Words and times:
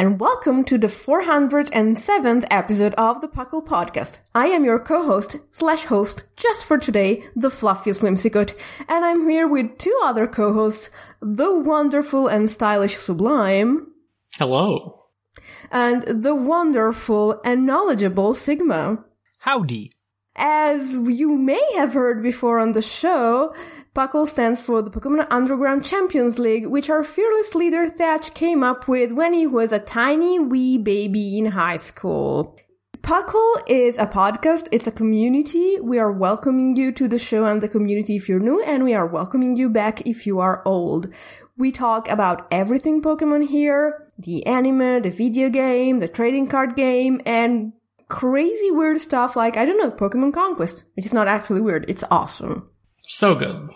And 0.00 0.18
welcome 0.18 0.64
to 0.64 0.78
the 0.78 0.86
407th 0.86 2.46
episode 2.50 2.94
of 2.94 3.20
the 3.20 3.28
Puckle 3.28 3.62
Podcast. 3.62 4.20
I 4.34 4.46
am 4.46 4.64
your 4.64 4.78
co-host 4.78 5.36
slash 5.50 5.84
host 5.84 6.24
just 6.36 6.64
for 6.64 6.78
today, 6.78 7.22
the 7.36 7.50
fluffiest 7.50 8.00
whimsicott, 8.00 8.54
and 8.88 9.04
I'm 9.04 9.28
here 9.28 9.46
with 9.46 9.76
two 9.76 9.94
other 10.02 10.26
co-hosts, 10.26 10.88
the 11.20 11.54
wonderful 11.54 12.28
and 12.28 12.48
stylish 12.48 12.96
Sublime, 12.96 13.92
Hello. 14.38 15.02
and 15.70 16.02
the 16.04 16.34
wonderful 16.34 17.38
and 17.44 17.66
knowledgeable 17.66 18.32
Sigma. 18.32 19.04
Howdy. 19.40 19.92
As 20.34 20.96
you 20.96 21.36
may 21.36 21.74
have 21.74 21.92
heard 21.92 22.22
before 22.22 22.58
on 22.58 22.72
the 22.72 22.80
show, 22.80 23.54
Puckle 23.92 24.28
stands 24.28 24.60
for 24.60 24.82
the 24.82 24.90
Pokemon 24.90 25.26
Underground 25.32 25.84
Champions 25.84 26.38
League, 26.38 26.66
which 26.66 26.88
our 26.88 27.02
fearless 27.02 27.56
leader 27.56 27.88
Thatch 27.88 28.32
came 28.34 28.62
up 28.62 28.86
with 28.86 29.10
when 29.10 29.32
he 29.32 29.48
was 29.48 29.72
a 29.72 29.80
tiny 29.80 30.38
wee 30.38 30.78
baby 30.78 31.36
in 31.38 31.46
high 31.46 31.76
school. 31.76 32.56
Puckle 33.02 33.62
is 33.66 33.98
a 33.98 34.06
podcast, 34.06 34.68
it's 34.70 34.86
a 34.86 34.92
community. 34.92 35.80
We 35.80 35.98
are 35.98 36.12
welcoming 36.12 36.76
you 36.76 36.92
to 36.92 37.08
the 37.08 37.18
show 37.18 37.46
and 37.46 37.60
the 37.60 37.68
community 37.68 38.14
if 38.14 38.28
you're 38.28 38.38
new, 38.38 38.62
and 38.62 38.84
we 38.84 38.94
are 38.94 39.06
welcoming 39.06 39.56
you 39.56 39.68
back 39.68 40.06
if 40.06 40.24
you 40.24 40.38
are 40.38 40.62
old. 40.64 41.12
We 41.56 41.72
talk 41.72 42.08
about 42.08 42.46
everything 42.52 43.02
Pokemon 43.02 43.48
here, 43.48 44.12
the 44.16 44.46
anime, 44.46 45.02
the 45.02 45.10
video 45.10 45.48
game, 45.48 45.98
the 45.98 46.06
trading 46.06 46.46
card 46.46 46.76
game, 46.76 47.20
and 47.26 47.72
crazy 48.06 48.70
weird 48.70 49.00
stuff 49.00 49.34
like, 49.34 49.56
I 49.56 49.64
don't 49.64 49.78
know, 49.78 49.90
Pokemon 49.90 50.32
Conquest, 50.32 50.84
which 50.94 51.06
is 51.06 51.12
not 51.12 51.26
actually 51.26 51.62
weird, 51.62 51.90
it's 51.90 52.04
awesome. 52.08 52.70
So 53.10 53.34
good. 53.34 53.70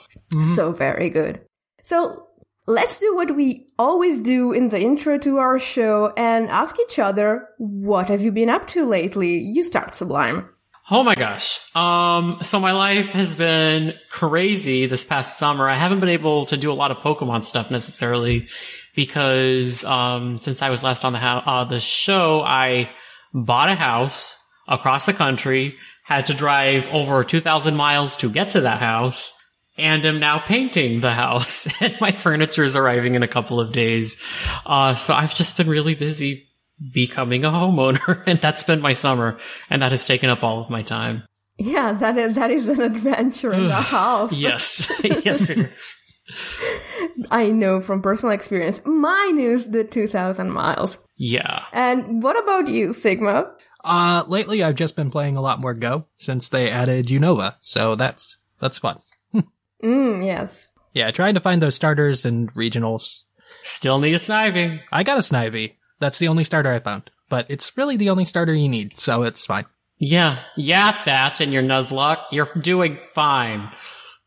So 0.55 0.71
very 0.71 1.11
good. 1.11 1.41
So 1.83 2.29
let's 2.69 3.01
do 3.01 3.17
what 3.17 3.35
we 3.35 3.67
always 3.81 4.23
do 4.23 4.53
in 4.53 4.69
the 4.69 4.81
intro 4.81 5.19
to 5.19 5.39
our 5.39 5.58
show 5.58 6.13
and 6.17 6.48
ask 6.48 6.77
each 6.79 7.01
other, 7.01 7.48
what 7.58 8.11
have 8.11 8.20
you 8.20 8.31
been 8.31 8.48
up 8.48 8.69
to 8.69 8.86
lately? 8.86 9.39
You 9.39 9.64
start 9.64 9.92
Sublime. 9.92 10.48
Oh 10.89 11.03
my 11.03 11.17
gosh. 11.17 11.58
Um, 11.75 12.39
so 12.42 12.61
my 12.61 12.73
life 12.73 13.11
has 13.13 13.35
been 13.35 13.95
crazy 14.08 14.86
this 14.86 15.05
past 15.05 15.37
summer. 15.37 15.69
I 15.69 15.75
haven't 15.75 15.98
been 15.98 16.11
able 16.11 16.47
to 16.47 16.57
do 16.57 16.70
a 16.70 16.75
lot 16.75 16.92
of 16.92 16.98
Pokemon 16.98 17.42
stuff 17.42 17.73
necessarily 17.73 18.47
because, 18.95 19.85
um, 19.85 20.39
since 20.39 20.63
I 20.63 20.70
was 20.70 20.85
last 20.85 21.05
on 21.05 21.13
the, 21.13 21.19
ho- 21.19 21.42
uh, 21.45 21.64
the 21.64 21.81
show, 21.81 22.41
I 22.41 22.91
bought 23.33 23.69
a 23.69 23.75
house 23.75 24.37
across 24.69 25.07
the 25.07 25.13
country, 25.13 25.77
had 26.05 26.27
to 26.27 26.35
drive 26.35 26.89
over 26.91 27.25
2,000 27.25 27.75
miles 27.75 28.19
to 28.19 28.31
get 28.31 28.53
to 28.53 28.61
that 28.61 28.79
house, 28.79 29.33
and 29.77 30.05
am 30.07 30.20
now 30.20 30.39
painting 30.39 31.01
the 31.01 31.13
house. 31.13 31.67
and 31.81 31.98
my 32.01 32.13
furniture 32.13 32.63
is 32.63 32.77
arriving 32.77 33.15
in 33.15 33.23
a 33.23 33.29
couple 33.29 33.59
of 33.59 33.73
days. 33.73 34.17
Uh, 34.64 34.95
so 34.95 35.14
I've 35.14 35.35
just 35.35 35.57
been 35.57 35.69
really 35.69 35.95
busy 35.95 36.48
becoming 36.93 37.45
a 37.45 37.51
homeowner, 37.51 38.23
and 38.27 38.39
that's 38.41 38.64
been 38.64 38.81
my 38.81 38.93
summer, 38.93 39.39
and 39.70 39.83
that 39.83 39.91
has 39.91 40.07
taken 40.07 40.31
up 40.31 40.43
all 40.43 40.63
of 40.63 40.70
my 40.70 40.83
time. 40.83 41.25
Yeah, 41.57 41.93
that 41.93 42.19
is, 42.19 42.35
that 42.35 42.51
is 42.51 42.69
an 42.69 42.81
adventure 42.81 43.53
and 43.53 43.67
a 43.67 43.81
half. 43.81 44.33
Yes, 44.33 44.91
yes, 45.25 45.51
it 45.51 45.59
is. 45.59 45.97
I 47.31 47.51
know 47.51 47.81
from 47.81 48.03
personal 48.03 48.35
experience. 48.35 48.85
Mine 48.85 49.39
is 49.39 49.70
the 49.70 49.85
2000 49.85 50.51
miles. 50.51 50.98
Yeah. 51.17 51.61
And 51.73 52.23
what 52.23 52.39
about 52.43 52.69
you, 52.69 52.93
Sigma? 52.93 53.53
Uh, 53.84 54.24
lately 54.27 54.62
I've 54.64 54.74
just 54.74 54.96
been 54.96 55.11
playing 55.11 55.36
a 55.36 55.42
lot 55.42 55.61
more 55.61 55.74
Go 55.74 56.06
since 56.17 56.48
they 56.48 56.70
added 56.70 57.06
Unova, 57.06 57.56
so 57.61 57.95
that's, 57.95 58.39
that's 58.58 58.78
fun. 58.78 58.98
Mm, 59.83 60.24
yes. 60.24 60.72
Yeah, 60.95 61.11
trying 61.11 61.34
to 61.34 61.40
find 61.40 61.61
those 61.61 61.74
starters 61.74 62.24
and 62.24 62.52
regionals. 62.55 63.24
Still 63.62 63.98
need 63.98 64.14
a 64.14 64.18
Snivy. 64.18 64.80
I 64.90 65.02
got 65.02 65.18
a 65.18 65.20
Snivy. 65.20 65.74
That's 65.98 66.18
the 66.18 66.28
only 66.28 66.45
starter 66.45 66.72
I 66.72 66.78
found. 66.78 67.11
But 67.28 67.46
it's 67.48 67.77
really 67.77 67.96
the 67.96 68.11
only 68.11 68.24
starter 68.24 68.55
you 68.55 68.68
need, 68.68 68.96
so 68.96 69.22
it's 69.24 69.45
fine. 69.45 69.67
Yeah, 69.98 70.40
yeah, 70.56 71.02
Thatch 71.02 71.40
and 71.40 71.52
your 71.52 71.62
Nuzlocke, 71.62 72.24
you're 72.30 72.48
doing 72.61 72.98
fine. 73.14 73.70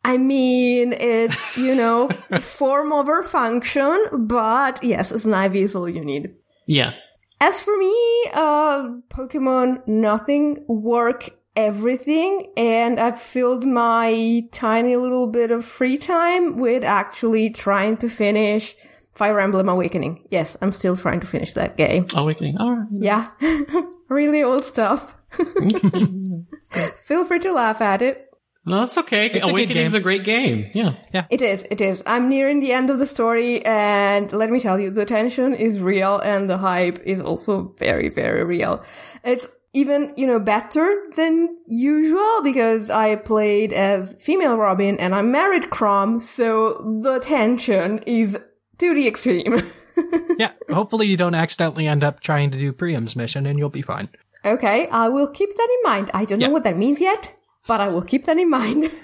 I 0.03 0.17
mean, 0.17 0.93
it's, 0.93 1.57
you 1.57 1.75
know, 1.75 2.09
form 2.39 2.93
over 2.93 3.23
function, 3.23 3.97
but 4.13 4.83
yes, 4.83 5.11
Snivy 5.11 5.63
is 5.63 5.75
all 5.75 5.89
you 5.89 6.03
need. 6.03 6.35
Yeah. 6.65 6.93
As 7.39 7.61
for 7.61 7.77
me, 7.77 8.25
uh, 8.33 8.89
Pokemon, 9.09 9.87
nothing, 9.87 10.65
work, 10.67 11.29
everything, 11.55 12.51
and 12.57 12.99
I've 12.99 13.21
filled 13.21 13.65
my 13.65 14.43
tiny 14.51 14.95
little 14.95 15.27
bit 15.27 15.51
of 15.51 15.63
free 15.63 15.97
time 15.97 16.57
with 16.57 16.83
actually 16.83 17.51
trying 17.51 17.97
to 17.97 18.09
finish 18.09 18.75
Fire 19.13 19.39
Emblem 19.39 19.69
Awakening. 19.69 20.27
Yes, 20.29 20.57
I'm 20.61 20.71
still 20.71 20.95
trying 20.95 21.19
to 21.19 21.27
finish 21.27 21.53
that 21.53 21.77
game. 21.77 22.07
Awakening. 22.15 22.57
All 22.59 22.75
right. 22.75 22.87
Yeah. 22.91 23.29
really 24.09 24.43
old 24.43 24.63
stuff. 24.63 25.15
Feel 27.07 27.25
free 27.25 27.39
to 27.39 27.51
laugh 27.51 27.81
at 27.81 28.01
it. 28.01 28.26
No, 28.67 28.81
that's 28.81 28.97
okay. 28.97 29.27
a 29.27 29.29
good 29.29 29.49
Awakening's 29.49 29.93
game. 29.93 30.01
a 30.01 30.03
great 30.03 30.23
game. 30.25 30.69
Yeah. 30.73 30.93
Yeah. 31.13 31.25
It 31.29 31.41
is, 31.41 31.65
it 31.71 31.79
is. 31.79 32.03
I'm 32.05 32.27
nearing 32.27 32.59
the 32.59 32.73
end 32.73 32.89
of 32.89 32.99
the 32.99 33.05
story, 33.05 33.65
and 33.65 34.31
let 34.33 34.49
me 34.49 34.59
tell 34.59 34.79
you, 34.79 34.91
the 34.91 35.05
tension 35.05 35.53
is 35.53 35.79
real, 35.79 36.19
and 36.19 36.49
the 36.49 36.57
hype 36.57 36.99
is 37.05 37.21
also 37.21 37.73
very, 37.79 38.09
very 38.09 38.43
real. 38.43 38.83
It's 39.23 39.47
even, 39.73 40.13
you 40.17 40.27
know, 40.27 40.39
better 40.39 41.03
than 41.15 41.55
usual 41.65 42.41
because 42.43 42.89
I 42.89 43.15
played 43.15 43.73
as 43.73 44.15
female 44.21 44.57
Robin 44.57 44.99
and 44.99 45.13
I 45.13 45.21
married 45.21 45.63
Chrom, 45.63 46.19
so 46.19 46.99
the 47.03 47.19
tension 47.19 47.99
is 48.07 48.37
to 48.79 48.95
the 48.95 49.07
extreme. 49.07 49.61
yeah, 50.37 50.51
hopefully 50.69 51.07
you 51.07 51.15
don't 51.15 51.35
accidentally 51.35 51.87
end 51.87 52.03
up 52.03 52.19
trying 52.19 52.51
to 52.51 52.57
do 52.57 52.73
Priam's 52.73 53.15
mission 53.15 53.45
and 53.45 53.59
you'll 53.59 53.69
be 53.69 53.81
fine. 53.81 54.09
okay, 54.43 54.87
I 54.89 55.09
will 55.09 55.29
keep 55.29 55.53
that 55.55 55.77
in 55.77 55.89
mind. 55.89 56.11
I 56.13 56.25
don't 56.25 56.39
know 56.39 56.49
what 56.49 56.63
that 56.63 56.77
means 56.77 56.99
yet, 56.99 57.36
but 57.67 57.81
I 57.81 57.89
will 57.89 58.01
keep 58.03 58.25
that 58.25 58.37
in 58.37 58.49
mind. 58.49 58.85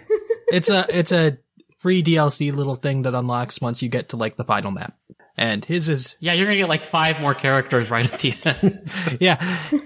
It's 0.51 0.69
a, 0.69 0.85
it's 0.87 1.11
a 1.11 1.39
free 1.79 2.03
DLC 2.03 2.53
little 2.53 2.75
thing 2.75 3.03
that 3.03 3.15
unlocks 3.15 3.59
once 3.59 3.81
you 3.81 3.89
get 3.89 4.09
to 4.09 4.17
like 4.17 4.35
the 4.35 4.43
final 4.43 4.69
map. 4.69 4.95
And 5.35 5.65
his 5.65 5.89
is, 5.89 6.15
Yeah, 6.19 6.33
you're 6.33 6.45
gonna 6.45 6.57
get 6.57 6.69
like 6.69 6.83
five 6.83 7.19
more 7.19 7.33
characters 7.33 7.89
right 7.89 8.05
at 8.05 8.19
the 8.19 8.35
end. 8.45 9.17
yeah, 9.19 9.37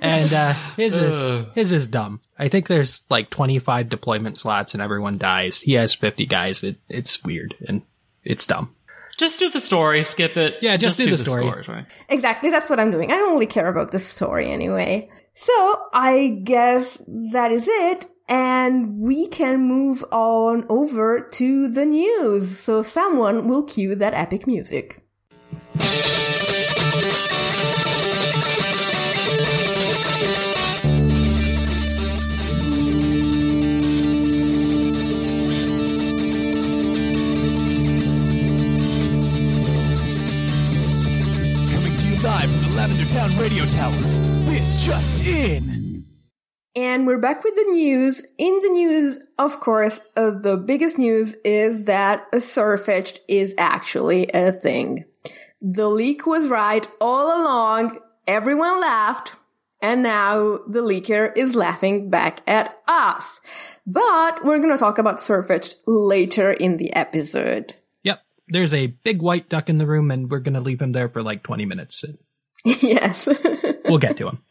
and, 0.01 0.33
uh, 0.33 0.53
his 0.75 0.97
is, 0.97 1.45
his 1.55 1.71
is 1.71 1.87
dumb. 1.87 2.19
I 2.37 2.49
think 2.49 2.67
there's 2.67 3.05
like 3.09 3.29
25 3.29 3.87
deployment 3.87 4.37
slots 4.37 4.73
and 4.73 4.83
everyone 4.83 5.17
dies. 5.17 5.61
He 5.61 5.73
has 5.73 5.93
50 5.93 6.25
guys. 6.25 6.65
It, 6.65 6.75
it's 6.89 7.23
weird 7.23 7.55
and 7.65 7.81
it's 8.25 8.45
dumb. 8.45 8.75
just 9.17 9.39
do 9.39 9.49
the 9.49 9.61
story, 9.61 10.03
skip 10.03 10.35
it. 10.35 10.57
Yeah, 10.61 10.75
just 10.75 10.97
do 10.97 11.09
the 11.09 11.17
story. 11.17 11.47
scores, 11.47 11.69
right? 11.69 11.85
Exactly, 12.09 12.49
that's 12.49 12.69
what 12.69 12.81
I'm 12.81 12.91
doing. 12.91 13.09
I 13.13 13.15
don't 13.15 13.31
really 13.31 13.45
care 13.45 13.69
about 13.69 13.91
the 13.91 13.99
story 13.99 14.49
anyway. 14.51 15.09
So, 15.33 15.53
I 15.93 16.41
guess 16.43 17.01
that 17.07 17.53
is 17.53 17.69
it. 17.69 18.07
And 18.29 18.99
we 18.99 19.27
can 19.27 19.61
move 19.61 20.03
on 20.11 20.65
over 20.67 21.21
to 21.21 21.69
the 21.69 21.85
news. 21.85 22.57
So 22.57 22.81
someone 22.81 23.47
will 23.47 23.63
cue 23.63 23.95
that 23.95 24.13
epic 24.13 24.45
music. 24.45 25.01
Coming 41.71 41.95
to 41.95 42.07
you 42.07 42.19
live 42.19 42.49
from 42.49 42.61
the 42.61 42.73
Lavender 42.75 43.05
Town 43.05 43.31
Radio 43.37 43.63
Tower. 43.65 43.93
This 44.49 44.83
just 44.83 45.25
in. 45.25 45.76
And 46.77 47.07
we're 47.07 47.17
back 47.17 47.43
with 47.43 47.55
the 47.55 47.71
news. 47.71 48.21
In 48.37 48.59
the 48.61 48.69
news, 48.69 49.17
of 49.39 49.59
course, 49.59 49.99
uh, 50.15 50.29
the 50.29 50.57
biggest 50.57 50.99
news 50.99 51.33
is 51.43 51.85
that 51.85 52.27
a 52.31 52.37
Sirfetch'd 52.37 53.21
is 53.27 53.55
actually 53.57 54.29
a 54.31 54.51
thing. 54.51 55.05
The 55.59 55.87
leak 55.89 56.27
was 56.27 56.47
right 56.47 56.87
all 57.01 57.41
along. 57.41 57.97
Everyone 58.27 58.79
laughed. 58.79 59.37
And 59.81 60.03
now 60.03 60.59
the 60.67 60.81
leaker 60.81 61.35
is 61.35 61.55
laughing 61.55 62.11
back 62.11 62.41
at 62.45 62.79
us. 62.87 63.41
But 63.87 64.45
we're 64.45 64.59
gonna 64.59 64.77
talk 64.77 64.99
about 64.99 65.17
Sirfetch'd 65.17 65.77
later 65.87 66.51
in 66.51 66.77
the 66.77 66.93
episode. 66.93 67.73
Yep. 68.03 68.21
There's 68.49 68.75
a 68.75 68.85
big 68.85 69.23
white 69.23 69.49
duck 69.49 69.67
in 69.69 69.79
the 69.79 69.87
room, 69.87 70.11
and 70.11 70.29
we're 70.29 70.41
gonna 70.41 70.61
leave 70.61 70.83
him 70.83 70.91
there 70.91 71.09
for 71.09 71.23
like 71.23 71.41
20 71.41 71.65
minutes. 71.65 72.05
yes. 72.65 73.27
We'll 73.89 73.99
get 73.99 74.17
to 74.17 74.27
him. 74.27 74.43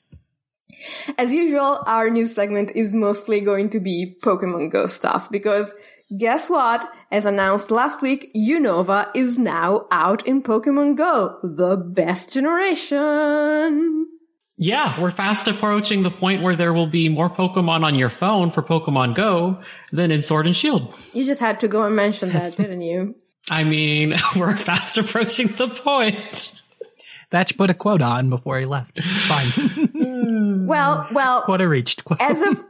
As 1.19 1.33
usual, 1.33 1.83
our 1.87 2.11
news 2.11 2.35
segment 2.35 2.73
is 2.75 2.95
mostly 2.95 3.41
going 3.41 3.71
to 3.71 3.81
be 3.81 4.17
Pokemon 4.23 4.71
Go 4.71 4.87
stuff 4.87 5.31
because 5.31 5.75
guess 6.19 6.51
what? 6.51 6.93
As 7.11 7.27
announced 7.27 7.71
last 7.71 8.03
week, 8.03 8.33
Unova 8.37 9.11
is 9.15 9.39
now 9.39 9.87
out 9.91 10.27
in 10.27 10.43
Pokemon 10.43 10.97
Go, 10.97 11.39
the 11.43 11.77
best 11.77 12.33
generation. 12.33 14.07
Yeah, 14.59 15.01
we're 15.01 15.11
fast 15.11 15.49
approaching 15.49 16.03
the 16.03 16.11
point 16.11 16.43
where 16.43 16.57
there 16.57 16.73
will 16.73 16.87
be 16.87 17.11
more 17.11 17.29
Pokemon 17.29 17.85
on 17.85 17.95
your 17.95 18.09
phone 18.09 18.51
for 18.51 18.63
Pokemon 18.63 19.15
Go 19.15 19.61
than 19.93 20.11
in 20.11 20.23
Sword 20.23 20.47
and 20.47 20.57
Shield. 20.57 20.97
You 21.13 21.27
just 21.27 21.41
had 21.41 21.61
to 21.61 21.69
go 21.69 21.83
and 21.83 21.95
mention 21.95 22.31
that, 22.31 22.57
didn't 22.57 22.81
you? 22.81 23.15
I 23.51 23.65
mean, 23.65 24.15
we're 24.37 24.57
fast 24.57 24.99
approaching 24.99 25.49
the 25.49 25.69
point. 25.69 26.63
Thatch 27.31 27.57
put 27.57 27.71
a 27.71 27.75
quota 27.75 28.05
on 28.05 28.31
before 28.31 28.59
he 28.59 28.65
left. 28.67 28.99
It's 29.03 29.27
fine. 29.27 29.53
Well, 30.67 31.07
well, 31.13 31.43
quota 31.43 31.69
reached. 31.69 32.05
Quota. 32.05 32.23
as 32.25 32.43
of 32.43 32.65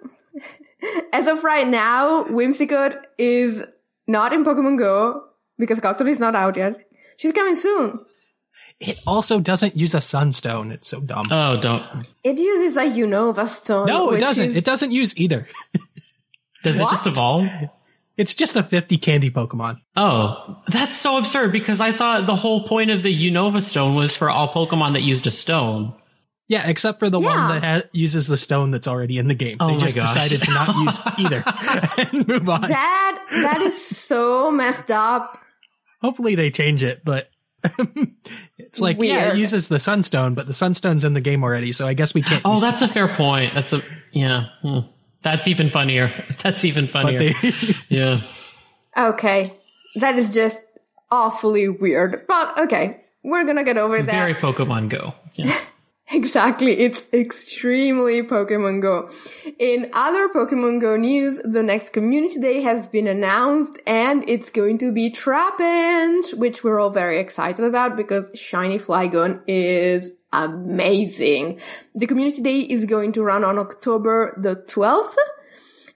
as 1.15 1.27
of 1.29 1.45
right 1.45 1.67
now, 1.67 2.25
Whimsicott 2.25 3.03
is 3.17 3.65
not 4.07 4.35
in 4.35 4.45
Pokemon 4.45 4.79
Go 4.79 5.25
because 5.59 5.81
Cotton 5.81 6.07
is 6.09 6.21
not 6.21 6.35
out 6.35 6.57
yet. 6.59 6.79
She's 7.17 7.33
coming 7.33 7.55
soon. 7.57 8.01
It 8.81 9.01
also 9.07 9.41
doesn't 9.41 9.77
use 9.77 9.95
a 9.95 10.03
sunstone. 10.03 10.71
It's 10.73 10.87
so 10.89 11.01
dumb. 11.01 11.27
Oh, 11.31 11.57
don't. 11.59 11.83
It 12.23 12.39
uses 12.39 12.77
a 12.77 12.83
Unova 12.85 13.47
stone. 13.47 13.87
no, 13.87 14.11
it 14.11 14.13
which 14.13 14.21
doesn't. 14.21 14.45
is- 14.49 14.57
It 14.57 14.67
doesn't 14.67 14.93
use 14.93 15.17
either. 15.17 15.49
Does 16.63 16.79
What? 16.79 16.89
it 16.93 16.97
just 16.97 17.07
evolve? 17.07 17.49
It's 18.17 18.35
just 18.35 18.57
a 18.57 18.63
50 18.63 18.97
candy 18.99 19.31
Pokemon. 19.31 19.77
Oh, 19.95 20.63
that's 20.69 20.97
so 20.97 21.19
absurd 21.19 21.53
because 21.53 21.81
I 21.83 21.93
thought 21.93 22.27
the 22.27 22.37
whole 22.37 22.67
point 22.67 22.91
of 22.91 23.03
the 23.03 23.31
Unova 23.31 23.63
stone 23.63 23.95
was 23.95 24.17
for 24.17 24.31
all 24.31 24.53
Pokemon 24.53 24.95
that 24.95 25.03
used 25.03 25.27
a 25.27 25.31
stone. 25.31 25.95
Yeah, 26.49 26.67
except 26.69 26.99
for 27.01 27.11
the 27.11 27.21
Yeah. 27.21 27.27
one 27.27 27.61
that 27.61 27.65
ha- 27.83 27.89
uses 27.93 28.29
the 28.29 28.37
stone 28.39 28.71
that's 28.71 28.87
already 28.89 29.19
in 29.19 29.27
the 29.27 29.35
game. 29.35 29.57
Oh 29.61 29.67
they 29.67 29.73
my 29.75 29.79
just 29.81 29.97
gosh. 29.97 30.15
decided 30.15 30.43
to 30.47 30.51
not 30.53 30.77
use 30.77 31.01
either 31.19 31.43
and 31.99 32.29
move 32.29 32.49
on. 32.49 32.63
That 32.63 33.27
that 33.31 33.61
is 33.63 33.85
so 33.87 34.51
messed 34.51 34.91
up. 34.91 35.39
Hopefully 36.01 36.37
they 36.37 36.51
change 36.51 36.83
it, 36.85 37.03
but 37.05 37.29
it's 38.59 38.81
like 38.81 38.97
yeah, 39.03 39.33
it 39.33 39.37
uses 39.39 39.69
the 39.69 39.81
sunstone, 39.81 40.35
but 40.35 40.47
the 40.47 40.53
sunstone's 40.55 41.05
in 41.05 41.15
the 41.15 41.21
game 41.21 41.43
already, 41.43 41.73
so 41.73 41.87
I 41.87 41.95
guess 41.95 42.15
we 42.15 42.23
can't. 42.23 42.43
Oh, 42.45 42.55
use 42.55 42.63
that's 42.63 42.83
a 42.83 42.89
fair 42.89 43.09
point. 43.09 43.53
That's 43.55 43.73
a 43.73 43.83
yeah. 44.13 44.45
hmm. 44.63 44.79
That's 45.27 45.49
even 45.49 45.71
funnier. 45.71 46.25
That's 46.45 46.65
even 46.65 46.85
but 46.85 46.93
funnier. 46.93 47.19
they 47.19 47.35
yeah. 47.89 48.23
Okay, 48.97 49.51
that 49.97 50.17
is 50.17 50.33
just 50.33 50.63
awfully 51.11 51.69
weird. 51.69 52.29
But 52.29 52.59
okay, 52.61 53.01
we're 53.25 53.45
gonna 53.45 53.65
get 53.65 53.77
over 53.77 54.01
that. 54.01 54.13
Very 54.13 54.35
Pokemon 54.35 54.89
Go. 54.89 55.15
Yeah. 55.35 55.53
Exactly. 56.13 56.71
It's 56.71 57.03
extremely 57.13 58.23
Pokemon 58.23 58.81
Go. 58.81 59.11
In 59.59 59.91
other 59.93 60.29
Pokemon 60.29 60.81
Go 60.81 60.97
news, 60.97 61.39
the 61.39 61.65
next 61.65 61.89
community 61.93 62.41
day 62.41 62.61
has 62.61 62.87
been 62.87 63.09
announced 63.09 63.81
and 63.89 64.23
it's 64.29 64.51
going 64.51 64.79
to 64.79 64.93
be 64.93 65.11
Trapinch, 65.11 66.33
which 66.35 66.63
we're 66.63 66.79
all 66.79 66.91
very 66.91 67.19
excited 67.19 67.65
about 67.65 67.97
because 67.97 68.31
Shiny 68.37 68.79
Flygon 68.79 69.43
is 69.49 70.13
amazing. 70.45 71.61
The 71.95 72.07
community 72.07 72.43
day 72.43 72.61
is 72.61 72.85
going 72.85 73.13
to 73.13 73.23
run 73.23 73.45
on 73.45 73.59
October 73.59 74.35
the 74.37 74.57
12th. 74.57 75.17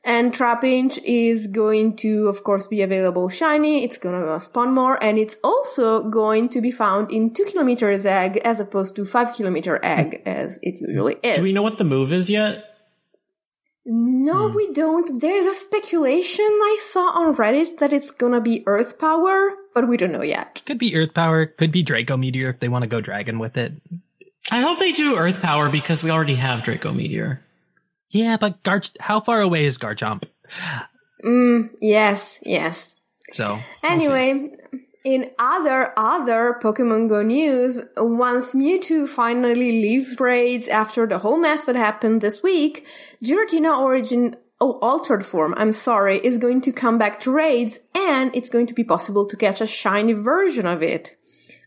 And 0.02 0.32
Trapinch 0.32 0.98
is 1.04 1.46
going 1.46 1.96
to, 1.96 2.28
of 2.28 2.42
course, 2.42 2.66
be 2.66 2.80
available 2.80 3.28
shiny. 3.28 3.84
It's 3.84 3.98
gonna 3.98 4.40
spawn 4.40 4.72
more, 4.72 5.02
and 5.02 5.18
it's 5.18 5.36
also 5.44 6.08
going 6.08 6.48
to 6.50 6.62
be 6.62 6.70
found 6.70 7.12
in 7.12 7.34
two 7.34 7.44
kilometers 7.44 8.06
egg 8.06 8.38
as 8.38 8.60
opposed 8.60 8.96
to 8.96 9.04
five 9.04 9.34
kilometer 9.34 9.78
egg 9.82 10.22
as 10.24 10.58
it 10.62 10.80
usually 10.80 11.16
is. 11.22 11.36
Do 11.36 11.42
we 11.42 11.52
know 11.52 11.62
what 11.62 11.76
the 11.76 11.84
move 11.84 12.14
is 12.14 12.30
yet? 12.30 12.64
No, 13.84 14.48
hmm. 14.48 14.56
we 14.56 14.72
don't. 14.72 15.20
There's 15.20 15.46
a 15.46 15.54
speculation 15.54 16.46
I 16.46 16.76
saw 16.80 17.10
on 17.10 17.34
Reddit 17.34 17.78
that 17.78 17.92
it's 17.92 18.10
gonna 18.10 18.40
be 18.40 18.62
Earth 18.66 18.98
power, 18.98 19.54
but 19.74 19.86
we 19.86 19.98
don't 19.98 20.12
know 20.12 20.22
yet. 20.22 20.62
could 20.64 20.78
be 20.78 20.96
Earth 20.96 21.12
Power, 21.12 21.44
could 21.44 21.72
be 21.72 21.82
Draco 21.82 22.16
Meteor 22.16 22.48
if 22.48 22.60
they 22.60 22.68
want 22.68 22.84
to 22.84 22.88
go 22.88 23.02
Dragon 23.02 23.38
with 23.38 23.58
it. 23.58 23.74
I 24.50 24.60
hope 24.60 24.78
they 24.78 24.92
do 24.92 25.16
Earth 25.16 25.40
Power 25.40 25.68
because 25.68 26.02
we 26.02 26.10
already 26.10 26.34
have 26.34 26.62
Draco 26.62 26.92
Meteor. 26.92 27.40
Yeah, 28.10 28.36
but 28.38 28.62
Gar- 28.62 28.82
how 28.98 29.20
far 29.20 29.40
away 29.40 29.64
is 29.64 29.78
Garchomp? 29.78 30.24
Mm, 31.24 31.70
yes, 31.80 32.42
yes. 32.44 33.00
So 33.30 33.58
we'll. 33.82 33.92
Anyway, 33.92 34.50
in 35.04 35.30
other 35.38 35.92
other 35.96 36.58
Pokemon 36.60 37.08
Go 37.08 37.22
news, 37.22 37.84
once 37.96 38.54
Mewtwo 38.54 39.08
finally 39.08 39.54
leaves 39.54 40.18
raids 40.18 40.66
after 40.66 41.06
the 41.06 41.18
whole 41.18 41.38
mess 41.38 41.66
that 41.66 41.76
happened 41.76 42.20
this 42.20 42.42
week, 42.42 42.86
Giratina 43.22 43.78
Origin 43.78 44.34
Oh, 44.62 44.78
altered 44.82 45.24
form, 45.24 45.54
I'm 45.56 45.72
sorry, 45.72 46.18
is 46.18 46.36
going 46.36 46.60
to 46.62 46.72
come 46.72 46.98
back 46.98 47.20
to 47.20 47.32
raids 47.32 47.80
and 47.94 48.34
it's 48.36 48.50
going 48.50 48.66
to 48.66 48.74
be 48.74 48.84
possible 48.84 49.24
to 49.24 49.36
catch 49.36 49.62
a 49.62 49.66
shiny 49.66 50.12
version 50.12 50.66
of 50.66 50.82
it. 50.82 51.16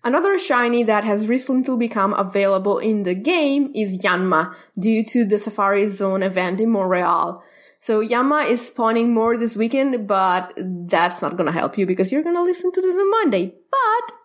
Another 0.06 0.38
shiny 0.38 0.84
that 0.84 1.06
has 1.06 1.30
recently 1.30 1.78
become 1.78 2.14
available 2.14 2.78
in 2.78 3.04
the 3.04 3.16
game 3.16 3.72
is 3.74 4.02
Yanma 4.04 4.54
due 4.78 5.04
to 5.06 5.26
the 5.26 5.40
Safari 5.40 5.88
Zone 5.88 6.24
event 6.24 6.60
in 6.60 6.72
Montreal. 6.72 7.42
So 7.80 8.06
Yanma 8.06 8.50
is 8.50 8.68
spawning 8.68 9.14
more 9.14 9.38
this 9.38 9.56
weekend, 9.56 10.08
but 10.08 10.54
that's 10.58 11.22
not 11.22 11.38
gonna 11.38 11.52
help 11.52 11.78
you 11.78 11.86
because 11.86 12.12
you're 12.12 12.24
gonna 12.24 12.42
listen 12.44 12.72
to 12.74 12.82
this 12.82 12.96
on 12.96 13.12
Monday. 13.12 13.54
But 13.72 14.16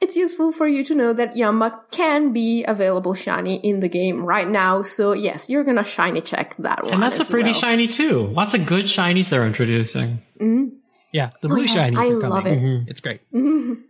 it's 0.00 0.16
useful 0.16 0.52
for 0.52 0.66
you 0.66 0.84
to 0.84 0.94
know 0.94 1.12
that 1.12 1.34
Yanma 1.34 1.80
can 1.90 2.32
be 2.32 2.64
available 2.64 3.14
shiny 3.14 3.56
in 3.56 3.80
the 3.80 3.88
game 3.88 4.24
right 4.24 4.48
now. 4.48 4.82
So 4.82 5.12
yes, 5.12 5.48
you're 5.50 5.64
gonna 5.64 5.84
shiny 5.84 6.20
check 6.20 6.56
that 6.58 6.84
one. 6.84 6.94
And 6.94 7.02
that's 7.02 7.20
a 7.20 7.24
pretty 7.24 7.50
well. 7.50 7.60
shiny 7.60 7.88
too. 7.88 8.26
Lots 8.28 8.54
of 8.54 8.66
good 8.66 8.86
shinies 8.86 9.28
they're 9.28 9.46
introducing. 9.46 10.22
Mm-hmm. 10.40 10.76
yeah, 11.12 11.30
the 11.40 11.48
oh, 11.48 11.54
blue 11.54 11.64
yeah, 11.64 11.90
shinies 11.90 11.98
I 11.98 12.06
are 12.08 12.20
coming. 12.20 12.30
love 12.30 12.46
it. 12.46 12.58
Mm-hmm. 12.58 12.88
It's 12.90 13.00
great. 13.00 13.20
Mm-hmm. 13.32 13.82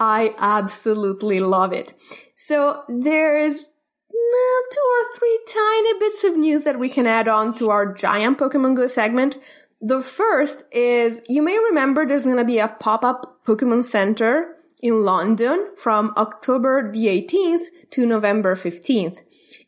I 0.00 0.34
absolutely 0.38 1.40
love 1.40 1.72
it. 1.72 1.94
So 2.36 2.84
there's 2.88 3.56
uh, 3.58 4.60
two 4.72 4.86
or 4.96 5.18
three 5.18 5.40
tiny 5.48 5.98
bits 5.98 6.24
of 6.24 6.36
news 6.36 6.64
that 6.64 6.78
we 6.78 6.88
can 6.88 7.06
add 7.06 7.28
on 7.28 7.54
to 7.56 7.70
our 7.70 7.92
giant 7.92 8.38
Pokemon 8.38 8.76
Go 8.76 8.86
segment. 8.86 9.36
The 9.80 10.02
first 10.02 10.64
is 10.72 11.22
you 11.28 11.42
may 11.42 11.56
remember 11.58 12.04
there's 12.04 12.24
going 12.24 12.36
to 12.36 12.44
be 12.44 12.58
a 12.58 12.68
pop-up 12.68 13.44
Pokemon 13.44 13.84
Center 13.84 14.56
in 14.82 15.04
London 15.04 15.70
from 15.76 16.12
October 16.16 16.90
the 16.92 17.06
18th 17.06 17.66
to 17.90 18.06
November 18.06 18.54
15th. 18.54 19.22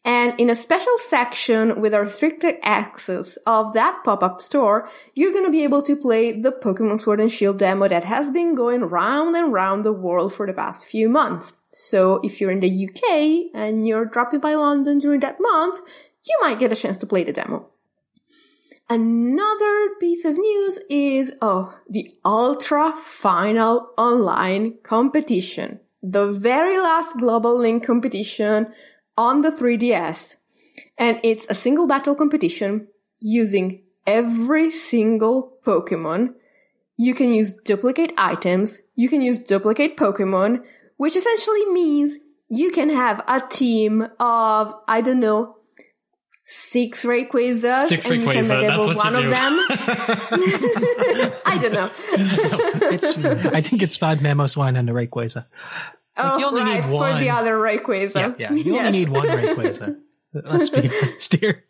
And 0.04 0.38
in 0.40 0.48
a 0.48 0.56
special 0.56 0.96
section 0.98 1.80
with 1.80 1.92
a 1.92 2.00
restricted 2.00 2.56
access 2.62 3.36
of 3.46 3.74
that 3.74 4.02
pop-up 4.02 4.40
store, 4.40 4.88
you're 5.14 5.32
gonna 5.32 5.50
be 5.50 5.62
able 5.62 5.82
to 5.82 5.94
play 5.94 6.32
the 6.32 6.52
Pokemon 6.52 7.00
Sword 7.00 7.20
and 7.20 7.30
Shield 7.30 7.58
demo 7.58 7.86
that 7.88 8.04
has 8.04 8.30
been 8.30 8.54
going 8.54 8.80
round 8.80 9.36
and 9.36 9.52
round 9.52 9.84
the 9.84 9.92
world 9.92 10.32
for 10.32 10.46
the 10.46 10.54
past 10.54 10.86
few 10.86 11.08
months. 11.08 11.52
So 11.72 12.20
if 12.24 12.40
you're 12.40 12.50
in 12.50 12.60
the 12.60 12.88
UK 12.88 13.50
and 13.54 13.86
you're 13.86 14.06
dropping 14.06 14.40
by 14.40 14.54
London 14.54 14.98
during 14.98 15.20
that 15.20 15.36
month, 15.38 15.80
you 16.26 16.36
might 16.40 16.58
get 16.58 16.72
a 16.72 16.76
chance 16.76 16.98
to 16.98 17.06
play 17.06 17.24
the 17.24 17.32
demo. 17.32 17.68
Another 18.88 19.90
piece 20.00 20.24
of 20.24 20.36
news 20.36 20.80
is, 20.90 21.36
oh, 21.40 21.78
the 21.88 22.12
Ultra 22.24 22.92
Final 22.98 23.90
Online 23.96 24.78
competition. 24.82 25.78
The 26.02 26.32
very 26.32 26.78
last 26.78 27.18
Global 27.18 27.56
Link 27.56 27.84
competition 27.84 28.72
on 29.16 29.42
the 29.42 29.50
3DS. 29.50 30.36
And 30.98 31.20
it's 31.22 31.46
a 31.48 31.54
single 31.54 31.86
battle 31.86 32.14
competition 32.14 32.88
using 33.20 33.82
every 34.06 34.70
single 34.70 35.58
Pokemon. 35.64 36.34
You 36.96 37.14
can 37.14 37.32
use 37.32 37.52
duplicate 37.52 38.12
items. 38.18 38.80
You 38.94 39.08
can 39.08 39.22
use 39.22 39.38
duplicate 39.38 39.96
Pokemon, 39.96 40.62
which 40.96 41.16
essentially 41.16 41.64
means 41.66 42.16
you 42.48 42.70
can 42.70 42.90
have 42.90 43.22
a 43.26 43.40
team 43.48 44.02
of, 44.18 44.74
I 44.88 45.00
don't 45.00 45.20
know, 45.20 45.56
six 46.44 47.04
Rayquazas. 47.04 47.86
Six 47.86 48.06
and 48.06 48.22
you 48.22 48.28
can 48.28 48.44
Rayquaza, 48.44 48.48
that's 48.48 48.86
level 48.86 48.86
what 48.88 48.96
one 48.96 49.14
you 49.14 49.24
of 49.24 49.30
them. 49.30 49.60
I 51.46 51.58
don't 51.60 51.72
know. 51.72 51.90
It's, 52.92 53.16
I 53.46 53.60
think 53.60 53.82
it's 53.82 53.96
five 53.96 54.18
Mamoswine 54.18 54.76
and 54.76 54.90
a 54.90 54.92
Rayquaza. 54.92 55.46
Oh, 56.22 56.38
you 56.38 56.46
only 56.46 56.62
right, 56.62 56.76
need 56.76 56.84
for 56.90 57.12
the 57.18 57.30
other 57.30 57.54
Rayquaza. 57.56 58.14
Yeah, 58.38 58.50
yeah. 58.50 58.52
You 58.52 58.74
Yes. 58.74 58.86
only 58.86 58.98
need 58.98 59.08
one 59.08 59.26
Rayquaza. 59.26 59.98
Let's 60.32 60.68
be 60.70 60.88
honest 61.02 61.32
here. 61.36 61.64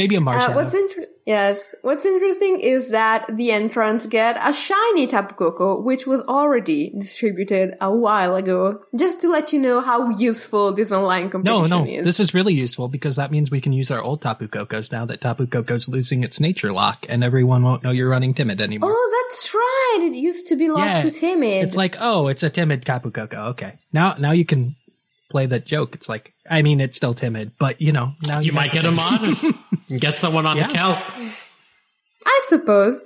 Maybe 0.00 0.16
a 0.16 0.20
Marshadow. 0.20 0.48
Uh, 0.48 0.54
what's 0.54 0.74
inter- 0.74 1.08
yes, 1.26 1.74
what's 1.82 2.06
interesting 2.06 2.58
is 2.60 2.88
that 2.88 3.26
the 3.36 3.52
entrants 3.52 4.06
get 4.06 4.38
a 4.40 4.50
shiny 4.50 5.06
Tapu 5.06 5.34
Koko, 5.34 5.82
which 5.82 6.06
was 6.06 6.22
already 6.26 6.88
distributed 6.98 7.74
a 7.82 7.94
while 7.94 8.34
ago, 8.34 8.80
just 8.98 9.20
to 9.20 9.28
let 9.28 9.52
you 9.52 9.58
know 9.58 9.82
how 9.82 10.08
useful 10.16 10.72
this 10.72 10.90
online 10.90 11.24
no, 11.24 11.30
competition 11.32 11.84
no. 11.84 11.84
is. 11.84 12.04
This 12.06 12.18
is 12.18 12.32
really 12.32 12.54
useful 12.54 12.88
because 12.88 13.16
that 13.16 13.30
means 13.30 13.50
we 13.50 13.60
can 13.60 13.74
use 13.74 13.90
our 13.90 14.00
old 14.00 14.22
Tapu 14.22 14.48
Kokos 14.48 14.90
now 14.90 15.04
that 15.04 15.20
Tapu 15.20 15.46
Koko's 15.46 15.86
losing 15.86 16.24
its 16.24 16.40
nature 16.40 16.72
lock 16.72 17.04
and 17.10 17.22
everyone 17.22 17.62
won't 17.62 17.84
know 17.84 17.90
you're 17.90 18.08
running 18.08 18.32
timid 18.32 18.62
anymore. 18.62 18.90
oh, 18.90 19.24
that's 19.28 19.52
right. 19.54 19.98
It 20.00 20.14
used 20.14 20.48
to 20.48 20.56
be 20.56 20.70
locked 20.70 20.86
Yeah, 20.86 21.00
to 21.02 21.10
timid. 21.10 21.64
It's 21.64 21.76
like, 21.76 21.96
oh, 22.00 22.28
it's 22.28 22.42
a 22.42 22.48
timid 22.48 22.86
Tapu 22.86 23.10
Koko. 23.10 23.48
Okay. 23.48 23.76
Now, 23.92 24.14
now 24.18 24.32
you 24.32 24.46
can 24.46 24.76
play 25.30 25.46
that 25.46 25.64
joke. 25.64 25.94
It's 25.94 26.08
like, 26.08 26.34
I 26.50 26.62
mean, 26.62 26.80
it's 26.80 26.96
still 26.96 27.14
timid, 27.14 27.52
but 27.58 27.80
you 27.80 27.92
know, 27.92 28.12
now 28.26 28.40
You 28.40 28.52
might 28.52 28.72
get 28.72 28.84
him 28.84 28.98
on. 29.08 29.34
Get 29.98 30.16
someone 30.16 30.44
on 30.46 30.56
Yeah. 30.56 30.66
the 30.66 30.72
count. 30.74 30.98
I 32.26 32.40
suppose. 32.44 33.00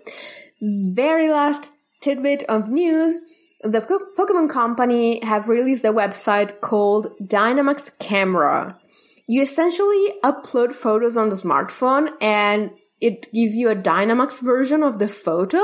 Very 0.61 1.29
last 1.31 1.73
tidbit 2.01 2.43
of 2.49 2.69
news. 2.69 3.17
The 3.63 3.81
Pokemon 4.19 4.51
Company 4.51 5.25
have 5.25 5.49
released 5.49 5.85
a 5.85 5.93
website 5.93 6.61
called 6.61 7.09
Dynamax 7.23 7.99
Camera. 7.99 8.79
You 9.27 9.43
essentially 9.43 10.09
upload 10.23 10.73
photos 10.73 11.17
on 11.17 11.31
the 11.31 11.37
smartphone 11.37 12.11
and 12.21 12.71
it 13.01 13.33
gives 13.33 13.57
you 13.57 13.69
a 13.71 13.75
Dynamax 13.77 14.41
version 14.43 14.83
of 14.83 14.99
the 14.99 15.09
photo, 15.09 15.63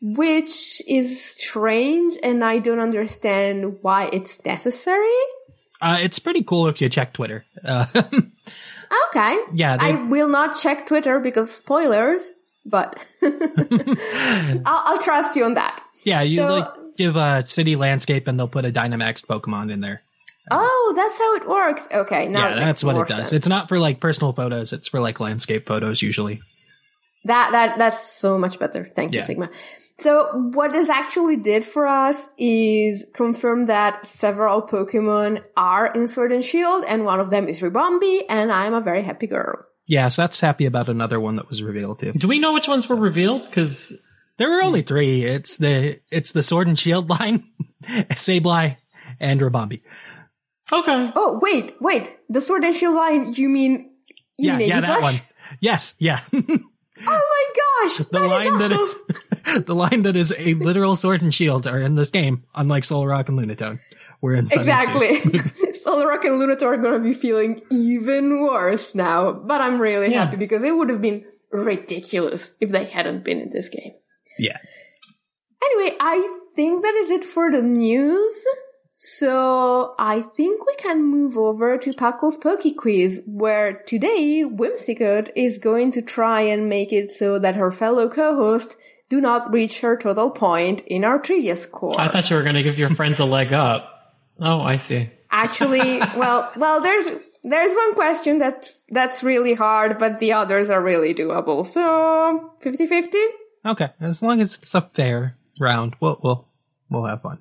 which 0.00 0.82
is 0.88 1.22
strange 1.22 2.14
and 2.22 2.42
I 2.42 2.58
don't 2.58 2.80
understand 2.80 3.76
why 3.82 4.08
it's 4.12 4.44
necessary. 4.44 5.20
Uh, 5.82 5.98
it's 6.00 6.18
pretty 6.20 6.42
cool 6.44 6.68
if 6.68 6.80
you 6.80 6.88
check 6.88 7.12
Twitter. 7.12 7.44
Uh, 7.64 7.84
Okay. 9.08 9.38
Yeah, 9.54 9.78
they- 9.78 9.86
I 9.86 9.92
will 10.02 10.28
not 10.28 10.54
check 10.54 10.84
Twitter 10.86 11.18
because 11.18 11.50
spoilers, 11.50 12.30
but 12.66 12.98
I'll, 13.22 14.62
I'll 14.66 14.98
trust 14.98 15.34
you 15.36 15.44
on 15.44 15.54
that. 15.54 15.82
yeah, 16.04 16.20
you 16.22 16.38
So- 16.38 16.48
like 16.56 16.68
give 16.98 17.16
a 17.16 17.44
city 17.46 17.74
landscape 17.76 18.28
and 18.28 18.38
they'll 18.38 18.48
put 18.48 18.64
a 18.66 18.70
Dynamax 18.72 19.24
Pokemon 19.26 19.72
in 19.72 19.80
there. 19.80 20.02
Oh, 20.50 20.92
that's 20.94 21.18
how 21.18 21.34
it 21.36 21.48
works. 21.48 21.88
Okay, 21.94 22.26
now 22.28 22.48
yeah, 22.50 22.54
that's 22.60 22.82
what 22.84 22.96
it 22.96 23.06
does. 23.08 23.16
sense. 23.16 23.32
It's 23.32 23.48
not 23.48 23.68
for 23.68 23.78
like 23.78 23.98
personal 24.00 24.32
photos. 24.32 24.72
It's 24.74 24.88
for 24.88 25.00
like 25.00 25.20
landscape 25.20 25.66
photos 25.66 26.02
usually. 26.02 26.40
That 27.24 27.52
that 27.52 27.78
that's 27.78 28.04
so 28.04 28.36
much 28.38 28.58
better. 28.58 28.84
Thank 28.84 29.14
you, 29.14 29.22
Sigma. 29.22 29.48
So 29.98 30.50
what 30.54 30.72
this 30.72 30.88
actually 30.88 31.36
did 31.36 31.64
for 31.64 31.86
us 31.86 32.28
is 32.38 33.06
confirm 33.14 33.62
that 33.62 34.04
several 34.06 34.62
Pokemon 34.62 35.44
are 35.56 35.92
in 35.92 36.08
Sword 36.08 36.32
and 36.32 36.44
Shield, 36.44 36.84
and 36.88 37.04
one 37.04 37.20
of 37.20 37.30
them 37.30 37.46
is 37.48 37.60
Ribombee, 37.60 38.22
and 38.28 38.50
I'm 38.50 38.74
a 38.74 38.80
very 38.80 39.02
happy 39.02 39.26
girl. 39.26 39.64
Yeah, 39.86 40.08
so 40.08 40.22
that's 40.22 40.40
happy 40.40 40.64
about 40.66 40.88
another 40.88 41.20
one 41.20 41.36
that 41.36 41.48
was 41.48 41.62
revealed 41.62 41.98
too. 41.98 42.12
Do 42.12 42.28
we 42.28 42.38
know 42.38 42.52
which 42.52 42.68
ones 42.68 42.88
were 42.88 42.96
revealed? 42.96 43.44
Because 43.48 43.92
There 44.38 44.48
were 44.48 44.62
only 44.62 44.82
three. 44.82 45.24
It's 45.24 45.58
the 45.58 46.00
it's 46.10 46.32
the 46.32 46.42
Sword 46.42 46.66
and 46.68 46.78
Shield 46.78 47.10
line, 47.10 47.44
Sableye, 48.10 48.76
and 49.20 49.40
Ribombee. 49.40 49.82
okay, 50.72 51.12
Oh 51.14 51.38
wait, 51.42 51.74
wait, 51.80 52.16
the 52.28 52.40
Sword 52.40 52.64
and 52.64 52.74
Shield 52.74 52.94
line. 52.94 53.32
You 53.34 53.48
mean 53.48 53.90
you 54.38 54.50
Yeah, 54.50 54.56
mean 54.56 54.68
yeah, 54.68 54.80
that 54.80 55.02
one. 55.02 55.14
Yes, 55.60 55.94
yeah. 55.98 56.20
Oh 57.04 57.26
my 57.30 57.31
gosh, 57.82 57.96
the 57.98 58.20
line 58.20 58.58
that 58.58 58.70
is 58.72 59.64
the 59.64 59.74
line 59.74 60.02
that 60.02 60.16
is 60.16 60.34
a 60.38 60.54
literal 60.54 60.96
sword 60.96 61.22
and 61.22 61.34
shield 61.34 61.66
are 61.66 61.78
in 61.78 61.94
this 61.94 62.10
game, 62.10 62.44
unlike 62.54 62.82
Solrock 62.84 63.28
and 63.28 63.38
Lunatone. 63.38 63.78
We're 64.20 64.34
in 64.34 64.48
Sun 64.48 64.60
and 64.60 64.66
Shield. 64.66 65.02
Exactly. 65.02 65.40
And 65.84 66.40
Lunator 66.40 66.66
are 66.66 66.76
going 66.76 67.00
to 67.00 67.04
be 67.04 67.14
feeling 67.14 67.60
even 67.72 68.42
worse 68.42 68.94
now. 68.94 69.32
But 69.32 69.60
I'm 69.60 69.80
really 69.80 70.12
Yeah. 70.12 70.24
happy 70.24 70.36
because 70.36 70.62
it 70.62 70.76
would 70.76 70.88
have 70.88 71.02
been 71.02 71.24
ridiculous 71.50 72.56
if 72.60 72.70
they 72.70 72.84
hadn't 72.84 73.24
been 73.24 73.40
in 73.40 73.50
this 73.50 73.68
game. 73.68 73.92
Yeah. 74.38 74.58
Anyway, 75.64 75.96
I 76.00 76.38
think 76.54 76.82
that 76.82 76.94
is 76.94 77.10
it 77.10 77.24
for 77.24 77.50
the 77.50 77.62
news. 77.62 78.46
So 78.94 79.94
I 79.98 80.20
think 80.20 80.66
we 80.66 80.74
can 80.74 81.02
move 81.02 81.38
over 81.38 81.78
to 81.78 81.94
Puckle's 81.94 82.36
Poke 82.36 82.76
Quiz, 82.76 83.22
where 83.26 83.82
today 83.86 84.44
Whimsicott 84.46 85.30
is 85.34 85.56
going 85.56 85.92
to 85.92 86.02
try 86.02 86.42
and 86.42 86.68
make 86.68 86.92
it 86.92 87.10
so 87.10 87.38
that 87.38 87.56
her 87.56 87.72
fellow 87.72 88.10
co-host 88.10 88.76
do 89.08 89.18
not 89.18 89.50
reach 89.50 89.80
her 89.80 89.96
total 89.96 90.30
point 90.30 90.82
in 90.82 91.04
our 91.04 91.18
trivia 91.18 91.56
score. 91.56 91.98
I 91.98 92.08
thought 92.08 92.28
you 92.28 92.36
were 92.36 92.42
going 92.42 92.54
to 92.56 92.62
give 92.62 92.78
your 92.78 92.90
friends 92.90 93.18
a 93.18 93.24
leg 93.24 93.54
up. 93.54 94.14
Oh, 94.38 94.60
I 94.60 94.76
see. 94.76 95.08
Actually, 95.30 95.98
well, 96.16 96.52
well, 96.56 96.82
there's 96.82 97.08
there's 97.44 97.72
one 97.72 97.94
question 97.94 98.38
that 98.38 98.70
that's 98.90 99.24
really 99.24 99.54
hard, 99.54 99.98
but 99.98 100.18
the 100.18 100.34
others 100.34 100.68
are 100.68 100.82
really 100.82 101.14
doable. 101.14 101.64
So 101.64 102.52
50-50? 102.62 103.14
Okay. 103.66 103.88
As 104.00 104.22
long 104.22 104.42
as 104.42 104.54
it's 104.54 104.74
a 104.74 104.82
fair 104.82 105.34
round, 105.58 105.96
we'll 105.98 106.20
we'll 106.22 106.46
we'll 106.90 107.06
have 107.06 107.22
fun. 107.22 107.38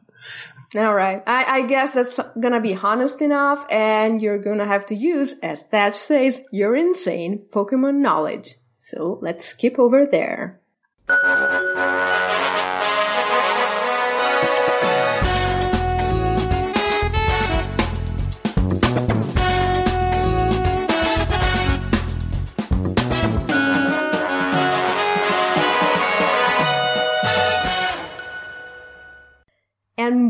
All 0.75 0.93
right. 0.93 1.21
I, 1.27 1.45
I 1.47 1.61
guess 1.67 1.95
that's 1.95 2.19
gonna 2.39 2.61
be 2.61 2.75
honest 2.75 3.21
enough, 3.21 3.65
and 3.69 4.21
you're 4.21 4.37
gonna 4.37 4.65
have 4.65 4.85
to 4.87 4.95
use, 4.95 5.35
as 5.43 5.59
Thatch 5.59 5.95
says, 5.95 6.41
your 6.51 6.75
insane 6.75 7.45
Pokemon 7.51 7.97
knowledge. 7.97 8.55
So 8.79 9.19
let's 9.21 9.45
skip 9.45 9.77
over 9.77 10.05
there. 10.05 10.61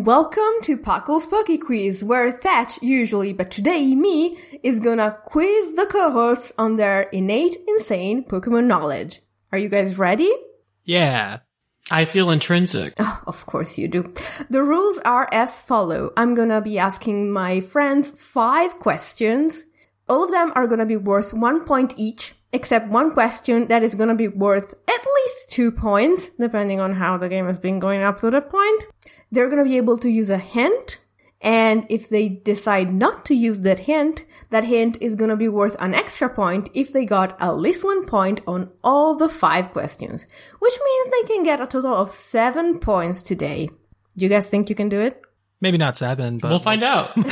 And 0.02 0.08
welcome 0.08 0.64
to 0.64 0.78
Puckle's 0.78 1.28
Poke 1.28 1.62
Quiz, 1.64 2.04
where 2.04 2.32
Thatch 2.32 2.82
usually, 2.82 3.34
but 3.34 3.52
today 3.52 3.94
me, 3.94 4.36
is 4.64 4.80
gonna 4.80 5.16
quiz 5.26 5.76
the 5.76 5.86
cohorts 5.86 6.52
on 6.58 6.76
their 6.76 7.04
innate, 7.04 7.56
insane 7.68 8.24
Pokemon 8.24 8.66
knowledge. 8.66 9.22
Are 9.52 9.60
you 9.60 9.70
guys 9.70 10.00
ready? 10.00 10.32
Yeah. 10.84 11.42
I 11.92 12.06
feel 12.06 12.32
intrinsic. 12.32 12.96
Ah, 12.98 13.22
of 13.28 13.46
course 13.46 13.78
you 13.78 13.88
do. 13.88 14.12
The 14.50 14.64
rules 14.64 14.98
are 15.06 15.30
as 15.32 15.60
follow. 15.60 16.10
I'm 16.18 16.34
gonna 16.34 16.62
be 16.62 16.80
asking 16.80 17.32
my 17.32 17.62
friends 17.62 18.10
five 18.10 18.78
questions. 18.80 19.64
All 20.10 20.24
of 20.24 20.32
them 20.32 20.52
are 20.56 20.66
gonna 20.66 20.88
be 20.88 20.98
worth 20.98 21.32
one 21.32 21.64
point 21.64 21.94
each, 21.96 22.34
except 22.52 22.88
one 22.88 23.12
question 23.12 23.68
that 23.68 23.84
is 23.84 23.94
gonna 23.94 24.16
be 24.16 24.30
worth 24.30 24.74
at 24.88 25.06
least 25.24 25.52
two 25.52 25.72
points, 25.72 26.30
depending 26.30 26.80
on 26.80 26.94
how 26.96 27.18
the 27.18 27.30
game 27.30 27.46
has 27.46 27.60
been 27.60 27.80
going 27.80 28.02
up 28.02 28.20
to 28.22 28.32
that 28.32 28.50
point. 28.50 28.84
They're 29.32 29.50
gonna 29.50 29.64
be 29.64 29.78
able 29.78 29.98
to 30.00 30.10
use 30.10 30.30
a 30.30 30.38
hint, 30.38 31.00
and 31.42 31.86
if 31.90 32.10
they 32.10 32.28
decide 32.30 32.94
not 32.94 33.26
to 33.26 33.34
use 33.34 33.62
that 33.62 33.80
hint, 33.80 34.26
that 34.50 34.64
hint 34.66 34.98
is 35.02 35.16
gonna 35.16 35.38
be 35.38 35.48
worth 35.48 35.76
an 35.80 35.94
extra 35.94 36.30
point 36.30 36.70
if 36.74 36.92
they 36.94 37.06
got 37.06 37.38
at 37.42 37.52
least 37.58 37.84
one 37.84 38.06
point 38.06 38.42
on 38.46 38.70
all 38.84 39.16
the 39.16 39.30
five 39.30 39.72
questions, 39.72 40.28
which 40.60 40.78
means 40.84 41.08
they 41.12 41.28
can 41.34 41.44
get 41.44 41.62
a 41.62 41.66
total 41.68 41.94
of 41.96 42.12
seven 42.12 42.80
points 42.80 43.24
today. 43.24 43.68
Do 44.18 44.26
you 44.26 44.30
guys 44.30 44.50
think 44.50 44.70
you 44.70 44.76
can 44.76 44.90
do 44.90 45.00
it? 45.00 45.22
Maybe 45.62 45.78
not 45.78 45.96
seven, 45.96 46.38
but 46.42 46.50
We'll 46.50 46.60
find 46.60 46.84
out. 46.84 47.16
you 47.18 47.24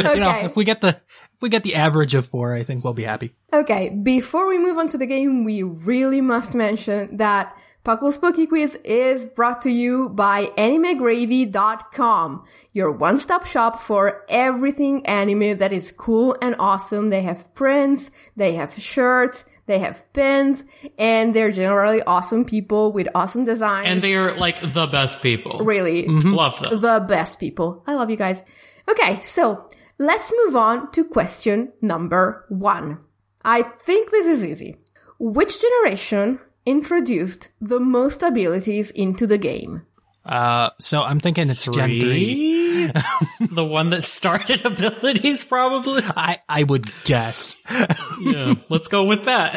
Okay. 0.00 0.20
know, 0.20 0.40
if 0.44 0.56
we 0.56 0.64
get 0.64 0.80
the 0.80 0.88
if 0.88 1.40
we 1.42 1.48
get 1.48 1.62
the 1.62 1.74
average 1.76 2.14
of 2.14 2.26
four, 2.26 2.52
I 2.54 2.62
think 2.62 2.84
we'll 2.84 2.92
be 2.94 3.04
happy. 3.04 3.34
Okay, 3.52 3.90
before 3.90 4.48
we 4.48 4.58
move 4.58 4.78
on 4.78 4.88
to 4.88 4.98
the 4.98 5.06
game, 5.06 5.44
we 5.44 5.62
really 5.62 6.20
must 6.20 6.54
mention 6.54 7.16
that 7.18 7.54
Puckle's 7.84 8.16
Poke 8.16 8.48
Quiz 8.48 8.76
is 8.82 9.26
brought 9.26 9.60
to 9.60 9.70
you 9.70 10.08
by 10.08 10.46
AnimeGravy.com, 10.56 12.44
your 12.72 12.90
one-stop 12.90 13.44
shop 13.44 13.78
for 13.78 14.24
everything 14.26 15.04
anime 15.04 15.58
that 15.58 15.70
is 15.70 15.92
cool 15.92 16.34
and 16.40 16.56
awesome. 16.58 17.08
They 17.08 17.20
have 17.20 17.54
prints, 17.54 18.10
they 18.36 18.54
have 18.54 18.72
shirts, 18.72 19.44
they 19.66 19.80
have 19.80 20.10
pins, 20.14 20.64
and 20.96 21.34
they're 21.34 21.52
generally 21.52 22.00
awesome 22.04 22.46
people 22.46 22.90
with 22.90 23.06
awesome 23.14 23.44
designs. 23.44 23.90
and 23.90 24.00
they 24.00 24.14
are 24.14 24.34
like 24.38 24.62
the 24.72 24.86
best 24.86 25.20
people. 25.20 25.58
really 25.58 26.04
mm-hmm. 26.04 26.20
Mm-hmm. 26.20 26.34
Love 26.34 26.58
them. 26.60 26.80
the 26.80 27.04
best 27.06 27.38
people. 27.38 27.84
I 27.86 27.96
love 27.96 28.08
you 28.08 28.16
guys. 28.16 28.42
Okay, 28.88 29.20
so 29.20 29.68
let's 29.98 30.32
move 30.46 30.56
on 30.56 30.90
to 30.92 31.04
question 31.04 31.74
number 31.82 32.46
one. 32.48 33.00
I 33.44 33.60
think 33.60 34.10
this 34.10 34.26
is 34.26 34.42
easy. 34.42 34.78
Which 35.18 35.60
generation 35.60 36.40
introduced 36.66 37.50
the 37.60 37.80
most 37.80 38.22
abilities 38.22 38.90
into 38.90 39.26
the 39.26 39.38
game? 39.38 39.86
Uh, 40.24 40.70
so 40.78 41.02
I'm 41.02 41.20
thinking 41.20 41.50
it's 41.50 41.66
Gen 41.66 42.00
three. 42.00 42.88
Three? 42.88 42.92
the 43.40 43.64
one 43.64 43.90
that 43.90 44.04
started 44.04 44.64
abilities, 44.66 45.44
probably. 45.44 46.02
I 46.04 46.38
I 46.48 46.62
would 46.62 46.90
guess. 47.04 47.56
Yeah, 48.20 48.54
let's 48.68 48.88
go 48.88 49.04
with 49.04 49.24
that. 49.24 49.54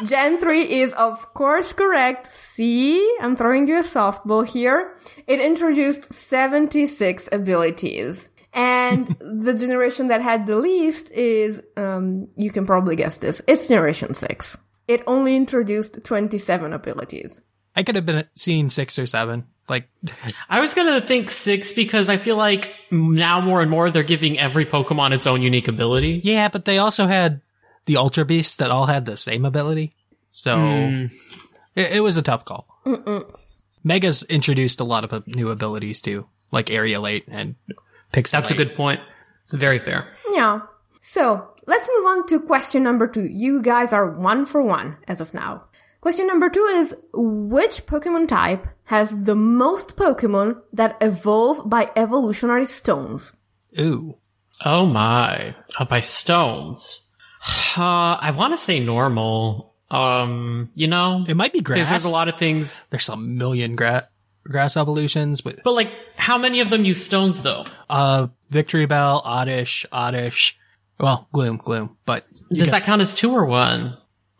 Gen 0.04 0.38
3 0.38 0.60
is 0.60 0.92
of 0.92 1.32
course 1.34 1.72
correct. 1.72 2.26
See, 2.26 3.16
I'm 3.20 3.36
throwing 3.36 3.68
you 3.68 3.78
a 3.78 3.82
softball 3.82 4.46
here. 4.46 4.96
It 5.26 5.40
introduced 5.40 6.12
76 6.12 7.28
abilities. 7.32 8.28
And 8.52 9.06
the 9.20 9.54
generation 9.54 10.08
that 10.08 10.22
had 10.22 10.46
the 10.46 10.56
least 10.56 11.12
is, 11.12 11.62
um, 11.76 12.28
you 12.36 12.50
can 12.50 12.66
probably 12.66 12.96
guess 12.96 13.18
this. 13.18 13.40
It's 13.46 13.68
Generation 13.68 14.14
6. 14.14 14.56
It 14.90 15.04
only 15.06 15.36
introduced 15.36 16.04
27 16.04 16.72
abilities. 16.72 17.40
I 17.76 17.84
could 17.84 17.94
have 17.94 18.04
been 18.04 18.24
seeing 18.34 18.70
six 18.70 18.98
or 18.98 19.06
seven. 19.06 19.46
Like, 19.68 19.88
I 20.48 20.60
was 20.60 20.74
gonna 20.74 21.00
think 21.00 21.30
six 21.30 21.72
because 21.72 22.08
I 22.08 22.16
feel 22.16 22.34
like 22.36 22.74
now 22.90 23.40
more 23.40 23.60
and 23.60 23.70
more 23.70 23.92
they're 23.92 24.02
giving 24.02 24.36
every 24.36 24.66
Pokemon 24.66 25.12
its 25.12 25.28
own 25.28 25.42
unique 25.42 25.68
ability. 25.68 26.22
yeah, 26.24 26.48
but 26.48 26.64
they 26.64 26.78
also 26.78 27.06
had 27.06 27.40
the 27.86 27.98
Ultra 27.98 28.24
Beasts 28.24 28.56
that 28.56 28.72
all 28.72 28.86
had 28.86 29.04
the 29.04 29.16
same 29.16 29.44
ability. 29.44 29.94
So 30.32 30.58
it, 31.76 31.92
it 31.92 32.02
was 32.02 32.16
a 32.16 32.22
tough 32.22 32.44
call. 32.44 32.66
Megas 33.84 34.24
introduced 34.24 34.80
a 34.80 34.84
lot 34.84 35.04
of 35.04 35.12
uh, 35.12 35.20
new 35.26 35.50
abilities 35.50 36.02
too, 36.02 36.26
like 36.50 36.66
Aerialate 36.66 37.24
and 37.28 37.54
Pixilate. 38.12 38.32
That's 38.32 38.50
a 38.50 38.54
good 38.54 38.74
point. 38.74 39.00
It's 39.44 39.52
very 39.52 39.78
fair. 39.78 40.08
Yeah. 40.32 40.62
So 41.00 41.48
let's 41.70 41.88
move 41.94 42.06
on 42.06 42.26
to 42.26 42.40
question 42.40 42.82
number 42.82 43.06
two. 43.06 43.24
You 43.24 43.62
guys 43.62 43.92
are 43.92 44.10
one 44.10 44.44
for 44.46 44.60
one 44.62 44.96
as 45.08 45.20
of 45.20 45.32
now. 45.32 45.64
Question 46.00 46.26
number 46.26 46.48
two 46.50 46.64
is 46.80 46.96
which 47.14 47.86
Pokemon 47.86 48.26
type 48.28 48.66
has 48.84 49.24
the 49.24 49.36
most 49.36 49.96
Pokemon 49.96 50.60
that 50.72 50.96
evolve 51.00 51.68
by 51.68 51.90
evolutionary 51.94 52.66
stones? 52.66 53.32
Ooh. 53.78 54.16
Oh 54.64 54.86
my. 54.86 55.54
Uh, 55.78 55.84
by 55.84 56.00
stones. 56.00 57.06
Uh, 57.76 58.16
I 58.20 58.32
want 58.36 58.52
to 58.54 58.58
say 58.58 58.80
normal. 58.80 59.74
Um, 59.90 60.70
you 60.74 60.86
know, 60.86 61.24
It 61.28 61.36
might 61.36 61.52
be 61.52 61.60
because 61.60 61.76
grass. 61.76 61.90
there's 61.90 62.04
a 62.04 62.08
lot 62.08 62.28
of 62.28 62.38
things. 62.38 62.84
There's 62.90 63.08
a 63.08 63.16
million 63.16 63.74
gra- 63.76 64.08
grass 64.44 64.76
evolutions, 64.76 65.40
but 65.40 65.60
But 65.64 65.72
like, 65.72 65.90
how 66.16 66.38
many 66.38 66.60
of 66.60 66.70
them 66.70 66.84
use 66.84 67.04
stones 67.04 67.42
though? 67.42 67.64
uh, 67.90 68.28
Victreebel, 68.52 69.22
Oddish, 69.24 69.84
Oddish. 69.92 70.56
Well, 71.00 71.28
Gloom, 71.32 71.56
Gloom, 71.56 71.96
but 72.06 72.26
Does 72.52 72.66
got- 72.70 72.80
that 72.80 72.84
count 72.84 73.02
as 73.02 73.14
two 73.14 73.32
or 73.32 73.44
one? 73.46 73.96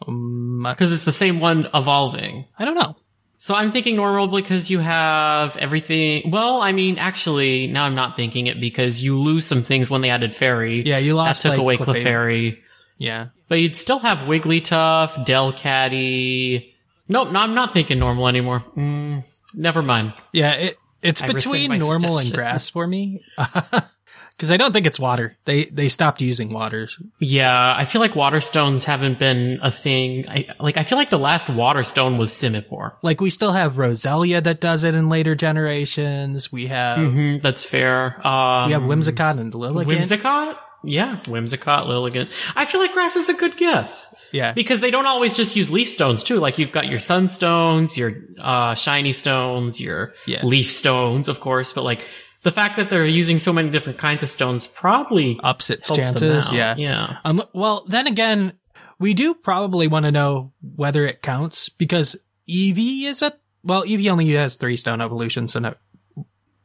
um, 0.06 0.66
Because 0.68 0.92
it's 0.92 1.04
the 1.04 1.12
same 1.12 1.40
one 1.40 1.68
evolving. 1.74 2.44
I 2.58 2.64
don't 2.64 2.74
know. 2.74 2.96
So 3.38 3.54
I'm 3.54 3.70
thinking 3.72 3.96
normal 3.96 4.28
because 4.28 4.68
you 4.68 4.80
have 4.80 5.56
everything. 5.56 6.30
Well, 6.30 6.60
I 6.60 6.72
mean, 6.72 6.98
actually, 6.98 7.68
now 7.68 7.84
I'm 7.86 7.94
not 7.94 8.14
thinking 8.14 8.46
it 8.48 8.60
because 8.60 9.02
you 9.02 9.18
lose 9.18 9.46
some 9.46 9.62
things 9.62 9.88
when 9.88 10.02
they 10.02 10.10
added 10.10 10.36
fairy. 10.36 10.82
Yeah, 10.86 10.98
you 10.98 11.14
lost, 11.14 11.42
that 11.42 11.48
took 11.48 11.58
like, 11.58 11.60
away 11.60 11.76
Clefairy. 11.76 12.02
Clefairy. 12.04 12.58
Yeah, 12.98 13.28
But 13.48 13.60
you'd 13.60 13.76
still 13.76 13.98
have 13.98 14.18
Wigglytuff, 14.28 15.24
Delcatty. 15.26 16.74
Nope, 17.08 17.32
no, 17.32 17.40
I'm 17.40 17.54
not 17.54 17.72
thinking 17.72 17.98
normal 17.98 18.28
anymore. 18.28 18.62
Mm, 18.76 19.24
never 19.54 19.80
mind. 19.80 20.12
yeah. 20.32 20.52
It 20.52 20.76
it's 21.02 21.22
I 21.22 21.28
between 21.32 21.78
normal 21.78 22.18
and 22.18 22.30
grass 22.30 22.68
for 22.68 22.86
me. 22.86 23.24
Because 24.40 24.50
I 24.50 24.56
don't 24.56 24.72
think 24.72 24.86
it's 24.86 24.98
water. 24.98 25.36
They 25.44 25.64
they 25.66 25.90
stopped 25.90 26.22
using 26.22 26.50
waters. 26.50 26.98
Yeah, 27.18 27.74
I 27.76 27.84
feel 27.84 28.00
like 28.00 28.16
water 28.16 28.40
stones 28.40 28.86
haven't 28.86 29.18
been 29.18 29.58
a 29.62 29.70
thing. 29.70 30.24
I, 30.30 30.46
like, 30.58 30.78
I 30.78 30.82
feel 30.82 30.96
like 30.96 31.10
the 31.10 31.18
last 31.18 31.50
water 31.50 31.82
stone 31.82 32.16
was 32.16 32.30
Simipour. 32.32 32.92
Like 33.02 33.20
we 33.20 33.28
still 33.28 33.52
have 33.52 33.74
Roselia 33.74 34.42
that 34.44 34.62
does 34.62 34.82
it 34.82 34.94
in 34.94 35.10
later 35.10 35.34
generations. 35.34 36.50
We 36.50 36.68
have 36.68 37.12
hmm 37.12 37.36
that's 37.42 37.64
fair. 37.66 38.16
Um, 38.26 38.66
we 38.68 38.72
have 38.72 38.82
Whimsicott 38.82 39.38
and 39.38 39.52
Lilligant. 39.52 39.86
Whimsicott? 39.86 40.56
Yeah, 40.82 41.20
Whimsicott, 41.24 41.86
Lilligant. 41.86 42.30
I 42.56 42.64
feel 42.64 42.80
like 42.80 42.94
grass 42.94 43.14
is 43.16 43.28
a 43.28 43.34
good 43.34 43.58
guess. 43.58 44.08
yeah, 44.32 44.54
Because 44.54 44.80
they 44.80 44.90
don't 44.90 45.04
always 45.04 45.36
just 45.36 45.54
use 45.54 45.70
leaf 45.70 45.90
stones 45.90 46.24
too. 46.24 46.38
Like 46.40 46.56
you've 46.56 46.72
got 46.72 46.86
your 46.86 46.98
sunstones, 46.98 47.98
your 47.98 48.12
uh, 48.40 48.74
shiny 48.74 49.12
stones, 49.12 49.78
your 49.78 50.14
Yeah. 50.26 50.42
leaf 50.46 50.72
stones, 50.72 51.28
of 51.28 51.40
course. 51.40 51.74
But 51.74 51.82
like 51.82 52.08
the 52.42 52.52
fact 52.52 52.76
that 52.76 52.90
they're 52.90 53.04
using 53.04 53.38
so 53.38 53.52
many 53.52 53.70
different 53.70 53.98
kinds 53.98 54.22
of 54.22 54.28
stones 54.28 54.66
probably 54.66 55.38
ups 55.42 55.70
its 55.70 55.88
helps 55.88 56.06
them 56.06 56.14
chances. 56.14 56.48
out. 56.48 56.54
Yeah, 56.54 56.74
yeah. 56.76 57.16
Um, 57.24 57.42
well, 57.52 57.84
then 57.86 58.06
again, 58.06 58.54
we 58.98 59.14
do 59.14 59.34
probably 59.34 59.88
want 59.88 60.04
to 60.04 60.12
know 60.12 60.52
whether 60.76 61.06
it 61.06 61.22
counts 61.22 61.68
because 61.68 62.16
Eevee 62.48 63.04
is 63.04 63.22
a 63.22 63.32
well, 63.62 63.84
Eevee 63.84 64.10
only 64.10 64.30
has 64.32 64.56
three 64.56 64.76
stone 64.76 65.00
evolutions, 65.00 65.52
so 65.52 65.60
no, 65.60 65.74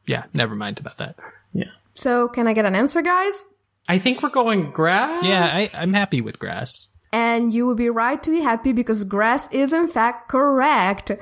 yeah, 0.06 0.24
never 0.32 0.54
mind 0.54 0.80
about 0.80 0.98
that. 0.98 1.16
Yeah. 1.52 1.70
So 1.94 2.28
can 2.28 2.46
I 2.46 2.54
get 2.54 2.64
an 2.64 2.74
answer, 2.74 3.02
guys? 3.02 3.42
I 3.88 3.98
think 3.98 4.22
we're 4.22 4.30
going 4.30 4.70
grass. 4.70 5.24
Yeah, 5.24 5.44
I, 5.44 5.68
I'm 5.78 5.92
happy 5.92 6.20
with 6.20 6.38
grass. 6.38 6.88
And 7.16 7.50
you 7.50 7.64
will 7.64 7.74
be 7.74 7.88
right 7.88 8.22
to 8.24 8.30
be 8.30 8.40
happy 8.40 8.74
because 8.74 9.02
grass 9.04 9.48
is 9.50 9.72
in 9.72 9.88
fact 9.88 10.28
correct. 10.28 11.12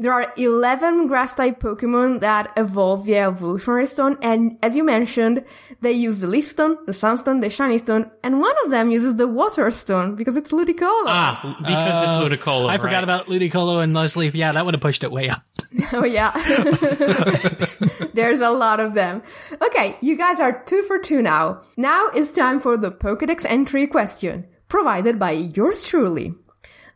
There 0.00 0.12
are 0.12 0.32
11 0.36 1.06
grass 1.06 1.32
type 1.32 1.60
Pokemon 1.60 2.22
that 2.22 2.52
evolve 2.56 3.06
via 3.06 3.28
evolutionary 3.28 3.86
stone. 3.86 4.18
And 4.20 4.58
as 4.64 4.74
you 4.74 4.82
mentioned, 4.82 5.44
they 5.80 5.92
use 5.92 6.18
the 6.18 6.26
leaf 6.26 6.48
stone, 6.48 6.78
the 6.86 6.92
sunstone, 6.92 7.38
the 7.38 7.50
shiny 7.50 7.78
stone, 7.78 8.10
and 8.24 8.40
one 8.40 8.56
of 8.64 8.72
them 8.72 8.90
uses 8.90 9.14
the 9.14 9.28
water 9.28 9.70
stone 9.70 10.16
because 10.16 10.36
it's 10.36 10.50
Ludicolo. 10.50 11.06
Ah, 11.06 11.54
because 11.58 12.02
it's 12.02 12.42
Ludicolo. 12.42 12.68
I 12.68 12.78
forgot 12.78 12.94
right. 12.94 13.04
about 13.04 13.26
Ludicolo 13.26 13.80
and 13.80 13.94
Leslie. 13.94 14.30
Yeah, 14.30 14.50
that 14.50 14.64
would 14.64 14.74
have 14.74 14.80
pushed 14.80 15.04
it 15.04 15.12
way 15.12 15.28
up. 15.28 15.42
Oh 15.92 16.04
yeah. 16.04 16.32
There's 18.14 18.40
a 18.40 18.50
lot 18.50 18.80
of 18.80 18.94
them. 18.94 19.22
Okay, 19.62 19.96
you 20.00 20.16
guys 20.16 20.40
are 20.40 20.62
two 20.64 20.82
for 20.84 20.98
two 20.98 21.22
now. 21.22 21.62
Now 21.76 22.08
it's 22.14 22.30
time 22.32 22.58
for 22.58 22.76
the 22.76 22.90
Pokedex 22.90 23.44
entry 23.44 23.86
question, 23.86 24.46
provided 24.68 25.18
by 25.18 25.32
yours 25.32 25.84
truly. 25.84 26.34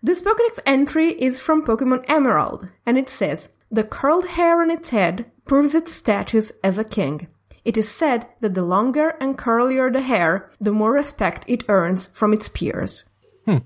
This 0.02 0.22
Pokedex 0.22 0.61
entry 0.64 1.09
is 1.09 1.40
from 1.40 1.64
Pokemon 1.64 2.04
Emerald, 2.09 2.68
and 2.87 2.96
it 2.96 3.09
says, 3.09 3.48
the 3.70 3.85
curled 3.85 4.26
hair 4.26 4.62
on 4.62 4.70
its 4.70 4.90
head 4.90 5.31
proves 5.44 5.74
its 5.74 5.92
status 5.92 6.52
as 6.62 6.78
a 6.78 6.85
king. 6.85 7.28
It 7.64 7.76
is 7.76 7.90
said 7.90 8.26
that 8.40 8.54
the 8.54 8.62
longer 8.62 9.11
and 9.20 9.37
curlier 9.37 9.92
the 9.92 10.00
hair, 10.00 10.50
the 10.61 10.72
more 10.72 10.92
respect 10.92 11.44
it 11.48 11.64
earns 11.68 12.07
from 12.07 12.33
its 12.33 12.48
peers. 12.48 13.04
Hmm. 13.44 13.59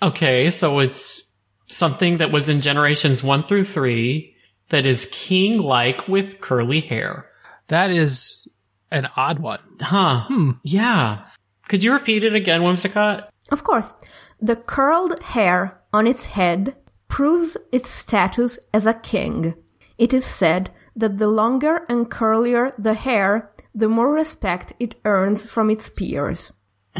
Okay, 0.00 0.50
so 0.50 0.78
it's 0.78 1.30
something 1.66 2.18
that 2.18 2.32
was 2.32 2.48
in 2.48 2.60
generations 2.62 3.22
one 3.22 3.42
through 3.42 3.64
three 3.64 4.34
that 4.70 4.86
is 4.86 5.08
king-like 5.12 6.08
with 6.08 6.40
curly 6.40 6.80
hair. 6.80 7.26
That 7.66 7.90
is 7.90 8.48
an 8.90 9.08
odd 9.16 9.40
one. 9.40 9.60
Huh. 9.80 10.20
Hmm. 10.28 10.50
Yeah. 10.62 11.26
Could 11.68 11.84
you 11.84 11.92
repeat 11.92 12.24
it 12.24 12.34
again, 12.34 12.62
Whimsicott? 12.62 13.28
Of 13.50 13.64
course, 13.64 13.94
the 14.40 14.56
curled 14.56 15.22
hair 15.22 15.80
on 15.92 16.06
its 16.06 16.26
head 16.26 16.76
proves 17.08 17.56
its 17.72 17.90
status 17.90 18.58
as 18.72 18.86
a 18.86 18.94
king. 18.94 19.54
It 19.98 20.14
is 20.14 20.24
said 20.24 20.70
that 20.96 21.18
the 21.18 21.28
longer 21.28 21.84
and 21.88 22.10
curlier 22.10 22.72
the 22.78 22.94
hair, 22.94 23.50
the 23.74 23.88
more 23.88 24.12
respect 24.12 24.72
it 24.78 24.94
earns 25.04 25.46
from 25.46 25.70
its 25.70 25.88
peers. 25.88 26.52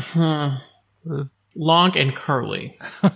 Long 0.15 1.97
and 1.97 2.15
curly. 2.15 2.79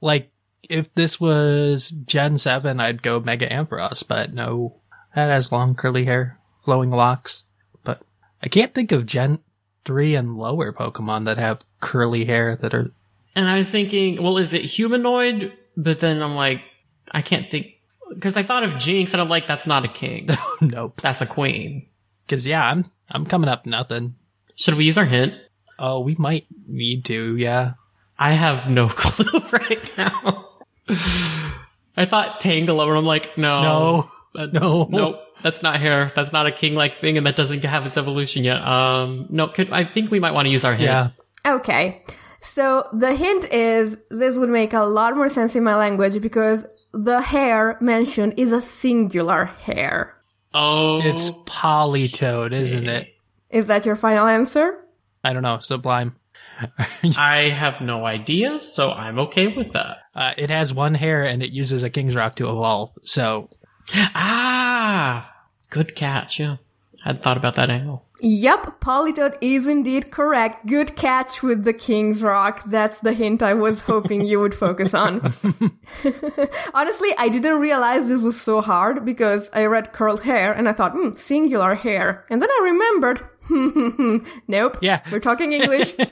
Like 0.00 0.30
if 0.68 0.94
this 0.94 1.20
was 1.20 1.90
Gen 1.90 2.38
Seven, 2.38 2.80
I'd 2.80 3.02
go 3.02 3.18
Mega 3.20 3.48
Ampharos, 3.48 4.06
but 4.06 4.32
no, 4.32 4.80
that 5.14 5.30
has 5.30 5.50
long 5.50 5.74
curly 5.74 6.04
hair, 6.04 6.38
flowing 6.64 6.90
locks. 6.90 7.44
But 7.82 8.02
I 8.42 8.48
can't 8.48 8.74
think 8.74 8.92
of 8.92 9.06
Gen 9.06 9.40
Three 9.84 10.14
and 10.14 10.36
lower 10.36 10.72
Pokemon 10.72 11.24
that 11.24 11.38
have 11.38 11.64
curly 11.80 12.24
hair 12.24 12.56
that 12.56 12.74
are 12.74 12.90
And 13.34 13.48
I 13.48 13.56
was 13.58 13.70
thinking, 13.70 14.22
well, 14.22 14.38
is 14.38 14.52
it 14.54 14.62
humanoid? 14.62 15.52
But 15.76 16.00
then 16.00 16.22
I'm 16.22 16.34
like, 16.36 16.62
I 17.10 17.22
can't 17.22 17.50
think 17.50 17.74
because 18.08 18.36
I 18.36 18.42
thought 18.42 18.62
of 18.64 18.76
Jynx 18.78 19.12
and 19.12 19.20
I'm 19.20 19.28
like, 19.28 19.46
that's 19.46 19.66
not 19.66 19.84
a 19.84 19.88
king. 19.88 20.28
nope. 20.60 21.00
that's 21.00 21.20
a 21.20 21.26
queen. 21.26 21.86
Because 22.26 22.46
yeah, 22.46 22.64
I'm 22.68 22.84
I'm 23.10 23.26
coming 23.26 23.48
up 23.48 23.66
nothing. 23.66 24.14
Should 24.56 24.74
we 24.74 24.84
use 24.84 24.96
our 24.98 25.04
hint? 25.04 25.34
Oh, 25.78 26.00
we 26.00 26.14
might 26.18 26.46
need 26.66 27.04
to. 27.06 27.36
Yeah. 27.36 27.74
I 28.18 28.32
have 28.32 28.68
no 28.70 28.88
clue 28.90 29.40
right 29.52 29.98
now. 29.98 30.48
I 31.98 32.04
thought 32.04 32.40
Tangela, 32.40 32.88
and 32.88 32.96
I'm 32.98 33.04
like, 33.04 33.36
no, 33.38 33.60
No. 33.62 34.04
that- 34.34 34.52
No. 34.60 34.86
nope, 34.90 35.20
that's 35.42 35.62
not 35.62 35.80
hair. 35.80 36.12
That's 36.14 36.32
not 36.32 36.46
a 36.46 36.52
king-like 36.52 37.00
thing, 37.00 37.16
and 37.18 37.26
that 37.26 37.36
doesn't 37.36 37.62
have 37.64 37.86
its 37.86 37.96
evolution 37.96 38.44
yet. 38.44 38.60
Um, 38.62 39.26
no, 39.30 39.48
could, 39.48 39.70
I 39.72 39.84
think 39.84 40.10
we 40.10 40.20
might 40.20 40.32
want 40.34 40.46
to 40.46 40.52
use 40.52 40.64
our 40.64 40.72
hint. 40.74 40.84
Yeah. 40.84 41.08
Okay, 41.46 42.02
so 42.40 42.88
the 42.92 43.14
hint 43.14 43.52
is 43.52 43.96
this 44.10 44.36
would 44.36 44.48
make 44.48 44.72
a 44.72 44.80
lot 44.80 45.16
more 45.16 45.28
sense 45.28 45.54
in 45.54 45.62
my 45.64 45.76
language 45.76 46.20
because 46.20 46.66
the 46.92 47.20
hair 47.20 47.78
mentioned 47.80 48.34
is 48.36 48.52
a 48.52 48.60
singular 48.60 49.44
hair. 49.44 50.16
Oh, 50.52 51.00
It's 51.02 51.30
Politoed, 51.44 52.52
isn't 52.52 52.88
it? 52.88 53.14
Is 53.50 53.66
that 53.66 53.84
your 53.86 53.94
final 53.96 54.26
answer? 54.26 54.82
I 55.22 55.32
don't 55.32 55.42
know. 55.42 55.58
Sublime. 55.58 56.16
I 57.18 57.50
have 57.50 57.80
no 57.82 58.06
idea, 58.06 58.60
so 58.60 58.90
I'm 58.90 59.18
okay 59.18 59.48
with 59.48 59.72
that. 59.74 59.98
Uh, 60.14 60.32
it 60.38 60.48
has 60.48 60.72
one 60.72 60.94
hair 60.94 61.24
and 61.24 61.42
it 61.42 61.50
uses 61.52 61.82
a 61.82 61.90
King's 61.90 62.16
Rock 62.16 62.36
to 62.36 62.48
evolve. 62.48 62.92
So 63.02 63.50
Ah, 63.94 65.32
good 65.70 65.94
catch. 65.94 66.40
Yeah, 66.40 66.56
I 67.04 67.08
hadn't 67.08 67.22
thought 67.22 67.36
about 67.36 67.56
that 67.56 67.70
angle. 67.70 68.05
Yep, 68.20 68.80
Politoed 68.80 69.36
is 69.42 69.66
indeed 69.66 70.10
correct. 70.10 70.66
Good 70.66 70.96
catch 70.96 71.42
with 71.42 71.64
the 71.64 71.74
King's 71.74 72.22
Rock. 72.22 72.62
That's 72.66 72.98
the 73.00 73.12
hint 73.12 73.42
I 73.42 73.52
was 73.54 73.82
hoping 73.82 74.24
you 74.24 74.40
would 74.40 74.54
focus 74.54 74.94
on. 74.94 75.20
Honestly, 76.74 77.10
I 77.18 77.28
didn't 77.30 77.60
realize 77.60 78.08
this 78.08 78.22
was 78.22 78.40
so 78.40 78.62
hard 78.62 79.04
because 79.04 79.50
I 79.52 79.66
read 79.66 79.92
curled 79.92 80.22
hair 80.22 80.54
and 80.54 80.66
I 80.68 80.72
thought, 80.72 80.92
hmm, 80.92 81.14
singular 81.14 81.74
hair. 81.74 82.24
And 82.30 82.40
then 82.40 82.48
I 82.50 82.60
remembered, 82.64 83.20
nope. 84.48 84.78
Yeah. 84.80 85.02
We're 85.12 85.20
talking 85.20 85.52
English. 85.52 85.92
but 85.96 86.08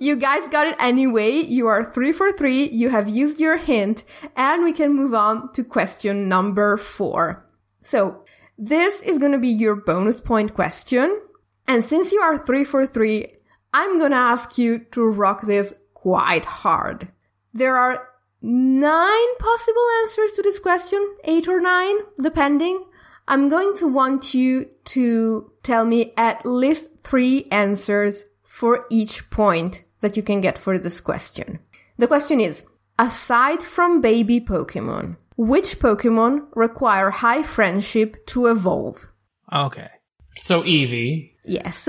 you 0.00 0.14
guys 0.16 0.48
got 0.48 0.68
it 0.68 0.76
anyway. 0.78 1.32
You 1.32 1.66
are 1.66 1.92
three 1.92 2.12
for 2.12 2.30
three. 2.32 2.68
You 2.68 2.88
have 2.88 3.08
used 3.08 3.40
your 3.40 3.56
hint 3.56 4.04
and 4.36 4.62
we 4.62 4.72
can 4.72 4.94
move 4.94 5.12
on 5.12 5.52
to 5.54 5.64
question 5.64 6.28
number 6.28 6.76
four. 6.76 7.44
So 7.80 8.24
this 8.58 9.00
is 9.02 9.18
going 9.18 9.32
to 9.32 9.38
be 9.38 9.48
your 9.48 9.76
bonus 9.76 10.20
point 10.20 10.52
question. 10.52 11.22
And 11.68 11.84
since 11.84 12.12
you 12.12 12.18
are 12.20 12.36
three 12.36 12.64
for 12.64 12.84
three, 12.86 13.32
I'm 13.72 13.98
going 13.98 14.10
to 14.10 14.16
ask 14.16 14.58
you 14.58 14.80
to 14.92 15.08
rock 15.08 15.42
this 15.42 15.72
quite 15.94 16.44
hard. 16.44 17.08
There 17.54 17.76
are 17.76 18.08
nine 18.42 19.36
possible 19.38 19.86
answers 20.02 20.32
to 20.32 20.42
this 20.42 20.58
question, 20.58 21.16
eight 21.24 21.46
or 21.48 21.60
nine, 21.60 21.96
depending. 22.20 22.84
I'm 23.28 23.48
going 23.48 23.76
to 23.78 23.88
want 23.88 24.34
you 24.34 24.70
to 24.86 25.52
tell 25.62 25.84
me 25.84 26.12
at 26.16 26.46
least 26.46 27.02
three 27.04 27.46
answers 27.50 28.24
for 28.42 28.86
each 28.90 29.28
point 29.30 29.84
that 30.00 30.16
you 30.16 30.22
can 30.22 30.40
get 30.40 30.56
for 30.56 30.78
this 30.78 31.00
question. 31.00 31.58
The 31.98 32.06
question 32.06 32.40
is, 32.40 32.64
aside 32.98 33.62
from 33.62 34.00
baby 34.00 34.40
Pokemon, 34.40 35.16
which 35.38 35.78
Pokemon 35.78 36.48
require 36.54 37.10
high 37.10 37.42
friendship 37.42 38.26
to 38.26 38.46
evolve? 38.48 39.06
Okay. 39.50 39.88
So 40.36 40.62
Eevee. 40.62 41.30
Yes. 41.46 41.88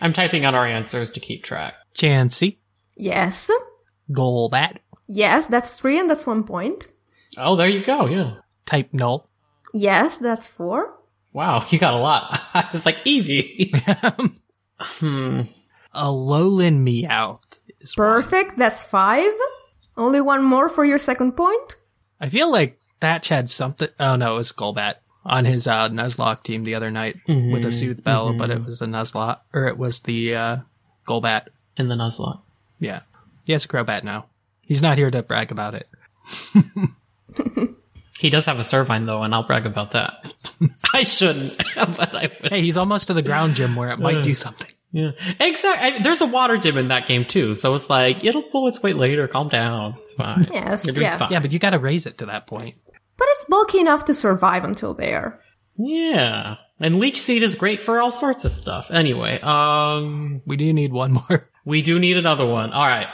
I'm 0.00 0.12
typing 0.12 0.44
out 0.44 0.54
our 0.54 0.66
answers 0.66 1.10
to 1.10 1.20
keep 1.20 1.42
track. 1.44 1.74
Chansey, 1.94 2.58
Yes. 2.96 3.50
Golbat, 4.10 4.78
Yes, 5.08 5.46
that's 5.46 5.78
three 5.78 5.98
and 5.98 6.08
that's 6.08 6.26
one 6.26 6.44
point. 6.44 6.88
Oh, 7.38 7.56
there 7.56 7.68
you 7.68 7.84
go. 7.84 8.06
Yeah. 8.06 8.34
Type 8.64 8.92
Null, 8.92 9.28
Yes, 9.74 10.18
that's 10.18 10.48
four. 10.48 10.94
Wow, 11.32 11.64
you 11.70 11.78
got 11.78 11.94
a 11.94 11.98
lot. 11.98 12.40
I 12.54 12.68
was 12.72 12.86
like 12.86 13.04
Eevee. 13.04 13.74
hmm. 14.80 15.42
Alolan 15.94 16.84
Meowth. 16.86 17.58
Is 17.80 17.96
one. 17.96 18.06
Perfect, 18.06 18.56
that's 18.58 18.84
five. 18.84 19.32
Only 19.96 20.20
one 20.20 20.42
more 20.44 20.68
for 20.68 20.84
your 20.84 20.98
second 20.98 21.32
point. 21.32 21.76
I 22.20 22.28
feel 22.28 22.50
like 22.50 22.78
Thatch 23.00 23.28
had 23.28 23.50
something. 23.50 23.88
Oh 24.00 24.16
no, 24.16 24.34
it 24.34 24.38
was 24.38 24.52
Golbat 24.52 24.96
on 25.24 25.44
his 25.44 25.66
uh, 25.66 25.88
Nuzlocke 25.88 26.42
team 26.42 26.64
the 26.64 26.74
other 26.74 26.90
night 26.90 27.16
with 27.26 27.64
a 27.64 27.72
Soothe 27.72 28.04
Bell, 28.04 28.32
but 28.32 28.50
it 28.50 28.64
was 28.64 28.80
a 28.80 28.86
Nuzlocke, 28.86 29.40
or 29.52 29.66
it 29.66 29.76
was 29.76 30.00
the 30.00 30.34
uh, 30.34 30.56
Golbat. 31.06 31.48
In 31.76 31.88
the 31.88 31.96
Nuzlocke. 31.96 32.40
Yeah. 32.78 33.00
He 33.44 33.52
has 33.52 33.64
a 33.64 33.68
Crobat 33.68 34.04
now. 34.04 34.26
He's 34.62 34.82
not 34.82 34.98
here 34.98 35.10
to 35.10 35.22
brag 35.22 35.50
about 35.50 35.74
it. 35.74 35.88
He 38.18 38.30
does 38.30 38.46
have 38.46 38.58
a 38.58 38.62
Servine 38.62 39.06
though, 39.06 39.22
and 39.22 39.34
I'll 39.34 39.42
brag 39.42 39.66
about 39.66 39.92
that. 39.92 40.32
I 40.94 41.02
shouldn't, 41.02 41.56
but 41.76 42.14
I 42.14 42.30
will. 42.42 42.48
Hey, 42.48 42.62
he's 42.62 42.76
almost 42.76 43.08
to 43.08 43.14
the 43.14 43.22
ground 43.22 43.56
gym 43.56 43.76
where 43.76 43.90
it 43.90 43.98
might 43.98 44.22
do 44.22 44.34
something. 44.34 44.70
Yeah, 44.96 45.10
exactly. 45.38 46.02
There's 46.02 46.22
a 46.22 46.26
water 46.26 46.56
gym 46.56 46.78
in 46.78 46.88
that 46.88 47.06
game 47.06 47.26
too, 47.26 47.54
so 47.54 47.74
it's 47.74 47.90
like 47.90 48.24
it'll 48.24 48.42
pull 48.42 48.66
its 48.66 48.82
weight 48.82 48.96
later. 48.96 49.28
Calm 49.28 49.50
down, 49.50 49.90
it's 49.90 50.14
fine. 50.14 50.48
Yes, 50.50 50.90
yes. 50.96 51.18
fine. 51.18 51.28
Yeah, 51.30 51.40
but 51.40 51.52
you 51.52 51.58
gotta 51.58 51.78
raise 51.78 52.06
it 52.06 52.16
to 52.18 52.26
that 52.26 52.46
point. 52.46 52.76
But 53.18 53.28
it's 53.32 53.44
bulky 53.44 53.78
enough 53.80 54.06
to 54.06 54.14
survive 54.14 54.64
until 54.64 54.94
there. 54.94 55.42
Yeah, 55.76 56.54
and 56.80 56.98
leech 56.98 57.20
seed 57.20 57.42
is 57.42 57.56
great 57.56 57.82
for 57.82 58.00
all 58.00 58.10
sorts 58.10 58.46
of 58.46 58.52
stuff. 58.52 58.90
Anyway, 58.90 59.38
um, 59.42 60.40
We 60.46 60.56
do 60.56 60.72
need 60.72 60.94
one 60.94 61.12
more. 61.12 61.50
we 61.66 61.82
do 61.82 61.98
need 61.98 62.16
another 62.16 62.46
one. 62.46 62.72
All 62.72 62.86
right. 62.86 63.08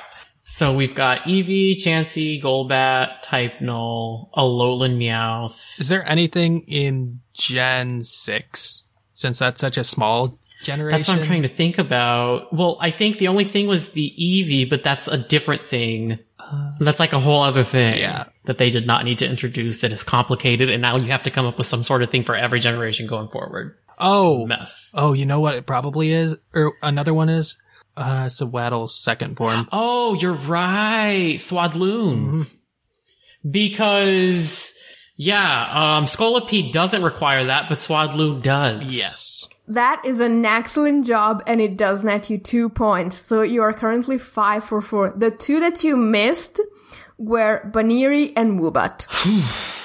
So 0.44 0.74
we've 0.74 0.94
got 0.94 1.22
Eevee, 1.22 1.76
Chansey, 1.76 2.40
Golbat, 2.40 3.22
Type 3.22 3.60
Null, 3.60 4.30
Alolan 4.36 4.98
Meowth. 4.98 5.80
Is 5.80 5.88
there 5.88 6.08
anything 6.08 6.62
in 6.68 7.20
Gen 7.32 8.02
6? 8.02 8.84
Since 9.14 9.38
that's 9.38 9.60
such 9.60 9.76
a 9.76 9.84
small 9.84 10.38
generation. 10.62 10.98
That's 10.98 11.08
what 11.08 11.18
I'm 11.18 11.24
trying 11.24 11.42
to 11.42 11.48
think 11.48 11.78
about. 11.78 12.52
Well, 12.52 12.78
I 12.80 12.90
think 12.90 13.18
the 13.18 13.28
only 13.28 13.44
thing 13.44 13.66
was 13.66 13.90
the 13.90 14.14
Eevee, 14.18 14.68
but 14.70 14.82
that's 14.82 15.08
a 15.08 15.18
different 15.18 15.62
thing. 15.62 16.18
That's 16.80 17.00
like 17.00 17.12
a 17.12 17.20
whole 17.20 17.42
other 17.42 17.62
thing. 17.62 17.98
Yeah. 17.98 18.24
That 18.44 18.58
they 18.58 18.68
did 18.70 18.86
not 18.86 19.04
need 19.04 19.20
to 19.20 19.26
introduce 19.26 19.80
that 19.80 19.92
is 19.92 20.02
complicated 20.02 20.68
and 20.68 20.82
now 20.82 20.96
you 20.96 21.10
have 21.10 21.22
to 21.22 21.30
come 21.30 21.46
up 21.46 21.56
with 21.56 21.66
some 21.66 21.82
sort 21.82 22.02
of 22.02 22.10
thing 22.10 22.24
for 22.24 22.34
every 22.34 22.60
generation 22.60 23.06
going 23.06 23.28
forward. 23.28 23.76
Oh. 23.98 24.46
Mess. 24.46 24.92
Oh, 24.94 25.12
you 25.14 25.24
know 25.24 25.40
what 25.40 25.54
it 25.54 25.64
probably 25.64 26.12
is? 26.12 26.36
Or 26.54 26.74
another 26.82 27.14
one 27.14 27.28
is? 27.28 27.56
Uh, 27.96 28.24
it's 28.26 28.36
Sewaddle's 28.36 28.94
second 28.94 29.36
form. 29.36 29.68
Oh, 29.72 30.14
you're 30.14 30.32
right. 30.32 31.36
Swadloon. 31.38 32.48
Because, 33.48 34.72
yeah, 35.16 35.92
um, 35.94 36.04
Scolipede 36.04 36.72
doesn't 36.72 37.02
require 37.02 37.44
that, 37.44 37.68
but 37.68 37.78
Swadloon 37.78 38.42
does. 38.42 38.84
Yes. 38.84 39.31
That 39.68 40.02
is 40.04 40.20
an 40.20 40.44
excellent 40.44 41.06
job 41.06 41.42
and 41.46 41.60
it 41.60 41.76
does 41.76 42.02
net 42.02 42.28
you 42.30 42.38
two 42.38 42.68
points. 42.68 43.16
So 43.16 43.42
you 43.42 43.62
are 43.62 43.72
currently 43.72 44.18
five 44.18 44.64
for 44.64 44.80
four. 44.80 45.14
The 45.16 45.30
two 45.30 45.60
that 45.60 45.84
you 45.84 45.96
missed 45.96 46.60
were 47.16 47.64
Buneary 47.72 48.36
and 48.36 48.58
Woobat. 48.58 49.06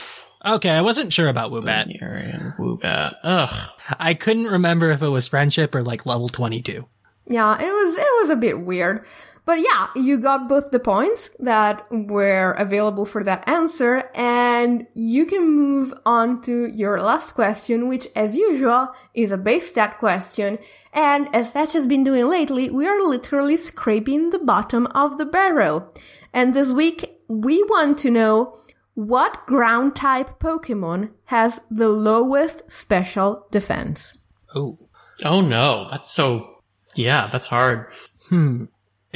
Okay, 0.45 0.69
I 0.69 0.81
wasn't 0.81 1.11
sure 1.11 1.27
about 1.27 1.51
Woobat. 1.51 1.87
Urian, 1.99 2.53
Woobat. 2.57 3.15
Ugh. 3.21 3.69
I 3.99 4.13
couldn't 4.13 4.45
remember 4.45 4.91
if 4.91 5.01
it 5.01 5.09
was 5.09 5.27
friendship 5.27 5.75
or 5.75 5.83
like 5.83 6.05
level 6.05 6.29
22. 6.29 6.87
Yeah, 7.25 7.61
it 7.61 7.69
was 7.69 7.97
it 7.97 8.07
was 8.21 8.29
a 8.29 8.37
bit 8.37 8.61
weird. 8.61 9.05
But 9.47 9.59
yeah, 9.59 9.87
you 9.95 10.19
got 10.19 10.49
both 10.49 10.71
the 10.71 10.79
points 10.79 11.29
that 11.39 11.87
were 11.89 12.51
available 12.51 13.05
for 13.05 13.23
that 13.23 13.47
answer, 13.47 14.03
and 14.13 14.85
you 14.93 15.25
can 15.25 15.49
move 15.49 15.93
on 16.05 16.41
to 16.41 16.69
your 16.75 16.99
last 16.99 17.31
question, 17.31 17.87
which 17.87 18.09
as 18.13 18.35
usual 18.35 18.93
is 19.13 19.31
a 19.31 19.37
base 19.37 19.71
stat 19.71 19.99
question. 19.99 20.59
And 20.91 21.33
as 21.33 21.51
Thatch 21.51 21.71
has 21.71 21.87
been 21.87 22.03
doing 22.03 22.27
lately, 22.27 22.69
we 22.69 22.85
are 22.87 22.99
literally 22.99 23.55
scraping 23.55 24.31
the 24.31 24.39
bottom 24.39 24.85
of 24.87 25.17
the 25.17 25.25
barrel. 25.25 25.95
And 26.33 26.53
this 26.53 26.73
week, 26.73 27.21
we 27.29 27.63
want 27.63 27.99
to 27.99 28.11
know 28.11 28.59
what 28.95 29.45
ground 29.45 29.95
type 29.95 30.39
Pokemon 30.39 31.11
has 31.27 31.61
the 31.71 31.87
lowest 31.87 32.69
special 32.69 33.47
defense. 33.49 34.11
Oh. 34.53 34.77
Oh 35.23 35.39
no, 35.39 35.87
that's 35.89 36.11
so, 36.11 36.63
yeah, 36.95 37.29
that's 37.31 37.47
hard. 37.47 37.87
Hmm. 38.27 38.65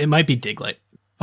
It 0.02 0.08
might 0.08 0.28
be 0.28 0.38
Diglett. 0.38 0.76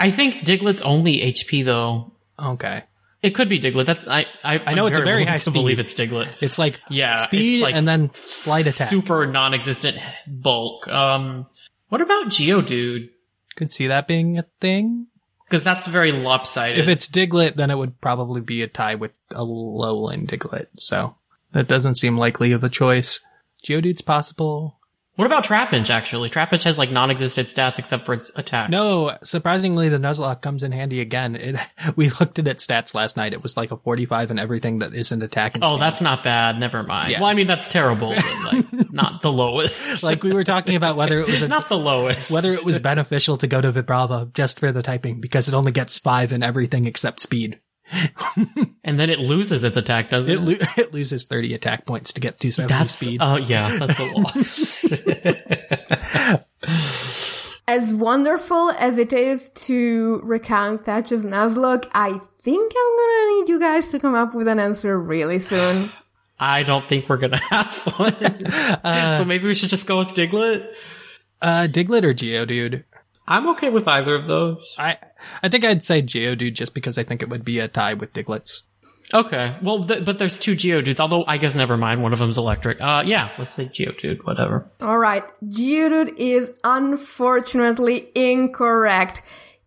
I 0.00 0.10
think 0.10 0.36
Diglett's 0.36 0.82
only 0.82 1.18
HP 1.18 1.64
though. 1.64 2.12
Okay. 2.38 2.84
It 3.20 3.30
could 3.34 3.48
be 3.48 3.58
Diglett. 3.58 3.86
That's, 3.86 4.06
I, 4.06 4.26
I, 4.44 4.60
I 4.64 4.74
know 4.74 4.86
I'm 4.86 4.92
it's 4.92 5.00
a 5.00 5.04
very 5.04 5.24
high 5.24 5.34
to 5.34 5.38
speed. 5.40 5.54
believe 5.54 5.78
it's 5.80 5.94
Diglett. 5.94 6.32
It's 6.40 6.58
like 6.58 6.80
Yeah, 6.88 7.16
speed 7.16 7.62
like 7.62 7.74
and 7.74 7.86
then 7.86 8.10
slight 8.10 8.66
attack. 8.68 8.88
Super 8.88 9.26
non-existent 9.26 9.98
bulk. 10.26 10.86
Um, 10.86 11.46
what 11.88 12.00
about 12.00 12.26
Geodude? 12.26 13.10
Could 13.56 13.72
see 13.72 13.88
that 13.88 14.06
being 14.06 14.38
a 14.38 14.44
thing. 14.60 15.08
Because 15.48 15.64
that's 15.64 15.86
very 15.86 16.12
lopsided. 16.12 16.78
If 16.78 16.88
it's 16.88 17.08
Diglett, 17.08 17.56
then 17.56 17.70
it 17.70 17.78
would 17.78 18.00
probably 18.00 18.40
be 18.42 18.62
a 18.62 18.68
tie 18.68 18.94
with 18.94 19.12
Alolan 19.30 20.26
Diglett. 20.26 20.66
So 20.76 21.16
that 21.52 21.66
doesn't 21.66 21.96
seem 21.96 22.18
likely 22.18 22.52
of 22.52 22.62
a 22.62 22.68
choice. 22.68 23.20
Geodude's 23.64 24.02
possible. 24.02 24.77
What 25.18 25.26
about 25.26 25.42
Trapinch, 25.42 25.90
actually? 25.90 26.30
Trapinch 26.30 26.62
has 26.62 26.78
like 26.78 26.92
non-existent 26.92 27.48
stats 27.48 27.80
except 27.80 28.06
for 28.06 28.14
its 28.14 28.30
attack. 28.36 28.70
No, 28.70 29.18
surprisingly, 29.24 29.88
the 29.88 29.98
Nuzlocke 29.98 30.40
comes 30.40 30.62
in 30.62 30.70
handy 30.70 31.00
again. 31.00 31.34
It, 31.34 31.56
we 31.96 32.08
looked 32.20 32.38
at 32.38 32.46
its 32.46 32.64
stats 32.64 32.94
last 32.94 33.16
night. 33.16 33.32
It 33.32 33.42
was 33.42 33.56
like 33.56 33.72
a 33.72 33.76
45 33.76 34.30
and 34.30 34.38
everything 34.38 34.78
that 34.78 34.94
isn't 34.94 35.20
attacking. 35.20 35.64
Oh, 35.64 35.76
that's 35.76 36.00
not 36.00 36.22
bad. 36.22 36.60
Never 36.60 36.84
mind. 36.84 37.10
Yeah. 37.10 37.20
Well, 37.20 37.30
I 37.30 37.34
mean, 37.34 37.48
that's 37.48 37.66
terrible, 37.66 38.10
like, 38.52 38.92
not 38.92 39.20
the 39.22 39.32
lowest. 39.32 40.02
like 40.04 40.22
we 40.22 40.32
were 40.32 40.44
talking 40.44 40.76
about 40.76 40.94
whether 40.94 41.18
it 41.18 41.26
was 41.26 41.42
a, 41.42 41.48
not 41.48 41.68
the 41.68 41.78
lowest. 41.78 42.30
whether 42.30 42.50
it 42.50 42.64
was 42.64 42.78
beneficial 42.78 43.36
to 43.38 43.48
go 43.48 43.60
to 43.60 43.72
Vibrava 43.72 44.32
just 44.32 44.60
for 44.60 44.70
the 44.70 44.82
typing 44.84 45.20
because 45.20 45.48
it 45.48 45.54
only 45.54 45.72
gets 45.72 45.98
five 45.98 46.32
in 46.32 46.44
everything 46.44 46.86
except 46.86 47.18
speed. 47.18 47.58
And 48.84 48.98
then 49.00 49.10
it 49.10 49.18
loses 49.18 49.64
its 49.64 49.76
attack, 49.76 50.10
doesn't 50.10 50.32
It, 50.32 50.36
it? 50.36 50.60
lo- 50.60 50.66
it 50.84 50.92
loses 50.92 51.24
30 51.26 51.54
attack 51.54 51.86
points 51.86 52.12
to 52.14 52.20
get 52.20 52.38
270 52.38 52.78
that's, 52.78 52.94
speed. 52.94 53.20
oh 53.22 53.36
yeah, 53.36 53.76
that's 53.78 53.98
a 54.00 54.04
loss. 54.18 54.84
As 57.70 57.94
wonderful 57.94 58.70
as 58.70 58.96
it 58.98 59.12
is 59.12 59.50
to 59.50 60.20
recount 60.24 60.86
Thatcher's 60.86 61.22
Nuzlocke, 61.24 61.86
I 61.92 62.18
think 62.40 62.72
I'm 62.74 62.96
gonna 62.96 63.40
need 63.40 63.48
you 63.50 63.60
guys 63.60 63.90
to 63.90 63.98
come 63.98 64.14
up 64.14 64.34
with 64.34 64.48
an 64.48 64.58
answer 64.58 64.98
really 64.98 65.38
soon. 65.38 65.90
I 66.40 66.62
don't 66.62 66.88
think 66.88 67.08
we're 67.08 67.18
gonna 67.18 67.36
have 67.50 67.74
one. 67.98 68.14
so 69.18 69.24
maybe 69.26 69.46
we 69.48 69.54
should 69.54 69.68
just 69.70 69.86
go 69.86 69.98
with 69.98 70.14
Diglett. 70.14 70.66
Uh, 71.42 71.66
Diglett 71.70 72.04
or 72.04 72.14
Geodude? 72.14 72.84
I'm 73.26 73.48
okay 73.50 73.68
with 73.68 73.86
either 73.86 74.14
of 74.14 74.26
those. 74.26 74.74
I, 74.78 74.96
I 75.42 75.48
think 75.48 75.64
I'd 75.64 75.82
say 75.82 76.02
Geodude 76.02 76.54
just 76.54 76.74
because 76.74 76.98
I 76.98 77.02
think 77.02 77.22
it 77.22 77.28
would 77.28 77.44
be 77.44 77.58
a 77.60 77.68
tie 77.68 77.94
with 77.94 78.12
Diglett's. 78.12 78.64
Okay. 79.12 79.56
Well, 79.62 79.84
th- 79.84 80.04
but 80.04 80.18
there's 80.18 80.38
two 80.38 80.52
Geodudes, 80.54 81.00
although 81.00 81.24
I 81.26 81.38
guess 81.38 81.54
never 81.54 81.76
mind. 81.76 82.02
One 82.02 82.12
of 82.12 82.18
them's 82.18 82.38
electric. 82.38 82.80
Uh, 82.80 83.04
yeah, 83.06 83.30
let's 83.38 83.52
say 83.52 83.66
Geodude, 83.66 84.24
whatever. 84.24 84.70
All 84.80 84.98
right. 84.98 85.24
Geodude 85.44 86.14
is 86.16 86.52
unfortunately 86.62 88.10
incorrect. 88.14 89.22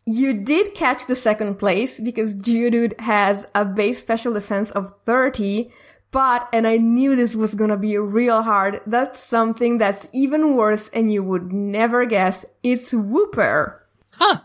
You 0.06 0.34
did 0.44 0.74
catch 0.76 1.06
the 1.06 1.16
second 1.16 1.56
place 1.56 2.00
because 2.00 2.36
Geodude 2.36 3.00
has 3.00 3.48
a 3.56 3.66
base 3.66 4.00
special 4.02 4.34
defense 4.34 4.72
of 4.72 4.94
30, 5.06 5.72
but, 6.12 6.50
and 6.52 6.68
I 6.68 6.78
knew 6.78 7.16
this 7.16 7.36
was 7.36 7.56
gonna 7.56 7.78
be 7.78 7.98
real 7.98 8.42
hard, 8.42 8.82
that's 8.86 9.20
something 9.20 9.78
that's 9.78 10.08
even 10.12 10.56
worse 10.56 10.90
and 10.90 11.12
you 11.14 11.24
would 11.24 11.54
never 11.54 12.06
guess. 12.06 12.46
It's 12.64 12.94
Wooper. 12.94 13.80
Huh. 14.14 14.42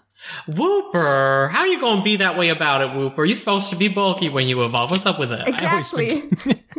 Wooper! 0.48 1.50
How 1.50 1.60
are 1.60 1.66
you 1.66 1.80
gonna 1.80 2.02
be 2.02 2.16
that 2.16 2.36
way 2.36 2.48
about 2.48 2.82
it, 2.82 2.88
Wooper? 2.90 3.26
You're 3.26 3.36
supposed 3.36 3.70
to 3.70 3.76
be 3.76 3.88
bulky 3.88 4.28
when 4.28 4.46
you 4.48 4.64
evolve. 4.64 4.90
What's 4.90 5.06
up 5.06 5.18
with 5.18 5.30
that? 5.30 5.48
Exactly. 5.48 6.22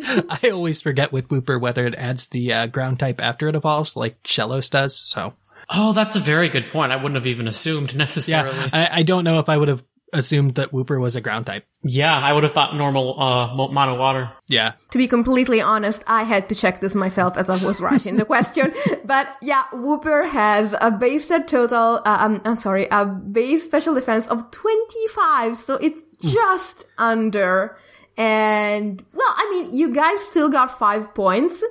I 0.30 0.50
always 0.52 0.82
forget 0.82 1.12
with 1.12 1.28
Wooper 1.30 1.60
whether 1.60 1.86
it 1.86 1.96
adds 1.96 2.28
the 2.28 2.54
uh, 2.54 2.68
ground 2.68 3.00
type 3.00 3.22
after 3.22 3.48
it 3.48 3.56
evolves, 3.56 3.96
like 3.96 4.22
Shellos 4.24 4.70
does. 4.70 4.98
So 4.98 5.34
Oh, 5.70 5.92
that's 5.94 6.16
a 6.16 6.20
very 6.22 6.48
good 6.50 6.70
point. 6.72 6.92
I 6.94 6.96
wouldn't 6.96 7.16
have 7.16 7.28
even 7.28 7.48
assumed 7.48 7.96
necessarily. 7.96 8.56
yeah, 8.58 8.70
I, 8.72 9.00
I 9.00 9.04
don't 9.04 9.24
know 9.24 9.40
if 9.40 9.50
I 9.50 9.58
would 9.58 9.68
have 9.68 9.84
assumed 10.14 10.56
that 10.56 10.72
Wooper 10.72 11.00
was 11.00 11.16
a 11.16 11.22
ground 11.22 11.46
type. 11.46 11.66
Yeah, 11.84 12.18
I 12.18 12.34
would 12.34 12.44
have 12.44 12.54
thought 12.54 12.76
normal, 12.76 13.20
uh, 13.20 13.54
mono 13.56 13.98
water. 13.98 14.32
Yeah, 14.48 14.74
to 14.92 14.98
be 14.98 15.08
completely 15.08 15.62
honest, 15.62 16.04
I 16.08 16.24
had 16.24 16.50
to 16.50 16.56
check 16.56 16.80
this 16.80 16.96
myself 16.96 17.38
as 17.38 17.50
I 17.50 17.64
was 17.64 17.80
writing 17.80 18.16
the 18.16 18.26
question. 18.26 18.74
But 19.06 19.34
yeah, 19.42 19.64
Wooper 19.74 20.28
has 20.28 20.76
a 20.82 20.92
base 20.92 21.28
set 21.28 21.48
total, 21.48 22.02
uh, 22.06 22.18
um, 22.20 22.42
I'm 22.44 22.58
sorry, 22.58 22.88
a 22.92 23.06
base 23.06 23.64
special 23.64 23.94
defense 23.94 24.28
of 24.28 24.52
25. 24.52 25.56
So 25.56 25.76
it's 25.76 26.04
just 26.22 26.86
under. 26.98 27.78
And 28.18 29.04
well, 29.14 29.34
I 29.38 29.50
mean, 29.52 29.78
you 29.78 29.94
guys 29.94 30.20
still 30.22 30.50
got 30.50 30.78
five 30.78 31.14
points, 31.14 31.64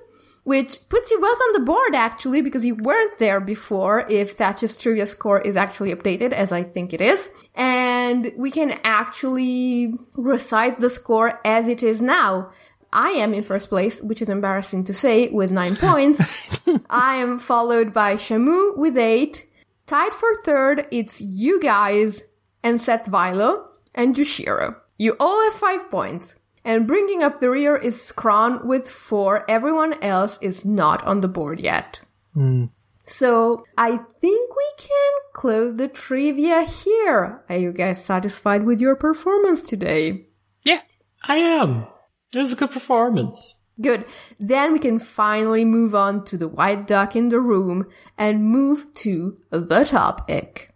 which 0.47 0.89
puts 0.89 1.11
you 1.11 1.21
both 1.21 1.41
on 1.41 1.53
the 1.55 1.67
board 1.67 1.97
actually, 1.97 2.41
because 2.41 2.65
you 2.65 2.77
weren't 2.77 3.19
there 3.19 3.41
before 3.41 4.07
if 4.09 4.35
Thatch's 4.35 4.81
trivia 4.81 5.05
score 5.09 5.41
is 5.41 5.57
actually 5.57 5.93
updated, 5.93 6.33
as 6.33 6.53
I 6.53 6.63
think 6.63 6.95
it 6.95 7.01
is. 7.01 7.29
And 7.57 8.31
we 8.37 8.53
can 8.53 8.79
actually 8.85 9.93
recite 10.15 10.79
the 10.79 10.89
score 10.89 11.41
as 11.45 11.67
it 11.67 11.83
is 11.83 12.01
now. 12.01 12.53
I 12.93 13.09
am 13.09 13.35
in 13.35 13.43
first 13.43 13.69
place, 13.69 14.01
which 14.01 14.23
is 14.23 14.29
embarrassing 14.29 14.85
to 14.85 14.95
say, 14.95 15.31
with 15.31 15.51
nine 15.51 15.75
points. 15.89 16.61
I 16.89 17.17
am 17.17 17.41
followed 17.41 17.93
by 17.93 18.15
Shamu 18.15 18.77
with 18.77 18.97
eight. 18.97 19.49
Tied 19.87 20.13
for 20.13 20.33
third, 20.45 20.87
it's 20.93 21.21
you 21.21 21.61
guys 21.61 22.23
and 22.63 22.81
Seth 22.81 23.11
Vilo 23.11 23.67
and 23.97 24.15
Jushiro. 24.15 24.77
You 24.97 25.17
all 25.19 25.43
have 25.43 25.55
five 25.55 25.91
points. 25.91 26.37
And 26.67 26.89
bringing 26.89 27.23
up 27.23 27.39
the 27.39 27.49
rear 27.49 27.77
is 27.77 27.95
Skron 27.95 28.65
with 28.65 28.91
four. 28.91 29.49
Everyone 29.49 29.95
else 30.03 30.37
is 30.43 30.67
not 30.67 31.01
on 31.05 31.21
the 31.21 31.29
board 31.29 31.61
yet. 31.61 32.01
Hmm. 32.35 32.65
So 33.05 33.65
I 33.79 34.01
think 34.21 34.57
we 34.57 34.73
can 34.77 35.13
close 35.33 35.77
the 35.77 35.87
trivia 35.87 36.65
here. 36.65 37.45
Are 37.49 37.57
you 37.57 37.73
guys 37.73 38.05
satisfied 38.05 38.65
with 38.65 38.81
your 38.81 38.97
performance 38.97 39.63
today? 39.63 40.27
yeah. 40.65 40.81
I 41.23 41.37
am. 41.37 41.87
It 42.35 42.39
was 42.39 42.53
a 42.53 42.57
good 42.57 42.73
performance. 42.73 43.55
Good. 43.81 44.05
Then 44.41 44.73
we 44.73 44.81
can 44.81 44.99
finally 44.99 45.65
move 45.65 45.95
on 45.95 46.25
to 46.25 46.37
the 46.37 46.49
white 46.49 46.89
duck 46.89 47.15
in 47.15 47.29
the 47.29 47.41
room 47.41 47.87
and 48.19 48.45
move 48.45 48.93
to 48.97 49.39
the 49.51 49.85
topic. 49.85 50.75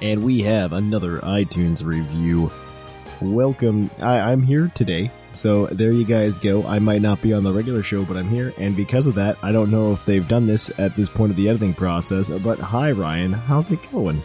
And 0.00 0.22
we 0.22 0.42
have 0.42 0.72
another 0.72 1.18
iTunes 1.18 1.84
review. 1.84 2.52
Welcome. 3.20 3.90
I, 3.98 4.20
I'm 4.20 4.42
here 4.42 4.70
today. 4.74 5.10
So 5.34 5.66
there 5.66 5.92
you 5.92 6.04
guys 6.04 6.38
go. 6.38 6.64
I 6.64 6.78
might 6.78 7.02
not 7.02 7.20
be 7.20 7.32
on 7.32 7.42
the 7.42 7.52
regular 7.52 7.82
show, 7.82 8.04
but 8.04 8.16
I'm 8.16 8.28
here. 8.28 8.54
And 8.56 8.76
because 8.76 9.06
of 9.06 9.16
that, 9.16 9.36
I 9.42 9.50
don't 9.52 9.70
know 9.70 9.92
if 9.92 10.04
they've 10.04 10.26
done 10.26 10.46
this 10.46 10.70
at 10.78 10.94
this 10.94 11.10
point 11.10 11.30
of 11.32 11.36
the 11.36 11.48
editing 11.48 11.74
process. 11.74 12.30
But 12.30 12.58
hi, 12.58 12.92
Ryan. 12.92 13.32
How's 13.32 13.70
it 13.70 13.90
going? 13.90 14.22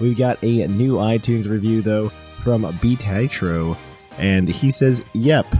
We've 0.00 0.16
got 0.16 0.38
a 0.42 0.66
new 0.66 0.96
iTunes 0.96 1.48
review, 1.48 1.80
though, 1.80 2.10
from 2.40 2.62
Beatitro. 2.80 3.76
And 4.18 4.48
he 4.48 4.70
says, 4.70 5.02
Yep, 5.14 5.54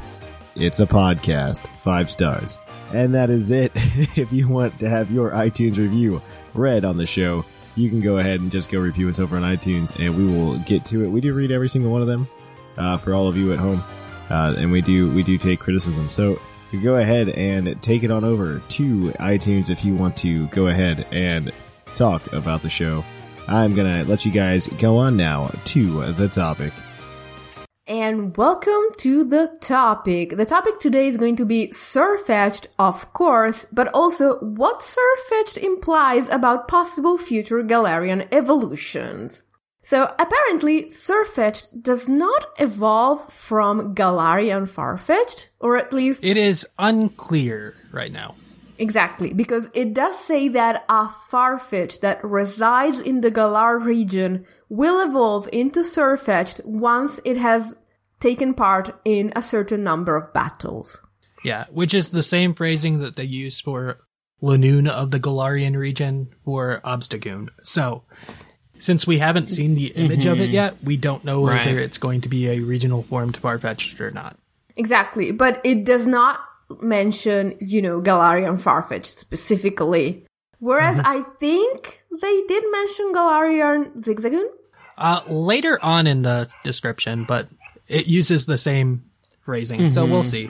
it's 0.55 0.81
a 0.81 0.87
podcast. 0.87 1.67
Five 1.79 2.11
stars. 2.11 2.59
And 2.93 3.15
that 3.15 3.31
is 3.31 3.51
it. 3.51 3.73
if 3.75 4.33
you 4.33 4.49
want 4.49 4.79
to 4.81 4.89
have 4.89 5.11
your 5.11 5.31
iTunes 5.31 5.79
review 5.79 6.21
read 6.53 6.85
on 6.85 6.99
the 6.99 7.07
show, 7.07 7.45
you 7.75 7.89
can 7.89 8.01
go 8.01 8.19
ahead 8.19 8.41
and 8.41 8.53
just 8.53 8.71
go 8.71 8.81
review 8.81 9.09
us 9.09 9.19
over 9.19 9.37
on 9.37 9.43
iTunes 9.43 9.99
and 9.99 10.17
we 10.17 10.27
will 10.27 10.59
get 10.61 10.85
to 10.87 11.03
it. 11.03 11.09
We 11.09 11.21
do 11.21 11.35
read 11.35 11.51
every 11.51 11.69
single 11.69 11.91
one 11.91 12.03
of 12.03 12.07
them 12.07 12.29
uh, 12.77 12.97
for 12.97 13.15
all 13.15 13.27
of 13.27 13.37
you 13.37 13.53
at 13.53 13.59
home. 13.59 13.83
Uh, 14.31 14.55
and 14.57 14.73
we 14.73 14.81
do 14.81 15.13
we 15.13 15.23
do 15.23 15.39
take 15.39 15.61
criticism. 15.61 16.09
So 16.09 16.41
go 16.83 16.97
ahead 16.97 17.29
and 17.31 17.81
take 17.83 18.03
it 18.03 18.11
on 18.11 18.25
over 18.25 18.59
to 18.59 19.11
iTunes 19.21 19.71
if 19.71 19.85
you 19.85 19.95
want 19.95 20.17
to 20.19 20.47
go 20.49 20.67
ahead 20.67 21.07
and 21.13 21.53
talk 21.95 22.33
about 22.33 22.63
the 22.63 22.71
show. 22.71 23.05
I'm 23.47 23.75
gonna 23.75 24.05
let 24.05 24.25
you 24.25 24.33
guys 24.33 24.69
go 24.69 24.97
on 24.97 25.17
now 25.17 25.49
to 25.67 26.13
the 26.13 26.29
topic. 26.29 26.73
And 27.87 28.35
welcome 28.35 28.95
to 29.01 29.27
the 29.27 29.59
topic. 29.61 30.39
The 30.39 30.47
topic 30.47 30.81
today 30.81 31.07
is 31.07 31.19
going 31.19 31.37
to 31.37 31.45
be 31.45 31.69
Sirfetch'd, 31.69 32.69
of 32.79 33.13
course, 33.13 33.67
but 33.71 33.91
also 33.93 34.39
what 34.39 34.81
Sirfetch'd 34.81 35.59
implies 35.59 36.31
about 36.31 36.67
possible 36.67 37.19
future 37.19 37.63
Galarian 37.63 38.27
evolutions. 38.33 39.43
So 39.85 40.13
apparently, 40.19 40.85
Sirfetch'd 40.85 41.83
does 41.83 42.09
not 42.09 42.47
evolve 42.59 43.31
from 43.31 43.95
Galarian 43.95 44.67
Farfetch'd, 44.67 45.51
or 45.61 45.77
at 45.77 45.93
least 45.93 46.25
It 46.25 46.39
is 46.39 46.67
unclear 46.79 47.75
right 47.93 48.11
now. 48.11 48.35
Exactly, 48.79 49.35
because 49.35 49.71
it 49.75 49.93
does 49.93 50.19
say 50.19 50.49
that 50.49 50.85
a 50.89 51.07
Farfetch 51.31 52.01
that 52.01 52.25
resides 52.25 52.99
in 52.99 53.21
the 53.21 53.31
Galar 53.31 53.79
region 53.79 54.47
will 54.71 55.07
evolve 55.07 55.49
into 55.53 55.81
Sirfetch'd 55.81 56.63
once 56.65 57.21
it 57.25 57.37
has 57.37 57.77
taken 58.21 58.55
part 58.55 58.99
in 59.05 59.35
a 59.37 59.43
certain 59.43 59.85
number 59.85 60.17
of 60.17 60.33
battles. 60.33 61.03
Yeah, 61.45 61.67
which 61.71 61.93
is 61.93 62.11
the 62.11 62.23
same 62.23 62.55
phrasing 62.55 63.01
that 63.01 63.17
they 63.17 63.25
use 63.25 63.61
for 63.61 63.99
Linoone 64.43 64.89
of 64.89 65.11
the 65.11 65.21
Galarian 65.21 65.77
region 65.77 66.31
for 66.43 66.81
Obstagoon. 66.85 67.51
So, 67.63 68.03
since 68.85 69.07
we 69.07 69.19
haven't 69.19 69.49
seen 69.49 69.75
the 69.75 69.87
image 69.87 70.27
of 70.27 70.41
it 70.41 70.51
yet, 70.51 70.77
we 70.85 70.97
don't 70.97 71.25
know 71.25 71.47
Right. 71.47 71.65
whether 71.65 71.79
it's 71.79 71.97
going 71.99 72.21
to 72.23 72.29
be 72.29 72.49
a 72.49 72.61
regional 72.61 73.03
formed 73.05 73.41
Farfetch'd 73.41 74.01
or 74.01 74.11
not. 74.11 74.37
Exactly, 74.77 75.33
but 75.33 75.61
it 75.65 75.85
does 75.85 76.07
not 76.07 76.41
mention, 76.81 77.57
you 77.61 77.81
know, 77.81 78.01
Galarian 78.03 78.61
Farfetch'd 78.61 79.19
specifically. 79.19 80.25
Whereas 80.59 80.99
I 81.05 81.23
think 81.41 82.03
they 82.21 82.43
did 82.47 82.65
mention 82.71 83.13
Galarian 83.13 84.01
Zigzagoon. 84.01 84.47
Uh, 84.97 85.21
later 85.29 85.79
on 85.83 86.07
in 86.07 86.23
the 86.23 86.49
description, 86.63 87.25
but 87.25 87.49
it 87.89 88.07
uses 88.07 88.47
the 88.47 88.59
same 88.59 89.03
phrasing, 89.45 89.89
so 89.89 90.07
we'll 90.07 90.25
see. 90.25 90.45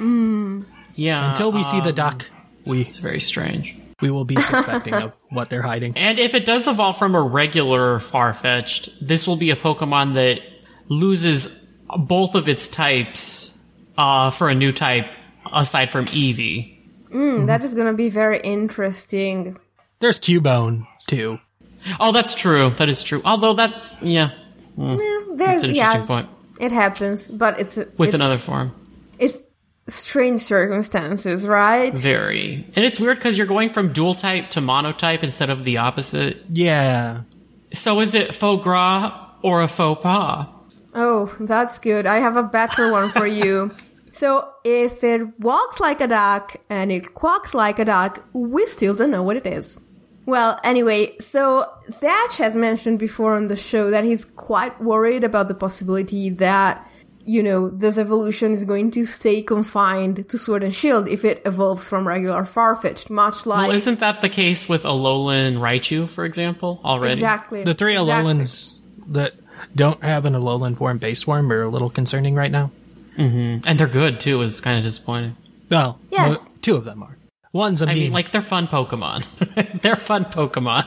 Yeah. 0.95 1.31
Until 1.31 1.51
we 1.53 1.63
see 1.65 1.81
the 1.81 1.89
um, 1.91 1.95
doc, 1.95 2.31
we 2.65 2.83
It's 2.83 2.99
very 2.99 3.21
strange. 3.21 3.77
We 4.01 4.11
will 4.11 4.25
be 4.25 4.37
suspecting 4.37 4.95
of 4.95 5.13
what 5.31 5.51
they're 5.51 5.63
hiding. 5.63 5.97
And 5.97 6.19
if 6.19 6.35
it 6.35 6.47
does 6.47 6.67
evolve 6.69 6.99
from 6.99 7.15
a 7.15 7.23
regular 7.23 7.99
Farfetch'd, 8.01 8.93
this 9.01 9.27
will 9.27 9.37
be 9.37 9.51
a 9.51 9.57
Pokemon 9.57 10.15
that 10.15 10.41
loses 10.89 11.47
both 11.99 12.35
of 12.35 12.49
its 12.49 12.69
types 12.69 13.57
uh, 13.99 14.31
for 14.31 14.49
a 14.49 14.55
new 14.55 14.73
type 14.73 15.07
aside 15.53 15.91
from 15.91 16.07
Eevee. 16.07 16.77
Hmm, 17.11 17.47
That 17.47 17.65
is 17.65 17.75
gonna 17.75 17.93
be 17.95 18.09
very 18.11 18.41
interesting. 18.41 19.57
There's 20.01 20.19
Cubone 20.19 20.87
too. 21.07 21.39
Oh, 22.01 22.13
that's 22.13 22.35
true. 22.35 22.71
That 22.71 22.89
is 22.89 23.03
true. 23.03 23.23
Although 23.25 23.53
that's 23.55 23.93
yeah, 24.03 24.31
Yeah, 24.77 24.97
that's 24.97 25.01
there's 25.37 25.63
an 25.63 25.71
interesting 25.71 25.77
yeah, 26.01 26.07
point. 26.07 26.29
it 26.59 26.73
happens, 26.73 27.29
but 27.29 27.61
it's 27.61 27.77
With 27.77 28.09
it's, 28.09 28.15
another 28.15 28.37
form, 28.37 28.75
It's 29.19 29.41
strange 29.89 30.41
circumstances, 30.41 31.47
right? 31.47 31.97
very, 31.97 32.67
and 32.75 32.85
it's 32.85 32.99
weird 32.99 33.19
because 33.19 33.37
you're 33.37 33.47
going 33.47 33.71
from 33.71 33.93
dual 33.93 34.15
type 34.15 34.51
to 34.51 34.61
monotype 34.61 35.23
instead 35.23 35.51
of 35.51 35.65
the 35.65 35.79
opposite. 35.79 36.43
Yeah. 36.51 37.23
So 37.73 38.01
is 38.01 38.15
it 38.15 38.35
faux 38.35 38.63
gras 38.63 39.31
or 39.43 39.63
a 39.63 39.69
faux 39.69 40.01
pas? 40.01 40.47
Oh, 40.95 41.35
that's 41.41 41.79
good. 41.79 42.07
I 42.07 42.17
have 42.17 42.37
a 42.37 42.43
better 42.43 42.91
one 42.91 43.11
for 43.11 43.27
you. 43.27 43.75
So, 44.15 44.49
if 44.63 45.03
it 45.03 45.41
walks 45.41 45.81
like 45.81 46.01
a 46.01 46.07
duck 46.07 46.55
and 46.71 46.93
it 46.93 47.15
quacks 47.15 47.53
like 47.53 47.81
a 47.81 47.85
duck, 47.85 48.25
we 48.33 48.65
still 48.67 48.95
don't 48.95 49.11
know 49.11 49.25
what 49.25 49.37
it 49.37 49.45
is. 49.45 49.77
Well, 50.25 50.61
anyway, 50.63 51.17
so 51.19 51.65
Thatch 51.91 52.37
has 52.39 52.55
mentioned 52.55 53.01
before 53.01 53.35
on 53.35 53.47
the 53.47 53.57
show 53.57 53.91
that 53.91 54.05
he's 54.05 54.25
quite 54.25 54.81
worried 54.81 55.25
about 55.25 55.49
the 55.49 55.55
possibility 55.55 56.31
that, 56.31 56.89
you 57.27 57.43
know, 57.43 57.71
this 57.71 57.99
evolution 57.99 58.53
is 58.53 58.65
going 58.65 58.91
to 58.93 59.05
stay 59.07 59.43
confined 59.43 60.29
to 60.29 60.39
Sword 60.39 60.63
and 60.63 60.75
Shield 60.75 61.09
if 61.09 61.25
it 61.25 61.43
evolves 61.47 61.89
from 61.89 62.07
regular 62.07 62.43
Farfetch'd, 62.43 63.11
much 63.11 63.47
like. 63.47 63.69
Well, 63.69 63.77
isn't 63.77 64.01
that 64.01 64.21
the 64.21 64.29
case 64.29 64.69
with 64.69 64.83
Alolan 64.85 65.55
Raichu, 65.57 66.09
for 66.09 66.25
example, 66.25 66.81
already? 66.85 67.13
exactly. 67.15 67.65
The 67.65 67.75
three 67.75 67.95
exactly. 67.97 68.13
Alolans 68.23 68.81
that 69.09 69.33
don't 69.75 70.03
have 70.03 70.25
an 70.27 70.35
Alolan 70.35 70.77
form 70.77 70.99
base 70.99 71.23
form 71.23 71.51
are 71.53 71.63
a 71.63 71.69
little 71.69 71.91
concerning 71.91 72.35
right 72.35 72.51
now. 72.51 72.71
Mm-hmm. 73.17 73.67
And 73.69 73.79
they're 73.79 73.87
good 73.87 74.21
too, 74.21 74.43
is 74.43 74.61
kind 74.61 74.77
of 74.77 74.83
disappointing. 74.85 75.37
Well, 75.71 75.99
Yes. 76.11 76.43
mo- 76.45 76.51
two 76.61 76.77
of 76.77 76.85
them 76.85 77.03
are. 77.03 77.17
One's 77.53 77.81
a 77.83 77.85
I 77.85 77.89
meme. 77.89 77.95
mean, 77.99 78.13
like, 78.13 78.33
they're 78.33 78.43
fun 78.43 78.67
Pokemon. 78.67 79.81
they're 79.83 79.95
fun 79.97 80.25
Pokemon. 80.25 80.87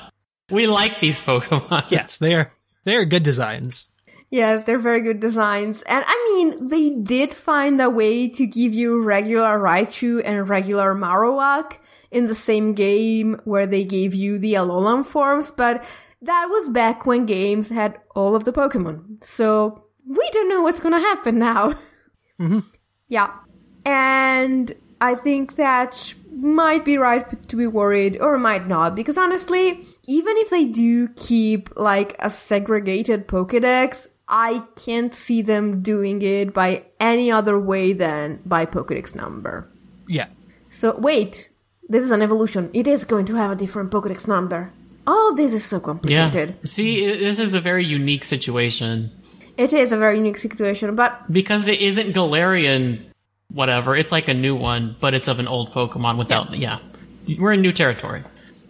We 0.52 0.68
like 0.68 1.00
these 1.00 1.24
Pokemon. 1.24 1.86
yes, 1.90 2.18
they 2.18 2.36
are. 2.36 2.52
They 2.84 2.96
are 2.98 3.06
good 3.06 3.24
designs. 3.24 3.90
Yes, 4.30 4.64
they're 4.64 4.78
very 4.78 5.02
good 5.02 5.20
designs. 5.20 5.82
And 5.84 6.04
I 6.06 6.34
mean, 6.34 6.68
they 6.68 6.90
did 7.02 7.34
find 7.34 7.80
a 7.80 7.90
way 7.90 8.28
to 8.30 8.46
give 8.46 8.74
you 8.74 9.02
regular 9.02 9.58
Raichu 9.58 10.22
and 10.24 10.50
regular 10.50 10.94
Marowak 10.94 11.78
in 12.12 12.26
the 12.26 12.36
same 12.36 12.74
game 12.74 13.40
where 13.46 13.66
they 13.66 13.84
gave 13.84 14.14
you 14.14 14.38
the 14.38 14.56
Alolan 14.56 15.06
forms, 15.06 15.52
but 15.52 15.84
that 16.22 16.48
was 16.50 16.70
back 16.70 17.06
when 17.06 17.26
games 17.26 17.70
had 17.70 17.98
all 18.16 18.36
of 18.36 18.44
the 18.44 18.54
Pokemon. 18.54 19.24
So 19.24 19.86
we 20.06 20.30
don't 20.32 20.50
know 20.50 20.62
what's 20.62 20.80
gonna 20.80 21.00
happen 21.00 21.40
now. 21.40 21.74
Mm-hmm. 22.40 22.60
Yeah. 23.08 23.34
And 23.84 24.72
I 25.02 25.16
think 25.16 25.56
that 25.56 26.14
might 26.32 26.86
be 26.86 27.00
right 27.00 27.48
to 27.50 27.56
be 27.56 27.66
worried 27.66 28.20
or 28.22 28.38
might 28.38 28.68
not 28.68 28.96
because 28.96 29.18
honestly, 29.18 29.84
even 30.08 30.38
if 30.38 30.52
they 30.52 30.66
do 30.66 31.08
keep 31.16 31.76
like 31.76 32.16
a 32.20 32.30
segregated 32.30 33.28
Pokedex, 33.28 34.10
I 34.28 34.64
can't 34.76 35.14
see 35.14 35.42
them 35.42 35.82
doing 35.82 36.22
it 36.22 36.54
by 36.54 36.86
any 37.00 37.32
other 37.32 37.60
way 37.60 37.94
than 37.94 38.42
by 38.46 38.66
Pokedex 38.66 39.16
number. 39.16 39.70
Yeah. 40.08 40.28
So 40.70 40.98
wait, 40.98 41.50
this 41.88 42.04
is 42.04 42.12
an 42.12 42.22
evolution. 42.22 42.70
It 42.74 42.88
is 42.88 43.04
going 43.04 43.26
to 43.28 43.36
have 43.36 43.52
a 43.52 43.56
different 43.56 43.92
Pokedex 43.92 44.28
number. 44.28 44.72
Oh, 45.06 45.34
this 45.38 45.54
is 45.54 45.64
so 45.64 45.80
complicated. 45.80 46.50
Yeah. 46.50 46.66
See, 46.66 47.06
this 47.06 47.40
is 47.40 47.54
a 47.54 47.62
very 47.62 47.86
unique 47.86 48.26
situation 48.26 49.12
It 49.58 49.74
is 49.74 49.92
a 49.92 49.98
very 49.98 50.18
unique 50.18 50.38
situation, 50.38 50.96
but 50.96 51.32
because 51.32 51.68
it 51.68 51.82
isn't 51.82 52.14
Galarian, 52.14 53.02
whatever. 53.52 53.96
It's 53.96 54.12
like 54.12 54.28
a 54.28 54.34
new 54.34 54.56
one, 54.56 54.96
but 55.00 55.16
it's 55.16 55.28
of 55.28 55.40
an 55.40 55.48
old 55.48 55.72
Pokemon 55.72 56.18
without. 56.18 56.54
Yeah, 56.54 56.78
we're 57.40 57.54
in 57.54 57.62
new 57.62 57.72
territory. 57.72 58.24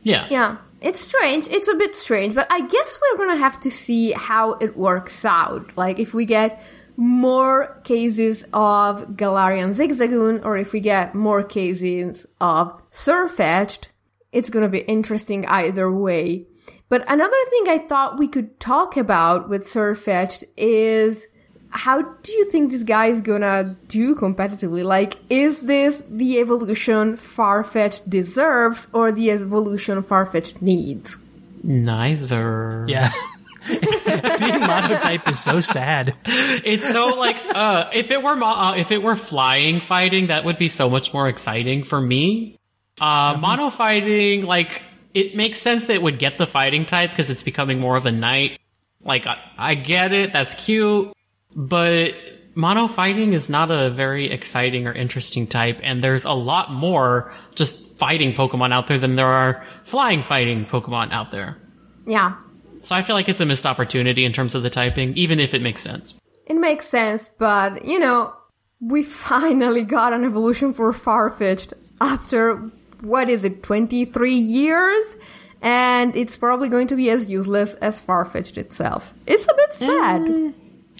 Yeah. 0.04 0.28
Yeah, 0.32 0.58
it's 0.82 1.00
strange. 1.00 1.48
It's 1.48 1.68
a 1.68 1.76
bit 1.76 1.96
strange, 1.96 2.36
but 2.36 2.48
I 2.52 2.62
guess 2.62 3.00
we're 3.02 3.18
gonna 3.18 3.40
have 3.40 3.60
to 3.62 3.72
see 3.72 4.12
how 4.12 4.54
it 4.54 4.78
works 4.78 5.26
out. 5.26 5.76
Like 5.76 6.00
if 6.00 6.14
we 6.14 6.26
get 6.26 6.62
more 6.96 7.80
cases 7.84 8.44
of 8.54 9.08
Galarian 9.10 9.70
Zigzagoon, 9.70 10.44
or 10.46 10.58
if 10.58 10.74
we 10.74 10.80
get 10.80 11.16
more 11.16 11.44
cases 11.44 12.26
of 12.42 12.82
Sirfetch'd, 12.92 13.90
it's 14.32 14.50
gonna 14.50 14.70
be 14.70 14.80
interesting 14.80 15.46
either 15.46 15.92
way. 15.92 16.46
But 16.90 17.10
another 17.10 17.38
thing 17.50 17.70
I 17.70 17.80
thought 17.80 18.20
we 18.20 18.28
could 18.28 18.60
talk 18.60 18.98
about 18.98 19.50
with 19.50 19.64
Sirfetch'd 19.64 20.46
is 20.56 21.28
how 21.70 22.02
do 22.02 22.32
you 22.32 22.46
think 22.46 22.72
this 22.72 22.84
guy 22.84 23.08
is 23.08 23.22
gonna 23.22 23.76
do 23.88 24.16
competitively? 24.16 24.84
Like, 24.84 25.16
is 25.30 25.62
this 25.62 26.02
the 26.10 26.40
evolution 26.40 27.18
Farfetch'd 27.18 28.10
deserves 28.10 28.88
or 28.94 29.12
the 29.12 29.32
evolution 29.32 30.02
Farfetch'd 30.02 30.62
needs? 30.62 31.18
Neither. 31.64 32.86
Yeah. 32.88 33.10
Being 33.68 34.62
monotype 34.62 35.28
is 35.28 35.40
so 35.40 35.60
sad. 35.60 36.14
It's 36.26 36.90
so 36.90 37.08
like 37.16 37.38
uh 37.54 37.90
if 37.94 38.12
it 38.12 38.24
were 38.24 38.36
mo- 38.36 38.46
uh, 38.48 38.76
if 38.78 38.92
it 38.92 39.04
were 39.04 39.18
flying 39.18 39.82
fighting 39.82 40.28
that 40.28 40.46
would 40.46 40.58
be 40.58 40.70
so 40.70 40.90
much 40.90 41.14
more 41.14 41.28
exciting 41.28 41.84
for 41.84 42.00
me. 42.00 42.58
Uh 43.00 43.38
mono 43.40 43.70
fighting 43.70 44.46
like 44.46 44.84
it 45.14 45.36
makes 45.36 45.60
sense 45.60 45.86
that 45.86 45.96
it 45.96 46.02
would 46.02 46.20
get 46.20 46.38
the 46.38 46.48
fighting 46.48 46.86
type 46.86 47.10
because 47.10 47.30
it's 47.30 47.44
becoming 47.44 47.82
more 47.82 47.98
of 47.98 48.06
a 48.06 48.12
knight. 48.12 48.60
Like 49.02 49.28
I, 49.28 49.38
I 49.58 49.76
get 49.76 50.14
it, 50.14 50.32
that's 50.32 50.56
cute, 50.56 51.12
but 51.58 52.14
mono 52.56 52.88
fighting 52.88 53.34
is 53.34 53.50
not 53.50 53.70
a 53.72 53.90
very 53.90 54.30
exciting 54.32 54.88
or 54.88 54.94
interesting 54.94 55.46
type 55.46 55.80
and 55.84 56.04
there's 56.04 56.24
a 56.24 56.32
lot 56.32 56.72
more 56.72 57.34
just 57.56 57.98
fighting 57.98 58.34
Pokemon 58.34 58.72
out 58.72 58.88
there 58.88 58.98
than 59.00 59.16
there 59.16 59.28
are 59.28 59.66
flying 59.84 60.22
fighting 60.24 60.66
Pokemon 60.66 61.12
out 61.12 61.32
there. 61.32 61.58
Yeah, 62.06 62.36
So 62.82 62.96
I 62.96 63.02
feel 63.02 63.16
like 63.16 63.28
it's 63.28 63.42
a 63.42 63.46
missed 63.46 63.66
opportunity 63.66 64.24
in 64.24 64.32
terms 64.32 64.56
of 64.56 64.64
the 64.64 64.70
typing 64.70 65.18
even 65.18 65.40
if 65.40 65.54
it 65.54 65.62
makes 65.62 65.82
sense. 65.82 66.14
it 66.46 66.56
makes 66.56 66.86
sense, 66.86 67.30
but 67.38 67.84
you 67.84 68.00
know, 68.00 68.34
we 68.80 69.04
finally 69.32 69.84
got 69.84 70.14
an 70.14 70.24
evolution 70.24 70.74
for 70.74 70.94
Farfetch'd 70.94 71.74
after 72.00 72.72
what 73.02 73.30
is 73.30 73.44
it, 73.44 73.64
23 73.64 74.32
years? 74.34 75.18
And 75.62 76.16
it's 76.16 76.38
probably 76.38 76.70
going 76.70 76.88
to 76.88 76.96
be 76.96 77.10
as 77.10 77.30
useless 77.30 77.76
as 77.76 78.02
Farfetch'd 78.02 78.58
itself. 78.58 79.14
It's 79.26 79.46
a 79.46 79.54
bit 79.56 79.74
sad. 79.74 80.22
Mm. 80.22 80.54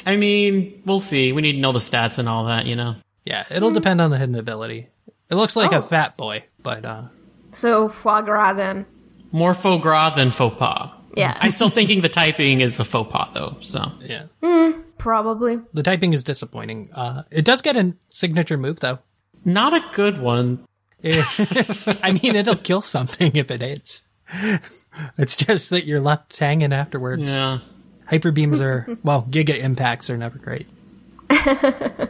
I 0.08 0.16
mean, 0.16 0.82
we'll 0.86 1.00
see. 1.02 1.32
We 1.34 1.42
need 1.42 1.54
to 1.54 1.60
know 1.60 1.72
the 1.74 1.80
stats 1.80 2.18
and 2.18 2.30
all 2.30 2.46
that, 2.46 2.66
you 2.66 2.76
know. 2.76 2.96
Yeah, 3.26 3.44
it'll 3.52 3.72
depend 3.72 4.00
on 4.02 4.10
the 4.10 4.18
hidden 4.18 4.36
ability. 4.36 4.88
It 5.30 5.36
looks 5.36 5.56
like 5.58 5.74
Oh. 5.74 5.80
a 5.80 5.82
fat 5.82 6.16
boy, 6.16 6.46
but 6.64 6.86
uh 6.86 7.04
So, 7.52 7.90
foie 7.90 8.22
gras 8.22 8.54
then. 8.54 8.86
More 9.34 9.54
faux 9.54 9.82
gras 9.84 10.12
than 10.16 10.32
faux 10.32 10.56
pas. 10.58 10.92
Yeah. 11.16 11.36
I'm 11.42 11.52
still 11.52 11.70
thinking 11.78 12.00
the 12.02 12.10
typing 12.10 12.62
is 12.62 12.80
a 12.80 12.86
faux 12.86 13.12
pas, 13.12 13.30
though. 13.34 13.58
So 13.60 13.92
yeah. 14.02 14.28
Probably. 14.98 15.60
The 15.74 15.84
typing 15.84 16.14
is 16.14 16.24
disappointing. 16.24 16.90
Uh 16.94 17.24
it 17.30 17.44
does 17.46 17.62
get 17.62 17.76
a 17.76 17.94
signature 18.10 18.58
move 18.58 18.80
though. 18.80 19.00
not 19.44 19.74
a 19.74 19.82
good 19.94 20.20
one. 20.22 20.64
I 21.04 22.18
mean, 22.22 22.36
it'll 22.36 22.56
kill 22.56 22.82
something 22.82 23.36
if 23.36 23.52
it 23.52 23.62
hits. 23.62 24.04
It's 25.20 25.36
just 25.36 25.70
that 25.70 25.86
you're 25.86 26.00
left 26.00 26.36
hanging 26.38 26.74
afterwards. 26.74 27.30
Yeah. 27.30 27.60
Hyper 28.08 28.32
beams 28.32 28.62
are 28.62 28.88
well, 29.04 29.24
giga 29.24 29.58
impacts 29.58 30.10
are 30.10 30.18
never 30.18 30.38
great. 30.38 30.68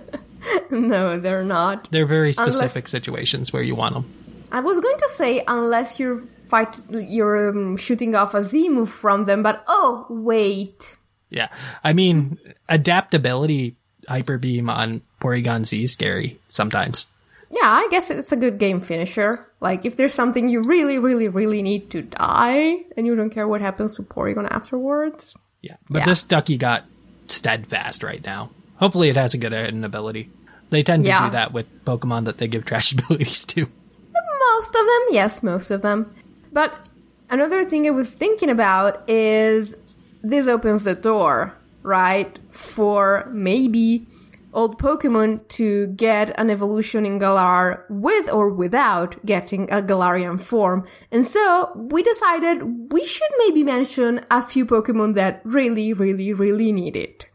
No, 0.72 1.20
they're 1.20 1.44
not. 1.44 1.90
They're 1.92 2.06
very 2.06 2.30
Unless- 2.38 2.56
specific 2.58 2.88
situations 2.88 3.52
where 3.52 3.62
you 3.64 3.76
want 3.76 3.94
them. 3.96 4.06
I 4.52 4.62
was 4.62 4.80
going 4.80 4.98
to 4.98 5.10
say 5.10 5.44
unless 5.46 6.00
you're 6.00 6.18
fight, 6.18 6.74
you're 6.90 7.50
um, 7.50 7.76
shooting 7.76 8.16
off 8.16 8.34
a 8.34 8.42
Z 8.44 8.70
move 8.70 8.90
from 8.90 9.26
them, 9.26 9.44
but 9.44 9.62
oh 9.68 10.06
wait, 10.10 10.96
Yeah, 11.30 11.50
I 11.84 11.92
mean, 11.92 12.38
adaptability 12.70 13.76
hyper 14.08 14.38
beam 14.38 14.70
on 14.70 15.02
Porygon 15.20 15.66
Z 15.66 15.84
is 15.84 15.92
scary 15.92 16.40
sometimes. 16.48 17.08
yeah, 17.52 17.68
I 17.68 17.88
guess 17.92 18.10
it's 18.10 18.32
a 18.32 18.38
good 18.38 18.58
game 18.58 18.80
finisher. 18.80 19.46
Like 19.60 19.86
if 19.86 19.98
there's 19.98 20.14
something 20.14 20.48
you 20.48 20.62
really, 20.64 20.98
really, 20.98 21.28
really 21.28 21.62
need 21.62 21.90
to 21.92 22.02
die, 22.04 22.86
and 22.96 23.06
you 23.06 23.16
don't 23.18 23.32
care 23.32 23.48
what 23.50 23.60
happens 23.60 23.96
to 23.96 24.04
Porygon 24.04 24.48
afterwards. 24.50 25.36
Yeah, 25.62 25.76
but 25.89 26.00
Yeah. 26.00 26.06
this 26.06 26.24
ducky 26.24 26.58
got 26.58 26.86
steadfast 27.28 28.04
right 28.04 28.24
now. 28.24 28.50
Hopefully, 28.78 29.10
it 29.10 29.15
has 29.17 29.34
a 29.34 29.38
good 29.38 29.52
hidden 29.52 29.84
ability. 29.84 30.30
They 30.70 30.84
tend 30.84 31.04
to 31.04 31.10
Yeah. 31.10 31.26
do 31.26 31.32
that 31.32 31.54
with 31.54 31.65
Pokemon 31.86 32.26
that 32.26 32.38
they 32.38 32.48
give 32.48 32.65
trash 32.65 32.91
abilities 32.93 33.46
to. 33.46 33.67
Most 34.56 34.70
of 34.70 34.86
them, 34.86 35.02
yes, 35.12 35.43
most 35.43 35.72
of 35.72 35.82
them. 35.82 36.13
But 36.52 36.76
another 37.30 37.63
thing 37.65 37.86
I 37.88 37.91
was 37.91 38.12
thinking 38.13 38.50
about 38.50 39.08
is 39.10 39.76
this 40.24 40.48
opens 40.48 40.84
the 40.84 40.96
door, 40.96 41.54
right, 41.84 42.38
for 42.50 43.28
maybe 43.32 44.06
old 44.54 44.82
Pokemon 44.82 45.48
to 45.50 45.88
get 45.88 46.38
an 46.40 46.50
evolution 46.50 47.06
in 47.06 47.20
Galar 47.20 47.86
with 47.90 48.32
or 48.32 48.50
without 48.50 49.24
getting 49.26 49.64
a 49.72 49.82
Galarian 49.82 50.40
form. 50.40 50.86
And 51.12 51.26
so 51.26 51.72
we 51.76 52.04
decided 52.04 52.92
we 52.92 53.06
should 53.06 53.30
maybe 53.40 53.64
mention 53.64 54.26
a 54.32 54.42
few 54.42 54.66
Pokemon 54.66 55.16
that 55.16 55.42
really, 55.44 55.94
really, 55.94 56.34
really 56.34 56.72
need 56.72 56.96
it. 56.96 57.28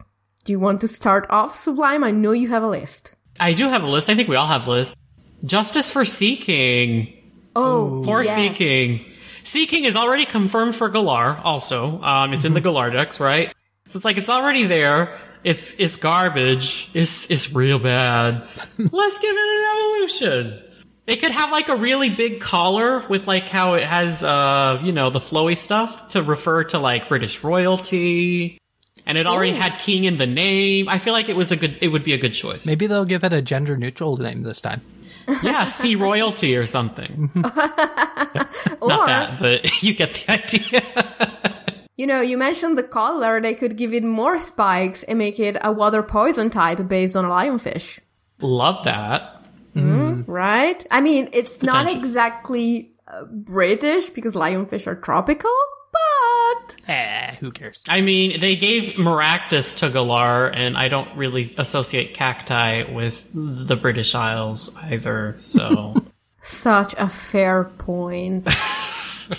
Do 0.43 0.51
you 0.51 0.59
want 0.59 0.81
to 0.81 0.87
start 0.87 1.25
off, 1.29 1.55
Sublime? 1.55 2.03
I 2.03 2.11
know 2.11 2.33
you 2.33 2.49
have 2.49 2.63
a 2.63 2.67
list. 2.67 3.13
I 3.39 3.53
do 3.53 3.69
have 3.69 3.83
a 3.83 3.87
list. 3.87 4.09
I 4.09 4.15
think 4.15 4.27
we 4.27 4.35
all 4.35 4.47
have 4.47 4.67
lists. 4.67 4.95
Justice 5.43 5.91
for 5.91 6.05
Seaking. 6.05 7.13
Oh, 7.55 8.01
Poor 8.05 8.23
yes. 8.23 8.35
Seaking. 8.35 9.05
Seaking 9.43 9.85
is 9.85 9.95
already 9.95 10.25
confirmed 10.25 10.75
for 10.75 10.89
Galar, 10.89 11.37
also. 11.37 12.01
Um, 12.01 12.33
it's 12.33 12.45
in 12.45 12.53
the 12.53 12.61
Galar 12.61 12.91
dex, 12.91 13.19
right? 13.19 13.53
So 13.87 13.97
it's 13.97 14.05
like, 14.05 14.17
it's 14.17 14.29
already 14.29 14.63
there. 14.63 15.19
It's, 15.43 15.73
it's 15.77 15.95
garbage. 15.97 16.89
It's, 16.93 17.29
it's 17.29 17.51
real 17.53 17.79
bad. 17.79 18.45
Let's 18.77 19.19
give 19.19 19.35
it 19.35 19.37
an 19.37 19.65
evolution. 19.75 20.59
It 21.05 21.17
could 21.17 21.31
have 21.31 21.51
like 21.51 21.67
a 21.67 21.75
really 21.75 22.09
big 22.09 22.39
collar 22.39 23.05
with 23.09 23.27
like 23.27 23.49
how 23.49 23.73
it 23.73 23.83
has, 23.83 24.23
uh, 24.23 24.79
you 24.83 24.93
know, 24.93 25.09
the 25.09 25.19
flowy 25.19 25.57
stuff 25.57 26.09
to 26.09 26.23
refer 26.23 26.63
to 26.65 26.79
like 26.79 27.09
British 27.09 27.43
royalty. 27.43 28.57
And 29.05 29.17
it 29.17 29.27
already 29.27 29.51
had 29.53 29.79
king 29.79 30.05
in 30.05 30.17
the 30.17 30.25
name. 30.25 30.87
I 30.87 30.97
feel 30.97 31.11
like 31.11 31.27
it 31.27 31.35
was 31.35 31.51
a 31.51 31.57
good, 31.57 31.77
it 31.81 31.89
would 31.89 32.05
be 32.05 32.13
a 32.13 32.17
good 32.17 32.33
choice. 32.33 32.65
Maybe 32.65 32.87
they'll 32.87 33.03
give 33.03 33.25
it 33.25 33.33
a 33.33 33.41
gender 33.41 33.75
neutral 33.75 34.15
name 34.17 34.43
this 34.43 34.61
time. 34.61 34.81
Yeah, 35.41 35.63
sea 35.65 35.95
royalty 35.95 36.57
or 36.57 36.65
something. 36.65 37.29
Or, 38.81 38.89
Not 38.89 39.07
that, 39.07 39.39
but 39.39 39.83
you 39.83 39.93
get 39.93 40.13
the 40.13 40.31
idea. 40.33 41.52
You 41.95 42.07
know, 42.07 42.21
you 42.21 42.37
mentioned 42.37 42.77
the 42.77 42.83
collar, 42.83 43.39
they 43.39 43.53
could 43.53 43.77
give 43.77 43.93
it 43.93 44.03
more 44.03 44.39
spikes 44.39 45.03
and 45.03 45.19
make 45.19 45.39
it 45.39 45.57
a 45.61 45.71
water 45.71 46.01
poison 46.01 46.49
type 46.49 46.87
based 46.87 47.15
on 47.15 47.25
a 47.25 47.29
lionfish. 47.29 47.99
Love 48.41 48.83
that. 48.85 49.45
Right? 50.27 50.85
I 50.89 51.01
mean, 51.01 51.29
it's 51.33 51.61
not 51.61 51.87
exactly 51.87 52.93
uh, 53.07 53.25
British 53.25 54.09
because 54.09 54.33
lionfish 54.33 54.87
are 54.87 54.95
tropical, 54.95 55.51
but. 55.91 56.77
Eh, 56.87 57.35
who 57.35 57.51
cares? 57.51 57.83
I 57.87 58.01
mean, 58.01 58.39
they 58.39 58.55
gave 58.55 58.93
Maractus 58.93 59.77
to 59.77 59.89
Galar, 59.89 60.47
and 60.47 60.75
I 60.75 60.87
don't 60.87 61.15
really 61.15 61.53
associate 61.57 62.15
cacti 62.15 62.91
with 62.91 63.29
the 63.33 63.75
British 63.75 64.15
Isles 64.15 64.75
either, 64.77 65.35
so. 65.39 65.93
Such 66.41 66.93
a 66.97 67.07
fair 67.07 67.65
point. 67.65 68.47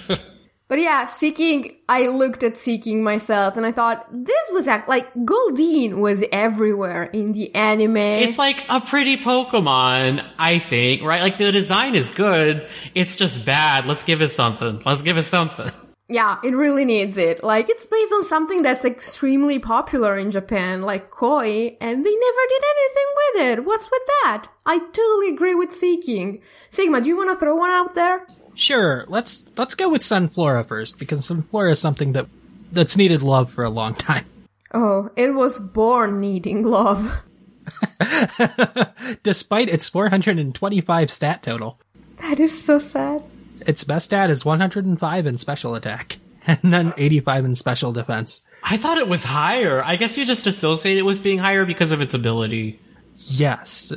but 0.74 0.82
yeah, 0.82 1.04
Seaking, 1.04 1.76
I 1.88 2.08
looked 2.08 2.42
at 2.42 2.56
Seaking 2.56 3.04
myself 3.04 3.56
and 3.56 3.64
I 3.64 3.70
thought, 3.70 4.08
this 4.10 4.50
was 4.50 4.66
act 4.66 4.88
like 4.88 5.14
Goldeen 5.14 5.98
was 5.98 6.24
everywhere 6.32 7.04
in 7.04 7.30
the 7.30 7.54
anime. 7.54 7.96
It's 7.96 8.38
like 8.38 8.68
a 8.68 8.80
pretty 8.80 9.16
Pokemon, 9.16 10.28
I 10.36 10.58
think, 10.58 11.04
right? 11.04 11.22
Like 11.22 11.38
the 11.38 11.52
design 11.52 11.94
is 11.94 12.10
good, 12.10 12.68
it's 12.92 13.14
just 13.14 13.44
bad. 13.44 13.86
Let's 13.86 14.02
give 14.02 14.20
it 14.20 14.30
something. 14.30 14.82
Let's 14.84 15.02
give 15.02 15.16
it 15.16 15.22
something. 15.22 15.70
Yeah, 16.08 16.38
it 16.42 16.56
really 16.56 16.84
needs 16.84 17.18
it. 17.18 17.44
Like, 17.44 17.70
it's 17.70 17.86
based 17.86 18.12
on 18.12 18.24
something 18.24 18.62
that's 18.62 18.84
extremely 18.84 19.60
popular 19.60 20.18
in 20.18 20.32
Japan, 20.32 20.82
like 20.82 21.08
koi, 21.08 21.76
and 21.80 22.04
they 22.04 22.16
never 22.16 22.42
did 22.48 22.62
anything 22.74 23.06
with 23.16 23.42
it. 23.58 23.64
What's 23.64 23.90
with 23.90 24.02
that? 24.06 24.48
I 24.66 24.80
totally 24.80 25.28
agree 25.30 25.54
with 25.54 25.72
Seaking. 25.72 26.42
Sigma, 26.68 27.00
do 27.00 27.08
you 27.08 27.16
want 27.16 27.30
to 27.30 27.36
throw 27.36 27.54
one 27.54 27.70
out 27.70 27.94
there? 27.94 28.26
Sure, 28.54 29.04
let's 29.08 29.44
let's 29.56 29.74
go 29.74 29.88
with 29.90 30.02
Sunflora 30.02 30.66
first 30.66 30.98
because 30.98 31.20
Sunflora 31.22 31.72
is 31.72 31.80
something 31.80 32.12
that 32.12 32.26
that's 32.72 32.96
needed 32.96 33.22
love 33.22 33.50
for 33.50 33.64
a 33.64 33.70
long 33.70 33.94
time. 33.94 34.24
Oh, 34.72 35.10
it 35.16 35.34
was 35.34 35.58
born 35.58 36.18
needing 36.18 36.62
love. 36.64 37.22
Despite 39.22 39.68
its 39.68 39.88
425 39.88 41.10
stat 41.10 41.42
total, 41.42 41.78
That 42.18 42.38
is 42.40 42.64
so 42.64 42.78
sad. 42.78 43.22
its 43.66 43.84
best 43.84 44.06
stat 44.06 44.30
is 44.30 44.44
105 44.44 45.26
in 45.26 45.38
special 45.38 45.74
attack 45.74 46.18
and 46.46 46.58
then 46.62 46.92
85 46.96 47.44
in 47.46 47.54
special 47.54 47.92
defense. 47.92 48.40
I 48.62 48.76
thought 48.76 48.98
it 48.98 49.08
was 49.08 49.24
higher. 49.24 49.82
I 49.84 49.96
guess 49.96 50.16
you 50.16 50.24
just 50.24 50.46
associate 50.46 50.98
it 50.98 51.02
with 51.04 51.22
being 51.22 51.38
higher 51.38 51.64
because 51.64 51.92
of 51.92 52.00
its 52.00 52.14
ability. 52.14 52.80
Yes, 53.28 53.92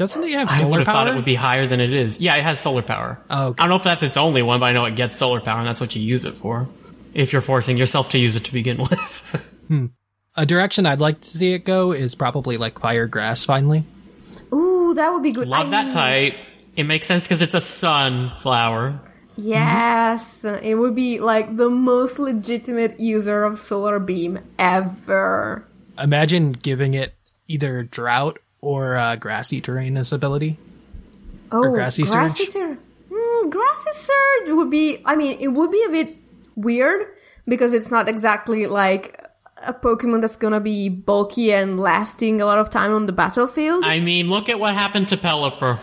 doesn't 0.00 0.24
it 0.24 0.32
have 0.32 0.48
I 0.50 0.64
would 0.64 0.78
have 0.80 0.86
power? 0.86 0.94
thought 0.96 1.08
it 1.08 1.14
would 1.14 1.24
be 1.26 1.34
higher 1.34 1.66
than 1.66 1.78
it 1.80 1.92
is. 1.92 2.18
Yeah, 2.18 2.34
it 2.36 2.42
has 2.42 2.58
solar 2.58 2.82
power. 2.82 3.20
Oh, 3.28 3.48
okay. 3.48 3.60
I 3.62 3.64
don't 3.64 3.68
know 3.70 3.76
if 3.76 3.84
that's 3.84 4.02
its 4.02 4.16
only 4.16 4.42
one, 4.42 4.58
but 4.60 4.66
I 4.66 4.72
know 4.72 4.86
it 4.86 4.96
gets 4.96 5.18
solar 5.18 5.40
power, 5.40 5.58
and 5.58 5.66
that's 5.68 5.80
what 5.80 5.94
you 5.94 6.02
use 6.02 6.24
it 6.24 6.34
for. 6.34 6.66
If 7.12 7.32
you're 7.32 7.42
forcing 7.42 7.76
yourself 7.76 8.08
to 8.10 8.18
use 8.18 8.34
it 8.34 8.44
to 8.46 8.52
begin 8.52 8.78
with. 8.90 9.44
Hmm. 9.68 9.86
A 10.36 10.46
direction 10.46 10.86
I'd 10.86 11.00
like 11.00 11.20
to 11.20 11.28
see 11.28 11.52
it 11.52 11.64
go 11.64 11.92
is 11.92 12.14
probably 12.14 12.56
like 12.56 12.78
fire 12.80 13.06
grass. 13.06 13.44
Finally, 13.44 13.84
Ooh, 14.54 14.94
that 14.94 15.12
would 15.12 15.22
be 15.22 15.32
good. 15.32 15.46
Love 15.48 15.66
I 15.66 15.70
that 15.70 15.84
mean, 15.84 15.92
type. 15.92 16.34
It 16.76 16.84
makes 16.84 17.06
sense 17.06 17.24
because 17.26 17.42
it's 17.42 17.54
a 17.54 17.60
sunflower. 17.60 19.00
Yes, 19.36 20.44
it 20.44 20.74
would 20.76 20.94
be 20.94 21.18
like 21.18 21.56
the 21.56 21.68
most 21.70 22.18
legitimate 22.18 23.00
user 23.00 23.42
of 23.44 23.58
solar 23.60 23.98
beam 23.98 24.38
ever. 24.58 25.66
imagine 25.98 26.52
giving 26.52 26.94
it 26.94 27.14
either 27.48 27.82
drought 27.82 28.38
or 28.62 28.96
uh, 28.96 29.16
grassy 29.16 29.60
terrain 29.60 29.96
as 29.96 30.12
ability. 30.12 30.56
Oh, 31.50 31.72
grassy 31.74 32.04
grassy 32.04 32.44
surge? 32.44 32.52
Sur- 32.52 32.78
mm, 33.10 33.50
grassy 33.50 33.90
surge 33.92 34.50
would 34.50 34.70
be. 34.70 35.02
I 35.04 35.16
mean, 35.16 35.38
it 35.40 35.48
would 35.48 35.70
be 35.70 35.84
a 35.84 35.90
bit 35.90 36.16
weird 36.56 37.06
because 37.46 37.72
it's 37.72 37.90
not 37.90 38.08
exactly 38.08 38.66
like 38.66 39.20
a 39.62 39.74
Pokemon 39.74 40.20
that's 40.20 40.36
gonna 40.36 40.60
be 40.60 40.88
bulky 40.88 41.52
and 41.52 41.78
lasting 41.78 42.40
a 42.40 42.46
lot 42.46 42.58
of 42.58 42.70
time 42.70 42.92
on 42.94 43.06
the 43.06 43.12
battlefield. 43.12 43.84
I 43.84 44.00
mean, 44.00 44.28
look 44.28 44.48
at 44.48 44.58
what 44.58 44.74
happened 44.74 45.08
to 45.08 45.16
Pelipper, 45.16 45.78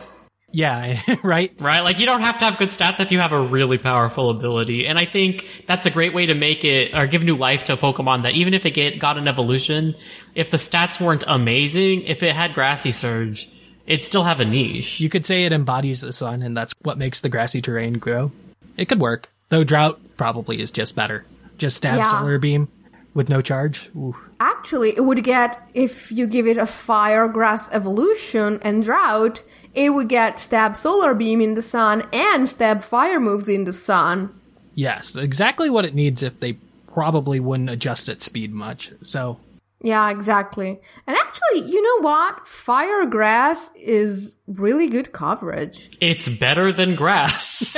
Yeah, 0.57 0.99
right. 1.23 1.53
right? 1.59 1.83
Like, 1.83 1.99
you 1.99 2.07
don't 2.07 2.21
have 2.21 2.39
to 2.39 2.45
have 2.45 2.57
good 2.57 2.69
stats 2.69 2.99
if 2.99 3.11
you 3.11 3.19
have 3.19 3.31
a 3.31 3.39
really 3.39 3.77
powerful 3.77 4.31
ability. 4.31 4.87
And 4.87 4.97
I 4.97 5.05
think 5.05 5.45
that's 5.67 5.85
a 5.85 5.91
great 5.91 6.15
way 6.15 6.25
to 6.25 6.33
make 6.33 6.65
it, 6.65 6.95
or 6.95 7.05
give 7.05 7.21
new 7.21 7.37
life 7.37 7.65
to 7.65 7.73
a 7.73 7.77
Pokemon 7.77 8.23
that 8.23 8.33
even 8.33 8.55
if 8.55 8.65
it 8.65 8.71
get, 8.71 8.97
got 8.99 9.19
an 9.19 9.27
evolution, 9.27 9.93
if 10.33 10.49
the 10.49 10.57
stats 10.57 10.99
weren't 10.99 11.23
amazing, 11.27 12.01
if 12.05 12.23
it 12.23 12.35
had 12.35 12.55
Grassy 12.55 12.91
Surge, 12.91 13.47
it'd 13.85 14.03
still 14.03 14.23
have 14.23 14.39
a 14.39 14.45
niche. 14.45 14.99
You 14.99 15.09
could 15.09 15.27
say 15.27 15.43
it 15.45 15.51
embodies 15.51 16.01
the 16.01 16.11
sun, 16.11 16.41
and 16.41 16.57
that's 16.57 16.73
what 16.81 16.97
makes 16.97 17.21
the 17.21 17.29
grassy 17.29 17.61
terrain 17.61 17.99
grow. 17.99 18.31
It 18.77 18.85
could 18.89 18.99
work, 18.99 19.29
though. 19.49 19.63
Drought 19.63 19.99
probably 20.17 20.59
is 20.59 20.71
just 20.71 20.95
better. 20.95 21.23
Just 21.59 21.77
stab 21.77 21.99
Yeah. 21.99 22.05
solar 22.19 22.39
beam 22.39 22.67
with 23.13 23.29
no 23.29 23.41
charge. 23.41 23.91
Ooh. 23.95 24.15
Actually, 24.39 24.89
it 24.95 25.01
would 25.01 25.23
get 25.23 25.69
if 25.75 26.11
you 26.11 26.25
give 26.25 26.47
it 26.47 26.57
a 26.57 26.65
fire 26.65 27.27
grass 27.27 27.69
evolution 27.71 28.59
and 28.63 28.83
drought, 28.83 29.41
it 29.77 29.91
would 29.93 30.09
get 30.09 30.39
stab 30.39 30.75
solar 30.75 31.13
beam 31.13 31.39
in 31.39 31.53
the 31.53 31.61
sun 31.61 32.03
and 32.11 32.49
stab 32.49 32.81
fire 32.81 33.19
moves 33.19 33.47
in 33.47 33.63
the 33.63 33.71
sun. 33.71 34.33
Yes, 34.73 35.15
exactly 35.15 35.69
what 35.69 35.85
it 35.85 35.93
needs. 35.95 36.23
If 36.23 36.39
they 36.39 36.53
probably 36.91 37.39
wouldn't 37.39 37.69
adjust 37.69 38.09
its 38.09 38.25
speed 38.25 38.51
much. 38.51 38.91
So 39.01 39.39
Yeah, 39.81 40.09
exactly. 40.09 40.79
And 41.05 41.15
actually, 41.15 41.69
you 41.69 41.81
know 41.81 42.07
what? 42.09 42.47
Fire 42.47 43.05
grass 43.05 43.69
is 43.75 44.37
really 44.47 44.87
good 44.87 45.11
coverage. 45.11 45.95
It's 46.01 46.27
better 46.27 46.71
than 46.71 46.95
grass. 46.95 47.77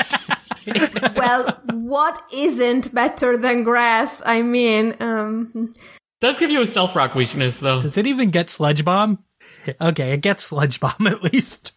well, 1.18 1.60
what 1.74 2.24
isn't 2.34 2.94
better 2.94 3.36
than 3.36 3.64
grass? 3.64 4.22
I 4.26 4.42
mean, 4.42 4.96
um, 5.02 5.74
Does 6.22 6.40
give 6.40 6.50
you 6.50 6.62
a 6.62 6.66
stealth 6.68 6.96
rock 6.96 7.14
weakness, 7.16 7.60
though. 7.60 7.82
does 7.82 7.98
it 7.98 8.08
even 8.08 8.30
get 8.30 8.50
sludge 8.50 8.86
bomb? 8.86 9.20
Okay, 9.82 10.14
it 10.14 10.22
gets 10.22 10.44
sludge 10.44 10.80
bomb 10.80 11.08
at 11.08 11.24
least, 11.24 11.74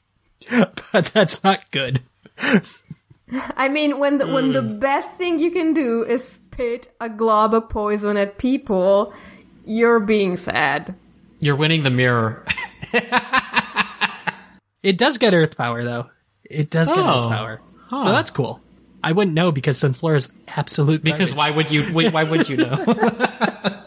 but 0.93 1.07
that's 1.07 1.43
not 1.45 1.71
good. 1.71 2.01
I 3.57 3.69
mean, 3.69 3.99
when 3.99 4.19
the 4.19 4.27
when 4.27 4.53
the 4.53 4.63
hmm. 4.63 4.79
best 4.79 5.17
thing 5.17 5.39
you 5.39 5.51
can 5.51 5.73
do 5.75 6.05
is 6.05 6.27
spit 6.27 6.89
a 7.01 7.09
glob 7.09 7.55
of 7.55 7.69
poison 7.69 8.17
at 8.17 8.39
people, 8.39 9.15
you're 9.65 10.01
being 10.01 10.37
sad. 10.37 10.95
You're 11.41 11.57
winning 11.57 11.83
the 11.83 11.91
mirror. 11.91 12.45
It 14.83 14.99
does 14.99 15.19
get 15.19 15.33
earth 15.33 15.57
power 15.57 15.85
though. 15.85 16.11
It 16.45 16.71
does 16.71 16.89
get 16.89 16.99
Oh. 16.99 17.05
earth 17.05 17.31
power, 17.31 17.61
so 17.91 18.11
that's 18.11 18.31
cool. 18.31 18.61
I 19.05 19.13
wouldn't 19.13 19.35
know 19.35 19.53
because 19.53 19.79
Sunflora's 19.79 20.33
absolute 20.49 21.03
Because 21.03 21.35
garbage. 21.35 21.37
why 21.37 21.57
would 21.57 21.71
you? 21.71 22.11
Why 22.11 22.25
would 22.25 22.49
you 22.49 22.57
know? 22.59 22.85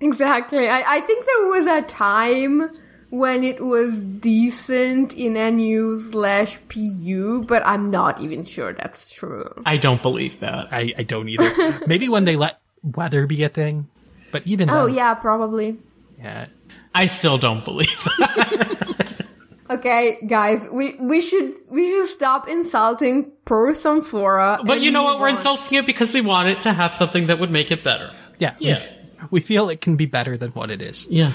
Exactly. 0.00 0.68
I, 0.68 0.82
I 0.86 1.00
think 1.00 1.24
there 1.24 1.46
was 1.48 1.66
a 1.66 1.82
time 1.86 2.70
when 3.14 3.44
it 3.44 3.64
was 3.64 4.02
decent 4.02 5.16
in 5.16 5.34
NU 5.34 5.96
slash 5.98 6.58
PU, 6.68 7.44
but 7.46 7.64
I'm 7.64 7.90
not 7.90 8.20
even 8.20 8.44
sure 8.44 8.72
that's 8.72 9.12
true. 9.12 9.48
I 9.64 9.76
don't 9.76 10.02
believe 10.02 10.40
that. 10.40 10.68
I, 10.72 10.92
I 10.98 11.02
don't 11.04 11.28
either. 11.28 11.80
Maybe 11.86 12.08
when 12.08 12.24
they 12.24 12.36
let 12.36 12.60
weather 12.82 13.26
be 13.26 13.44
a 13.44 13.48
thing, 13.48 13.88
but 14.32 14.46
even 14.46 14.68
Oh 14.68 14.86
then, 14.86 14.96
yeah, 14.96 15.14
probably. 15.14 15.78
yeah. 16.18 16.46
I 16.94 17.06
still 17.06 17.38
don't 17.38 17.64
believe 17.64 18.02
that. 18.18 19.00
Okay, 19.70 20.18
guys, 20.28 20.68
we 20.70 20.94
we 21.00 21.22
should 21.22 21.54
we 21.70 21.88
should 21.90 22.06
stop 22.06 22.48
insulting 22.48 23.32
Perth 23.46 23.86
and 23.86 24.04
Flora. 24.04 24.60
But 24.62 24.76
and 24.76 24.84
you 24.84 24.90
know 24.90 25.04
what? 25.04 25.18
We're 25.18 25.30
insulting 25.30 25.78
it 25.78 25.86
because 25.86 26.12
we 26.12 26.20
want 26.20 26.48
it 26.50 26.60
to 26.60 26.72
have 26.72 26.94
something 26.94 27.28
that 27.28 27.40
would 27.40 27.50
make 27.50 27.72
it 27.72 27.82
better. 27.82 28.12
Yeah. 28.38 28.54
Yeah. 28.58 28.78
We, 29.22 29.28
we 29.30 29.40
feel 29.40 29.70
it 29.70 29.80
can 29.80 29.96
be 29.96 30.04
better 30.04 30.36
than 30.36 30.50
what 30.50 30.70
it 30.70 30.82
is. 30.82 31.08
Yeah. 31.10 31.32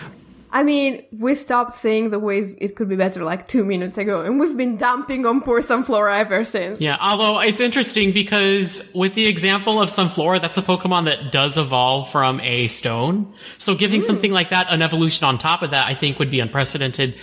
I 0.52 0.64
mean, 0.64 1.04
we 1.12 1.36
stopped 1.36 1.74
saying 1.74 2.10
the 2.10 2.20
ways 2.20 2.56
it 2.60 2.76
could 2.76 2.89
be 2.89 2.95
better 2.95 3.24
like 3.24 3.47
two 3.47 3.64
minutes 3.64 3.97
ago, 3.97 4.22
and 4.22 4.39
we've 4.39 4.58
been 4.58 4.78
dumping 4.78 5.26
on 5.26 5.41
poor 5.41 5.62
Sunflora 5.62 6.20
ever 6.20 6.43
since. 6.43 6.82
Yeah, 6.82 6.97
although 7.00 7.39
it's 7.39 7.62
interesting 7.62 8.14
because 8.14 8.82
with 8.95 9.14
the 9.14 9.28
example 9.28 9.80
of 9.82 9.89
Sunflora, 9.89 10.41
that's 10.41 10.58
a 10.58 10.64
Pokemon 10.64 11.06
that 11.06 11.32
does 11.32 11.58
evolve 11.58 12.10
from 12.10 12.39
a 12.41 12.68
stone. 12.68 13.34
So 13.60 13.76
giving 13.76 14.02
hmm. 14.02 14.08
something 14.08 14.32
like 14.32 14.50
that 14.50 14.68
an 14.70 14.82
evolution 14.82 15.26
on 15.26 15.38
top 15.38 15.62
of 15.62 15.72
that, 15.72 15.86
I 15.86 15.93
think 15.93 16.18
would 16.18 16.32
be 16.32 16.39
unprecedented. 16.39 17.16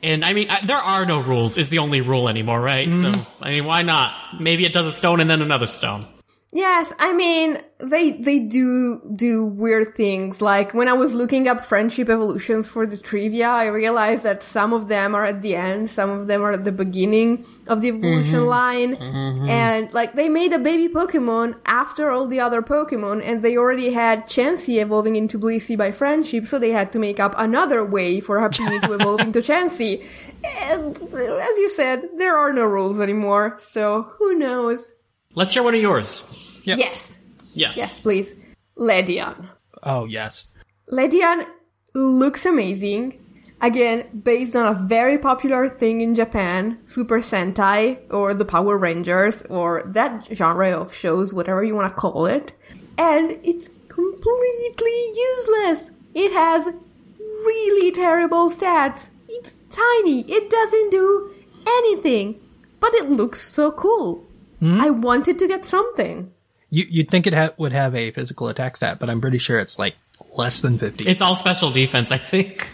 And 0.00 0.24
I 0.24 0.32
mean, 0.32 0.48
I, 0.48 0.64
there 0.64 0.76
are 0.76 1.04
no 1.04 1.20
rules 1.20 1.58
is 1.58 1.70
the 1.70 1.78
only 1.78 2.00
rule 2.00 2.28
anymore, 2.28 2.60
right? 2.60 2.88
So, 2.92 3.10
hmm. 3.10 3.42
I 3.42 3.50
mean, 3.50 3.64
why 3.64 3.82
not? 3.82 4.14
Maybe 4.40 4.64
it 4.64 4.72
does 4.72 4.86
a 4.86 4.92
stone 4.92 5.18
and 5.18 5.28
then 5.28 5.42
another 5.42 5.66
stone. 5.66 6.06
Yes, 6.50 6.94
I 6.98 7.12
mean 7.12 7.58
they 7.76 8.12
they 8.12 8.38
do 8.38 9.02
do 9.14 9.44
weird 9.44 9.94
things. 9.94 10.40
Like 10.40 10.72
when 10.72 10.88
I 10.88 10.94
was 10.94 11.14
looking 11.14 11.46
up 11.46 11.62
friendship 11.62 12.08
evolutions 12.08 12.66
for 12.66 12.86
the 12.86 12.96
trivia, 12.96 13.48
I 13.48 13.66
realized 13.66 14.22
that 14.22 14.42
some 14.42 14.72
of 14.72 14.88
them 14.88 15.14
are 15.14 15.24
at 15.24 15.42
the 15.42 15.56
end, 15.56 15.90
some 15.90 16.08
of 16.08 16.26
them 16.26 16.42
are 16.42 16.52
at 16.52 16.64
the 16.64 16.72
beginning 16.72 17.44
of 17.68 17.82
the 17.82 17.88
evolution 17.88 18.40
mm-hmm. 18.40 18.48
line, 18.48 18.96
mm-hmm. 18.96 19.48
and 19.50 19.92
like 19.92 20.14
they 20.14 20.30
made 20.30 20.54
a 20.54 20.58
baby 20.58 20.88
Pokemon 20.88 21.58
after 21.66 22.10
all 22.10 22.26
the 22.26 22.40
other 22.40 22.62
Pokemon, 22.62 23.20
and 23.22 23.42
they 23.42 23.58
already 23.58 23.92
had 23.92 24.24
Chansey 24.24 24.80
evolving 24.80 25.16
into 25.16 25.38
Blissey 25.38 25.76
by 25.76 25.92
friendship, 25.92 26.46
so 26.46 26.58
they 26.58 26.70
had 26.70 26.92
to 26.92 26.98
make 26.98 27.20
up 27.20 27.34
another 27.36 27.84
way 27.84 28.20
for 28.20 28.38
Happiny 28.38 28.80
to 28.80 28.94
evolve 28.94 29.20
into 29.20 29.38
Chansey. 29.48 30.02
And 30.42 30.96
as 30.96 31.58
you 31.58 31.68
said, 31.68 32.08
there 32.16 32.38
are 32.38 32.54
no 32.54 32.64
rules 32.64 33.00
anymore, 33.00 33.56
so 33.58 34.04
who 34.16 34.34
knows? 34.34 34.94
Let's 35.38 35.54
hear 35.54 35.62
one 35.62 35.76
of 35.76 35.80
yours. 35.80 36.24
Yes. 36.64 37.20
Yeah. 37.54 37.70
Yes, 37.76 37.96
please. 37.96 38.34
Ledian. 38.76 39.48
Oh 39.84 40.04
yes. 40.04 40.48
Ledian 40.90 41.46
looks 41.94 42.44
amazing. 42.44 43.24
Again, 43.60 44.20
based 44.24 44.56
on 44.56 44.66
a 44.66 44.74
very 44.74 45.16
popular 45.16 45.68
thing 45.68 46.00
in 46.00 46.16
Japan, 46.16 46.80
Super 46.86 47.20
Sentai, 47.20 48.00
or 48.10 48.34
the 48.34 48.44
Power 48.44 48.76
Rangers, 48.76 49.42
or 49.42 49.84
that 49.86 50.26
genre 50.34 50.72
of 50.72 50.92
shows, 50.92 51.32
whatever 51.32 51.62
you 51.62 51.76
want 51.76 51.88
to 51.88 51.94
call 51.94 52.26
it. 52.26 52.52
And 52.98 53.38
it's 53.44 53.68
completely 53.86 54.98
useless. 55.14 55.92
It 56.14 56.32
has 56.32 56.66
really 56.66 57.92
terrible 57.92 58.50
stats. 58.50 59.10
It's 59.28 59.54
tiny. 59.70 60.22
It 60.22 60.50
doesn't 60.50 60.90
do 60.90 61.30
anything. 61.64 62.40
But 62.80 62.94
it 62.94 63.08
looks 63.08 63.40
so 63.40 63.70
cool. 63.70 64.27
I 64.62 64.90
wanted 64.90 65.38
to 65.38 65.48
get 65.48 65.64
something. 65.64 66.32
You, 66.70 66.84
you'd 66.88 67.10
think 67.10 67.26
it 67.26 67.32
ha- 67.34 67.50
would 67.56 67.72
have 67.72 67.94
a 67.94 68.10
physical 68.10 68.48
attack 68.48 68.76
stat, 68.76 68.98
but 68.98 69.08
I'm 69.08 69.20
pretty 69.20 69.38
sure 69.38 69.58
it's 69.58 69.78
like 69.78 69.94
less 70.36 70.60
than 70.60 70.78
50. 70.78 71.04
It's 71.08 71.22
all 71.22 71.36
special 71.36 71.70
defense, 71.70 72.10
I 72.12 72.18
think. 72.18 72.68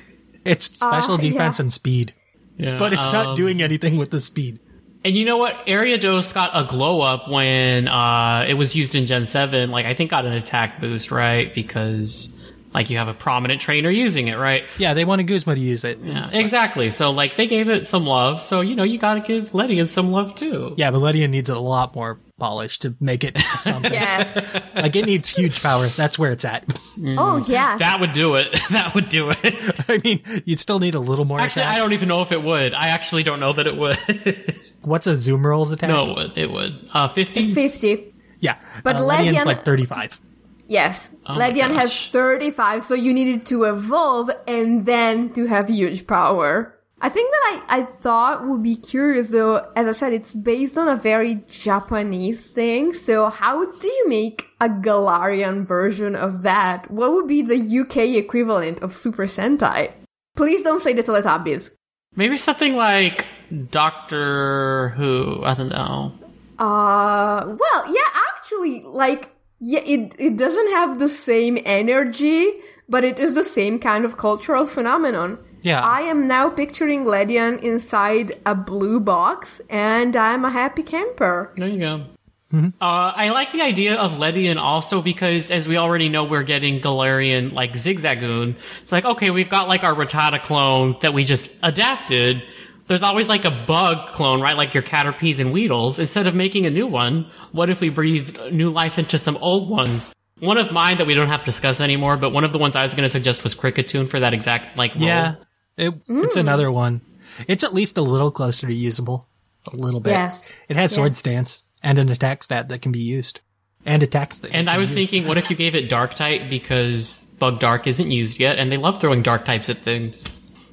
It's 0.45 0.66
special 0.66 1.14
Uh, 1.14 1.18
defense 1.18 1.59
yeah. 1.59 1.62
and 1.64 1.72
speed, 1.72 2.12
Yeah, 2.57 2.76
but 2.78 2.93
it's 2.93 3.07
um, 3.07 3.12
not 3.12 3.37
doing 3.37 3.62
anything 3.62 3.97
with 3.97 4.11
the 4.11 4.20
speed. 4.20 4.59
And 5.05 5.14
you 5.14 5.24
know 5.26 5.37
what? 5.37 5.66
Ariados 5.66 6.32
got 6.32 6.51
a 6.55 6.64
glow 6.64 7.03
up 7.03 7.28
when 7.28 7.87
uh, 7.89 8.47
it 8.49 8.55
was 8.55 8.74
used 8.74 8.95
in 8.95 9.05
Gen 9.07 9.26
7. 9.26 9.70
Like, 9.70 9.85
I 9.87 9.93
think 9.95 10.11
got 10.11 10.24
an 10.24 10.32
attack 10.32 10.80
boost, 10.80 11.11
right? 11.11 11.55
Because, 11.55 12.30
like, 12.75 12.91
you 12.91 12.99
have 12.99 13.09
a 13.09 13.14
prominent 13.14 13.61
trainer 13.61 13.89
using 13.89 14.27
it, 14.29 14.37
right? 14.37 14.64
Yeah, 14.79 14.95
they 14.95 15.05
wanted 15.05 15.29
Guzma 15.29 15.55
to 15.55 15.61
use 15.61 15.85
it. 15.85 15.99
Yeah, 16.01 16.29
exactly. 16.33 16.91
So, 16.91 17.12
like, 17.12 17.37
they 17.37 17.47
gave 17.47 17.68
it 17.68 17.87
some 17.87 18.05
love. 18.07 18.41
So, 18.41 18.61
you 18.61 18.75
know, 18.75 18.83
you 18.83 18.99
gotta 18.99 19.20
give 19.20 19.51
Ledian 19.53 19.87
some 19.89 20.11
love, 20.11 20.35
too. 20.35 20.75
Yeah, 20.77 20.91
but 20.91 20.99
Ledian 20.99 21.31
needs 21.31 21.49
a 21.49 21.59
lot 21.59 21.95
more 21.95 22.18
polish 22.37 22.81
to 22.81 22.97
make 23.01 23.22
it 23.22 23.39
something. 23.61 23.93
Yes. 23.93 24.61
like 24.75 24.97
it 24.97 25.07
needs 25.07 25.31
huge 25.31 25.62
power. 25.62 25.87
That's 25.87 26.18
where 26.18 26.33
it's 26.33 26.45
at. 26.45 26.64
oh, 27.16 27.45
yeah, 27.49 27.79
That 27.79 28.01
would 28.01 28.12
do 28.12 28.35
it. 28.35 28.53
that 28.70 28.93
would 28.95 29.09
do 29.09 29.31
it. 29.31 29.85
I 29.89 29.99
mean, 30.03 30.20
you'd 30.45 30.59
still 30.59 30.81
need 30.81 30.97
a 30.97 31.01
little 31.01 31.25
more 31.25 31.41
Actually, 31.41 31.62
attack. 31.62 31.77
I 31.77 31.79
don't 31.79 31.93
even 31.93 32.09
know 32.09 32.22
if 32.22 32.33
it 32.33 32.43
would. 32.43 32.75
I 32.75 32.89
actually 32.89 33.22
don't 33.22 33.39
know 33.39 33.53
that 33.53 33.68
it 33.68 33.77
would. 33.77 34.55
What's 34.83 35.07
a 35.07 35.14
Zoom 35.14 35.47
rolls 35.47 35.70
attack? 35.70 35.89
no, 35.89 36.07
it 36.11 36.16
would. 36.16 36.39
It 36.39 36.51
would. 36.51 36.89
Uh, 36.93 37.07
50? 37.09 37.55
50. 37.55 38.14
Yeah, 38.41 38.59
But 38.83 38.97
uh, 38.97 39.01
Ledian's 39.01 39.37
Ledian- 39.39 39.47
like 39.47 39.64
35. 39.64 40.20
Yes. 40.66 41.14
Oh 41.26 41.34
Ledian 41.34 41.74
has 41.74 42.08
35, 42.08 42.84
so 42.84 42.94
you 42.94 43.12
needed 43.12 43.46
to 43.46 43.64
evolve 43.64 44.30
and 44.46 44.84
then 44.86 45.32
to 45.34 45.46
have 45.46 45.68
huge 45.68 46.06
power. 46.06 46.74
I 47.00 47.10
think 47.10 47.30
that 47.30 47.64
I, 47.68 47.80
I 47.80 47.82
thought 47.82 48.46
would 48.46 48.62
be 48.62 48.76
curious 48.76 49.30
though, 49.30 49.56
as 49.76 49.86
I 49.86 49.92
said, 49.92 50.14
it's 50.14 50.32
based 50.32 50.78
on 50.78 50.88
a 50.88 50.96
very 50.96 51.42
Japanese 51.50 52.44
thing, 52.46 52.94
so 52.94 53.28
how 53.28 53.64
do 53.64 53.88
you 53.88 54.08
make 54.08 54.46
a 54.60 54.70
Galarian 54.70 55.66
version 55.66 56.16
of 56.16 56.42
that? 56.42 56.90
What 56.90 57.12
would 57.12 57.26
be 57.26 57.42
the 57.42 57.80
UK 57.80 58.16
equivalent 58.16 58.80
of 58.80 58.94
Super 58.94 59.24
Sentai? 59.24 59.92
Please 60.34 60.64
don't 60.64 60.80
say 60.80 60.94
the 60.94 61.02
Teletubbies. 61.02 61.70
Maybe 62.16 62.36
something 62.36 62.76
like 62.76 63.26
Doctor 63.70 64.90
Who. 64.90 65.42
I 65.44 65.54
don't 65.54 65.68
know. 65.68 66.12
Uh, 66.58 67.56
well, 67.58 67.94
yeah, 67.94 68.20
actually, 68.36 68.82
like, 68.84 69.34
yeah, 69.64 69.80
it, 69.80 70.14
it 70.18 70.36
doesn't 70.36 70.68
have 70.72 70.98
the 70.98 71.08
same 71.08 71.56
energy, 71.64 72.52
but 72.86 73.02
it 73.02 73.18
is 73.18 73.34
the 73.34 73.44
same 73.44 73.78
kind 73.78 74.04
of 74.04 74.18
cultural 74.18 74.66
phenomenon. 74.66 75.38
Yeah. 75.62 75.80
I 75.80 76.02
am 76.02 76.28
now 76.28 76.50
picturing 76.50 77.06
Ledian 77.06 77.62
inside 77.62 78.32
a 78.44 78.54
blue 78.54 79.00
box, 79.00 79.62
and 79.70 80.14
I'm 80.16 80.44
a 80.44 80.50
happy 80.50 80.82
camper. 80.82 81.50
There 81.56 81.66
you 81.66 81.78
go. 81.78 82.04
Uh, 82.52 82.60
I 82.80 83.30
like 83.30 83.52
the 83.52 83.62
idea 83.62 83.96
of 83.96 84.12
Ledian 84.12 84.58
also 84.58 85.00
because, 85.00 85.50
as 85.50 85.66
we 85.66 85.78
already 85.78 86.10
know, 86.10 86.24
we're 86.24 86.44
getting 86.44 86.80
Galarian 86.80 87.52
like 87.52 87.72
Zigzagoon. 87.72 88.56
It's 88.82 88.92
like, 88.92 89.06
okay, 89.06 89.30
we've 89.30 89.48
got 89.48 89.66
like 89.66 89.82
our 89.82 89.94
Rattata 89.94 90.40
clone 90.42 90.96
that 91.00 91.14
we 91.14 91.24
just 91.24 91.50
adapted. 91.62 92.42
There's 92.87 93.03
always 93.03 93.28
like 93.28 93.45
a 93.45 93.51
bug 93.51 94.12
clone, 94.12 94.41
right? 94.41 94.57
Like 94.57 94.74
your 94.74 94.82
Caterpies 94.82 95.41
and 95.41 95.53
Weedles. 95.55 95.99
Instead 95.99 96.26
of 96.26 96.35
making 96.35 96.66
a 96.66 96.70
new 96.70 96.87
one, 96.87 97.30
what 97.53 97.70
if 97.70 97.80
we 97.80 97.89
breathed 97.89 98.39
new 98.53 98.70
life 98.70 98.99
into 98.99 99.18
some 99.18 99.37
old 99.39 99.70
ones? 99.70 100.12
One 100.41 100.59
of 100.59 100.70
mine 100.70 100.99
that 100.99 101.07
we 101.07 101.14
don't 101.14 101.28
have 101.28 101.41
to 101.41 101.47
discuss 101.47 101.80
anymore, 101.80 102.16
but 102.16 102.30
one 102.30 102.45
of 102.45 102.53
the 102.53 102.59
ones 102.59 102.76
I 102.76 102.82
was 102.82 102.93
going 102.93 103.05
to 103.05 103.09
suggest 103.09 103.43
was 103.43 103.55
Kricketune 103.55 104.09
for 104.09 104.20
that 104.20 104.35
exact 104.35 104.76
like 104.76 104.95
role. 104.97 105.07
Yeah, 105.07 105.35
it, 105.76 105.95
it's 106.09 106.37
mm. 106.37 106.41
another 106.41 106.70
one. 106.70 107.01
It's 107.49 107.64
at 107.64 107.72
least 107.72 107.97
a 107.97 108.03
little 108.03 108.30
closer 108.30 108.66
to 108.66 108.74
usable. 108.74 109.26
A 109.72 109.76
little 109.76 110.01
bit. 110.01 110.11
Yes. 110.11 110.53
It 110.68 110.76
has 110.76 110.93
swords 110.95 111.22
dance 111.22 111.64
and 111.82 111.99
an 111.99 112.11
attack 112.11 112.43
stat 112.43 112.68
that 112.68 112.82
can 112.82 112.93
be 112.93 112.99
used. 112.99 113.41
And 113.87 114.03
attacks 114.03 114.39
that 114.39 114.53
And 114.55 114.66
can 114.66 114.74
I 114.74 114.78
was 114.78 114.93
be 114.93 115.01
used. 115.01 115.11
thinking, 115.11 115.28
what 115.28 115.39
if 115.39 115.51
you 115.51 115.57
gave 115.57 115.74
it 115.74 115.89
Dark 115.89 116.14
type 116.14 116.51
because 116.51 117.26
Bug 117.39 117.61
Dark 117.61 117.87
isn't 117.87 118.11
used 118.11 118.39
yet, 118.41 118.59
and 118.59 118.70
they 118.70 118.76
love 118.76 119.01
throwing 119.01 119.22
Dark 119.22 119.45
types 119.45 119.68
at 119.68 119.78
things. 119.78 120.24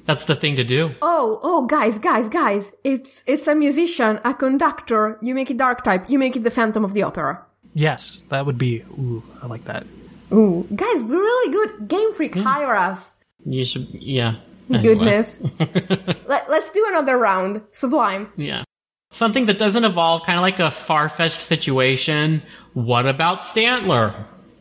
That's 0.04 0.24
the 0.24 0.34
thing 0.34 0.56
to 0.56 0.64
do. 0.64 0.94
Oh, 1.00 1.38
oh, 1.42 1.66
guys, 1.66 1.98
guys, 1.98 2.28
guys! 2.28 2.72
It's 2.82 3.22
it's 3.26 3.46
a 3.46 3.54
musician, 3.54 4.18
a 4.24 4.34
conductor. 4.34 5.18
You 5.22 5.34
make 5.34 5.50
it 5.50 5.56
dark 5.56 5.84
type. 5.84 6.10
You 6.10 6.18
make 6.18 6.36
it 6.36 6.42
the 6.42 6.50
Phantom 6.50 6.84
of 6.84 6.92
the 6.94 7.04
Opera. 7.04 7.44
Yes, 7.74 8.24
that 8.28 8.44
would 8.44 8.58
be. 8.58 8.82
Ooh, 8.98 9.22
I 9.40 9.46
like 9.46 9.64
that. 9.64 9.86
Ooh, 10.32 10.66
guys, 10.74 11.02
we're 11.02 11.22
really 11.22 11.52
good. 11.52 11.88
Game 11.88 12.14
Freak, 12.14 12.34
hmm. 12.34 12.42
hire 12.42 12.74
us. 12.74 13.16
You 13.44 13.64
should, 13.64 13.88
yeah. 13.90 14.36
Anyway. 14.68 14.82
Goodness. 14.82 15.40
Let, 16.26 16.48
let's 16.48 16.70
do 16.70 16.84
another 16.88 17.18
round. 17.18 17.62
Sublime. 17.72 18.32
Yeah. 18.36 18.64
Something 19.10 19.46
that 19.46 19.58
doesn't 19.58 19.84
evolve, 19.84 20.24
kind 20.24 20.38
of 20.38 20.42
like 20.42 20.58
a 20.58 20.70
far-fetched 20.70 21.40
situation. 21.40 22.42
What 22.72 23.06
about 23.06 23.40
Stantler? 23.40 24.14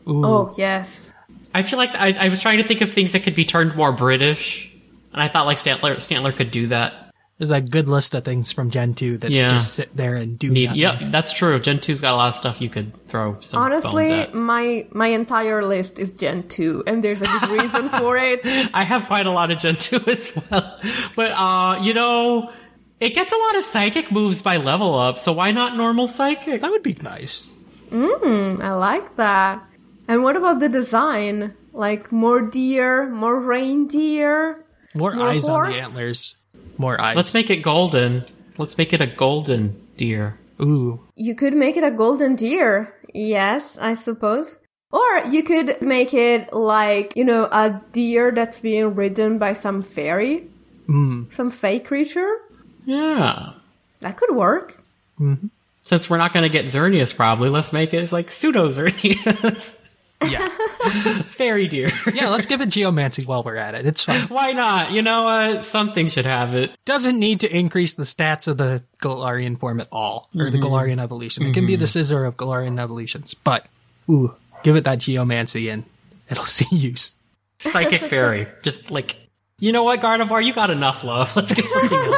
Oh 0.06 0.54
yes. 0.58 1.12
I 1.54 1.62
feel 1.62 1.78
like 1.78 1.92
I, 1.94 2.16
I 2.20 2.30
was 2.30 2.42
trying 2.42 2.58
to 2.58 2.68
think 2.68 2.82
of 2.82 2.92
things 2.92 3.14
that 3.14 3.24
could 3.24 3.36
be 3.36 3.46
turned 3.46 3.76
more 3.76 3.92
British, 3.92 4.71
and 5.14 5.22
I 5.22 5.28
thought 5.28 5.46
like 5.46 5.58
Stantler, 5.58 5.96
Stantler 5.96 6.36
could 6.36 6.52
do 6.52 6.68
that. 6.68 6.94
There's 7.38 7.50
a 7.50 7.60
good 7.60 7.88
list 7.90 8.14
of 8.14 8.24
things 8.24 8.52
from 8.52 8.70
Gen 8.70 8.94
2 8.94 9.18
that 9.20 9.32
Yeah. 9.32 9.50
just 9.50 9.74
sit 9.74 9.96
there 9.98 10.16
and 10.16 10.38
do 10.38 10.52
Need, 10.52 10.66
nothing. 10.68 10.80
yep, 10.82 11.00
that's 11.12 11.34
true. 11.34 11.60
Gen 11.60 11.80
2's 11.80 12.00
got 12.00 12.14
a 12.14 12.16
lot 12.16 12.28
of 12.28 12.36
stuff 12.36 12.62
you 12.62 12.70
could 12.70 12.96
throw 13.10 13.38
some 13.40 13.60
bones 13.68 13.84
Honestly, 13.84 14.12
at. 14.12 14.36
my 14.36 14.86
my 14.92 15.08
entire 15.08 15.64
list 15.66 15.98
is 15.98 16.14
Gen 16.14 16.48
2, 16.50 16.84
and 16.86 17.04
there's 17.04 17.24
a 17.24 17.28
good 17.28 17.50
reason 17.50 17.90
for 17.90 18.16
it. 18.16 18.42
I 18.76 18.84
have 18.84 19.06
quite 19.08 19.26
a 19.26 19.32
lot 19.32 19.50
of 19.50 19.58
Gen 19.58 19.76
2 19.76 20.02
as 20.06 20.34
well. 20.52 20.80
But, 21.16 21.32
uh, 21.32 21.80
you 21.82 21.96
know, 21.96 22.52
it 23.00 23.16
gets 23.16 23.34
a 23.34 23.38
lot 23.38 23.56
of 23.56 23.64
psychic 23.64 24.12
moves 24.12 24.44
by 24.44 24.58
level 24.58 24.94
up, 25.00 25.18
so 25.18 25.34
why 25.34 25.50
not 25.50 25.76
normal 25.76 26.08
psychic? 26.08 26.62
That 26.62 26.70
would 26.70 26.84
be 26.84 26.96
nice. 27.02 27.48
Mmm, 27.90 28.62
I 28.62 28.74
like 28.74 29.16
that. 29.16 29.64
And 30.08 30.22
what 30.24 30.36
about 30.38 30.60
the 30.60 30.70
design? 30.70 31.56
Like 31.74 32.12
more 32.12 32.40
deer, 32.42 33.10
more 33.10 33.40
reindeer? 33.40 34.64
More, 34.94 35.14
More 35.14 35.24
eyes 35.24 35.48
on 35.48 35.72
the 35.72 35.78
antlers. 35.78 36.36
More 36.78 37.00
eyes. 37.00 37.16
Let's 37.16 37.34
make 37.34 37.50
it 37.50 37.58
golden. 37.58 38.26
Let's 38.58 38.78
make 38.78 38.94
it 38.94 39.02
a 39.02 39.08
golden 39.08 39.88
deer. 39.98 40.38
Ooh. 40.62 41.00
You 41.16 41.36
could 41.36 41.54
make 41.54 41.78
it 41.78 41.84
a 41.84 41.92
golden 41.92 42.36
deer. 42.36 42.94
Yes, 43.14 43.78
I 43.80 43.96
suppose. 43.96 44.58
Or 44.92 45.20
you 45.30 45.44
could 45.44 45.82
make 45.82 46.14
it 46.14 46.54
like, 46.54 47.16
you 47.16 47.24
know, 47.24 47.48
a 47.52 47.82
deer 47.92 48.32
that's 48.32 48.60
being 48.60 48.94
ridden 48.96 49.40
by 49.40 49.54
some 49.54 49.82
fairy. 49.82 50.48
Hmm. 50.86 51.24
Some 51.30 51.50
fake 51.50 51.86
creature. 51.86 52.40
Yeah. 52.86 53.54
That 54.02 54.18
could 54.18 54.36
work. 54.36 54.78
Mm-hmm. 55.20 55.48
Since 55.84 56.10
we're 56.10 56.18
not 56.18 56.34
going 56.34 56.44
to 56.44 56.50
get 56.50 56.66
Xerneas 56.66 57.16
probably, 57.16 57.50
let's 57.50 57.74
make 57.74 57.94
it 57.94 58.12
like 58.12 58.30
pseudo 58.30 58.68
Xerneas. 58.68 59.78
Yeah. 60.24 60.48
Fairy 61.26 61.68
deer. 61.68 61.90
yeah, 62.14 62.30
let's 62.30 62.46
give 62.46 62.62
it 62.62 62.70
geomancy 62.70 63.26
while 63.26 63.44
we're 63.44 63.56
at 63.56 63.76
it. 63.76 63.86
It's 63.86 64.04
fine. 64.04 64.28
Why 64.28 64.52
not? 64.52 64.92
You 64.92 65.02
know 65.02 65.24
what? 65.24 65.66
Something 65.66 66.08
should 66.08 66.26
have 66.26 66.54
it. 66.54 66.72
Doesn't 66.86 67.20
need 67.20 67.42
to 67.42 67.56
increase 67.56 67.96
the 67.96 68.04
stats 68.04 68.48
of 68.48 68.58
the 68.58 68.84
Galarian 69.02 69.58
form 69.58 69.80
at 69.80 69.88
all, 69.92 70.30
or 70.36 70.50
the 70.50 70.58
mm-hmm. 70.58 70.68
Galarian 70.68 71.02
evolution. 71.02 71.46
It 71.46 71.54
can 71.54 71.66
be 71.66 71.76
the 71.76 71.86
mm-hmm. 71.86 72.14
Scizor 72.14 72.28
of 72.28 72.38
Galarian 72.38 72.80
evolutions, 72.80 73.34
but 73.34 73.66
ooh, 74.10 74.36
give 74.64 74.76
it 74.76 74.84
that 74.84 75.00
geomancy 75.00 75.70
and 75.70 75.86
it'll 76.30 76.46
see 76.46 76.76
use. 76.76 77.16
Psychic 77.60 78.10
fairy. 78.10 78.48
Just 78.64 78.90
like, 78.90 79.16
you 79.60 79.72
know 79.72 79.84
what, 79.84 80.02
Gardevoir? 80.02 80.44
You 80.44 80.54
got 80.54 80.72
enough 80.72 81.04
love. 81.04 81.36
Let's 81.36 81.54
give 81.54 81.66
something 81.66 81.98
else. 81.98 82.18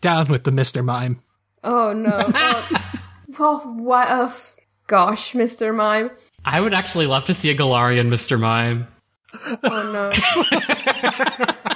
Down 0.00 0.28
with 0.28 0.44
the 0.44 0.50
Mister 0.50 0.82
Mime. 0.82 1.20
Oh 1.62 1.92
no. 1.92 2.10
oh, 2.34 2.68
oh, 3.38 3.72
what 3.74 4.08
a 4.08 4.24
f- 4.24 4.56
gosh, 4.90 5.32
Mr. 5.34 5.72
Mime. 5.74 6.10
I 6.44 6.60
would 6.60 6.74
actually 6.74 7.06
love 7.06 7.24
to 7.26 7.34
see 7.34 7.50
a 7.50 7.54
Galarian 7.54 8.08
Mr. 8.08 8.38
Mime. 8.38 8.88
Oh 9.62 9.82
no. 9.94 10.10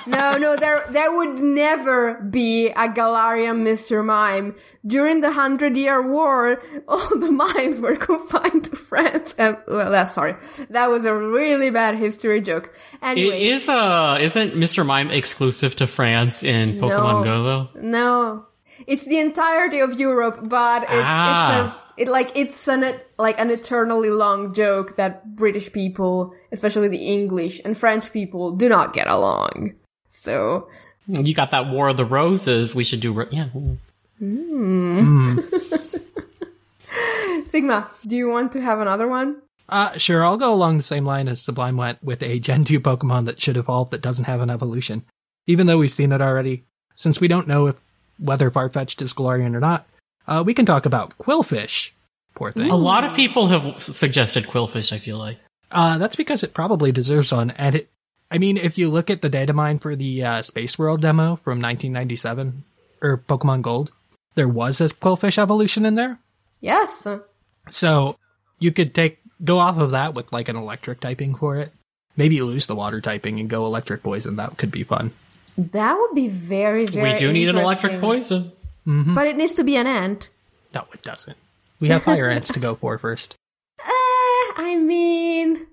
no, 0.06 0.36
no, 0.38 0.56
there 0.56 0.84
there 0.90 1.16
would 1.16 1.38
never 1.38 2.20
be 2.22 2.68
a 2.68 2.88
Galarian 2.88 3.62
Mr. 3.62 4.04
Mime. 4.04 4.56
During 4.84 5.20
the 5.20 5.30
Hundred 5.30 5.76
Year 5.76 6.02
War, 6.02 6.60
all 6.88 7.08
the 7.18 7.30
mimes 7.30 7.80
were 7.80 7.94
confined 8.10 8.64
to 8.64 8.74
France. 8.76 9.34
And 9.38 9.56
well, 9.68 9.90
that's 9.92 10.12
sorry, 10.14 10.34
that 10.70 10.90
was 10.90 11.04
a 11.04 11.14
really 11.14 11.70
bad 11.70 11.94
history 11.94 12.40
joke. 12.40 12.74
Anyway, 13.02 13.44
is, 13.44 13.68
uh, 13.68 14.18
isn't 14.20 14.54
Mr. 14.54 14.84
Mime 14.84 15.10
exclusive 15.12 15.76
to 15.76 15.86
France 15.86 16.42
in 16.42 16.80
Pokemon 16.80 17.22
No. 17.22 17.24
Go 17.24 17.42
though? 17.44 17.68
no, 17.80 18.46
it's 18.88 19.04
the 19.06 19.18
entirety 19.20 19.78
of 19.78 19.98
Europe, 20.00 20.40
but 20.48 20.82
it's, 20.82 20.90
Ah. 20.92 21.46
it's 21.68 21.76
a 21.80 21.83
it 21.96 22.08
like 22.08 22.36
it's 22.36 22.66
an 22.68 22.94
like 23.18 23.38
an 23.38 23.50
eternally 23.50 24.10
long 24.10 24.52
joke 24.52 24.96
that 24.96 25.36
British 25.36 25.72
people, 25.72 26.34
especially 26.52 26.88
the 26.88 27.06
English 27.06 27.60
and 27.64 27.76
French 27.76 28.12
people, 28.12 28.52
do 28.52 28.68
not 28.68 28.92
get 28.92 29.08
along. 29.08 29.74
So 30.08 30.68
You 31.06 31.34
got 31.34 31.50
that 31.50 31.70
War 31.70 31.88
of 31.88 31.96
the 31.96 32.04
Roses. 32.04 32.74
We 32.74 32.84
should 32.84 33.00
do, 33.00 33.12
ro- 33.12 33.28
yeah. 33.30 33.48
Sigma, 37.46 37.90
do 38.06 38.16
you 38.16 38.28
want 38.28 38.52
to 38.52 38.60
have 38.60 38.80
another 38.80 39.08
one? 39.08 39.40
Uh, 39.68 39.96
sure, 39.98 40.24
I'll 40.24 40.36
go 40.36 40.52
along 40.52 40.76
the 40.76 40.82
same 40.82 41.04
line 41.04 41.28
as 41.28 41.40
Sublime 41.40 41.76
went 41.76 42.02
with 42.02 42.22
a 42.22 42.38
Gen 42.38 42.64
2 42.64 42.80
Pokemon 42.80 43.24
that 43.26 43.40
should 43.40 43.56
evolve 43.56 43.90
that 43.90 44.02
doesn't 44.02 44.26
have 44.26 44.40
an 44.40 44.50
evolution. 44.50 45.04
Even 45.46 45.66
though 45.66 45.78
we've 45.78 45.92
seen 45.92 46.12
it 46.12 46.22
already, 46.22 46.64
since 46.96 47.20
we 47.20 47.28
don't 47.28 47.48
know 47.48 47.68
if 47.68 47.76
whether 48.18 48.50
Farfetch'd 48.50 49.02
is 49.02 49.12
Galarian 49.12 49.54
or 49.54 49.60
not, 49.60 49.86
uh, 50.26 50.42
we 50.44 50.54
can 50.54 50.66
talk 50.66 50.86
about 50.86 51.16
Qwilfish. 51.18 51.90
Poor 52.34 52.50
thing. 52.50 52.70
A 52.70 52.76
lot 52.76 53.04
of 53.04 53.14
people 53.14 53.48
have 53.48 53.82
suggested 53.82 54.44
Qwilfish, 54.44 54.92
I 54.92 54.98
feel 54.98 55.18
like. 55.18 55.38
Uh, 55.70 55.98
that's 55.98 56.16
because 56.16 56.42
it 56.42 56.54
probably 56.54 56.92
deserves 56.92 57.32
one. 57.32 57.50
And 57.52 57.76
it, 57.76 57.90
I 58.30 58.38
mean, 58.38 58.56
if 58.56 58.78
you 58.78 58.88
look 58.88 59.10
at 59.10 59.22
the 59.22 59.28
data 59.28 59.52
mine 59.52 59.78
for 59.78 59.94
the 59.94 60.24
uh, 60.24 60.42
Space 60.42 60.78
World 60.78 61.02
demo 61.02 61.36
from 61.36 61.60
1997 61.60 62.64
or 63.02 63.18
Pokemon 63.18 63.62
Gold, 63.62 63.92
there 64.34 64.48
was 64.48 64.80
a 64.80 64.88
Qwilfish 64.88 65.38
evolution 65.38 65.86
in 65.86 65.94
there. 65.94 66.18
Yes. 66.60 67.06
So 67.70 68.16
you 68.58 68.72
could 68.72 68.94
take 68.94 69.18
go 69.42 69.58
off 69.58 69.78
of 69.78 69.90
that 69.92 70.14
with 70.14 70.32
like 70.32 70.48
an 70.48 70.56
electric 70.56 71.00
typing 71.00 71.34
for 71.34 71.56
it. 71.56 71.72
Maybe 72.16 72.40
lose 72.40 72.66
the 72.66 72.76
water 72.76 73.00
typing 73.00 73.40
and 73.40 73.50
go 73.50 73.66
electric 73.66 74.02
poison. 74.02 74.36
That 74.36 74.56
could 74.56 74.70
be 74.70 74.84
fun. 74.84 75.12
That 75.56 75.96
would 75.98 76.14
be 76.14 76.28
very, 76.28 76.86
very 76.86 77.12
we 77.12 77.18
do 77.18 77.32
need 77.32 77.48
an 77.48 77.58
electric 77.58 77.94
interesting. 77.94 78.52
Poison. 78.84 79.14
But 79.14 79.26
it 79.26 79.36
needs 79.36 79.54
to 79.54 79.64
be 79.64 79.76
an 79.76 79.86
ant. 79.86 80.28
No, 80.74 80.84
it 80.92 81.02
doesn't. 81.02 81.36
We 81.80 81.88
have 81.88 82.02
fire 82.02 82.28
ants 82.28 82.48
to 82.52 82.60
go 82.60 82.74
for 82.74 82.98
first. 82.98 83.34
Eh, 83.80 83.82
I 83.86 84.76
mean, 84.80 85.66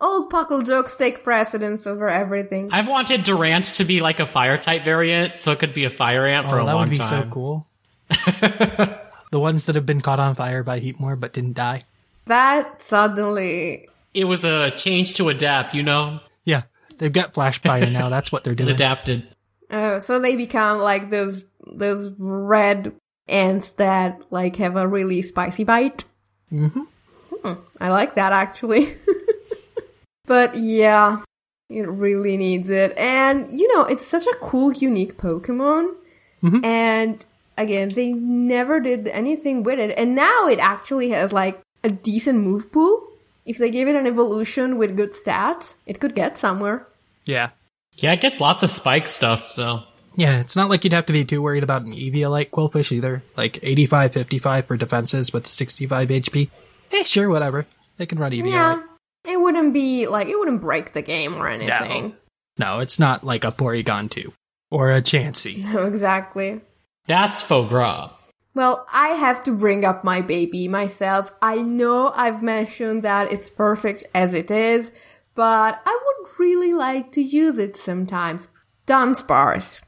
old 0.00 0.30
Puckle 0.32 0.66
jokes 0.66 0.96
take 0.96 1.24
precedence 1.24 1.86
over 1.86 2.08
everything. 2.08 2.68
I've 2.72 2.88
wanted 2.88 3.24
Durant 3.24 3.66
to 3.76 3.84
be 3.84 4.00
like 4.00 4.20
a 4.20 4.26
fire 4.26 4.58
type 4.58 4.84
variant, 4.84 5.38
so 5.40 5.52
it 5.52 5.58
could 5.58 5.74
be 5.74 5.84
a 5.84 5.90
fire 5.90 6.26
ant 6.26 6.48
for 6.48 6.58
a 6.58 6.64
long 6.64 6.66
time. 6.66 6.74
Oh, 6.74 6.78
that 6.78 6.78
would 6.78 6.90
be 6.90 6.96
so 7.04 7.22
cool. 7.30 7.66
the 9.30 9.40
ones 9.40 9.66
that 9.66 9.74
have 9.74 9.86
been 9.86 10.00
caught 10.00 10.20
on 10.20 10.34
fire 10.34 10.62
by 10.62 10.80
Heatmor 10.80 11.18
but 11.18 11.32
didn't 11.32 11.54
die. 11.54 11.82
That 12.26 12.82
suddenly. 12.82 13.88
It 14.14 14.24
was 14.24 14.44
a 14.44 14.70
change 14.70 15.14
to 15.16 15.28
adapt, 15.28 15.74
you 15.74 15.82
know? 15.82 16.20
Yeah, 16.44 16.62
they've 16.98 17.12
got 17.12 17.34
flash 17.34 17.60
fire 17.60 17.88
now. 17.90 18.08
That's 18.08 18.30
what 18.32 18.44
they're 18.44 18.52
It 18.54 18.56
doing. 18.56 18.70
adapted. 18.70 19.26
Oh, 19.70 19.98
so 19.98 20.20
they 20.20 20.36
become 20.36 20.78
like 20.78 21.10
those 21.10 21.44
those 21.66 22.14
red 22.18 22.94
ants 23.28 23.72
that 23.72 24.20
like 24.30 24.56
have 24.56 24.76
a 24.76 24.86
really 24.86 25.22
spicy 25.22 25.64
bite. 25.64 26.04
Mm-hmm. 26.52 26.82
I 27.80 27.90
like 27.90 28.14
that 28.16 28.32
actually. 28.32 28.96
but 30.26 30.56
yeah, 30.56 31.22
it 31.68 31.88
really 31.88 32.36
needs 32.36 32.70
it, 32.70 32.96
and 32.98 33.50
you 33.52 33.72
know 33.74 33.84
it's 33.84 34.06
such 34.06 34.26
a 34.26 34.36
cool, 34.40 34.72
unique 34.72 35.16
Pokemon. 35.16 35.94
And 36.62 37.24
again, 37.58 37.88
they 37.88 38.12
never 38.12 38.78
did 38.78 39.08
anything 39.08 39.62
with 39.64 39.78
it, 39.78 39.96
and 39.98 40.14
now 40.14 40.46
it 40.46 40.58
actually 40.60 41.10
has 41.10 41.32
like 41.32 41.60
a 41.82 41.90
decent 41.90 42.40
move 42.40 42.70
pool. 42.70 43.06
If 43.44 43.58
they 43.58 43.70
gave 43.70 43.88
it 43.88 43.94
an 43.94 44.06
evolution 44.06 44.76
with 44.76 44.96
good 44.96 45.12
stats, 45.12 45.76
it 45.86 46.00
could 46.00 46.14
get 46.14 46.36
somewhere. 46.36 46.86
Yeah. 47.24 47.50
Yeah, 47.96 48.12
it 48.12 48.20
gets 48.20 48.40
lots 48.40 48.62
of 48.62 48.70
spike 48.70 49.08
stuff, 49.08 49.50
so. 49.50 49.82
Yeah, 50.16 50.40
it's 50.40 50.56
not 50.56 50.70
like 50.70 50.82
you'd 50.82 50.94
have 50.94 51.06
to 51.06 51.12
be 51.12 51.24
too 51.24 51.42
worried 51.42 51.62
about 51.62 51.82
an 51.82 51.92
Eevee 51.92 52.28
like 52.30 52.50
Qwilfish 52.50 52.90
either. 52.90 53.22
Like 53.36 53.58
85, 53.62 54.12
55 54.12 54.66
for 54.66 54.76
defenses 54.76 55.32
with 55.32 55.46
65 55.46 56.08
HP. 56.08 56.50
Eh, 56.92 57.04
sure, 57.04 57.28
whatever. 57.28 57.66
They 57.98 58.06
can 58.06 58.18
run 58.18 58.32
Eevee. 58.32 58.50
Yeah, 58.50 58.82
it 59.24 59.38
wouldn't 59.38 59.74
be 59.74 60.06
like 60.06 60.28
it 60.28 60.38
wouldn't 60.38 60.62
break 60.62 60.92
the 60.94 61.02
game 61.02 61.36
or 61.36 61.48
anything. 61.48 62.16
No, 62.58 62.78
it's 62.80 62.98
not 62.98 63.24
like 63.24 63.44
a 63.44 63.52
Porygon 63.52 64.10
2 64.10 64.32
or 64.70 64.90
a 64.90 65.02
Chansey. 65.02 65.64
No, 65.72 65.84
exactly. 65.84 66.62
That's 67.06 67.42
faux 67.42 67.68
gras. 67.68 68.10
Well, 68.54 68.86
I 68.90 69.08
have 69.08 69.44
to 69.44 69.52
bring 69.52 69.84
up 69.84 70.02
my 70.02 70.22
baby 70.22 70.66
myself. 70.66 71.30
I 71.42 71.60
know 71.60 72.10
I've 72.14 72.42
mentioned 72.42 73.02
that 73.02 73.30
it's 73.30 73.50
perfect 73.50 74.04
as 74.14 74.32
it 74.32 74.50
is, 74.50 74.92
but 75.34 75.80
I 75.84 76.00
would 76.04 76.40
really 76.40 76.72
like 76.72 77.12
to 77.12 77.20
use 77.22 77.58
it 77.58 77.76
sometimes. 77.76 78.48
Dunsparce. 78.86 79.82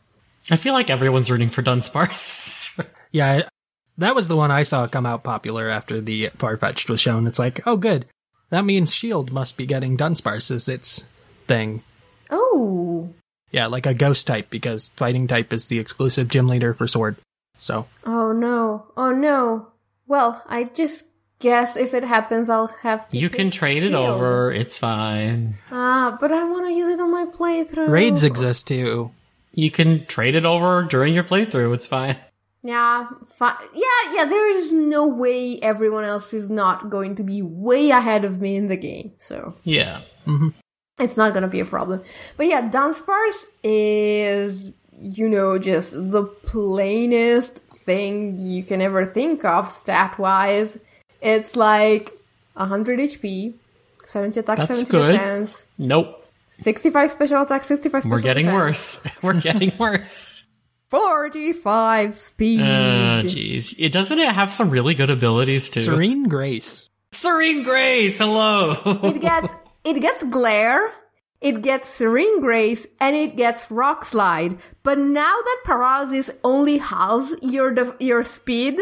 I 0.51 0.57
feel 0.57 0.72
like 0.72 0.90
everyone's 0.90 1.30
rooting 1.30 1.51
for 1.51 1.62
Dunsparce. 1.62 2.57
Yeah, 3.11 3.49
that 3.96 4.14
was 4.14 4.28
the 4.28 4.36
one 4.36 4.51
I 4.51 4.64
saw 4.64 4.86
come 4.86 5.07
out 5.07 5.24
popular 5.24 5.70
after 5.70 5.99
the 5.99 6.26
Farfetch'd 6.36 6.90
was 6.90 7.01
shown. 7.01 7.26
It's 7.26 7.38
like, 7.38 7.66
oh, 7.66 7.78
good. 7.78 8.05
That 8.51 8.66
means 8.66 8.94
Shield 8.94 9.32
must 9.32 9.57
be 9.57 9.64
getting 9.64 9.96
Dunsparce 9.96 10.51
as 10.51 10.68
its 10.68 11.05
thing. 11.46 11.82
Oh. 12.30 13.09
Yeah, 13.51 13.66
like 13.66 13.86
a 13.86 13.94
ghost 13.94 14.26
type 14.26 14.51
because 14.51 14.88
fighting 14.88 15.26
type 15.26 15.55
is 15.55 15.68
the 15.68 15.78
exclusive 15.78 16.28
gym 16.28 16.49
leader 16.49 16.74
for 16.74 16.86
Sword. 16.86 17.16
So, 17.57 17.86
Oh 18.05 18.32
no. 18.32 18.86
Oh 18.94 19.12
no. 19.12 19.68
Well, 20.07 20.44
I 20.46 20.64
just 20.64 21.07
guess 21.38 21.76
if 21.76 21.94
it 21.94 22.05
happens, 22.05 22.51
I'll 22.51 22.66
have 22.82 23.09
to. 23.09 23.16
you 23.18 23.30
can 23.30 23.46
pick 23.46 23.55
trade 23.55 23.82
it 23.84 23.94
over, 23.94 24.53
it's 24.53 24.76
fine. 24.76 25.55
Ah, 25.72 26.16
but 26.20 26.30
I 26.30 26.44
want 26.44 26.66
to 26.66 26.72
use 26.74 26.88
it 26.88 27.01
on 27.01 27.11
my 27.11 27.24
playthrough. 27.24 27.88
raids 27.88 28.22
exist 28.22 28.68
too. 28.68 29.12
You 29.53 29.70
can 29.70 30.05
trade 30.07 30.34
it 30.34 30.44
over 30.44 30.82
during 30.84 31.14
your 31.14 31.24
playthrough, 31.24 31.74
it's 31.74 31.86
fine. 31.86 32.16
Yeah, 32.62 33.07
fi- 33.26 33.57
yeah, 33.74 34.14
yeah. 34.14 34.24
There 34.24 34.51
is 34.57 34.72
no 34.72 35.07
way 35.07 35.59
everyone 35.61 36.05
else 36.05 36.34
is 36.34 36.51
not 36.51 36.90
going 36.90 37.14
to 37.16 37.22
be 37.22 37.40
way 37.40 37.90
ahead 37.90 38.24
of 38.24 38.40
me 38.40 38.57
in 38.57 38.66
the 38.66 38.76
game, 38.76 39.12
so 39.16 39.55
Yeah. 39.64 40.03
Mm-hmm. 40.26 40.49
it's 41.01 41.16
not 41.16 41.32
going 41.32 41.44
to 41.44 41.49
be 41.49 41.61
a 41.61 41.64
problem. 41.64 42.03
But 42.36 42.46
yeah, 42.49 42.68
Dunsparce 42.68 43.44
is, 43.62 44.72
you 44.92 45.28
know, 45.28 45.59
just 45.59 45.92
the 46.11 46.24
plainest 46.24 47.59
thing 47.59 48.38
you 48.40 48.62
can 48.64 48.82
ever 48.82 49.07
think 49.07 49.44
of 49.44 49.70
stat 49.70 50.18
wise. 50.18 50.78
It's 51.22 51.55
like 51.57 52.11
100 52.55 52.99
HP, 52.99 53.55
70 54.05 54.40
attack, 54.40 54.59
That's 54.59 54.68
70 54.86 54.90
good. 54.90 55.12
defense, 55.12 55.66
Nope. 55.78 56.24
65 56.59 57.11
special 57.11 57.42
attack, 57.42 57.64
65 57.64 58.02
special 58.02 58.11
We're 58.16 58.22
getting 58.22 58.46
defense, 58.46 59.04
worse. 59.04 59.22
We're 59.22 59.40
getting 59.40 59.72
worse. 59.78 60.44
45 60.90 62.16
speed. 62.16 62.61
Oh, 62.61 63.20
jeez. 63.22 63.74
It 63.78 63.92
doesn't 63.92 64.18
it 64.18 64.32
have 64.32 64.52
some 64.52 64.70
really 64.70 64.94
good 64.94 65.11
abilities 65.11 65.70
too? 65.70 65.80
Serene 65.80 66.28
Grace. 66.28 66.88
Serene 67.12 67.62
Grace, 67.62 68.18
hello. 68.18 68.74
it 68.84 69.20
gets 69.20 69.52
it 69.84 70.00
gets 70.00 70.24
glare, 70.24 70.92
it 71.40 71.62
gets 71.62 71.88
serene 71.88 72.40
grace, 72.40 72.86
and 73.00 73.14
it 73.16 73.36
gets 73.36 73.70
rock 73.70 74.04
slide. 74.04 74.59
But 74.82 74.98
now 74.98 75.34
that 75.36 75.61
paralysis 75.64 76.30
only 76.42 76.78
halves 76.78 77.34
your 77.40 77.72
def- 77.72 77.96
your 78.00 78.24
speed, 78.24 78.78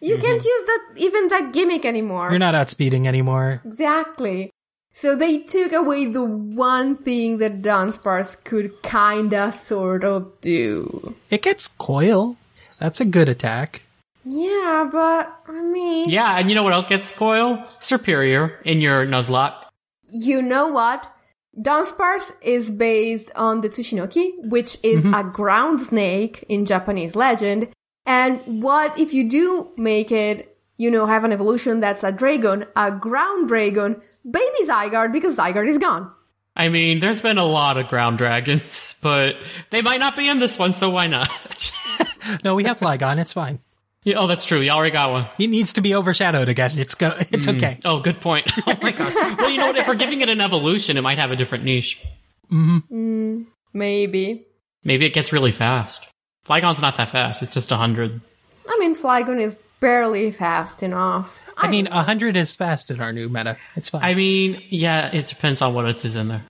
you 0.00 0.14
mm-hmm. 0.14 0.20
can't 0.20 0.44
use 0.44 0.62
that 0.66 0.80
even 0.96 1.28
that 1.28 1.52
gimmick 1.52 1.84
anymore. 1.84 2.30
You're 2.30 2.38
not 2.38 2.54
outspeeding 2.54 3.06
anymore. 3.06 3.62
exactly. 3.64 4.50
So 4.96 5.14
they 5.14 5.42
took 5.42 5.74
away 5.74 6.06
the 6.06 6.24
one 6.24 6.96
thing 6.96 7.36
that 7.36 7.60
Dunsparce 7.60 8.42
could 8.44 8.82
kinda 8.82 9.52
sort 9.52 10.04
of 10.04 10.40
do. 10.40 11.14
It 11.28 11.42
gets 11.42 11.68
Coil. 11.68 12.38
That's 12.78 12.98
a 12.98 13.04
good 13.04 13.28
attack. 13.28 13.82
Yeah, 14.24 14.88
but 14.90 15.38
I 15.46 15.60
mean, 15.60 16.08
yeah, 16.08 16.38
and 16.38 16.48
you 16.48 16.54
know 16.54 16.62
what 16.62 16.72
else 16.72 16.88
gets 16.88 17.12
coil? 17.12 17.62
Superior 17.78 18.58
in 18.64 18.80
your 18.80 19.04
Nuzlocke. 19.06 19.64
you 20.08 20.40
know 20.40 20.68
what? 20.68 21.12
Dunsparce 21.60 22.32
is 22.40 22.70
based 22.70 23.30
on 23.36 23.60
the 23.60 23.68
Tsuchinoko, 23.68 24.48
which 24.48 24.78
is 24.82 25.04
mm-hmm. 25.04 25.14
a 25.14 25.30
ground 25.30 25.80
snake 25.80 26.42
in 26.48 26.64
Japanese 26.64 27.14
legend. 27.14 27.68
And 28.06 28.62
what 28.62 28.98
if 28.98 29.12
you 29.12 29.28
do 29.28 29.72
make 29.76 30.10
it, 30.10 30.56
you 30.78 30.90
know, 30.90 31.04
have 31.04 31.24
an 31.24 31.32
evolution 31.32 31.80
that's 31.80 32.02
a 32.02 32.12
dragon, 32.12 32.64
a 32.74 32.90
ground 32.90 33.48
dragon, 33.48 34.00
baby 34.30 34.64
Zygarde, 34.66 35.12
because 35.12 35.36
Zygarde 35.36 35.68
is 35.68 35.78
gone. 35.78 36.10
I 36.56 36.70
mean, 36.70 37.00
there's 37.00 37.20
been 37.20 37.38
a 37.38 37.44
lot 37.44 37.76
of 37.76 37.88
ground 37.88 38.18
dragons, 38.18 38.96
but 39.02 39.36
they 39.70 39.82
might 39.82 40.00
not 40.00 40.16
be 40.16 40.28
in 40.28 40.38
this 40.38 40.58
one, 40.58 40.72
so 40.72 40.90
why 40.90 41.06
not? 41.06 41.28
No, 42.44 42.56
we 42.56 42.64
have 42.64 42.78
Flygon. 42.78 43.18
It's 43.18 43.32
fine. 43.32 43.60
Yeah, 44.02 44.16
oh, 44.18 44.26
that's 44.26 44.44
true. 44.44 44.60
You 44.60 44.70
already 44.70 44.92
got 44.92 45.10
one. 45.10 45.28
He 45.36 45.46
needs 45.46 45.74
to 45.74 45.80
be 45.80 45.94
overshadowed 45.94 46.48
again. 46.48 46.78
It's 46.78 46.94
go. 46.94 47.12
It's 47.30 47.44
hmm. 47.44 47.56
okay. 47.56 47.78
Oh, 47.84 48.00
good 48.00 48.20
point. 48.20 48.50
Oh 48.66 48.76
my 48.82 48.92
gosh. 48.92 49.14
well, 49.14 49.50
you 49.50 49.58
know 49.58 49.68
what? 49.68 49.76
If 49.76 49.88
we're 49.88 49.94
giving 49.94 50.20
it 50.20 50.28
an 50.28 50.40
evolution, 50.40 50.96
it 50.96 51.02
might 51.02 51.18
have 51.18 51.30
a 51.30 51.36
different 51.36 51.64
niche. 51.64 52.00
Mm-hmm. 52.50 52.78
Hmm, 52.78 53.42
maybe. 53.72 54.46
Maybe 54.84 55.06
it 55.06 55.12
gets 55.12 55.32
really 55.32 55.52
fast. 55.52 56.06
Flygon's 56.48 56.82
not 56.82 56.96
that 56.96 57.10
fast. 57.10 57.42
It's 57.42 57.52
just 57.52 57.70
100. 57.70 58.20
I 58.68 58.76
mean, 58.78 58.94
Flygon 58.94 59.40
is 59.40 59.56
barely 59.80 60.30
fast 60.30 60.82
enough. 60.82 61.45
I 61.56 61.70
mean, 61.70 61.86
hundred 61.86 62.36
is 62.36 62.54
fast 62.54 62.90
in 62.90 63.00
our 63.00 63.12
new 63.12 63.28
meta. 63.28 63.56
It's 63.74 63.88
fine. 63.88 64.02
I 64.04 64.14
mean, 64.14 64.62
yeah, 64.68 65.10
it 65.14 65.26
depends 65.26 65.62
on 65.62 65.74
what 65.74 65.86
else 65.86 66.04
is 66.04 66.16
in 66.16 66.28
there. 66.28 66.44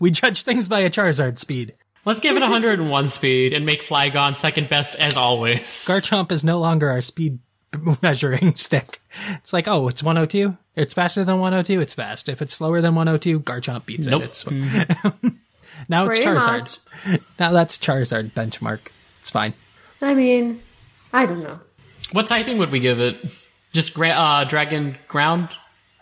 we 0.00 0.10
judge 0.10 0.42
things 0.42 0.68
by 0.68 0.80
a 0.80 0.90
Charizard 0.90 1.38
speed. 1.38 1.74
Let's 2.04 2.20
give 2.20 2.36
it 2.36 2.40
101 2.40 3.08
speed 3.08 3.52
and 3.52 3.66
make 3.66 3.82
Flygon 3.82 4.36
second 4.36 4.68
best 4.68 4.94
as 4.96 5.16
always. 5.16 5.60
Garchomp 5.60 6.32
is 6.32 6.42
no 6.42 6.58
longer 6.58 6.88
our 6.88 7.02
speed 7.02 7.38
measuring 8.02 8.54
stick. 8.54 8.98
It's 9.34 9.52
like, 9.52 9.68
oh, 9.68 9.88
it's 9.88 10.02
102. 10.02 10.56
It's 10.76 10.94
faster 10.94 11.24
than 11.24 11.40
102. 11.40 11.80
It's 11.80 11.94
fast. 11.94 12.28
If 12.28 12.40
it's 12.40 12.54
slower 12.54 12.80
than 12.80 12.94
102, 12.94 13.40
Garchomp 13.40 13.86
beats 13.86 14.06
Nope. 14.06 14.22
it. 14.22 14.24
It's 14.26 14.44
mm-hmm. 14.44 15.28
now 15.88 16.06
it's 16.06 16.18
Pretty 16.18 16.30
Charizard. 16.30 16.78
Now 17.38 17.52
that's 17.52 17.78
Charizard 17.78 18.32
benchmark. 18.32 18.80
It's 19.18 19.30
fine. 19.30 19.52
I 20.00 20.14
mean, 20.14 20.62
I 21.12 21.26
don't 21.26 21.42
know. 21.42 21.60
What 22.12 22.26
typing 22.26 22.58
would 22.58 22.70
we 22.70 22.80
give 22.80 22.98
it? 22.98 23.16
Just 23.72 23.94
gra- 23.94 24.10
uh, 24.10 24.44
Dragon 24.44 24.96
Ground? 25.08 25.48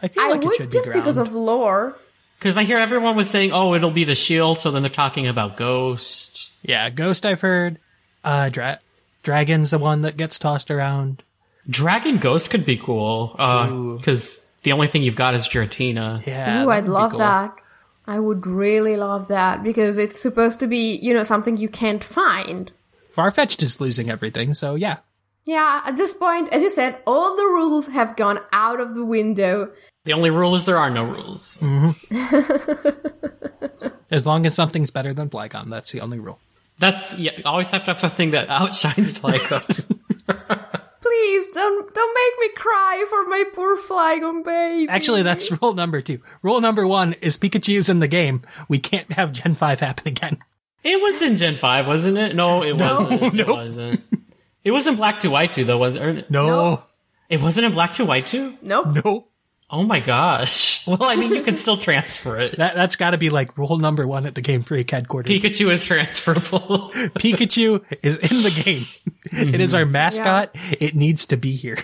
I 0.03 0.09
feel 0.09 0.23
I 0.23 0.29
like 0.31 0.43
it 0.43 0.47
would 0.47 0.57
should 0.57 0.73
just 0.73 0.93
be 0.93 0.99
because 0.99 1.19
of 1.19 1.35
lore. 1.35 1.99
Because 2.39 2.57
I 2.57 2.63
hear 2.65 2.79
everyone 2.79 3.17
was 3.17 3.29
saying, 3.29 3.53
oh, 3.53 3.75
it'll 3.75 3.91
be 3.91 4.05
the 4.05 4.15
shield, 4.15 4.61
so 4.61 4.71
then 4.71 4.83
they're 4.83 4.89
talking 4.91 5.27
about 5.27 5.57
Ghost. 5.57 6.51
yeah, 6.63 6.89
Ghost. 6.89 7.27
I've 7.27 7.41
heard. 7.41 7.79
Uh, 8.23 8.49
dra- 8.49 8.79
Dragon's 9.23 9.73
the 9.73 9.79
one 9.79 10.03
that 10.03 10.17
gets 10.17 10.39
tossed 10.39 10.71
around. 10.71 11.23
Dragon 11.69 12.19
Ghost 12.19 12.51
could 12.51 12.65
be 12.65 12.77
cool, 12.77 13.35
Ooh. 13.41 13.97
because 13.99 14.41
the 14.63 14.73
only 14.73 14.87
thing 14.87 15.03
you've 15.03 15.17
got 15.17 15.35
is 15.35 15.49
Giratina. 15.49 16.25
Yeah, 16.27 16.65
Ooh, 16.65 16.71
I'd 16.71 16.85
love 16.87 17.11
cool. 17.11 17.19
that. 17.19 17.55
I 18.07 18.19
would 18.19 18.47
really 18.47 18.97
love 18.97 19.29
that 19.29 19.63
because 19.63 19.99
it's 19.99 20.19
supposed 20.19 20.61
to 20.61 20.67
be, 20.67 20.97
you 20.97 21.13
know, 21.13 21.25
something 21.25 21.57
you 21.59 21.69
can't 21.69 22.03
find. 22.03 22.73
Farfetch'd 23.15 23.63
is 23.63 23.81
losing 23.81 24.09
everything, 24.11 24.55
so 24.55 24.77
yeah. 24.77 24.99
Yeah, 25.49 25.81
at 25.83 25.97
this 25.97 26.13
point, 26.13 26.53
as 26.53 26.61
you 26.61 26.69
said, 26.69 27.01
all 27.07 27.35
the 27.35 27.43
rules 27.43 27.87
have 27.87 28.17
gone 28.17 28.39
out 28.53 28.81
of 28.81 28.95
the 28.95 29.03
window. 29.03 29.73
The 30.05 30.13
only 30.13 30.29
rule 30.29 30.55
is 30.55 30.67
there 30.67 30.77
are 30.77 30.91
no 30.91 31.05
rules. 31.05 31.57
Mm-hmm. 31.63 32.89
As 34.11 34.27
long 34.27 34.45
as 34.45 34.55
something's 34.55 34.91
better 34.91 35.15
than 35.15 35.31
Flygon, 35.31 35.71
that's 35.71 35.91
the 35.91 36.03
only 36.03 36.19
rule. 36.19 36.39
That's, 36.79 37.17
yeah, 37.17 37.31
always 37.47 37.71
have 37.71 37.87
to 37.87 37.93
have 37.93 37.99
something 38.01 38.33
that 38.33 38.51
outshines 38.51 39.15
Flygon. 39.19 39.65
Please 41.01 41.47
don't 41.55 41.95
don't 41.95 42.15
make 42.15 42.41
me 42.41 42.55
cry 42.55 43.07
for 43.09 43.25
my 43.31 43.45
poor 43.55 43.79
Flygon 43.79 44.45
baby. 44.45 44.91
Actually, 44.91 45.23
that's 45.23 45.51
rule 45.63 45.73
number 45.73 46.03
two. 46.03 46.21
Rule 46.43 46.61
number 46.61 46.87
one 46.87 47.15
is 47.23 47.39
Pikachu's 47.39 47.89
in 47.89 48.01
the 48.01 48.09
game. 48.09 48.43
We 48.69 48.79
can't 48.79 49.11
have 49.13 49.33
Gen 49.33 49.55
5 49.55 49.81
happen 49.81 50.09
again. 50.09 50.37
it 50.85 51.01
was 51.01 51.23
in 51.23 51.37
Gen 51.37 51.57
5, 51.57 51.87
wasn't 51.87 52.19
it? 52.19 52.37
No, 52.37 52.63
it 52.63 52.77
wasn't. 52.77 53.41
It 53.41 53.47
wasn't. 53.47 54.05
It 54.69 54.73
wasn't 54.73 54.99
Black 54.99 55.21
to 55.21 55.31
White 55.31 55.55
2, 55.55 55.65
though, 55.65 55.79
was 55.79 55.97
it? 55.97 56.31
No, 56.31 56.47
No. 56.47 56.83
It 57.31 57.41
wasn't 57.41 57.65
in 57.65 57.73
Black 57.73 57.95
to 57.95 58.05
White 58.05 58.27
2? 58.27 58.59
nope. 58.61 59.03
no. 59.03 59.29
Oh 59.71 59.83
my 59.83 60.01
gosh. 60.01 60.77
Well, 60.89 61.03
I 61.03 61.17
mean, 61.17 61.35
you 61.35 61.43
can 61.43 61.57
still 61.57 61.77
transfer 61.77 62.37
it. 62.39 62.57
That, 62.57 62.75
that's 62.75 62.97
gotta 62.97 63.19
be 63.19 63.29
like 63.29 63.57
rule 63.59 63.79
number 63.79 64.07
one 64.07 64.25
at 64.27 64.35
the 64.35 64.41
Game 64.41 64.63
Freak 64.63 64.91
headquarters. 64.91 65.31
Pikachu 65.31 65.71
is 65.71 65.85
transferable. 65.85 66.91
Pikachu 67.19 67.85
is 68.03 68.17
in 68.17 68.43
the 68.43 68.63
game. 68.65 68.83
Mm-hmm. 68.83 69.55
It 69.55 69.61
is 69.61 69.75
our 69.75 69.85
mascot. 69.85 70.55
It 70.81 70.95
needs 70.95 71.27
to 71.27 71.37
be 71.37 71.53
here. 71.53 71.77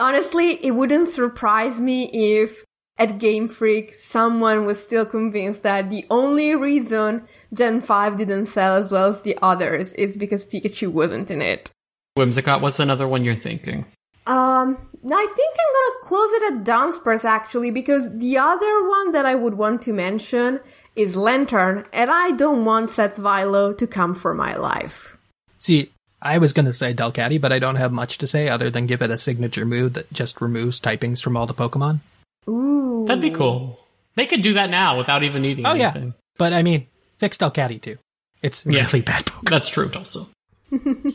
Honestly, 0.00 0.52
it 0.64 0.72
wouldn't 0.72 1.10
surprise 1.10 1.80
me 1.80 2.10
if 2.12 2.64
at 2.98 3.18
Game 3.18 3.46
Freak 3.46 3.94
someone 3.94 4.66
was 4.66 4.82
still 4.82 5.06
convinced 5.06 5.62
that 5.62 5.90
the 5.90 6.04
only 6.10 6.56
reason 6.56 7.22
Gen 7.54 7.80
5 7.80 8.16
didn't 8.16 8.46
sell 8.46 8.74
as 8.76 8.90
well 8.90 9.06
as 9.10 9.22
the 9.22 9.38
others 9.40 9.92
is 9.94 10.16
because 10.16 10.44
Pikachu 10.44 10.88
wasn't 10.92 11.30
in 11.30 11.40
it. 11.40 11.70
Whimsicott, 12.16 12.60
what's 12.60 12.80
another 12.80 13.06
one 13.06 13.24
you're 13.24 13.34
thinking? 13.34 13.86
Um, 14.26 14.76
I 15.10 15.26
think 15.34 15.56
I'm 15.58 15.74
gonna 15.74 16.00
close 16.02 16.32
it 16.32 16.52
at 16.52 16.64
Dunsparce 16.64 17.24
actually 17.24 17.70
because 17.70 18.16
the 18.18 18.38
other 18.38 18.88
one 18.88 19.12
that 19.12 19.24
I 19.26 19.34
would 19.34 19.54
want 19.54 19.82
to 19.82 19.92
mention 19.92 20.60
is 20.96 21.16
Lanturn, 21.16 21.86
and 21.92 22.10
I 22.10 22.32
don't 22.32 22.64
want 22.64 22.90
Seth 22.90 23.16
Vilo 23.16 23.76
to 23.78 23.86
come 23.86 24.14
for 24.14 24.34
my 24.34 24.56
life. 24.56 25.16
See, 25.56 25.90
I 26.20 26.38
was 26.38 26.52
gonna 26.52 26.72
say 26.72 26.92
Delcatty, 26.92 27.40
but 27.40 27.52
I 27.52 27.58
don't 27.58 27.76
have 27.76 27.92
much 27.92 28.18
to 28.18 28.26
say 28.26 28.48
other 28.48 28.68
than 28.70 28.86
give 28.86 29.00
it 29.02 29.10
a 29.10 29.16
signature 29.18 29.64
move 29.64 29.94
that 29.94 30.12
just 30.12 30.40
removes 30.40 30.80
typings 30.80 31.22
from 31.22 31.36
all 31.36 31.46
the 31.46 31.54
Pokemon. 31.54 32.00
Ooh. 32.48 33.04
That'd 33.06 33.22
be 33.22 33.30
cool. 33.30 33.78
They 34.16 34.26
could 34.26 34.42
do 34.42 34.54
that 34.54 34.68
now 34.68 34.98
without 34.98 35.22
even 35.22 35.42
needing 35.42 35.66
Oh 35.66 35.74
yeah, 35.74 35.94
but 36.36 36.52
I 36.52 36.62
mean, 36.62 36.86
fix 37.18 37.38
Delcatty 37.38 37.80
too. 37.80 37.96
It's 38.42 38.66
Yeah. 38.66 38.84
really 38.84 39.00
bad 39.00 39.24
Pokemon. 39.24 39.48
That's 39.48 39.68
true, 39.70 39.90
also. 39.96 40.26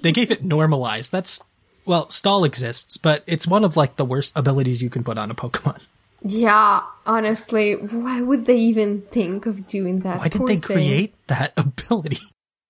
They 0.01 0.11
gave 0.11 0.31
it 0.31 0.43
normalized. 0.43 1.11
That's 1.11 1.41
well, 1.85 2.09
stall 2.09 2.43
exists, 2.45 2.97
but 2.97 3.23
it's 3.27 3.45
one 3.47 3.63
of 3.63 3.77
like 3.77 3.95
the 3.95 4.05
worst 4.05 4.37
abilities 4.37 4.81
you 4.81 4.89
can 4.89 5.03
put 5.03 5.17
on 5.17 5.29
a 5.31 5.35
Pokemon. 5.35 5.81
Yeah, 6.21 6.81
honestly, 7.05 7.73
why 7.73 8.21
would 8.21 8.45
they 8.47 8.57
even 8.57 9.01
think 9.01 9.45
of 9.45 9.67
doing 9.67 9.99
that? 9.99 10.17
Why 10.17 10.27
did 10.27 10.39
Poor 10.39 10.47
they 10.47 10.53
thing. 10.55 10.61
create 10.61 11.15
that 11.27 11.53
ability? 11.57 12.17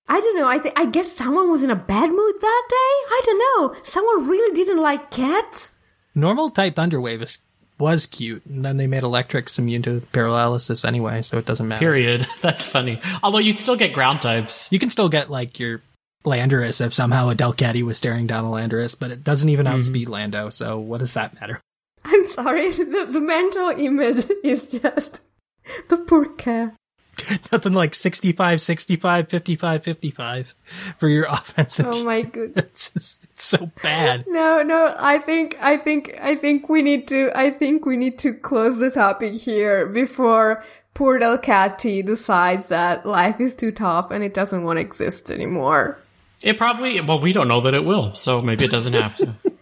I 0.08 0.20
don't 0.20 0.36
know. 0.36 0.46
I 0.46 0.58
think 0.58 0.78
I 0.78 0.84
guess 0.86 1.10
someone 1.10 1.50
was 1.50 1.62
in 1.62 1.70
a 1.70 1.76
bad 1.76 2.10
mood 2.10 2.34
that 2.40 2.62
day. 2.68 2.76
I 2.76 3.20
don't 3.24 3.38
know. 3.38 3.80
Someone 3.82 4.28
really 4.28 4.54
didn't 4.54 4.80
like 4.80 5.10
cats. 5.10 5.74
Normal 6.14 6.50
type 6.50 6.76
Thunderwave 6.76 7.22
is, 7.22 7.38
was 7.78 8.06
cute, 8.06 8.44
and 8.46 8.64
then 8.64 8.76
they 8.76 8.86
made 8.86 9.02
Electrics 9.02 9.58
immune 9.58 9.82
to 9.82 10.00
paralysis 10.12 10.84
anyway, 10.84 11.22
so 11.22 11.38
it 11.38 11.44
doesn't 11.46 11.66
matter. 11.66 11.80
Period. 11.80 12.26
That's 12.42 12.66
funny. 12.66 13.00
Although 13.22 13.38
you'd 13.38 13.58
still 13.58 13.76
get 13.76 13.92
ground 13.92 14.20
types. 14.20 14.68
You 14.70 14.78
can 14.78 14.90
still 14.90 15.08
get 15.08 15.28
like 15.30 15.58
your 15.58 15.82
Landorus 16.26 16.84
if 16.84 16.92
somehow 16.92 17.30
a 17.30 17.34
Delcatty 17.34 17.82
was 17.82 17.96
staring 17.96 18.26
down 18.26 18.44
a 18.44 18.48
Landorus, 18.48 18.98
but 18.98 19.10
it 19.10 19.24
doesn't 19.24 19.48
even 19.48 19.66
mm-hmm. 19.66 19.76
outspeed 19.76 20.08
Lando, 20.08 20.50
so 20.50 20.78
what 20.78 20.98
does 20.98 21.14
that 21.14 21.40
matter? 21.40 21.60
I'm 22.04 22.26
sorry. 22.26 22.70
The, 22.70 23.08
the 23.10 23.20
mental 23.20 23.68
image 23.70 24.26
is 24.44 24.66
just 24.66 25.22
the 25.88 25.96
poor 25.96 26.26
cat. 26.34 26.74
Nothing 27.52 27.72
like 27.72 27.94
65, 27.94 28.60
65, 28.60 29.28
55, 29.28 29.82
55 29.82 30.54
for 30.98 31.08
your 31.08 31.24
offense. 31.24 31.80
Oh 31.80 32.04
my 32.04 32.22
goodness. 32.22 32.64
it's, 32.64 32.90
just- 32.90 33.24
it's 33.24 33.44
so 33.44 33.70
bad. 33.82 34.24
No, 34.28 34.62
no, 34.62 34.94
I 34.98 35.18
think, 35.18 35.56
I 35.60 35.76
think, 35.78 36.14
I 36.20 36.34
think 36.34 36.68
we 36.68 36.82
need 36.82 37.08
to, 37.08 37.30
I 37.34 37.50
think 37.50 37.86
we 37.86 37.96
need 37.96 38.18
to 38.18 38.34
close 38.34 38.78
the 38.78 38.90
topic 38.90 39.32
here 39.32 39.86
before 39.86 40.62
poor 40.94 41.18
Delcatty 41.18 42.04
decides 42.04 42.68
that 42.68 43.06
life 43.06 43.40
is 43.40 43.54
too 43.54 43.70
tough 43.70 44.10
and 44.10 44.24
it 44.24 44.34
doesn't 44.34 44.64
want 44.64 44.78
to 44.78 44.80
exist 44.80 45.30
anymore. 45.30 45.98
It 46.46 46.56
probably, 46.58 47.00
well, 47.00 47.18
we 47.18 47.32
don't 47.32 47.48
know 47.48 47.60
that 47.62 47.74
it 47.74 47.84
will, 47.84 48.14
so 48.14 48.38
maybe 48.40 48.66
it 48.66 48.70
doesn't 48.70 48.92
have 48.92 49.16
to. 49.16 49.34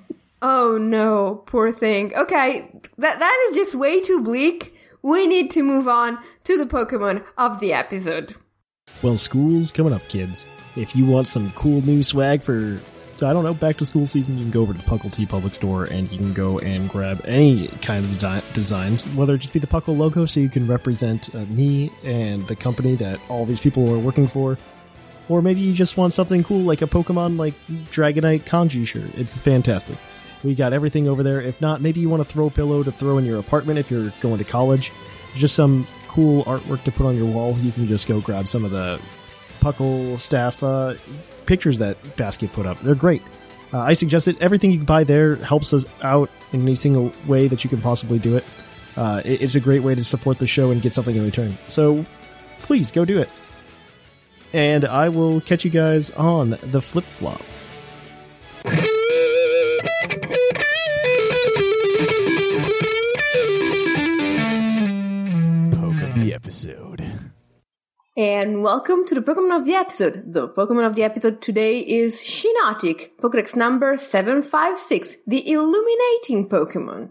Oh 0.47 0.77
no, 0.79 1.43
poor 1.47 1.73
thing. 1.73 2.15
Okay, 2.15 2.71
that, 2.99 3.19
that 3.19 3.47
is 3.49 3.57
just 3.57 3.75
way 3.75 4.03
too 4.03 4.23
bleak. 4.23 4.77
We 5.01 5.27
need 5.27 5.51
to 5.53 5.63
move 5.63 5.89
on 5.89 6.19
to 6.43 6.59
the 6.59 6.67
Pokemon 6.67 7.25
of 7.39 7.61
the 7.61 7.73
episode. 7.73 8.35
Well, 9.03 9.17
school's 9.17 9.71
coming 9.71 9.95
up, 9.95 10.07
kids. 10.09 10.47
If 10.77 10.95
you 10.95 11.07
want 11.07 11.29
some 11.29 11.51
cool 11.53 11.81
new 11.81 12.03
swag 12.03 12.43
for, 12.43 12.79
I 13.23 13.33
don't 13.33 13.45
know, 13.45 13.55
back 13.55 13.79
to 13.79 13.87
school 13.87 14.07
season, 14.07 14.37
you 14.37 14.45
can 14.45 14.51
go 14.51 14.61
over 14.61 14.75
to 14.75 14.79
the 14.79 14.85
Puckle 14.85 15.11
Tea 15.11 15.25
Public 15.25 15.55
Store 15.55 15.85
and 15.85 16.13
you 16.13 16.19
can 16.19 16.35
go 16.35 16.59
and 16.59 16.91
grab 16.91 17.23
any 17.25 17.69
kind 17.81 18.05
of 18.05 18.11
desi- 18.11 18.53
designs, 18.53 19.09
whether 19.11 19.37
it 19.37 19.39
just 19.39 19.55
be 19.55 19.61
the 19.61 19.67
Puckle 19.67 19.97
logo 19.97 20.27
so 20.27 20.41
you 20.41 20.51
can 20.51 20.67
represent 20.67 21.35
uh, 21.35 21.39
me 21.47 21.91
and 22.03 22.47
the 22.49 22.57
company 22.57 22.97
that 22.97 23.19
all 23.31 23.47
these 23.47 23.63
people 23.63 23.91
are 23.95 23.99
working 23.99 24.29
for, 24.29 24.59
or 25.29 25.43
maybe 25.43 25.61
you 25.61 25.73
just 25.73 25.97
want 25.97 26.13
something 26.13 26.43
cool 26.45 26.61
like 26.61 26.83
a 26.83 26.87
Pokemon 26.87 27.39
like 27.39 27.55
Dragonite 27.91 28.43
Kanji 28.45 28.87
shirt. 28.87 29.11
It's 29.15 29.39
fantastic. 29.39 29.97
We 30.43 30.55
got 30.55 30.73
everything 30.73 31.09
over 31.09 31.23
there. 31.23 31.41
If 31.41 31.61
not, 31.61 31.81
maybe 31.81 32.01
you 32.01 32.09
want 32.11 32.21
a 32.21 32.25
throw 32.27 32.51
pillow 32.51 32.83
to 32.83 32.93
throw 32.93 33.17
in 33.19 33.25
your 33.25 33.39
apartment 33.39 33.79
if 33.79 33.91
you're 33.91 34.13
going 34.21 34.39
to 34.39 34.45
college. 34.45 34.93
Just 35.35 35.55
some 35.55 35.87
cool 36.09 36.45
artwork 36.45 36.85
to 36.85 36.93
put 36.93 37.07
on 37.07 37.17
your 37.17 37.27
wall. 37.27 37.55
You 37.59 37.73
can 37.73 37.87
just 37.87 38.07
go 38.07 38.21
grab 38.21 38.47
some 38.47 38.65
of 38.65 38.71
the 38.71 39.01
Puckle 39.61 40.19
staff 40.19 40.63
uh, 40.63 40.95
pictures 41.47 41.79
that 41.79 41.97
Basket 42.17 42.53
put 42.53 42.67
up. 42.67 42.79
They're 42.81 42.95
great. 42.95 43.23
Uh, 43.73 43.81
I 43.81 43.95
suggest 43.95 44.29
it. 44.29 44.37
Everything 44.43 44.71
you 44.71 44.77
can 44.77 44.85
buy 44.87 45.05
there 45.05 45.37
helps 45.37 45.73
us 45.73 45.87
out 46.03 46.29
in 46.53 46.61
any 46.63 46.75
single 46.75 47.11
way 47.27 47.49
that 47.49 47.65
you 47.65 47.71
can 47.71 47.81
possibly 47.81 48.19
do 48.19 48.37
it. 48.37 48.45
Uh, 48.97 49.23
it- 49.25 49.41
it's 49.43 49.55
a 49.55 49.61
great 49.61 49.83
way 49.83 49.95
to 49.95 50.05
support 50.05 50.39
the 50.39 50.47
show 50.47 50.71
and 50.71 50.83
get 50.83 50.93
something 50.93 51.17
in 51.17 51.25
return. 51.25 51.57
So 51.69 52.05
please 52.61 52.93
go 52.93 53.05
do 53.07 53.19
it. 53.19 53.31
And 54.55 54.85
I 54.85 55.09
will 55.09 55.41
catch 55.41 55.65
you 55.65 55.71
guys 55.73 56.13
on 56.13 56.51
the 56.63 56.81
flip 56.81 57.05
flop. 57.05 57.43
Poke 65.73 66.01
of 66.01 66.15
the 66.15 66.31
episode. 66.33 67.05
And 68.17 68.63
welcome 68.63 69.05
to 69.07 69.17
the 69.17 69.21
Pokemon 69.21 69.59
of 69.59 69.67
the 69.67 69.75
episode. 69.75 70.33
The 70.33 70.49
Pokemon 70.49 70.87
of 70.87 70.95
the 70.95 71.03
episode 71.03 71.43
today 71.43 71.81
is 71.81 72.23
Shiinotic, 72.23 73.11
Pokedex 73.21 73.57
number 73.57 73.97
756, 73.97 75.17
the 75.27 75.51
Illuminating 75.51 76.49
Pokemon. 76.49 77.11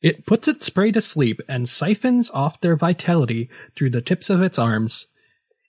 It 0.00 0.24
puts 0.24 0.48
its 0.48 0.70
prey 0.70 0.90
to 0.92 1.02
sleep 1.02 1.42
and 1.46 1.68
siphons 1.68 2.30
off 2.30 2.62
their 2.62 2.76
vitality 2.76 3.50
through 3.76 3.90
the 3.90 4.00
tips 4.00 4.30
of 4.30 4.40
its 4.40 4.58
arms. 4.58 5.08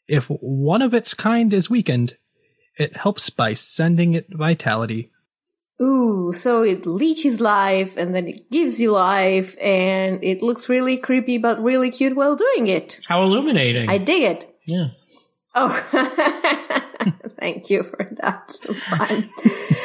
If 0.07 0.25
one 0.27 0.81
of 0.81 0.93
its 0.93 1.13
kind 1.13 1.53
is 1.53 1.69
weakened, 1.69 2.15
it 2.77 2.97
helps 2.97 3.29
by 3.29 3.53
sending 3.53 4.13
it 4.13 4.27
vitality. 4.29 5.11
Ooh, 5.81 6.31
so 6.33 6.61
it 6.61 6.85
leeches 6.85 7.41
life 7.41 7.97
and 7.97 8.13
then 8.13 8.27
it 8.27 8.49
gives 8.51 8.79
you 8.79 8.91
life 8.91 9.57
and 9.59 10.23
it 10.23 10.41
looks 10.41 10.69
really 10.69 10.97
creepy 10.97 11.37
but 11.37 11.61
really 11.61 11.89
cute 11.89 12.15
while 12.15 12.35
doing 12.35 12.67
it. 12.67 12.99
How 13.07 13.23
illuminating. 13.23 13.89
I 13.89 13.97
dig 13.97 14.23
it. 14.23 14.55
yeah. 14.65 14.89
Oh, 15.55 15.69
thank 17.39 17.69
you 17.69 17.83
for 17.83 18.09
that. 18.21 18.49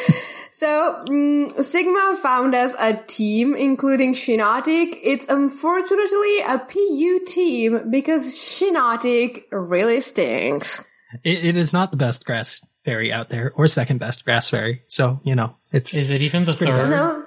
So 0.59 1.03
fun. 1.05 1.07
so, 1.07 1.13
mm, 1.13 1.63
Sigma 1.63 2.17
found 2.21 2.55
us 2.55 2.75
a 2.79 2.95
team, 3.07 3.55
including 3.55 4.13
Shiinotic. 4.13 4.99
It's 5.01 5.25
unfortunately 5.29 6.39
a 6.41 6.59
PU 6.59 7.25
team 7.25 7.89
because 7.89 8.33
Shiinotic 8.33 9.43
really 9.51 10.01
stinks. 10.01 10.85
It, 11.23 11.45
it 11.45 11.57
is 11.57 11.73
not 11.73 11.91
the 11.91 11.97
best 11.97 12.25
grass 12.25 12.61
fairy 12.85 13.11
out 13.11 13.29
there, 13.29 13.51
or 13.55 13.67
second 13.67 13.99
best 13.99 14.25
grass 14.25 14.49
fairy. 14.49 14.83
So, 14.87 15.19
you 15.23 15.35
know, 15.35 15.55
it's 15.71 15.93
Is 15.95 16.09
it 16.09 16.21
even 16.21 16.45
the 16.45 16.53
pretty 16.53 16.71
third? 16.71 16.89
bad. 16.89 16.95
No? 16.95 17.25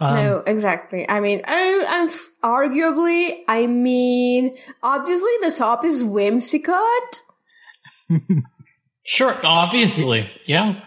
Um, 0.00 0.14
no, 0.14 0.42
exactly. 0.46 1.08
I 1.08 1.18
mean, 1.20 1.42
I, 1.44 1.84
I'm 1.88 2.08
arguably. 2.44 3.40
I 3.48 3.66
mean, 3.66 4.56
obviously 4.82 5.32
the 5.42 5.50
top 5.50 5.84
is 5.84 6.04
Whimsicott. 6.04 7.22
Sure, 9.08 9.34
obviously. 9.42 10.30
Yeah. 10.44 10.84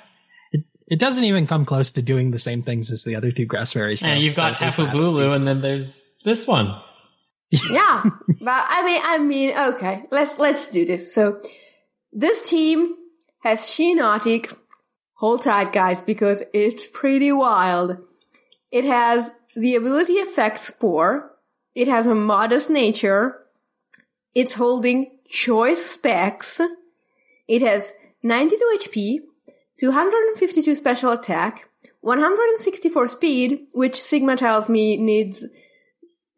It 0.91 0.99
doesn't 0.99 1.23
even 1.23 1.47
come 1.47 1.63
close 1.63 1.93
to 1.93 2.01
doing 2.01 2.31
the 2.31 2.37
same 2.37 2.61
things 2.61 2.91
as 2.91 3.05
the 3.05 3.15
other 3.15 3.31
two 3.31 3.45
grass 3.45 3.71
fairies. 3.71 4.03
And 4.03 4.21
you've 4.21 4.35
got 4.35 4.57
so 4.57 4.65
there's 4.65 4.75
Tapu 4.75 4.91
that 4.91 4.97
Bulu, 4.97 5.33
and 5.33 5.47
then 5.47 5.61
there's 5.61 6.09
this 6.25 6.45
one. 6.45 6.77
yeah, 7.71 8.03
but 8.41 8.65
I 8.67 8.83
mean, 8.85 9.01
I 9.01 9.17
mean, 9.17 9.57
okay, 9.75 10.03
let's 10.11 10.37
let's 10.37 10.69
do 10.69 10.85
this. 10.85 11.15
So, 11.15 11.41
this 12.11 12.49
team 12.49 12.93
has 13.39 13.61
Shiinotic. 13.61 14.53
Hold 15.13 15.43
tight, 15.43 15.71
guys, 15.71 16.01
because 16.01 16.43
it's 16.51 16.87
pretty 16.87 17.31
wild. 17.31 17.95
It 18.69 18.83
has 18.83 19.31
the 19.55 19.75
ability 19.75 20.17
effect 20.17 20.59
Spore. 20.59 21.31
It 21.73 21.87
has 21.87 22.05
a 22.05 22.15
modest 22.15 22.69
nature. 22.69 23.37
It's 24.35 24.55
holding 24.55 25.19
choice 25.29 25.85
specs. 25.85 26.59
It 27.47 27.61
has 27.61 27.93
92 28.23 28.77
HP, 28.77 29.19
252 29.81 30.75
special 30.75 31.09
attack, 31.09 31.67
164 32.01 33.07
speed, 33.07 33.65
which 33.73 33.99
Sigma 33.99 34.37
tells 34.37 34.69
me 34.69 34.95
needs 34.97 35.43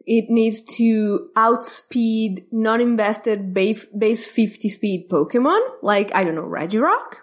it 0.06 0.30
needs 0.30 0.62
to 0.78 1.30
outspeed 1.36 2.46
non-invested 2.52 3.54
base, 3.54 3.86
base 3.98 4.26
50 4.30 4.70
speed 4.70 5.10
Pokemon, 5.10 5.60
like, 5.82 6.14
I 6.16 6.24
don't 6.24 6.36
know, 6.36 6.44
Regirock. 6.44 7.16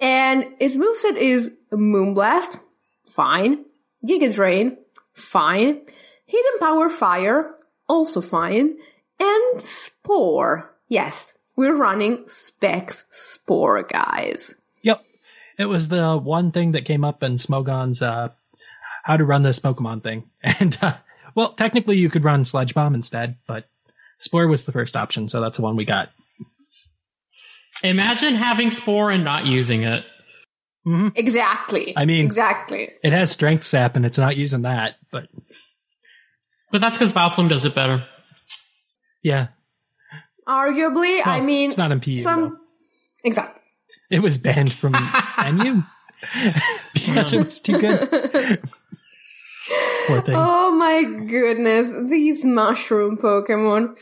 And 0.00 0.46
its 0.58 0.76
moveset 0.76 1.16
is 1.16 1.52
Moonblast, 1.72 2.58
fine. 3.08 3.64
Giga 4.06 4.34
Drain, 4.34 4.78
fine. 5.14 5.80
Hidden 6.26 6.58
Power 6.60 6.90
Fire, 6.90 7.56
also 7.88 8.20
fine. 8.20 8.76
And 9.18 9.60
Spore. 9.60 10.70
Yes, 10.88 11.36
we're 11.56 11.76
running 11.76 12.24
Specs 12.26 13.04
Spore, 13.10 13.82
guys. 13.82 14.59
Yep. 15.60 15.66
It 15.66 15.68
was 15.68 15.88
the 15.88 16.16
one 16.18 16.52
thing 16.52 16.72
that 16.72 16.84
came 16.84 17.04
up 17.04 17.22
in 17.22 17.36
Smogon's 17.36 18.02
uh, 18.02 18.28
how 19.04 19.16
to 19.16 19.24
run 19.24 19.42
this 19.42 19.60
Pokemon 19.60 20.02
thing. 20.02 20.30
And, 20.42 20.76
uh, 20.82 20.94
well, 21.34 21.52
technically 21.52 21.96
you 21.96 22.10
could 22.10 22.24
run 22.24 22.44
Sludge 22.44 22.74
Bomb 22.74 22.94
instead, 22.94 23.36
but 23.46 23.68
Spore 24.18 24.48
was 24.48 24.66
the 24.66 24.72
first 24.72 24.96
option, 24.96 25.28
so 25.28 25.40
that's 25.40 25.56
the 25.58 25.62
one 25.62 25.76
we 25.76 25.84
got. 25.84 26.10
Imagine 27.82 28.34
having 28.34 28.70
Spore 28.70 29.10
and 29.10 29.22
not 29.24 29.46
using 29.46 29.84
it. 29.84 30.04
Exactly. 31.14 31.94
I 31.96 32.04
mean- 32.04 32.24
exactly. 32.24 32.90
It 33.04 33.12
has 33.12 33.30
Strength 33.30 33.64
Sap, 33.64 33.96
and 33.96 34.04
it's 34.04 34.18
not 34.18 34.36
using 34.36 34.62
that, 34.62 34.96
but 35.12 35.28
But 36.72 36.80
that's 36.80 36.96
because 36.98 37.12
Vileplume 37.12 37.48
does 37.48 37.64
it 37.64 37.74
better. 37.74 38.04
yeah, 39.22 39.48
Arguably, 40.48 41.20
I 41.24 41.40
mean, 41.42 41.68
it's 41.68 41.78
not 41.78 41.92
in 41.92 42.00
PU, 42.00 42.22
though. 42.24 42.56
Exactly. 43.22 43.62
It 44.10 44.20
was 44.20 44.38
banned 44.38 44.72
from 44.72 44.92
NU 44.92 45.82
because 46.94 47.32
it 47.32 47.44
was 47.44 47.60
too 47.60 47.78
good. 47.78 48.08
Poor 50.06 50.20
thing. 50.20 50.34
Oh 50.36 50.72
my 50.72 51.04
goodness, 51.26 52.10
these 52.10 52.44
mushroom 52.44 53.16
Pokemon. 53.16 53.96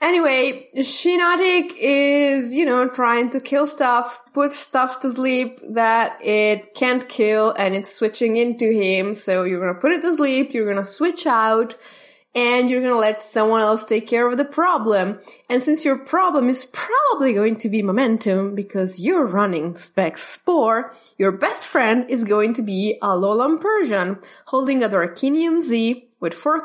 Anyway, 0.00 0.68
Shiinotic 0.76 1.72
is, 1.78 2.54
you 2.54 2.66
know, 2.66 2.88
trying 2.88 3.30
to 3.30 3.40
kill 3.40 3.66
stuff, 3.66 4.20
put 4.34 4.52
stuff 4.52 5.00
to 5.00 5.08
sleep 5.08 5.58
that 5.70 6.18
it 6.22 6.74
can't 6.74 7.08
kill, 7.08 7.52
and 7.52 7.74
it's 7.74 7.94
switching 7.94 8.36
into 8.36 8.70
him. 8.70 9.14
So 9.14 9.44
you're 9.44 9.60
gonna 9.60 9.80
put 9.80 9.92
it 9.92 10.02
to 10.02 10.14
sleep, 10.14 10.52
you're 10.52 10.68
gonna 10.68 10.84
switch 10.84 11.26
out, 11.26 11.76
and 12.34 12.70
you're 12.70 12.82
gonna 12.82 12.96
let 12.96 13.22
someone 13.22 13.60
else 13.60 13.84
take 13.84 14.06
care 14.08 14.28
of 14.28 14.36
the 14.36 14.44
problem. 14.44 15.20
And 15.48 15.62
since 15.62 15.84
your 15.84 15.98
problem 15.98 16.48
is 16.48 16.66
probably 16.66 17.32
going 17.32 17.56
to 17.56 17.68
be 17.68 17.82
momentum 17.82 18.54
because 18.54 19.00
you're 19.00 19.26
running 19.26 19.74
Spec 19.76 20.18
Spore, 20.18 20.92
your 21.18 21.32
best 21.32 21.66
friend 21.66 22.08
is 22.08 22.24
going 22.24 22.54
to 22.54 22.62
be 22.62 22.98
a 23.00 23.06
Alolan 23.06 23.60
Persian 23.60 24.18
holding 24.46 24.82
a 24.82 24.88
Darkinium 24.88 25.58
Z 25.58 26.08
with 26.20 26.34
Fur 26.34 26.62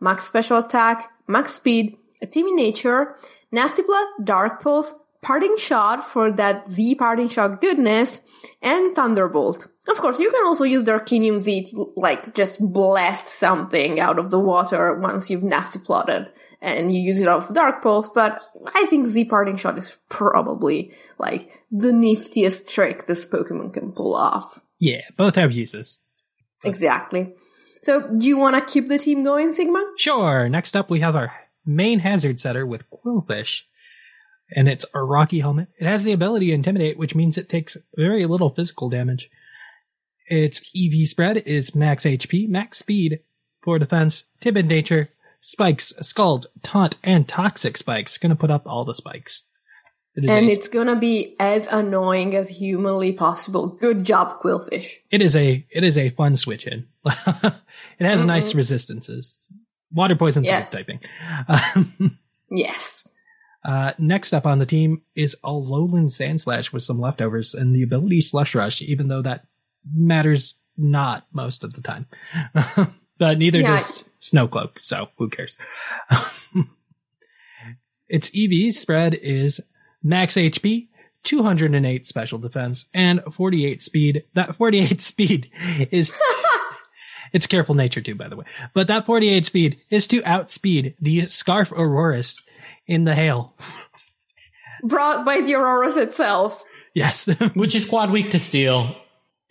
max 0.00 0.24
special 0.24 0.58
attack, 0.58 1.12
max 1.26 1.54
speed, 1.54 1.96
a 2.22 2.26
teamy 2.26 2.54
nature, 2.54 3.16
Nasty 3.50 3.82
Plot, 3.82 4.06
Dark 4.24 4.62
Pulse, 4.62 4.94
Parting 5.20 5.56
Shot 5.56 6.02
for 6.02 6.32
that 6.32 6.68
Z 6.70 6.94
Parting 6.96 7.28
Shot 7.28 7.60
goodness, 7.60 8.20
and 8.60 8.96
Thunderbolt. 8.96 9.68
Of 9.88 9.98
course, 9.98 10.18
you 10.20 10.30
can 10.30 10.44
also 10.44 10.64
use 10.64 10.84
Darkinium 10.84 11.38
Z 11.38 11.64
to, 11.70 11.92
like, 11.96 12.34
just 12.34 12.60
blast 12.60 13.26
something 13.26 13.98
out 13.98 14.18
of 14.18 14.30
the 14.30 14.38
water 14.38 14.98
once 14.98 15.28
you've 15.28 15.42
Nasty 15.42 15.80
Plotted 15.80 16.28
and 16.60 16.94
you 16.94 17.02
use 17.02 17.20
it 17.20 17.26
off 17.26 17.52
Dark 17.52 17.82
Pulse, 17.82 18.08
but 18.08 18.40
I 18.74 18.86
think 18.86 19.08
Z 19.08 19.24
Parting 19.24 19.56
Shot 19.56 19.76
is 19.78 19.98
probably, 20.08 20.92
like, 21.18 21.50
the 21.72 21.90
niftiest 21.90 22.70
trick 22.70 23.06
this 23.06 23.26
Pokemon 23.26 23.74
can 23.74 23.92
pull 23.92 24.14
off. 24.14 24.60
Yeah, 24.78 25.00
both 25.16 25.34
have 25.34 25.50
uses. 25.52 25.98
Exactly. 26.64 27.34
So, 27.82 28.16
do 28.16 28.28
you 28.28 28.38
want 28.38 28.54
to 28.56 28.72
keep 28.72 28.86
the 28.86 28.98
team 28.98 29.24
going, 29.24 29.52
Sigma? 29.52 29.84
Sure. 29.96 30.48
Next 30.48 30.76
up, 30.76 30.88
we 30.88 31.00
have 31.00 31.16
our 31.16 31.32
main 31.66 31.98
hazard 31.98 32.38
setter 32.38 32.64
with 32.64 32.84
Qwilfish. 32.90 33.62
And 34.54 34.68
it's 34.68 34.84
a 34.94 35.02
rocky 35.02 35.40
helmet. 35.40 35.68
It 35.80 35.86
has 35.86 36.04
the 36.04 36.12
ability 36.12 36.48
to 36.48 36.52
intimidate, 36.52 36.98
which 36.98 37.14
means 37.14 37.36
it 37.36 37.48
takes 37.48 37.76
very 37.96 38.26
little 38.26 38.50
physical 38.50 38.88
damage. 38.88 39.30
Its 40.34 40.62
EV 40.74 41.06
spread 41.06 41.36
is 41.46 41.74
max 41.74 42.04
HP, 42.06 42.48
max 42.48 42.78
speed, 42.78 43.20
for 43.62 43.78
defense, 43.78 44.24
timid 44.40 44.66
nature, 44.66 45.10
spikes, 45.42 45.92
scald, 46.00 46.46
taunt, 46.62 46.96
and 47.04 47.28
toxic 47.28 47.76
spikes. 47.76 48.16
Gonna 48.16 48.34
put 48.34 48.50
up 48.50 48.66
all 48.66 48.86
the 48.86 48.94
spikes. 48.94 49.46
It 50.14 50.28
And 50.30 50.48
a, 50.48 50.50
it's 50.50 50.68
gonna 50.68 50.96
be 50.96 51.36
as 51.38 51.66
annoying 51.66 52.34
as 52.34 52.48
humanly 52.48 53.12
possible. 53.12 53.68
Good 53.76 54.04
job, 54.04 54.40
Qwilfish. 54.40 54.94
it 55.10 55.20
is 55.20 55.36
a 55.36 55.66
it 55.70 55.84
is 55.84 55.98
a 55.98 56.08
fun 56.10 56.36
switch 56.36 56.66
in. 56.66 56.86
it 57.04 57.52
has 58.00 58.24
nice 58.24 58.54
resistances. 58.54 59.38
Water 59.92 60.16
poison 60.16 60.44
Yes. 60.44 60.72
typing. 60.72 61.00
Um, 61.48 62.18
Yes. 62.50 63.06
Uh, 63.64 63.92
next 63.98 64.32
up 64.32 64.46
on 64.46 64.58
the 64.58 64.66
team 64.66 65.02
is 65.14 65.36
Alolan 65.44 66.06
Sandslash 66.10 66.72
with 66.72 66.82
some 66.82 66.98
leftovers 67.00 67.54
and 67.54 67.74
the 67.74 67.82
ability 67.82 68.20
Slush 68.22 68.54
Rush, 68.54 68.80
even 68.82 69.08
though 69.08 69.22
that 69.22 69.46
matters 69.90 70.54
not 70.76 71.26
most 71.32 71.64
of 71.64 71.74
the 71.74 71.82
time. 71.82 72.06
but 73.18 73.38
neither 73.38 73.60
Yeah. 73.60 73.72
does 73.76 74.04
Snowcloak, 74.20 74.78
so 74.80 75.08
who 75.18 75.28
cares? 75.28 75.58
its 78.08 78.30
EV 78.36 78.72
spread 78.74 79.14
is 79.14 79.60
max 80.02 80.34
HP, 80.34 80.88
208 81.24 82.06
special 82.06 82.38
defense, 82.38 82.86
and 82.92 83.22
48 83.32 83.82
speed. 83.82 84.24
That 84.34 84.56
48 84.56 85.00
speed 85.00 85.50
is. 85.90 86.12
It's 87.32 87.46
careful 87.46 87.74
nature 87.74 88.00
too, 88.02 88.14
by 88.14 88.28
the 88.28 88.36
way. 88.36 88.44
But 88.74 88.88
that 88.88 89.06
48 89.06 89.46
speed 89.46 89.80
is 89.88 90.06
to 90.08 90.22
outspeed 90.24 90.94
the 91.00 91.28
Scarf 91.28 91.72
Aurorus 91.72 92.42
in 92.86 93.04
the 93.04 93.14
hail. 93.14 93.56
Brought 94.82 95.24
by 95.24 95.40
the 95.40 95.54
Aurorus 95.54 95.96
itself. 95.96 96.62
Yes. 96.94 97.26
Which 97.54 97.74
is 97.74 97.86
quad 97.86 98.10
weak 98.10 98.32
to 98.32 98.38
steel. 98.38 98.94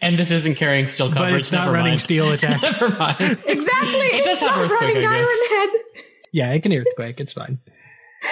And 0.01 0.17
this 0.17 0.31
isn't 0.31 0.55
carrying 0.55 0.87
steel 0.87 1.09
coverage. 1.11 1.31
but 1.33 1.39
it's 1.39 1.51
not 1.51 1.65
Never 1.65 1.73
running 1.73 1.91
mind. 1.91 2.01
steel 2.01 2.31
attack. 2.33 2.61
Never 2.61 2.89
mind. 2.89 3.17
Exactly. 3.19 3.55
It 3.57 4.25
does 4.25 4.37
it's 4.37 4.47
have 4.47 4.69
not 4.69 4.81
running 4.81 5.05
I 5.05 5.15
Iron. 5.15 5.69
Head. 5.71 6.03
yeah, 6.31 6.53
it 6.53 6.63
can 6.63 6.73
earthquake. 6.73 7.19
It's 7.19 7.33
fine. 7.33 7.59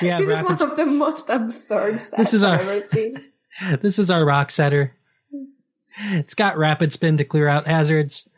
Yeah, 0.01 0.17
This 0.19 0.27
is 0.39 0.43
one 0.43 0.71
of 0.71 0.77
the 0.77 0.85
most 0.85 1.29
absurd 1.29 1.95
stats 1.95 2.15
This 2.17 2.33
is 2.33 2.43
I've 2.43 2.59
our- 2.61 2.71
ever 2.73 2.87
seen. 2.93 3.23
This 3.81 3.99
is 3.99 4.09
our 4.11 4.23
rock 4.25 4.51
setter. 4.51 4.93
It's 6.11 6.33
got 6.33 6.57
rapid 6.57 6.93
spin 6.93 7.17
to 7.17 7.25
clear 7.25 7.47
out 7.47 7.67
hazards, 7.67 8.29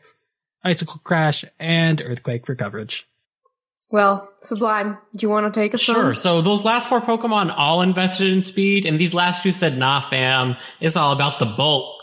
icicle 0.64 1.00
crash, 1.04 1.46
and 1.60 2.02
earthquake 2.02 2.46
for 2.46 2.56
coverage. 2.56 3.08
Well, 3.92 4.30
Sublime, 4.40 4.98
do 5.16 5.26
you 5.26 5.30
want 5.30 5.54
to 5.54 5.60
take 5.60 5.74
us 5.76 5.82
Sure. 5.82 6.08
on? 6.08 6.16
So 6.16 6.42
those 6.42 6.64
last 6.64 6.88
four 6.90 7.02
Pokemon 7.02 7.54
all 7.56 7.82
invested 7.82 8.32
in 8.32 8.44
speed, 8.44 8.86
and 8.86 8.98
these 8.98 9.14
last 9.14 9.44
two 9.44 9.52
said, 9.52 9.78
nah, 9.78 10.02
fam, 10.10 10.56
it's 10.80 10.96
all 10.96 11.12
about 11.12 11.40
the 11.40 11.46
bulk. 11.46 11.94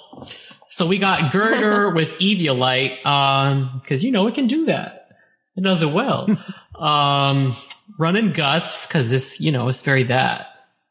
So 0.78 0.86
we 0.86 0.98
got 0.98 1.32
Gurdurr 1.32 1.92
with 1.96 2.10
Eviolite, 2.20 3.04
um, 3.04 3.82
cause 3.84 4.04
you 4.04 4.12
know 4.12 4.28
it 4.28 4.36
can 4.36 4.46
do 4.46 4.66
that. 4.66 5.08
It 5.56 5.64
does 5.64 5.82
it 5.82 5.90
well. 5.90 6.28
um, 6.78 7.56
running 7.98 8.30
guts, 8.30 8.86
cause 8.86 9.10
this, 9.10 9.40
you 9.40 9.50
know, 9.50 9.66
it's 9.66 9.82
very 9.82 10.04
that. 10.04 10.46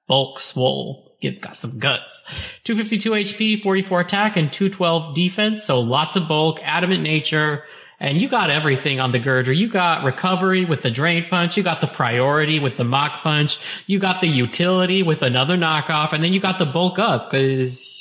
Bulk, 0.05 0.41
swole, 0.41 1.15
give, 1.21 1.39
got 1.39 1.55
some 1.55 1.79
guts. 1.79 2.23
252 2.65 3.11
HP, 3.11 3.61
44 3.61 4.01
attack, 4.01 4.35
and 4.35 4.51
212 4.51 5.15
defense. 5.15 5.63
So 5.63 5.79
lots 5.79 6.17
of 6.17 6.27
bulk, 6.27 6.59
adamant 6.63 7.01
nature, 7.01 7.63
and 7.97 8.19
you 8.19 8.27
got 8.27 8.49
everything 8.49 8.99
on 8.99 9.13
the 9.13 9.21
Gurdurr. 9.21 9.55
You 9.55 9.69
got 9.69 10.03
recovery 10.03 10.65
with 10.65 10.81
the 10.81 10.91
drain 10.91 11.27
punch. 11.29 11.55
You 11.55 11.63
got 11.63 11.79
the 11.79 11.87
priority 11.87 12.59
with 12.59 12.75
the 12.75 12.83
mach 12.83 13.23
punch. 13.23 13.57
You 13.85 13.99
got 13.99 14.19
the 14.19 14.27
utility 14.27 15.01
with 15.01 15.21
another 15.21 15.55
knockoff. 15.55 16.11
And 16.11 16.21
then 16.21 16.33
you 16.33 16.41
got 16.41 16.59
the 16.59 16.65
bulk 16.65 16.99
up 16.99 17.31
because 17.31 17.96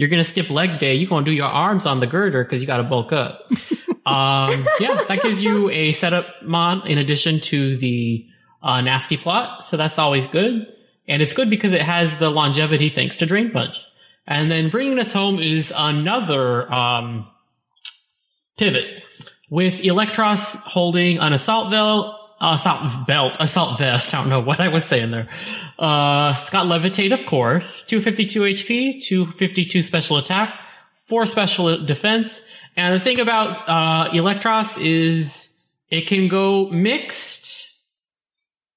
you're 0.00 0.08
going 0.08 0.16
to 0.16 0.24
skip 0.24 0.48
leg 0.48 0.78
day. 0.78 0.94
You're 0.94 1.10
going 1.10 1.26
to 1.26 1.30
do 1.30 1.34
your 1.34 1.46
arms 1.46 1.84
on 1.84 2.00
the 2.00 2.06
Gurdurr 2.06 2.42
because 2.42 2.62
you 2.62 2.66
got 2.66 2.78
to 2.78 2.84
bulk 2.84 3.12
up. 3.12 3.52
Um, 4.06 4.64
yeah, 4.80 5.04
that 5.08 5.20
gives 5.22 5.42
you 5.42 5.70
a 5.70 5.92
setup 5.92 6.26
mod 6.42 6.88
in 6.88 6.96
addition 6.96 7.38
to 7.40 7.76
the 7.76 8.26
uh, 8.60 8.80
nasty 8.80 9.18
plot, 9.18 9.62
so 9.64 9.76
that's 9.76 9.98
always 9.98 10.26
good. 10.26 10.66
And 11.06 11.20
it's 11.22 11.34
good 11.34 11.50
because 11.50 11.72
it 11.74 11.82
has 11.82 12.16
the 12.16 12.30
longevity 12.30 12.88
thanks 12.88 13.16
to 13.18 13.26
Drain 13.26 13.50
Punch. 13.50 13.76
And 14.26 14.50
then 14.50 14.70
bringing 14.70 14.98
us 14.98 15.12
home 15.12 15.38
is 15.38 15.72
another 15.76 16.72
um, 16.72 17.28
pivot 18.56 19.02
with 19.50 19.74
Eelektross 19.74 20.56
holding 20.56 21.18
an 21.18 21.34
assault 21.34 21.70
belt, 21.70 22.16
assault 22.40 23.06
belt, 23.06 23.36
assault 23.38 23.78
vest. 23.78 24.14
I 24.14 24.18
don't 24.18 24.30
know 24.30 24.40
what 24.40 24.60
I 24.60 24.68
was 24.68 24.84
saying 24.84 25.10
there. 25.10 25.28
Uh, 25.78 26.34
it's 26.40 26.50
got 26.50 26.66
levitate, 26.66 27.12
of 27.12 27.26
course, 27.26 27.84
252 27.84 28.40
HP, 28.40 29.02
252 29.02 29.82
special 29.82 30.16
attack, 30.16 30.58
4 31.04 31.26
special 31.26 31.84
defense. 31.84 32.42
And 32.76 32.94
the 32.94 33.00
thing 33.00 33.20
about, 33.20 33.68
uh, 33.68 34.10
Eelektross 34.12 34.82
is 34.82 35.50
it 35.90 36.06
can 36.06 36.28
go 36.28 36.70
mixed 36.70 37.70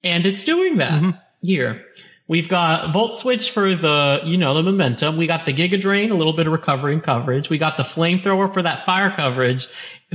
and 0.04 0.26
it's 0.26 0.44
doing 0.44 0.78
that 0.78 1.24
here. 1.42 1.86
We've 2.28 2.48
got 2.48 2.94
Volt 2.94 3.18
Switch 3.18 3.52
for 3.52 3.76
the, 3.76 4.22
you 4.24 4.38
know, 4.38 4.54
the 4.54 4.64
momentum. 4.64 5.18
We 5.18 5.28
got 5.28 5.46
the 5.46 5.54
Giga 5.54 5.80
Drain, 5.80 6.10
a 6.10 6.16
little 6.16 6.34
bit 6.34 6.48
of 6.48 6.54
recovery 6.54 6.94
and 6.94 7.04
coverage. 7.04 7.50
We 7.50 7.58
got 7.58 7.76
the 7.76 7.84
Flamethrower 7.84 8.54
for 8.54 8.62
that 8.62 8.86
fire 8.86 9.12
coverage 9.12 9.68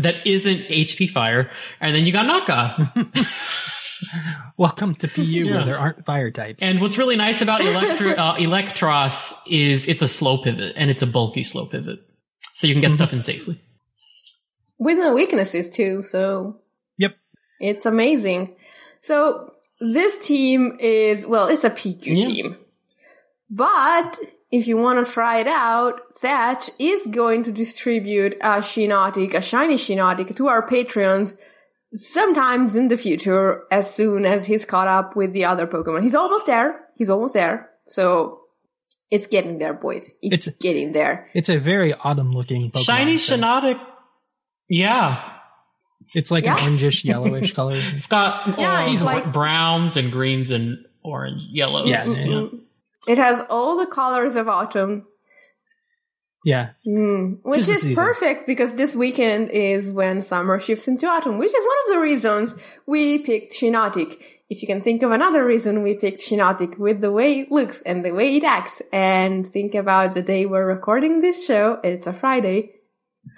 that 0.02 0.26
isn't 0.26 0.68
HP 0.68 1.08
fire. 1.10 1.50
And 1.80 1.94
then 1.94 2.06
you 2.06 2.12
got 2.12 2.26
Naka. 2.26 2.92
Welcome 4.56 4.94
to 4.96 5.08
PU 5.08 5.22
Yeah. 5.22 5.54
where 5.56 5.64
there 5.64 5.78
aren't 5.78 6.04
fire 6.04 6.30
types. 6.30 6.62
and 6.62 6.80
what's 6.80 6.98
really 6.98 7.16
nice 7.16 7.40
about 7.42 7.60
Electro, 7.60 8.10
uh, 8.16 8.36
Eelektross 8.36 9.34
is 9.46 9.88
it's 9.88 10.02
a 10.02 10.08
slow 10.08 10.38
pivot 10.38 10.74
and 10.76 10.90
it's 10.90 11.02
a 11.02 11.06
bulky 11.06 11.42
slow 11.44 11.66
pivot. 11.66 12.00
So 12.54 12.66
you 12.66 12.74
can 12.74 12.80
get 12.80 12.92
stuff 12.92 13.12
in 13.12 13.22
safely. 13.22 13.60
with 14.78 14.98
no 14.98 15.14
weaknesses 15.14 15.68
too, 15.70 16.02
so 16.02 16.60
yep. 16.96 17.16
it's 17.60 17.86
amazing. 17.86 18.56
So 19.00 19.52
this 19.80 20.26
team 20.26 20.76
is 20.80 21.26
well, 21.26 21.48
it's 21.48 21.64
a 21.64 21.70
PU 21.70 21.98
Yeah. 22.02 22.26
team. 22.26 22.56
But 23.50 24.18
if 24.50 24.66
you 24.68 24.76
want 24.76 25.04
to 25.04 25.12
try 25.12 25.38
it 25.38 25.46
out, 25.46 26.00
Thatch 26.20 26.70
is 26.78 27.06
going 27.06 27.44
to 27.44 27.52
distribute 27.52 28.34
a 28.40 28.58
Shiinotic, 28.58 29.34
a 29.34 29.40
shiny 29.42 29.76
Shiinotic 29.76 30.34
to 30.36 30.48
our 30.48 30.66
Patreons 30.66 31.36
sometimes 31.92 32.74
in 32.74 32.88
the 32.88 32.96
future 32.98 33.62
as 33.70 33.94
soon 33.94 34.24
as 34.26 34.46
he's 34.46 34.64
caught 34.64 34.88
up 34.88 35.16
with 35.16 35.32
the 35.32 35.44
other 35.44 35.66
Pokemon. 35.66 36.02
He's 36.02 36.14
almost 36.14 36.46
there. 36.46 36.80
He's 36.96 37.08
almost 37.10 37.34
there. 37.34 37.70
So 37.86 38.40
it's 39.10 39.26
getting 39.26 39.58
there, 39.58 39.72
boys. 39.74 40.10
It's, 40.20 40.46
It's- 40.48 40.60
getting 40.62 40.92
there. 40.92 41.28
It's 41.34 41.48
a 41.48 41.58
very 41.58 41.94
autumn 41.94 42.32
looking 42.32 42.70
Pokemon. 42.70 42.84
Shiny 42.84 43.18
so 43.18 43.36
Shiinotic. 43.36 43.80
Yeah. 44.68 45.32
It's 46.14 46.30
like 46.30 46.44
Yeah. 46.44 46.56
an 46.58 46.76
orangish 46.76 47.04
yellowish 47.10 47.54
color. 47.54 47.76
It's 47.76 48.06
got 48.06 48.58
Yeah, 48.58 48.80
uh, 48.80 48.86
it's 48.92 49.02
like- 49.02 49.32
browns 49.32 49.96
and 49.96 50.10
greens 50.12 50.50
and 50.50 50.78
orange, 51.02 51.40
yellows. 51.52 51.88
Yeah, 51.88 52.04
yeah. 52.06 52.46
It 53.06 53.16
has 53.18 53.42
all 53.48 53.78
the 53.78 53.86
colors 53.86 54.36
of 54.36 54.48
autumn. 54.48 55.06
Yeah. 56.44 56.70
Mm, 56.86 57.40
which 57.42 57.60
is 57.60 57.82
season. 57.82 57.94
perfect 57.94 58.46
because 58.46 58.74
this 58.74 58.94
weekend 58.94 59.50
is 59.50 59.92
when 59.92 60.22
summer 60.22 60.60
shifts 60.60 60.88
into 60.88 61.06
autumn, 61.06 61.38
which 61.38 61.54
is 61.54 61.64
one 61.64 61.76
of 61.86 61.94
the 61.94 62.00
reasons 62.00 62.54
we 62.86 63.18
picked 63.18 63.52
Shiinotic. 63.52 64.18
If 64.48 64.62
you 64.62 64.68
can 64.68 64.80
think 64.80 65.02
of 65.02 65.10
another 65.10 65.44
reason 65.44 65.82
we 65.82 65.94
picked 65.94 66.20
Shiinotic 66.20 66.78
with 66.78 67.00
the 67.00 67.12
way 67.12 67.40
it 67.40 67.52
looks 67.52 67.82
and 67.82 68.04
the 68.04 68.12
way 68.12 68.36
it 68.36 68.44
acts, 68.44 68.80
and 68.92 69.52
think 69.52 69.74
about 69.74 70.14
the 70.14 70.22
day 70.22 70.46
we're 70.46 70.64
recording 70.64 71.20
this 71.20 71.44
show, 71.44 71.80
it's 71.84 72.06
a 72.06 72.12
Friday, 72.12 72.72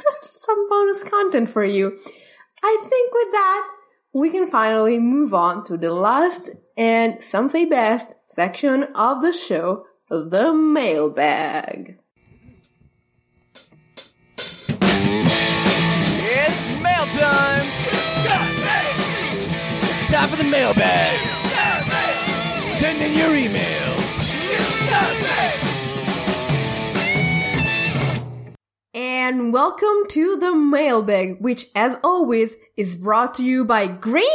just 0.00 0.38
some 0.38 0.68
bonus 0.68 1.02
content 1.02 1.48
for 1.48 1.64
you. 1.64 1.98
I 2.62 2.86
think 2.88 3.12
with 3.12 3.32
that, 3.32 3.68
we 4.12 4.30
can 4.30 4.46
finally 4.46 4.98
move 4.98 5.34
on 5.34 5.64
to 5.64 5.76
the 5.76 5.92
last 5.92 6.50
and 6.76 7.22
some 7.22 7.48
say 7.48 7.64
best 7.64 8.14
section 8.26 8.84
of 8.94 9.22
the 9.22 9.32
show, 9.32 9.84
the 10.08 10.52
mailbag. 10.52 11.99
Mail 17.00 17.18
time! 17.18 17.66
It's 19.82 20.12
time 20.12 20.28
for 20.28 20.36
the 20.36 20.44
mailbag! 20.44 21.18
Send 22.72 23.00
in 23.00 23.14
your 23.14 23.30
emails! 23.30 24.00
And 28.92 29.52
welcome 29.52 30.08
to 30.08 30.36
the 30.36 30.54
mailbag, 30.54 31.40
which 31.40 31.66
as 31.74 31.96
always 32.04 32.56
is 32.76 32.96
brought 32.96 33.36
to 33.36 33.44
you 33.44 33.64
by 33.64 33.86
Green 33.86 34.26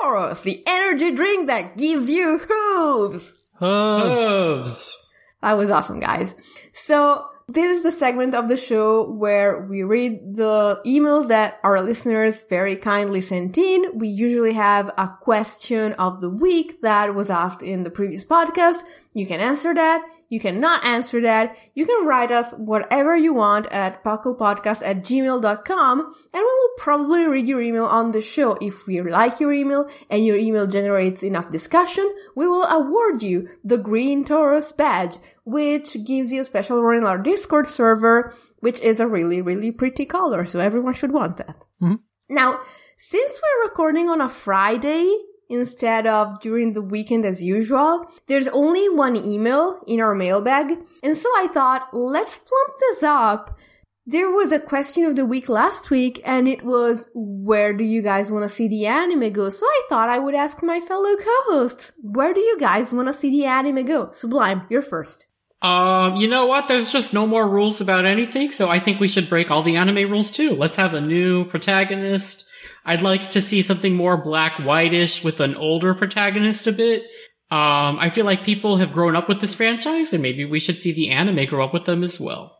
Taurus, 0.00 0.40
the 0.40 0.62
energy 0.66 1.14
drink 1.14 1.48
that 1.48 1.76
gives 1.76 2.08
you 2.08 2.38
hooves. 2.38 3.34
Hooves. 3.56 4.22
Hooves. 4.22 5.08
That 5.42 5.54
was 5.54 5.70
awesome, 5.70 6.00
guys. 6.00 6.34
So 6.72 7.26
this 7.52 7.78
is 7.78 7.82
the 7.82 7.92
segment 7.92 8.34
of 8.34 8.48
the 8.48 8.56
show 8.56 9.10
where 9.10 9.66
we 9.66 9.82
read 9.82 10.36
the 10.36 10.80
emails 10.86 11.28
that 11.28 11.58
our 11.64 11.82
listeners 11.82 12.42
very 12.48 12.76
kindly 12.76 13.20
sent 13.20 13.58
in. 13.58 13.98
We 13.98 14.08
usually 14.08 14.52
have 14.52 14.88
a 14.96 15.08
question 15.20 15.94
of 15.94 16.20
the 16.20 16.30
week 16.30 16.82
that 16.82 17.14
was 17.14 17.30
asked 17.30 17.62
in 17.62 17.82
the 17.82 17.90
previous 17.90 18.24
podcast. 18.24 18.82
You 19.14 19.26
can 19.26 19.40
answer 19.40 19.74
that. 19.74 20.02
You 20.30 20.38
cannot 20.38 20.84
answer 20.84 21.20
that. 21.22 21.56
You 21.74 21.84
can 21.84 22.06
write 22.06 22.30
us 22.30 22.54
whatever 22.56 23.16
you 23.16 23.34
want 23.34 23.66
at 23.72 24.04
pucklepodcast 24.04 24.80
at 24.84 25.02
gmail.com 25.02 26.00
and 26.00 26.14
we 26.32 26.40
will 26.40 26.70
probably 26.78 27.26
read 27.26 27.48
your 27.48 27.60
email 27.60 27.84
on 27.84 28.12
the 28.12 28.20
show. 28.20 28.56
If 28.60 28.86
we 28.86 29.02
like 29.02 29.40
your 29.40 29.52
email 29.52 29.90
and 30.08 30.24
your 30.24 30.36
email 30.36 30.68
generates 30.68 31.24
enough 31.24 31.50
discussion, 31.50 32.08
we 32.36 32.46
will 32.46 32.62
award 32.62 33.24
you 33.24 33.48
the 33.64 33.76
Green 33.76 34.24
Taurus 34.24 34.70
badge, 34.70 35.16
which 35.44 35.96
gives 36.06 36.30
you 36.30 36.42
a 36.42 36.44
special 36.44 36.80
role 36.80 36.96
in 36.96 37.04
our 37.04 37.18
Discord 37.18 37.66
server, 37.66 38.32
which 38.60 38.80
is 38.82 39.00
a 39.00 39.08
really, 39.08 39.42
really 39.42 39.72
pretty 39.72 40.06
color. 40.06 40.46
So 40.46 40.60
everyone 40.60 40.94
should 40.94 41.12
want 41.12 41.38
that. 41.38 41.66
Mm-hmm. 41.82 41.96
Now, 42.28 42.60
since 42.96 43.40
we're 43.42 43.68
recording 43.68 44.08
on 44.08 44.20
a 44.20 44.28
Friday 44.28 45.12
instead 45.50 46.06
of 46.06 46.40
during 46.40 46.72
the 46.72 46.82
weekend 46.82 47.24
as 47.24 47.44
usual, 47.44 48.06
there's 48.28 48.48
only 48.48 48.88
one 48.88 49.16
email 49.16 49.80
in 49.86 50.00
our 50.00 50.14
mailbag. 50.14 50.72
And 51.02 51.18
so 51.18 51.28
I 51.36 51.48
thought, 51.48 51.88
let's 51.92 52.38
plump 52.38 52.72
this 52.80 53.02
up. 53.02 53.58
There 54.06 54.30
was 54.30 54.50
a 54.50 54.58
question 54.58 55.04
of 55.04 55.14
the 55.14 55.26
week 55.26 55.48
last 55.48 55.90
week 55.90 56.20
and 56.24 56.48
it 56.48 56.62
was, 56.64 57.10
where 57.14 57.72
do 57.74 57.84
you 57.84 58.02
guys 58.02 58.32
want 58.32 58.44
to 58.44 58.48
see 58.48 58.66
the 58.66 58.86
anime 58.86 59.32
go? 59.32 59.50
So 59.50 59.66
I 59.66 59.82
thought 59.88 60.08
I 60.08 60.18
would 60.18 60.34
ask 60.34 60.62
my 60.62 60.80
fellow 60.80 61.14
co-hosts, 61.16 61.92
where 62.02 62.32
do 62.32 62.40
you 62.40 62.58
guys 62.58 62.92
want 62.92 63.08
to 63.08 63.12
see 63.12 63.30
the 63.30 63.44
anime 63.44 63.84
go? 63.84 64.10
Sublime, 64.10 64.62
you're 64.70 64.82
first. 64.82 65.26
Um, 65.62 66.16
you 66.16 66.26
know 66.26 66.46
what? 66.46 66.68
There's 66.68 66.90
just 66.90 67.12
no 67.12 67.26
more 67.26 67.46
rules 67.46 67.82
about 67.82 68.06
anything, 68.06 68.50
so 68.50 68.70
I 68.70 68.78
think 68.78 68.98
we 68.98 69.08
should 69.08 69.28
break 69.28 69.50
all 69.50 69.62
the 69.62 69.76
anime 69.76 70.10
rules 70.10 70.30
too. 70.30 70.52
Let's 70.52 70.76
have 70.76 70.94
a 70.94 71.00
new 71.02 71.44
protagonist. 71.44 72.46
I'd 72.84 73.02
like 73.02 73.32
to 73.32 73.40
see 73.40 73.62
something 73.62 73.94
more 73.94 74.16
black 74.16 74.58
whitish 74.58 75.22
with 75.22 75.40
an 75.40 75.54
older 75.54 75.94
protagonist 75.94 76.66
a 76.66 76.72
bit. 76.72 77.02
Um, 77.50 77.98
I 77.98 78.10
feel 78.10 78.24
like 78.24 78.44
people 78.44 78.76
have 78.76 78.92
grown 78.92 79.16
up 79.16 79.28
with 79.28 79.40
this 79.40 79.54
franchise, 79.54 80.12
and 80.12 80.22
maybe 80.22 80.44
we 80.44 80.60
should 80.60 80.78
see 80.78 80.92
the 80.92 81.10
anime 81.10 81.46
grow 81.46 81.64
up 81.64 81.74
with 81.74 81.84
them 81.84 82.04
as 82.04 82.20
well. 82.20 82.56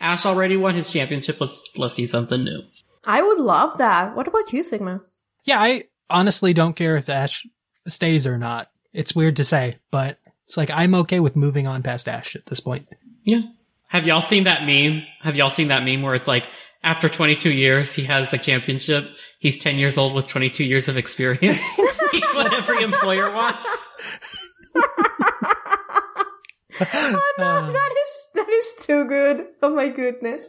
Ash 0.00 0.26
already 0.26 0.56
won 0.56 0.74
his 0.74 0.90
championship. 0.90 1.40
Let's 1.40 1.62
let's 1.76 1.94
see 1.94 2.06
something 2.06 2.42
new. 2.42 2.62
I 3.06 3.22
would 3.22 3.38
love 3.38 3.78
that. 3.78 4.16
What 4.16 4.26
about 4.26 4.52
you, 4.52 4.64
Sigma? 4.64 5.02
Yeah, 5.44 5.60
I 5.60 5.84
honestly 6.10 6.52
don't 6.52 6.74
care 6.74 6.96
if 6.96 7.08
Ash 7.08 7.46
stays 7.86 8.26
or 8.26 8.38
not. 8.38 8.70
It's 8.92 9.14
weird 9.14 9.36
to 9.36 9.44
say, 9.44 9.76
but 9.90 10.18
it's 10.46 10.56
like 10.56 10.70
I'm 10.70 10.94
okay 10.96 11.20
with 11.20 11.36
moving 11.36 11.68
on 11.68 11.82
past 11.82 12.08
Ash 12.08 12.34
at 12.34 12.46
this 12.46 12.60
point. 12.60 12.88
Yeah. 13.22 13.42
Have 13.88 14.06
y'all 14.06 14.20
seen 14.20 14.44
that 14.44 14.64
meme? 14.64 15.02
Have 15.20 15.36
y'all 15.36 15.50
seen 15.50 15.68
that 15.68 15.84
meme 15.84 16.02
where 16.02 16.14
it's 16.14 16.28
like 16.28 16.48
after 16.84 17.08
22 17.08 17.50
years 17.52 17.94
he 17.94 18.04
has 18.04 18.30
the 18.30 18.38
championship? 18.38 19.08
He's 19.38 19.58
10 19.58 19.76
years 19.76 19.96
old 19.98 20.14
with 20.14 20.26
22 20.26 20.64
years 20.64 20.88
of 20.88 20.96
experience. 20.96 21.58
He's 22.12 22.34
what 22.34 22.52
every 22.52 22.82
employer 22.82 23.30
wants. 23.32 23.88
Oh 26.80 27.32
no, 27.38 27.72
that 27.72 27.90
is 27.92 28.10
that 28.34 28.48
is 28.48 28.86
too 28.86 29.04
good. 29.06 29.46
Oh 29.62 29.74
my 29.74 29.88
goodness. 29.88 30.48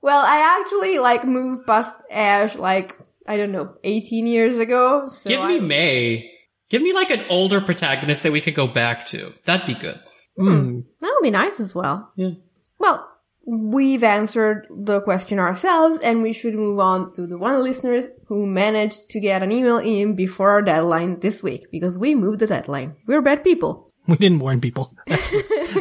Well, 0.00 0.22
I 0.24 0.60
actually 0.60 0.98
like 0.98 1.24
moved 1.24 1.66
past 1.66 1.94
Ash 2.10 2.56
like 2.56 2.96
I 3.28 3.36
don't 3.36 3.52
know, 3.52 3.74
18 3.84 4.26
years 4.26 4.58
ago. 4.58 5.08
So 5.08 5.30
Give 5.30 5.44
me 5.44 5.56
I- 5.56 5.60
May. 5.60 6.28
Give 6.70 6.80
me 6.82 6.92
like 6.94 7.10
an 7.10 7.24
older 7.28 7.60
protagonist 7.60 8.22
that 8.22 8.32
we 8.32 8.40
could 8.40 8.54
go 8.54 8.66
back 8.66 9.06
to. 9.08 9.34
That'd 9.44 9.66
be 9.66 9.74
good. 9.74 10.00
Mm. 10.38 10.84
that 11.00 11.10
would 11.12 11.22
be 11.22 11.30
nice 11.30 11.60
as 11.60 11.74
well. 11.74 12.10
Yeah. 12.16 12.30
Well, 12.78 13.06
we've 13.46 14.04
answered 14.04 14.66
the 14.70 15.00
question 15.02 15.38
ourselves 15.38 16.00
and 16.00 16.22
we 16.22 16.32
should 16.32 16.54
move 16.54 16.78
on 16.78 17.12
to 17.14 17.26
the 17.26 17.36
one 17.38 17.62
listeners 17.62 18.06
who 18.26 18.46
managed 18.46 19.10
to 19.10 19.20
get 19.20 19.42
an 19.42 19.50
email 19.50 19.78
in 19.78 20.14
before 20.14 20.50
our 20.50 20.62
deadline 20.62 21.18
this 21.20 21.42
week 21.42 21.66
because 21.72 21.98
we 21.98 22.14
moved 22.14 22.38
the 22.40 22.46
deadline. 22.46 22.94
We're 23.06 23.20
bad 23.22 23.42
people. 23.42 23.90
We 24.06 24.16
didn't 24.16 24.38
warn 24.40 24.60
people. 24.60 24.94
That's 25.06 25.30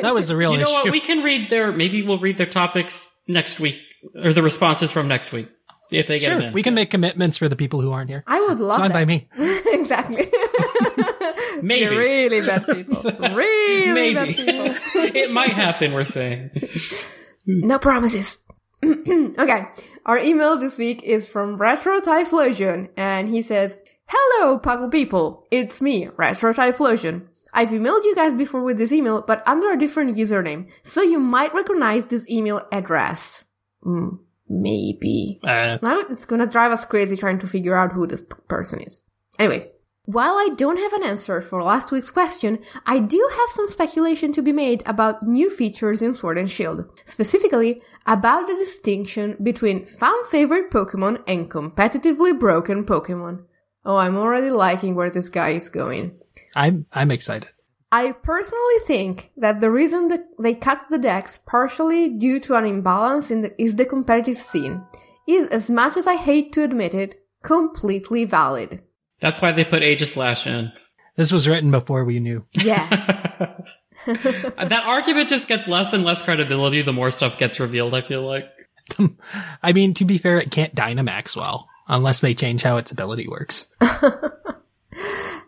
that 0.01 0.14
was 0.14 0.28
the 0.28 0.36
real 0.36 0.51
You 0.53 0.59
know 0.59 0.64
issue. 0.64 0.74
what? 0.74 0.91
We 0.91 0.99
can 0.99 1.24
read 1.24 1.49
their, 1.49 1.72
maybe 1.72 2.01
we'll 2.03 2.20
read 2.20 2.38
their 2.38 2.45
topics 2.47 3.07
next 3.28 3.59
week, 3.59 3.80
or 4.16 4.34
the 4.34 4.43
responses 4.43 4.91
from 4.91 5.07
next 5.07 5.32
week. 5.32 5.47
if 5.91 6.07
they 6.07 6.20
get 6.20 6.30
Sure, 6.30 6.39
in. 6.41 6.53
we 6.53 6.64
can 6.64 6.74
make 6.74 6.89
commitments 6.89 7.38
for 7.38 7.47
the 7.49 7.55
people 7.55 7.82
who 7.82 7.91
aren't 7.91 8.09
here. 8.09 8.24
I 8.28 8.39
would 8.47 8.59
love 8.59 8.80
Fine 8.80 8.89
that. 8.89 8.93
by 8.93 9.05
me. 9.05 9.28
exactly. 9.74 10.32
Maybe. 11.62 11.82
You're 11.86 11.97
really 11.97 12.41
bad 12.45 12.66
people. 12.66 13.03
Really 13.36 14.14
bad 14.14 14.28
people. 14.30 14.66
it 15.16 15.32
might 15.32 15.51
happen, 15.53 15.91
we're 15.93 16.03
saying. 16.05 16.49
No 17.46 17.80
promises. 17.80 18.44
okay. 18.84 19.66
Our 20.06 20.18
email 20.18 20.58
this 20.58 20.78
week 20.78 21.04
is 21.04 21.28
from 21.28 21.58
Retro 21.58 22.00
Typhlosion, 22.00 22.89
and 22.98 23.30
he 23.30 23.42
says, 23.42 23.78
Hello, 24.08 24.60
Puckle 24.60 24.92
people. 24.92 25.46
It's 25.52 25.82
me, 25.82 26.08
Retro 26.18 26.54
Typhlosion. 26.54 27.28
I've 27.54 27.70
emailed 27.70 28.04
you 28.04 28.16
guys 28.16 28.34
before 28.36 28.64
with 28.64 28.78
this 28.78 28.92
email, 28.94 29.22
but 29.26 29.46
under 29.48 29.72
a 29.72 29.78
different 29.78 30.16
username, 30.18 30.70
so 30.84 31.02
you 31.02 31.20
might 31.20 31.54
recognize 31.54 32.06
this 32.06 32.30
email 32.30 32.62
address. 32.72 33.44
Hmm, 33.84 34.10
maybe. 34.48 35.39
Uh, 35.44 35.78
Now 35.82 36.00
it's 36.00 36.26
gonna 36.26 36.48
drive 36.48 36.72
us 36.72 36.86
crazy 36.86 37.18
trying 37.18 37.39
to 37.39 37.48
figure 37.48 37.76
out 37.76 37.92
who 37.92 38.08
this 38.08 38.22
p- 38.22 38.30
person 38.48 38.80
is. 38.82 39.02
Anyway, 39.39 39.70
while 40.06 40.34
I 40.34 40.49
don't 40.58 40.78
have 40.78 40.93
an 40.93 41.04
answer 41.04 41.41
for 41.41 41.62
last 41.62 41.91
week's 41.91 42.10
question, 42.10 42.60
I 42.86 42.99
do 42.99 43.30
have 43.32 43.49
some 43.49 43.70
speculation 43.70 44.32
to 44.34 44.41
be 44.41 44.52
made 44.52 44.82
about 44.86 45.24
new 45.24 45.49
features 45.49 46.02
in 46.02 46.16
Sword 46.16 46.38
and 46.38 46.49
Shield. 46.49 46.86
Specifically, 47.06 47.82
about 48.06 48.47
the 48.47 48.56
distinction 48.56 49.38
between 49.41 49.86
fan 49.86 50.26
favorite 50.30 50.72
Pokemon 50.72 51.24
and 51.28 51.49
competitively 51.49 52.38
broken 52.38 52.84
Pokemon. 52.84 53.45
Oh, 53.86 53.97
I'm 53.97 54.18
already 54.18 54.49
liking 54.49 54.95
where 54.95 55.10
this 55.10 55.30
guy 55.30 55.52
is 55.52 55.70
going. 55.70 56.20
I'm 56.56 56.88
I'm 56.91 57.12
excited. 57.12 57.52
I 57.91 58.14
personally 58.14 58.80
think 58.86 59.32
that 59.38 59.60
the 59.60 59.70
reason 59.70 60.08
that 60.08 60.26
they 60.39 60.56
cut 60.56 60.86
the 60.89 60.97
dex 60.97 61.38
partially 61.45 62.10
due 62.10 62.39
to 62.41 62.56
an 62.56 62.66
imbalance 62.66 63.30
in 63.32 63.41
the, 63.41 63.62
is 63.62 63.76
the 63.76 63.86
competitive 63.86 64.38
scene 64.38 64.84
is, 65.28 65.47
as 65.47 65.70
much 65.70 65.97
as 65.97 66.08
I 66.08 66.16
hate 66.16 66.54
to 66.54 66.64
admit 66.64 66.93
it, 66.93 67.22
completely 67.43 68.26
valid. 68.26 68.82
That's 69.22 69.41
why 69.41 69.53
they 69.53 69.63
put 69.63 69.84
Aegislash 69.84 70.45
in. 70.45 70.72
This 71.15 71.32
was 71.32 71.47
written 71.47 71.72
before 71.72 72.03
we 72.03 72.19
knew. 72.19 72.45
Yes. 72.53 73.07
that 74.05 74.84
argument 74.86 75.30
just 75.30 75.47
gets 75.47 75.67
less 75.67 75.93
and 75.93 76.03
less 76.03 76.24
credibility 76.24 76.82
the 76.82 76.93
more 76.93 77.11
stuff 77.11 77.38
gets 77.38 77.59
revealed, 77.59 77.93
I 77.93 78.01
feel 78.01 78.26
like. 78.26 78.45
I 79.63 79.74
mean, 79.74 79.93
to 79.95 80.05
be 80.05 80.17
fair, 80.17 80.39
it 80.39 80.49
can't 80.49 80.74
Dynamax 80.74 81.36
well 81.36 81.69
unless 81.88 82.19
they 82.19 82.34
change 82.34 82.63
how 82.63 82.78
its 82.78 82.91
ability 82.91 83.28
works. 83.28 83.67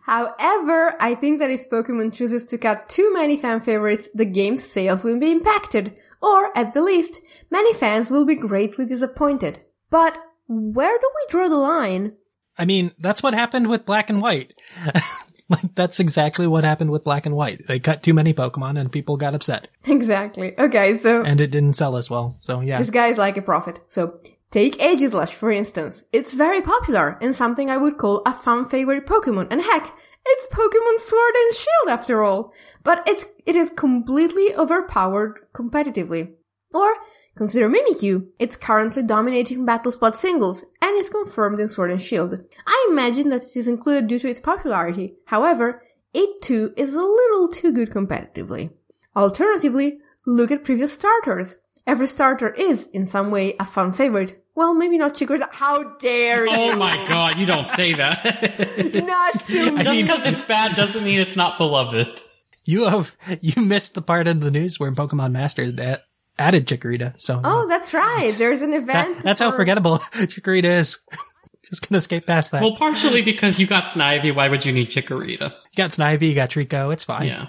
However, 0.05 0.95
I 0.99 1.15
think 1.15 1.39
that 1.39 1.49
if 1.49 1.69
Pokemon 1.69 2.13
chooses 2.13 2.45
to 2.47 2.57
cut 2.57 2.89
too 2.89 3.11
many 3.13 3.38
fan 3.38 3.61
favorites, 3.61 4.09
the 4.13 4.26
game's 4.26 4.63
sales 4.63 5.03
will 5.03 5.17
be 5.17 5.32
impacted, 5.32 5.97
or 6.21 6.55
at 6.57 6.74
the 6.74 6.82
least, 6.82 7.21
many 7.49 7.74
fans 7.74 8.11
will 8.11 8.26
be 8.26 8.36
greatly 8.36 8.86
disappointed. 8.86 9.61
But 9.89 10.17
where 10.47 10.97
do 10.99 11.09
we 11.15 11.32
draw 11.32 11.47
the 11.47 11.55
line? 11.55 12.17
I 12.58 12.66
mean, 12.66 12.91
that's 12.99 13.24
what 13.24 13.34
happened 13.34 13.68
with 13.68 13.86
Black 13.86 14.10
and 14.10 14.22
White. 14.22 14.54
like 15.49 15.76
that's 15.76 15.99
exactly 15.99 16.47
what 16.47 16.64
happened 16.64 16.91
with 16.91 17.04
Black 17.04 17.26
and 17.26 17.36
White. 17.36 17.62
They 17.68 17.80
cut 17.80 18.04
too 18.04 18.14
many 18.14 18.34
Pokemon 18.34 18.80
and 18.80 18.91
people 18.91 19.18
got 19.18 19.34
upset, 19.34 19.68
Exactly. 19.86 20.58
Okay, 20.58 20.97
so 20.97 21.24
and 21.24 21.41
it 21.41 21.51
didn't 21.51 21.74
sell 21.74 21.97
as 21.97 22.10
well. 22.10 22.36
So 22.39 22.62
yeah, 22.62 22.80
This 22.80 22.89
guy 22.91 23.08
is 23.08 23.18
like 23.18 23.38
a 23.38 23.41
prophet. 23.41 23.80
So, 23.88 24.20
take 24.51 24.78
Aegislash, 24.78 25.34
for 25.34 25.51
instance. 25.51 26.04
It's 26.14 26.34
very 26.34 26.62
popular 26.62 27.18
and 27.22 27.36
something 27.36 27.70
I 27.70 27.78
would 27.78 27.97
call 27.97 28.22
a 28.26 28.34
fan 28.34 28.66
favorite 28.66 29.06
Pokemon. 29.06 29.47
And 29.51 29.62
heck, 29.62 29.93
it's 30.26 30.47
Pokemon 30.54 30.99
Sword 30.99 31.34
and 31.36 31.56
Shield 31.56 31.89
after 31.89 32.24
all. 32.24 32.54
But 32.84 33.04
it's, 33.08 33.26
it 33.45 33.56
is 33.56 33.70
completely 33.70 34.56
overpowered 34.56 35.39
competitively. 35.54 36.34
Or, 36.74 36.93
consider 37.36 37.70
Mimikyu. 37.70 38.28
It's 38.40 38.56
currently 38.56 39.04
dominating 39.04 39.66
battle 39.66 39.92
spot 39.92 40.18
singles 40.18 40.66
and 40.82 40.98
is 40.98 41.10
confirmed 41.10 41.60
in 41.60 41.70
Sword 41.70 41.92
and 41.92 42.02
Shield. 42.02 42.40
I 42.66 42.88
imagine 42.92 43.30
that 43.30 43.44
it 43.44 43.56
is 43.56 43.68
included 43.68 44.08
due 44.08 44.20
to 44.20 44.30
its 44.30 44.42
popularity. 44.42 45.16
However, 45.26 45.84
it 46.14 46.42
too 46.42 46.74
is 46.78 46.96
a 46.96 47.02
little 47.02 47.48
too 47.48 47.72
good 47.72 47.90
competitively. 47.90 48.72
Alternatively, 49.16 50.00
look 50.26 50.52
at 50.52 50.64
previous 50.64 50.94
starters. 50.94 51.56
Every 51.86 52.08
starter 52.08 52.50
is, 52.50 52.86
in 52.94 53.06
some 53.08 53.30
way, 53.32 53.56
a 53.60 53.66
fan 53.66 53.92
favorite. 53.92 54.44
Well, 54.56 54.74
maybe 54.74 54.98
not 54.98 55.16
Chikorita. 55.16 55.50
How 55.52 55.96
dare 55.98 56.46
oh 56.48 56.66
you? 56.66 56.72
Oh 56.74 56.76
my 56.76 56.96
god, 57.08 57.38
you 57.38 57.46
don't 57.46 57.66
say 57.66 57.94
that. 57.94 58.24
Not 58.94 59.48
to 59.48 59.72
me. 59.72 59.84
Just 59.84 60.02
because 60.02 60.26
it's 60.28 60.44
bad 60.44 60.76
doesn't 60.76 61.04
mean 61.04 61.20
it's 61.20 61.36
not 61.36 61.58
beloved. 61.58 62.22
you 62.64 62.86
have 62.86 63.18
you 63.42 63.62
missed 63.64 63.96
the 63.96 64.02
part 64.02 64.28
of 64.28 64.40
the 64.42 64.52
news 64.52 64.80
where 64.80 64.92
Pokemon 64.92 65.32
Masters 65.32 65.74
that 65.74 66.04
added 66.40 66.68
Chikorita. 66.68 67.14
So 67.20 67.40
Oh, 67.44 67.64
uh, 67.64 67.66
that's 67.68 67.94
right. 67.94 68.34
There's 68.38 68.62
an 68.62 68.72
that- 68.72 68.82
event. 68.82 69.24
that's 69.24 69.40
how 69.42 69.52
forgettable 69.52 69.98
Chikorita 70.14 70.66
is. 70.66 71.00
Just 71.70 71.90
gonna 71.90 72.02
skate 72.02 72.28
past 72.28 72.52
that. 72.52 72.62
Well, 72.62 72.76
partially 72.76 73.22
because 73.24 73.60
you 73.60 73.66
got 73.66 73.86
Snivy, 73.86 74.34
why 74.36 74.48
would 74.50 74.64
you 74.66 74.72
need 74.72 74.90
Chikorita? 74.90 75.52
you 75.52 75.78
got 75.78 75.90
Snivy, 75.92 76.30
you 76.30 76.36
got 76.36 76.50
Treecko. 76.52 76.94
It's 76.94 77.04
fine. 77.06 77.28
Yeah. 77.28 77.48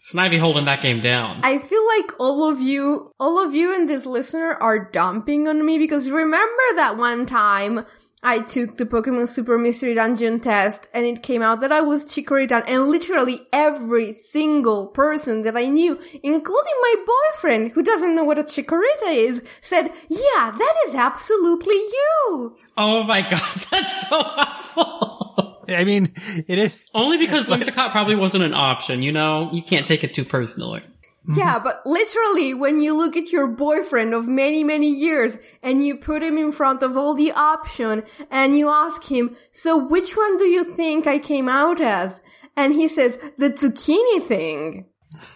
Snivy 0.00 0.38
holding 0.38 0.64
that 0.66 0.82
game 0.82 1.00
down. 1.00 1.40
I 1.44 1.58
feel 1.58 1.86
like 1.98 2.20
all 2.20 2.50
of 2.50 2.60
you, 2.60 3.12
all 3.20 3.38
of 3.46 3.54
you 3.54 3.74
and 3.74 3.88
this 3.88 4.04
listener 4.04 4.52
are 4.52 4.90
dumping 4.90 5.48
on 5.48 5.64
me 5.64 5.78
because 5.78 6.10
remember 6.10 6.62
that 6.76 6.96
one 6.98 7.24
time 7.24 7.86
I 8.26 8.40
took 8.40 8.78
the 8.78 8.86
Pokemon 8.86 9.28
Super 9.28 9.58
Mystery 9.58 9.94
Dungeon 9.94 10.40
test 10.40 10.88
and 10.94 11.04
it 11.04 11.22
came 11.22 11.42
out 11.42 11.60
that 11.60 11.70
I 11.70 11.82
was 11.82 12.06
Chikorita 12.06 12.64
and 12.66 12.86
literally 12.86 13.40
every 13.52 14.14
single 14.14 14.86
person 14.86 15.42
that 15.42 15.58
I 15.58 15.64
knew, 15.64 15.98
including 16.22 16.74
my 16.80 16.94
boyfriend 17.06 17.72
who 17.72 17.82
doesn't 17.82 18.16
know 18.16 18.24
what 18.24 18.38
a 18.38 18.44
Chikorita 18.44 19.08
is, 19.08 19.42
said, 19.60 19.90
yeah, 20.08 20.50
that 20.56 20.74
is 20.88 20.94
absolutely 20.94 21.74
you. 21.74 22.56
oh 22.78 23.02
my 23.04 23.20
god, 23.20 23.60
that's 23.70 24.08
so 24.08 24.16
awful. 24.16 25.62
I 25.68 25.84
mean, 25.84 26.12
it 26.46 26.58
is. 26.58 26.78
Only 26.94 27.18
because 27.18 27.44
Whimsicott 27.44 27.90
probably 27.90 28.16
wasn't 28.16 28.44
an 28.44 28.54
option, 28.54 29.02
you 29.02 29.12
know? 29.12 29.50
You 29.52 29.62
can't 29.62 29.86
take 29.86 30.02
it 30.02 30.14
too 30.14 30.24
personally. 30.24 30.82
Yeah, 31.26 31.58
but 31.58 31.86
literally, 31.86 32.52
when 32.52 32.82
you 32.82 32.96
look 32.96 33.16
at 33.16 33.32
your 33.32 33.48
boyfriend 33.48 34.12
of 34.12 34.28
many, 34.28 34.62
many 34.62 34.90
years 34.90 35.38
and 35.62 35.84
you 35.84 35.96
put 35.96 36.22
him 36.22 36.36
in 36.36 36.52
front 36.52 36.82
of 36.82 36.98
all 36.98 37.14
the 37.14 37.32
option 37.32 38.04
and 38.30 38.56
you 38.56 38.68
ask 38.68 39.04
him, 39.04 39.34
so 39.50 39.86
which 39.86 40.16
one 40.16 40.36
do 40.36 40.44
you 40.44 40.64
think 40.64 41.06
I 41.06 41.18
came 41.18 41.48
out 41.48 41.80
as? 41.80 42.20
And 42.56 42.74
he 42.74 42.88
says, 42.88 43.16
the 43.38 43.50
zucchini 43.50 44.26
thing. 44.26 44.86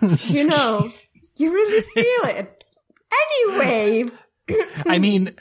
you 0.34 0.44
know, 0.44 0.92
you 1.36 1.52
really 1.52 1.82
feel 1.82 2.36
it. 2.36 2.64
Anyway, 3.48 4.04
I 4.86 4.98
mean, 4.98 5.34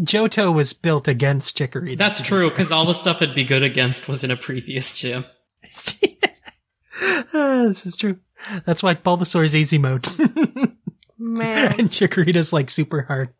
Johto 0.00 0.52
was 0.52 0.72
built 0.72 1.06
against 1.06 1.56
Chikorita. 1.56 1.98
That's 1.98 2.20
true, 2.20 2.50
because 2.50 2.72
all 2.72 2.86
the 2.86 2.94
stuff 2.96 3.22
it'd 3.22 3.34
be 3.34 3.44
good 3.44 3.62
against 3.62 4.08
was 4.08 4.24
in 4.24 4.30
a 4.30 4.36
previous 4.36 4.92
gym. 4.92 5.24
Ah, 7.34 7.64
this 7.68 7.84
is 7.84 7.94
true. 7.94 8.18
That's 8.64 8.82
why 8.82 8.94
Bulbasaur's 8.94 9.56
easy 9.56 9.78
mode 9.78 10.06
man. 11.18 11.74
and 11.78 11.90
Chikorita's 11.90 12.52
like 12.52 12.70
super 12.70 13.02
hard. 13.02 13.30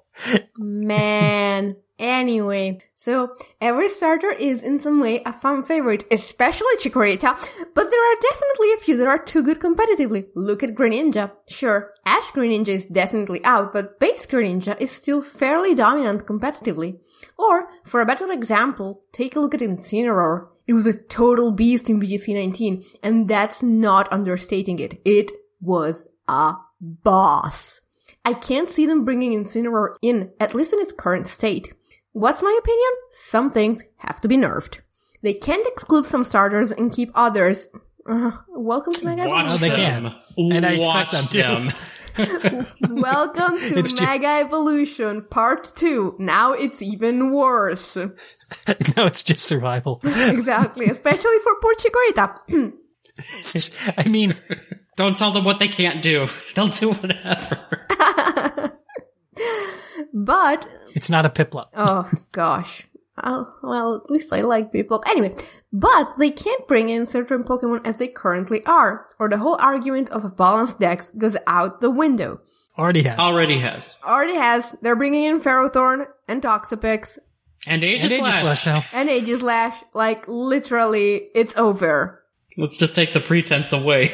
Man. 0.56 1.76
Anyway, 1.98 2.78
so 2.94 3.34
every 3.58 3.88
starter 3.88 4.30
is 4.30 4.62
in 4.62 4.78
some 4.78 5.00
way 5.00 5.22
a 5.24 5.32
fan 5.32 5.62
favorite, 5.62 6.04
especially 6.10 6.76
Chikorita, 6.78 7.32
but 7.74 7.90
there 7.90 8.12
are 8.12 8.16
definitely 8.20 8.72
a 8.74 8.76
few 8.76 8.98
that 8.98 9.06
are 9.06 9.18
too 9.18 9.42
good 9.42 9.58
competitively. 9.60 10.26
Look 10.34 10.62
at 10.62 10.74
Greninja. 10.74 11.32
Sure, 11.48 11.94
Ash 12.04 12.32
Greninja 12.32 12.68
is 12.68 12.84
definitely 12.84 13.42
out, 13.44 13.72
but 13.72 13.98
base 13.98 14.26
Greninja 14.26 14.78
is 14.78 14.90
still 14.90 15.22
fairly 15.22 15.74
dominant 15.74 16.26
competitively. 16.26 17.00
Or, 17.38 17.68
for 17.84 18.02
a 18.02 18.06
better 18.06 18.30
example, 18.30 19.02
take 19.12 19.34
a 19.34 19.40
look 19.40 19.54
at 19.54 19.60
Incineroar. 19.60 20.48
It 20.66 20.72
was 20.72 20.86
a 20.86 20.96
total 20.98 21.52
beast 21.52 21.88
in 21.88 22.00
VGC 22.00 22.34
19, 22.34 22.82
and 23.02 23.28
that's 23.28 23.62
not 23.62 24.12
understating 24.12 24.78
it. 24.80 25.00
It 25.04 25.30
was 25.60 26.08
a 26.28 26.54
boss. 26.80 27.80
I 28.24 28.32
can't 28.32 28.68
see 28.68 28.86
them 28.86 29.04
bringing 29.04 29.32
Incineroar 29.32 29.94
in, 30.02 30.32
at 30.40 30.54
least 30.54 30.72
in 30.72 30.80
its 30.80 30.92
current 30.92 31.28
state. 31.28 31.72
What's 32.12 32.42
my 32.42 32.58
opinion? 32.60 32.90
Some 33.12 33.50
things 33.52 33.84
have 33.98 34.20
to 34.22 34.28
be 34.28 34.36
nerfed. 34.36 34.80
They 35.22 35.34
can't 35.34 35.66
exclude 35.66 36.06
some 36.06 36.24
starters 36.24 36.72
and 36.72 36.92
keep 36.92 37.10
others. 37.14 37.68
Uh, 38.04 38.32
welcome 38.48 38.92
to 38.94 39.04
Mega 39.04 39.28
Watch 39.28 39.44
Oh, 39.48 39.56
they 39.58 39.68
them. 39.68 39.76
can. 39.76 40.14
And 40.56 40.66
I 40.66 40.78
Watch 40.78 41.04
expect 41.04 41.12
them 41.12 41.24
to. 41.26 41.38
them. 41.38 41.72
Welcome 42.88 43.58
to 43.58 43.78
It's 43.78 43.92
ju- 43.92 44.04
Mega 44.04 44.26
Evolution 44.44 45.26
Part 45.30 45.70
2. 45.74 46.16
Now 46.18 46.52
it's 46.52 46.80
even 46.82 47.30
worse. 47.32 47.96
no, 47.96 48.06
it's 48.66 49.22
just 49.22 49.44
survival. 49.44 50.00
exactly, 50.04 50.86
especially 50.86 51.38
for 51.42 51.52
poor 51.60 51.74
Chikorita. 51.74 52.72
I 53.98 54.08
mean, 54.08 54.36
Don't 54.96 55.16
tell 55.16 55.32
them 55.32 55.44
what 55.44 55.58
they 55.58 55.68
can't 55.68 56.02
do. 56.02 56.28
They'll 56.54 56.68
do 56.68 56.92
whatever. 56.92 57.60
but 60.14 60.66
it's 60.94 61.10
not 61.10 61.24
a 61.26 61.30
Piplup. 61.30 61.68
Oh 61.74 62.10
gosh. 62.32 62.86
Oh, 63.22 63.54
well, 63.62 64.02
at 64.04 64.10
least 64.10 64.32
I 64.32 64.42
like 64.42 64.72
Piplup. 64.72 65.02
Anyway, 65.08 65.34
but 65.72 66.18
they 66.18 66.30
can't 66.30 66.68
bring 66.68 66.90
in 66.90 67.06
certain 67.06 67.44
Pokemon 67.44 67.86
as 67.86 67.96
they 67.96 68.08
currently 68.08 68.62
are, 68.66 69.06
or 69.18 69.28
the 69.28 69.38
whole 69.38 69.56
argument 69.58 70.10
of 70.10 70.24
a 70.24 70.28
balanced 70.28 70.80
dex 70.80 71.10
goes 71.12 71.36
out 71.46 71.80
the 71.80 71.90
window. 71.90 72.40
Already 72.78 73.04
has. 73.04 73.18
Already 73.18 73.58
has. 73.58 73.96
Already 74.04 74.34
has. 74.34 74.76
They're 74.82 74.96
bringing 74.96 75.24
in 75.24 75.40
Ferrothorn 75.40 76.06
and 76.28 76.42
Toxapex 76.42 77.16
And 77.66 77.82
and 77.82 77.84
Aegis 77.84 78.12
Aegis 78.12 78.18
Slash. 78.18 78.42
Slash 78.62 78.66
now. 78.66 78.84
and 78.92 79.08
Aegislash. 79.08 79.82
Like, 79.94 80.28
literally, 80.28 81.28
it's 81.34 81.56
over. 81.56 82.22
Let's 82.58 82.76
just 82.76 82.94
take 82.94 83.14
the 83.14 83.20
pretense 83.20 83.72
away. 83.72 84.12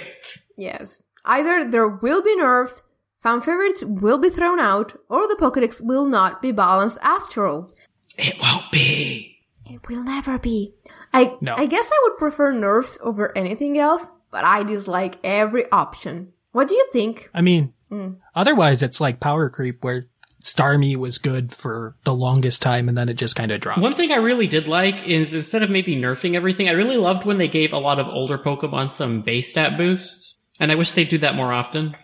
Yes. 0.57 1.03
Either 1.25 1.69
there 1.69 1.89
will 1.89 2.23
be 2.23 2.37
nerfs, 2.37 2.83
found 3.19 3.45
favorites 3.45 3.83
will 3.85 4.19
be 4.19 4.29
thrown 4.29 4.61
out, 4.61 4.95
or 5.09 5.27
the 5.27 5.37
Pokedex 5.41 5.81
will 5.81 6.05
not 6.07 6.41
be 6.41 6.53
balanced 6.53 6.99
after 7.03 7.47
all. 7.47 7.71
It 8.19 8.41
won't 8.41 8.71
be. 8.71 9.39
It 9.67 9.89
will 9.89 10.05
never 10.05 10.39
be. 10.39 10.75
I 11.13 11.37
No. 11.41 11.55
I 11.57 11.67
guess 11.67 11.89
I 11.91 12.01
would 12.05 12.19
prefer 12.19 12.53
nerfs 12.53 12.99
over 13.03 13.37
anything 13.37 13.79
else, 13.79 14.11
but 14.31 14.45
I 14.45 14.63
dislike 14.65 15.17
every 15.25 15.71
option. 15.71 16.33
What 16.53 16.69
do 16.69 16.75
you 16.75 16.87
think? 16.93 17.31
I 17.35 17.41
mean, 17.41 17.73
Hmm. 17.89 18.15
otherwise 18.35 18.83
it's 18.83 19.01
like 19.01 19.21
power 19.21 19.49
creep 19.51 19.83
where 19.85 20.07
Starmie 20.43 20.97
was 20.97 21.19
good 21.19 21.55
for 21.55 21.95
the 22.05 22.15
longest 22.15 22.63
time 22.63 22.89
and 22.89 22.99
then 22.99 23.09
it 23.09 23.15
just 23.15 23.37
kind 23.37 23.53
of 23.53 23.61
dropped. 23.61 23.81
One 23.81 23.95
thing 23.95 24.11
I 24.13 24.17
really 24.17 24.47
did 24.49 24.67
like 24.67 25.07
is 25.07 25.33
instead 25.35 25.63
of 25.63 25.71
maybe 25.71 25.95
nerfing 25.97 26.35
everything, 26.35 26.69
I 26.69 26.73
really 26.73 26.97
loved 26.97 27.25
when 27.25 27.39
they 27.39 27.49
gave 27.49 27.73
a 27.73 27.79
lot 27.79 28.01
of 28.01 28.09
older 28.09 28.39
Pokemon 28.39 28.91
some 28.91 29.23
base 29.23 29.51
stat 29.51 29.77
boosts. 29.79 30.35
And 30.61 30.71
I 30.71 30.75
wish 30.75 30.93
they'd 30.93 31.09
do 31.09 31.19
that 31.19 31.35
more 31.37 31.53
often. 31.53 31.95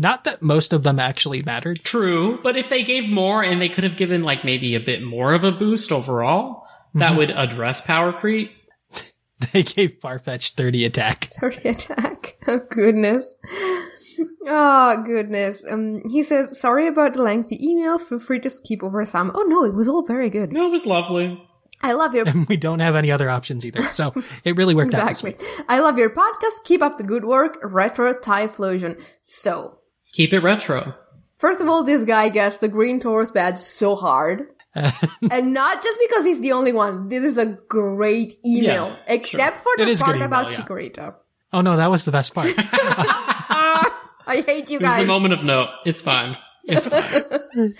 Not 0.00 0.24
that 0.24 0.40
most 0.40 0.72
of 0.72 0.82
them 0.82 0.98
actually 0.98 1.42
mattered. 1.42 1.84
True, 1.84 2.40
but 2.42 2.56
if 2.56 2.70
they 2.70 2.82
gave 2.82 3.10
more 3.10 3.44
and 3.44 3.60
they 3.60 3.68
could 3.68 3.84
have 3.84 3.98
given 3.98 4.22
like 4.22 4.46
maybe 4.46 4.74
a 4.74 4.80
bit 4.80 5.02
more 5.02 5.34
of 5.34 5.44
a 5.44 5.52
boost 5.52 5.92
overall, 5.92 6.64
that 6.94 7.18
would 7.18 7.30
address 7.30 7.82
power 7.82 8.12
creep. 8.12 8.56
They 9.52 9.62
gave 9.62 10.00
Farfetch 10.00 10.54
30 10.54 10.84
attack. 10.84 11.24
30 11.40 11.68
attack. 11.70 12.36
Oh 12.46 12.60
goodness. 12.70 13.34
Oh 14.46 15.02
goodness. 15.04 15.64
Um, 15.68 16.02
he 16.10 16.22
says, 16.22 16.60
sorry 16.60 16.86
about 16.86 17.14
the 17.14 17.22
lengthy 17.22 17.58
email. 17.66 17.98
Feel 17.98 18.18
free 18.18 18.40
to 18.40 18.50
skip 18.50 18.82
over 18.82 19.04
some. 19.06 19.32
Oh 19.34 19.42
no, 19.42 19.64
it 19.64 19.74
was 19.74 19.88
all 19.88 20.02
very 20.02 20.28
good. 20.28 20.52
No, 20.52 20.66
it 20.66 20.70
was 20.70 20.84
lovely. 20.86 21.42
I 21.82 21.92
love 21.92 22.14
your 22.14 22.28
And 22.28 22.46
we 22.48 22.56
don't 22.56 22.80
have 22.80 22.96
any 22.96 23.10
other 23.10 23.30
options 23.30 23.64
either. 23.64 23.82
So 23.84 24.12
it 24.44 24.56
really 24.56 24.74
worked 24.74 24.94
out. 24.94 25.08
Exactly. 25.10 25.36
I 25.68 25.80
love 25.80 25.98
your 25.98 26.10
podcast. 26.10 26.64
Keep 26.64 26.82
up 26.82 26.98
the 26.98 27.04
good 27.04 27.24
work. 27.24 27.58
Retro 27.62 28.12
Typhlosion. 28.14 29.02
So, 29.22 29.79
Keep 30.12 30.32
it 30.32 30.40
retro. 30.40 30.94
first 31.36 31.60
of 31.60 31.68
all, 31.68 31.84
this 31.84 32.04
guy 32.04 32.28
gets 32.28 32.58
the 32.58 32.68
green 32.68 33.00
Taurus 33.00 33.30
badge 33.30 33.58
so 33.58 33.94
hard. 33.94 34.46
and 34.74 35.52
not 35.52 35.82
just 35.82 35.98
because 36.00 36.24
he's 36.24 36.40
the 36.40 36.52
only 36.52 36.72
one. 36.72 37.08
This 37.08 37.24
is 37.24 37.38
a 37.38 37.58
great 37.68 38.34
email. 38.46 38.88
Yeah, 38.88 38.96
except 39.08 39.58
for 39.58 39.72
the 39.76 39.96
part 39.98 40.14
good 40.14 40.22
about 40.22 40.52
email, 40.52 40.64
Chikorita. 40.64 41.14
Oh 41.52 41.60
no, 41.60 41.76
that 41.76 41.90
was 41.90 42.04
the 42.04 42.12
best 42.12 42.34
part. 42.34 42.52
I 42.56 44.44
hate 44.46 44.70
you 44.70 44.78
It 44.78 44.84
was 44.84 44.98
a 44.98 45.06
moment 45.06 45.34
of 45.34 45.44
note. 45.44 45.68
It's 45.84 46.00
fine. 46.00 46.36
It's 46.64 46.86
fine. 46.86 47.02
There's 47.54 47.74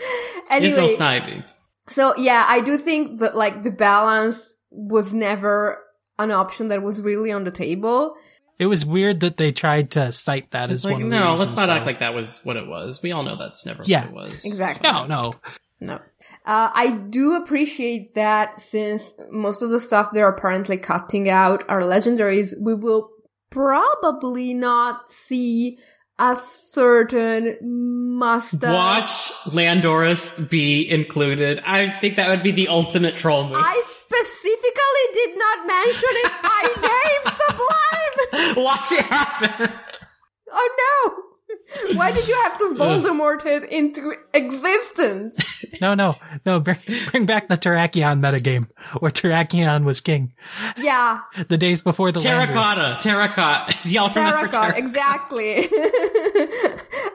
Anyway, 0.50 0.76
no 0.76 0.88
sniping. 0.88 1.44
So 1.88 2.16
yeah, 2.16 2.44
I 2.48 2.60
do 2.60 2.76
think 2.76 3.20
that 3.20 3.36
like 3.36 3.62
the 3.62 3.70
balance 3.70 4.56
was 4.70 5.12
never 5.12 5.80
an 6.18 6.32
option 6.32 6.68
that 6.68 6.82
was 6.82 7.00
really 7.00 7.30
on 7.30 7.44
the 7.44 7.50
table. 7.52 8.16
It 8.60 8.66
was 8.66 8.86
weird 8.86 9.20
that 9.20 9.36
they 9.38 9.50
tried 9.50 9.90
to 9.92 10.12
cite 10.12 10.52
that 10.52 10.70
It's 10.70 10.80
as 10.80 10.84
like, 10.84 10.92
one 10.92 11.02
of 11.04 11.10
the 11.10 11.16
no, 11.16 11.28
let's 11.30 11.40
reasons, 11.40 11.56
not 11.56 11.70
act 11.70 11.86
like 11.86 11.98
that 12.00 12.14
was 12.14 12.38
what 12.44 12.56
it 12.56 12.66
was. 12.68 13.02
We 13.02 13.10
all 13.10 13.22
know 13.24 13.34
that's 13.36 13.66
never 13.66 13.82
Yeah. 13.84 14.02
what 14.06 14.26
it 14.26 14.32
was. 14.32 14.44
Exactly. 14.44 14.88
No, 14.88 15.06
no. 15.06 15.34
No. 15.80 15.94
Uh, 16.44 16.70
I 16.74 16.90
do 17.08 17.42
appreciate 17.42 18.14
that 18.14 18.60
since 18.60 19.14
most 19.30 19.62
of 19.62 19.70
the 19.70 19.80
stuff 19.80 20.10
they're 20.12 20.28
apparently 20.28 20.76
cutting 20.76 21.28
out 21.28 21.64
are 21.70 21.80
legendaries, 21.80 22.52
we 22.60 22.74
will 22.74 23.10
probably 23.50 24.54
not 24.54 25.08
see 25.10 25.78
a 26.20 26.38
certain 26.52 27.56
mustache. 28.18 28.72
Watch 28.72 29.54
Landorus 29.54 30.48
be 30.50 30.88
included. 30.88 31.60
I 31.64 31.88
think 31.98 32.16
that 32.16 32.28
would 32.28 32.42
be 32.42 32.50
the 32.50 32.68
ultimate 32.68 33.14
troll 33.16 33.48
move. 33.48 33.56
I 33.58 33.82
specifically 33.86 35.06
did 35.14 35.38
not 35.38 35.66
mention 35.66 36.10
it 36.12 36.32
by 36.42 36.62
name, 38.36 38.54
Sublime! 38.54 38.64
Watch 38.64 38.92
it 38.92 39.04
happen. 39.06 39.72
Oh 40.52 41.04
no! 41.16 41.29
Why 41.94 42.10
did 42.12 42.26
you 42.26 42.34
have 42.44 42.58
to 42.58 42.74
Voldemort 42.78 43.44
it 43.46 43.64
into 43.70 44.12
existence? 44.34 45.36
No, 45.80 45.94
no, 45.94 46.16
no. 46.44 46.60
Bring, 46.60 46.76
bring 47.10 47.26
back 47.26 47.48
the 47.48 47.56
Terrakion 47.56 48.20
metagame 48.20 48.68
where 49.00 49.10
Terrakion 49.10 49.84
was 49.84 50.00
king. 50.00 50.32
Yeah, 50.76 51.20
The 51.48 51.56
days 51.58 51.82
before 51.82 52.12
the 52.12 52.20
Landers. 52.20 52.54
Terracotta. 52.54 52.98
Terracotta. 53.00 53.76
Y'all 53.88 54.10
Terracotta, 54.10 54.48
terracotta? 54.50 54.78
exactly. 54.78 55.56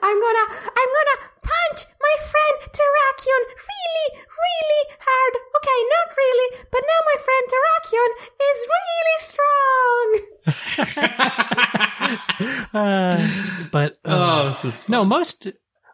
I'm 0.06 0.20
gonna, 0.22 0.46
I'm 0.50 0.92
gonna 0.98 1.18
punch 1.42 1.86
my 2.00 2.16
friend 2.30 2.72
Terrakion 2.72 3.44
really, 3.70 4.25
really 4.38 4.84
hard. 5.00 5.34
Okay, 5.58 5.80
not 5.96 6.08
really, 6.18 6.50
but 6.72 6.82
now 6.84 7.00
my 7.10 7.18
friend 7.26 7.46
Terrakion 7.54 8.12
is 8.50 8.58
really 8.76 9.18
strong. 9.32 10.08
Uh, 12.74 13.28
but 13.72 13.94
uh, 14.06 14.42
Oh, 14.44 14.48
this 14.50 14.66
is 14.66 14.84
fun. 14.84 14.92
no, 14.92 15.06
most 15.06 15.48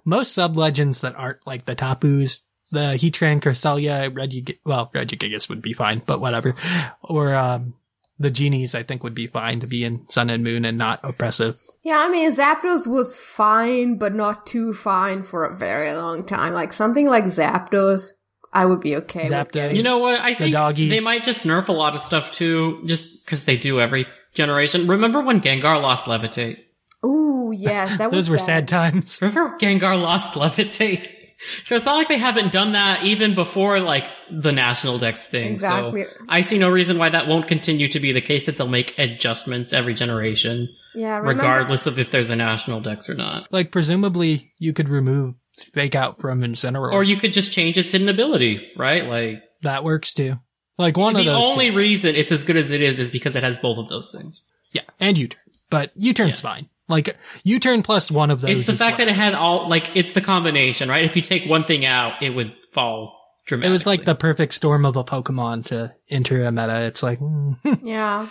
most 0.05 0.33
sub 0.33 0.57
legends 0.57 1.01
that 1.01 1.15
aren't 1.15 1.45
like 1.45 1.65
the 1.65 1.75
Tapus, 1.75 2.41
the 2.71 2.97
Heatran, 2.97 3.39
Cresselia, 3.41 4.13
Regi, 4.15 4.59
well, 4.65 4.89
Regigigas 4.93 5.47
would 5.49 5.61
be 5.61 5.73
fine, 5.73 6.01
but 6.05 6.19
whatever. 6.19 6.55
Or 7.03 7.35
um, 7.35 7.75
the 8.17 8.31
genies, 8.31 8.73
I 8.73 8.81
think, 8.83 9.03
would 9.03 9.13
be 9.13 9.27
fine 9.27 9.59
to 9.59 9.67
be 9.67 9.83
in 9.83 10.07
Sun 10.09 10.29
and 10.31 10.43
Moon 10.43 10.65
and 10.65 10.77
not 10.77 10.99
oppressive. 11.03 11.59
Yeah, 11.83 11.99
I 11.99 12.09
mean, 12.09 12.31
Zapdos 12.31 12.87
was 12.87 13.15
fine, 13.15 13.97
but 13.97 14.13
not 14.13 14.45
too 14.47 14.73
fine 14.73 15.21
for 15.23 15.43
a 15.45 15.55
very 15.55 15.91
long 15.93 16.25
time. 16.25 16.53
Like 16.53 16.73
something 16.73 17.07
like 17.07 17.25
Zapdos, 17.25 18.11
I 18.53 18.65
would 18.65 18.81
be 18.81 18.95
okay 18.97 19.23
with 19.23 19.31
Zapdos. 19.31 19.51
getting. 19.51 19.77
You 19.77 19.83
know 19.83 19.99
what? 19.99 20.19
I 20.19 20.33
think 20.33 20.53
doggies. 20.53 20.89
they 20.89 20.99
might 20.99 21.23
just 21.23 21.45
nerf 21.45 21.67
a 21.69 21.71
lot 21.73 21.95
of 21.95 22.01
stuff 22.01 22.31
too, 22.31 22.81
just 22.85 23.23
because 23.25 23.45
they 23.45 23.57
do 23.57 23.79
every 23.79 24.05
generation. 24.33 24.87
Remember 24.87 25.21
when 25.21 25.41
Gengar 25.41 25.81
lost 25.81 26.05
Levitate? 26.05 26.57
Ooh, 27.05 27.53
yes, 27.55 27.97
that 27.97 28.11
was 28.11 28.27
Those 28.27 28.29
were 28.29 28.37
bad. 28.37 28.43
sad 28.45 28.67
times. 28.67 29.19
Remember 29.21 29.57
Gengar 29.57 30.01
lost 30.01 30.33
Levitate? 30.33 31.07
So 31.63 31.73
it's 31.73 31.85
not 31.85 31.95
like 31.95 32.07
they 32.07 32.19
haven't 32.19 32.51
done 32.51 32.73
that 32.73 33.01
even 33.03 33.33
before 33.33 33.79
like 33.79 34.03
the 34.29 34.51
National 34.51 34.99
Dex 34.99 35.25
thing. 35.25 35.53
Exactly. 35.53 36.03
So 36.03 36.09
I 36.29 36.41
see 36.41 36.59
no 36.59 36.69
reason 36.69 36.99
why 36.99 37.09
that 37.09 37.27
won't 37.27 37.47
continue 37.47 37.87
to 37.87 37.99
be 37.99 38.11
the 38.11 38.21
case 38.21 38.45
that 38.45 38.57
they'll 38.59 38.67
make 38.67 38.93
adjustments 38.99 39.73
every 39.73 39.95
generation, 39.95 40.69
Yeah, 40.93 41.17
remember- 41.17 41.41
regardless 41.41 41.87
of 41.87 41.97
if 41.97 42.11
there's 42.11 42.29
a 42.29 42.35
National 42.35 42.79
Dex 42.79 43.09
or 43.09 43.15
not. 43.15 43.51
Like 43.51 43.71
presumably 43.71 44.51
you 44.59 44.71
could 44.71 44.87
remove 44.87 45.33
fake 45.63 45.95
out 45.95 46.19
from 46.19 46.41
Incineroar. 46.41 46.91
Or 46.93 47.03
you 47.03 47.17
could 47.17 47.33
just 47.33 47.51
change 47.53 47.77
its 47.77 47.91
hidden 47.91 48.09
ability, 48.09 48.71
right? 48.77 49.05
Like 49.05 49.43
that 49.61 49.83
works 49.83 50.13
too. 50.13 50.39
Like 50.77 50.97
one 50.97 51.15
of 51.15 51.23
the 51.23 51.31
only 51.31 51.69
two. 51.69 51.77
reason 51.77 52.15
it's 52.15 52.31
as 52.31 52.43
good 52.43 52.57
as 52.57 52.71
it 52.71 52.81
is 52.81 52.99
is 52.99 53.11
because 53.11 53.35
it 53.35 53.43
has 53.43 53.57
both 53.57 53.77
of 53.77 53.89
those 53.89 54.11
things. 54.11 54.41
yeah, 54.71 54.81
and 54.99 55.17
U-turn, 55.17 55.41
but 55.69 55.91
U-turn's 55.95 56.41
fine. 56.41 56.67
Like 56.87 57.17
U-turn 57.43 57.83
plus 57.83 58.09
one 58.11 58.31
of 58.31 58.41
those. 58.41 58.51
It's 58.51 58.65
the 58.67 58.73
is 58.73 58.79
fact 58.79 58.97
that 58.97 59.07
it 59.07 59.15
had 59.15 59.33
all 59.33 59.69
like 59.69 59.95
it's 59.95 60.13
the 60.13 60.21
combination, 60.21 60.89
right? 60.89 61.03
If 61.03 61.15
you 61.15 61.21
take 61.21 61.45
one 61.47 61.63
thing 61.63 61.85
out, 61.85 62.21
it 62.21 62.31
would 62.31 62.53
fall 62.73 63.17
dramatically. 63.45 63.69
It 63.69 63.71
was 63.73 63.85
like 63.85 64.03
the 64.05 64.15
perfect 64.15 64.53
storm 64.53 64.85
of 64.85 64.97
a 64.97 65.03
Pokemon 65.03 65.65
to 65.67 65.93
enter 66.09 66.43
a 66.43 66.51
meta. 66.51 66.81
It's 66.81 67.03
like. 67.03 67.19
Yeah. 67.83 68.27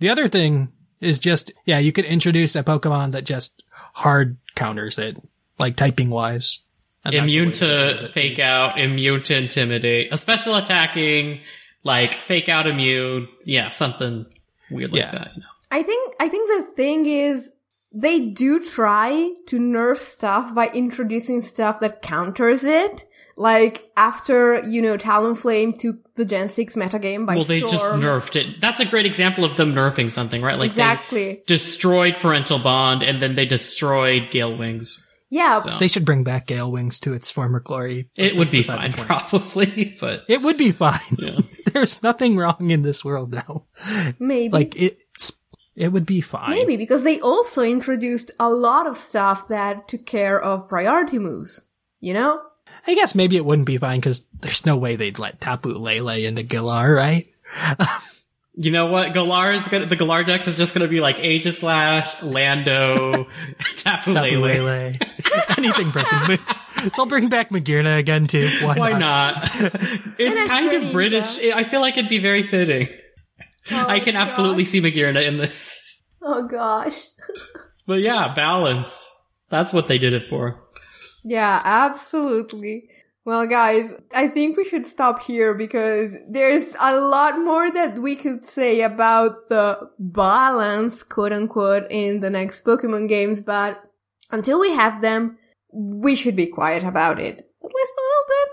the 0.00 0.10
other 0.10 0.28
thing 0.28 0.68
is 1.00 1.18
just 1.18 1.52
yeah, 1.64 1.78
you 1.78 1.92
could 1.92 2.04
introduce 2.04 2.54
a 2.54 2.62
Pokemon 2.62 3.12
that 3.12 3.24
just 3.24 3.62
hard 3.94 4.36
counters 4.54 4.98
it, 4.98 5.16
like 5.58 5.76
typing 5.76 6.10
wise. 6.10 6.60
And 7.04 7.14
immune 7.14 7.50
the 7.50 7.54
to 8.06 8.10
fake 8.12 8.38
out, 8.38 8.78
immune 8.80 9.22
to 9.24 9.36
intimidate, 9.36 10.12
a 10.12 10.16
special 10.16 10.56
attacking, 10.56 11.40
like 11.82 12.14
fake 12.14 12.48
out 12.48 12.66
immune. 12.66 13.28
Yeah, 13.44 13.70
something 13.70 14.26
weird 14.70 14.92
like 14.92 15.00
Yeah. 15.02 15.10
that. 15.12 15.30
You 15.36 15.40
know? 15.42 15.48
I 15.70 15.82
think 15.82 16.14
I 16.20 16.28
think 16.28 16.48
the 16.48 16.72
thing 16.74 17.06
is 17.06 17.52
they 17.92 18.20
do 18.30 18.62
try 18.62 19.30
to 19.48 19.58
nerf 19.58 19.98
stuff 19.98 20.54
by 20.54 20.68
introducing 20.68 21.42
stuff 21.42 21.80
that 21.80 22.02
counters 22.02 22.64
it. 22.64 23.04
Like 23.36 23.90
after, 23.96 24.60
you 24.68 24.80
know, 24.80 24.96
Talonflame 24.96 25.76
took 25.78 25.96
the 26.14 26.24
Gen 26.24 26.48
6 26.48 26.76
metagame 26.76 27.26
by 27.26 27.34
Well, 27.34 27.44
they 27.44 27.60
just 27.60 27.82
nerfed 27.82 28.36
it. 28.36 28.60
That's 28.60 28.78
a 28.80 28.84
great 28.84 29.06
example 29.06 29.44
of 29.44 29.56
them 29.56 29.74
nerfing 29.74 30.08
something, 30.10 30.40
right? 30.40 30.56
Like 30.56 30.66
Exactly. 30.68 31.24
they 31.24 31.42
destroyed 31.46 32.14
parental 32.20 32.60
bond 32.60 33.02
and 33.02 33.20
then 33.20 33.34
they 33.34 33.44
destroyed 33.46 34.30
Gale 34.30 34.56
Wings. 34.56 35.03
Yeah, 35.34 35.58
So 35.58 35.78
They 35.78 35.88
should 35.88 36.04
bring 36.04 36.22
back 36.22 36.46
Gale 36.46 36.70
Wings 36.70 37.00
to 37.00 37.12
its 37.12 37.28
former 37.28 37.58
glory. 37.58 38.08
it 38.14 38.36
would 38.36 38.52
be 38.52 38.62
fine, 38.62 38.92
probably, 38.92 39.96
but 40.00 40.24
It 40.28 40.42
would 40.42 40.56
be 40.56 40.70
fine. 40.70 41.00
Yeah. 41.18 41.38
There's 41.72 42.04
nothing 42.04 42.36
wrong 42.36 42.70
in 42.70 42.82
this 42.82 43.04
world 43.04 43.32
now. 43.32 43.64
maybe. 44.20 44.52
Like 44.52 44.80
it's, 44.80 45.32
it 45.74 45.88
would 45.88 46.06
be 46.06 46.20
fine. 46.20 46.50
maybe 46.50 46.76
because 46.76 47.02
they 47.02 47.20
also 47.20 47.62
introduced 47.62 48.30
a 48.38 48.48
lot 48.48 48.86
of 48.86 48.96
stuff 48.96 49.48
that 49.48 49.88
took 49.88 50.06
care 50.06 50.40
of 50.40 50.68
priority 50.68 51.18
moves. 51.18 51.60
You 51.98 52.14
know? 52.14 52.40
I 52.86 52.94
guess 52.94 53.16
maybe 53.16 53.36
it 53.36 53.44
wouldn't 53.44 53.66
be 53.66 53.78
fine 53.78 53.98
because 53.98 54.24
there's 54.40 54.64
no 54.64 54.76
way 54.76 54.94
they'd 54.94 55.18
let 55.18 55.40
Tapu 55.40 55.70
Lele 55.74 56.24
into 56.26 56.44
Galar, 56.44 56.94
right? 56.94 57.26
You 58.56 58.70
know 58.70 58.86
what? 58.86 59.12
Galar 59.12 59.52
is 59.52 59.66
gonna, 59.66 59.86
the 59.86 59.96
Galar 59.96 60.22
Dex 60.22 60.46
is 60.46 60.56
just 60.56 60.74
gonna 60.74 60.86
be 60.86 61.00
like 61.00 61.18
Aegis 61.18 61.60
Aegislash, 61.60 62.22
Lando, 62.22 63.26
Tapu 63.78 64.14
Tapu 64.14 64.38
Lele. 64.38 64.62
Lele. 64.62 64.94
Anything 65.58 65.90
breaking. 65.90 66.38
They'll 66.96 67.06
bring 67.06 67.28
back 67.28 67.50
Magearna 67.50 67.98
again 67.98 68.26
too. 68.26 68.48
Why, 68.62 68.76
Why 68.78 68.92
not? 68.92 69.36
not? 69.36 69.44
it's 70.18 70.48
kind 70.48 70.72
of 70.72 70.82
ninja. 70.82 70.92
British. 70.92 71.38
I 71.38 71.64
feel 71.64 71.80
like 71.80 71.96
it'd 71.96 72.08
be 72.08 72.18
very 72.18 72.44
fitting. 72.44 72.88
Oh, 73.70 73.86
I 73.88 73.98
can 73.98 74.14
absolutely 74.14 74.64
see 74.64 74.80
Magearna 74.80 75.26
in 75.26 75.38
this. 75.38 75.80
Oh 76.22 76.46
gosh. 76.46 77.06
But 77.86 78.00
yeah, 78.02 78.34
balance. 78.34 79.08
That's 79.48 79.72
what 79.72 79.88
they 79.88 79.98
did 79.98 80.12
it 80.12 80.26
for. 80.26 80.62
Yeah, 81.24 81.60
absolutely. 81.64 82.88
Well, 83.26 83.46
guys, 83.46 83.90
I 84.14 84.28
think 84.28 84.56
we 84.56 84.64
should 84.64 84.84
stop 84.84 85.22
here 85.22 85.54
because 85.54 86.14
there's 86.28 86.74
a 86.78 87.00
lot 87.00 87.38
more 87.38 87.70
that 87.70 87.98
we 87.98 88.16
could 88.16 88.44
say 88.44 88.82
about 88.82 89.48
the 89.48 89.90
balance, 89.98 91.02
quote 91.02 91.32
unquote, 91.32 91.86
in 91.90 92.20
the 92.20 92.28
next 92.28 92.64
Pokemon 92.64 93.08
games, 93.08 93.42
but 93.42 93.82
until 94.30 94.60
we 94.60 94.72
have 94.72 95.00
them, 95.00 95.38
we 95.72 96.16
should 96.16 96.36
be 96.36 96.46
quiet 96.46 96.84
about 96.84 97.18
it. 97.18 97.38
At 97.38 97.72
least 97.74 97.98
a 97.98 98.04
little 98.04 98.26
bit. 98.28 98.48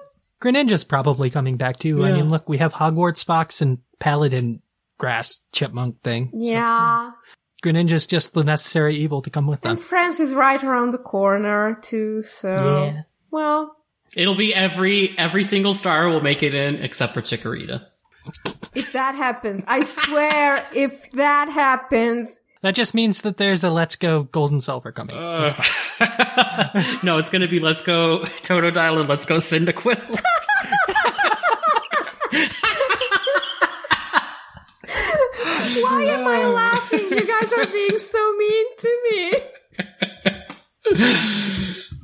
Greninja's 0.69 0.83
probably 0.85 1.29
coming 1.29 1.57
back 1.57 1.77
too. 1.77 2.03
I 2.05 2.11
mean, 2.13 2.29
look, 2.29 2.47
we 2.47 2.57
have 2.59 2.73
Hogwarts 2.73 3.25
Fox 3.25 3.61
and 3.61 3.79
Paladin 3.99 4.61
grass 4.97 5.39
chipmunk 5.51 6.01
thing. 6.01 6.29
So 6.31 6.37
Yeah. 6.39 7.11
Greninja's 7.61 8.07
just 8.07 8.33
the 8.33 8.43
necessary 8.43 8.95
evil 8.95 9.21
to 9.21 9.29
come 9.29 9.47
with 9.47 9.61
them. 9.61 9.71
And 9.71 9.79
France 9.79 10.19
is 10.19 10.33
right 10.33 10.63
around 10.63 10.91
the 10.91 10.97
corner 10.97 11.77
too, 11.81 12.21
so. 12.23 12.55
Yeah. 12.55 13.01
Well, 13.31 13.75
It'll 14.15 14.35
be 14.35 14.53
every 14.53 15.17
every 15.17 15.43
single 15.43 15.73
star 15.73 16.07
will 16.09 16.21
make 16.21 16.43
it 16.43 16.53
in 16.53 16.75
except 16.75 17.13
for 17.13 17.21
Chikorita. 17.21 17.85
if 18.75 18.91
that 18.93 19.15
happens, 19.15 19.63
I 19.67 19.83
swear, 19.83 20.65
if 20.75 21.11
that 21.11 21.49
happens, 21.49 22.39
That 22.61 22.75
just 22.75 22.93
means 22.93 23.21
that 23.21 23.37
there's 23.37 23.63
a 23.63 23.71
Let's 23.71 23.95
Go 23.95 24.23
Gold 24.23 24.51
and 24.51 24.63
Silver 24.63 24.91
coming. 24.91 25.15
Uh, 25.15 25.51
no, 27.03 27.17
it's 27.17 27.29
gonna 27.29 27.47
be 27.47 27.59
let's 27.59 27.81
go 27.81 28.19
Totodile 28.19 28.99
and 28.99 29.09
let's 29.09 29.25
go 29.25 29.37
Cyndaquil. 29.37 29.95
why 35.83 36.03
am 36.03 36.27
I 36.27 36.45
laughing? 36.45 37.09
You 37.11 37.25
guys 37.25 37.53
are 37.53 37.67
being 37.67 37.97
so 37.97 38.33
mean 38.37 38.65
to 38.77 38.99
me. 39.11 39.33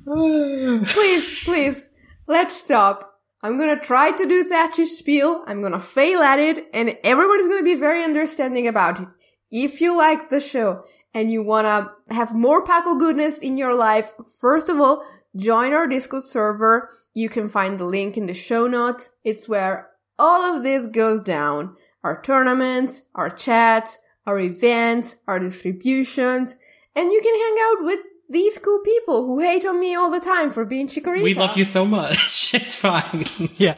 please, 0.85 1.43
please, 1.43 1.85
let's 2.27 2.57
stop. 2.57 3.15
I'm 3.41 3.57
gonna 3.57 3.79
try 3.79 4.11
to 4.11 4.27
do 4.27 4.43
Thatcher's 4.43 4.97
spiel. 4.97 5.43
I'm 5.47 5.61
gonna 5.61 5.79
fail 5.79 6.19
at 6.19 6.39
it, 6.39 6.67
and 6.73 6.97
everybody's 7.03 7.47
gonna 7.47 7.63
be 7.63 7.75
very 7.75 8.03
understanding 8.03 8.67
about 8.67 8.99
it. 8.99 9.07
If 9.51 9.79
you 9.79 9.95
like 9.95 10.29
the 10.29 10.41
show 10.41 10.85
and 11.13 11.31
you 11.31 11.43
wanna 11.43 11.93
have 12.09 12.35
more 12.35 12.65
Puckle 12.65 12.99
goodness 12.99 13.39
in 13.39 13.57
your 13.57 13.73
life, 13.73 14.11
first 14.39 14.69
of 14.69 14.79
all, 14.79 15.05
join 15.35 15.73
our 15.73 15.87
Discord 15.87 16.23
server. 16.23 16.89
You 17.13 17.29
can 17.29 17.47
find 17.47 17.77
the 17.77 17.85
link 17.85 18.17
in 18.17 18.25
the 18.25 18.33
show 18.33 18.67
notes. 18.67 19.11
It's 19.23 19.47
where 19.47 19.89
all 20.19 20.41
of 20.55 20.63
this 20.63 20.87
goes 20.87 21.21
down. 21.21 21.75
Our 22.03 22.21
tournaments, 22.21 23.03
our 23.15 23.29
chats, 23.29 23.99
our 24.25 24.39
events, 24.39 25.17
our 25.27 25.39
distributions, 25.39 26.55
and 26.95 27.11
you 27.11 27.21
can 27.21 27.35
hang 27.35 27.55
out 27.61 27.85
with 27.85 27.99
these 28.29 28.57
cool 28.59 28.79
people 28.79 29.25
who 29.25 29.39
hate 29.39 29.65
on 29.65 29.79
me 29.79 29.95
all 29.95 30.09
the 30.11 30.19
time 30.19 30.51
for 30.51 30.65
being 30.65 30.87
Chikorita. 30.87 31.23
we 31.23 31.33
love 31.33 31.57
you 31.57 31.65
so 31.65 31.85
much. 31.85 32.53
It's 32.53 32.75
fine. 32.77 33.25
Yeah. 33.57 33.75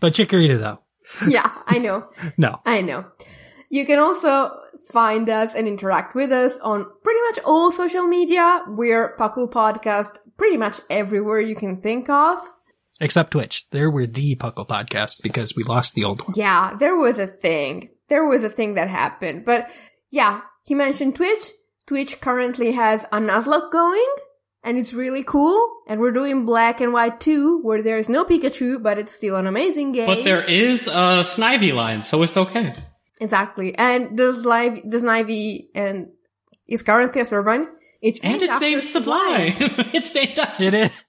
but 0.00 0.12
Chikorita 0.12 0.58
though. 0.58 0.78
Yeah, 1.28 1.50
I 1.66 1.78
know. 1.78 2.08
No. 2.36 2.60
I 2.64 2.82
know. 2.82 3.04
You 3.68 3.84
can 3.86 3.98
also 3.98 4.50
find 4.92 5.28
us 5.28 5.54
and 5.54 5.66
interact 5.68 6.14
with 6.14 6.32
us 6.32 6.58
on 6.58 6.86
pretty 7.04 7.20
much 7.28 7.38
all 7.44 7.70
social 7.70 8.06
media. 8.06 8.62
We're 8.68 9.16
Puckle 9.16 9.50
Podcast 9.50 10.18
pretty 10.36 10.56
much 10.56 10.80
everywhere 10.88 11.40
you 11.40 11.54
can 11.54 11.80
think 11.80 12.08
of. 12.08 12.38
Except 13.00 13.30
Twitch. 13.30 13.66
There 13.70 13.90
we're 13.90 14.06
the 14.06 14.36
Puckle 14.36 14.66
podcast 14.68 15.22
because 15.22 15.54
we 15.56 15.62
lost 15.62 15.94
the 15.94 16.04
old 16.04 16.20
one. 16.22 16.34
Yeah, 16.36 16.76
there 16.78 16.96
was 16.96 17.18
a 17.18 17.26
thing. 17.26 17.90
There 18.08 18.24
was 18.24 18.42
a 18.44 18.48
thing 18.50 18.74
that 18.74 18.88
happened. 18.88 19.44
But 19.44 19.70
yeah, 20.10 20.42
he 20.64 20.74
mentioned 20.74 21.16
Twitch. 21.16 21.50
Twitch 21.90 22.20
currently 22.20 22.70
has 22.70 23.02
a 23.10 23.18
Nuzlocke 23.18 23.72
going. 23.72 24.06
And 24.62 24.78
it's 24.78 24.94
really 24.94 25.24
cool. 25.24 25.58
And 25.88 25.98
we're 25.98 26.12
doing 26.12 26.46
Black 26.46 26.80
and 26.80 26.92
White 26.92 27.18
2, 27.18 27.62
where 27.62 27.82
there's 27.82 28.08
no 28.08 28.24
Pikachu, 28.24 28.80
but 28.80 28.96
it's 28.96 29.12
still 29.12 29.34
an 29.34 29.48
amazing 29.48 29.90
game. 29.90 30.06
But 30.06 30.22
there 30.22 30.44
is 30.44 30.86
a 30.86 31.24
Snivy 31.24 31.74
line, 31.74 32.04
so 32.04 32.22
it's 32.22 32.36
okay. 32.36 32.74
Exactly. 33.20 33.76
And 33.76 34.16
the 34.16 34.30
Snivy, 34.34 34.88
the 34.88 34.98
Snivy 34.98 35.66
and 35.74 36.10
is 36.68 36.84
currently 36.84 37.22
a 37.22 37.24
Servine. 37.24 37.66
It's 38.00 38.20
And 38.20 38.40
it's 38.40 38.52
after 38.52 38.66
named 38.66 38.84
Sublime. 38.84 39.54
it's 39.92 40.14
named 40.14 40.38
after 40.38 40.62
It 40.68 40.74
is. 40.74 41.04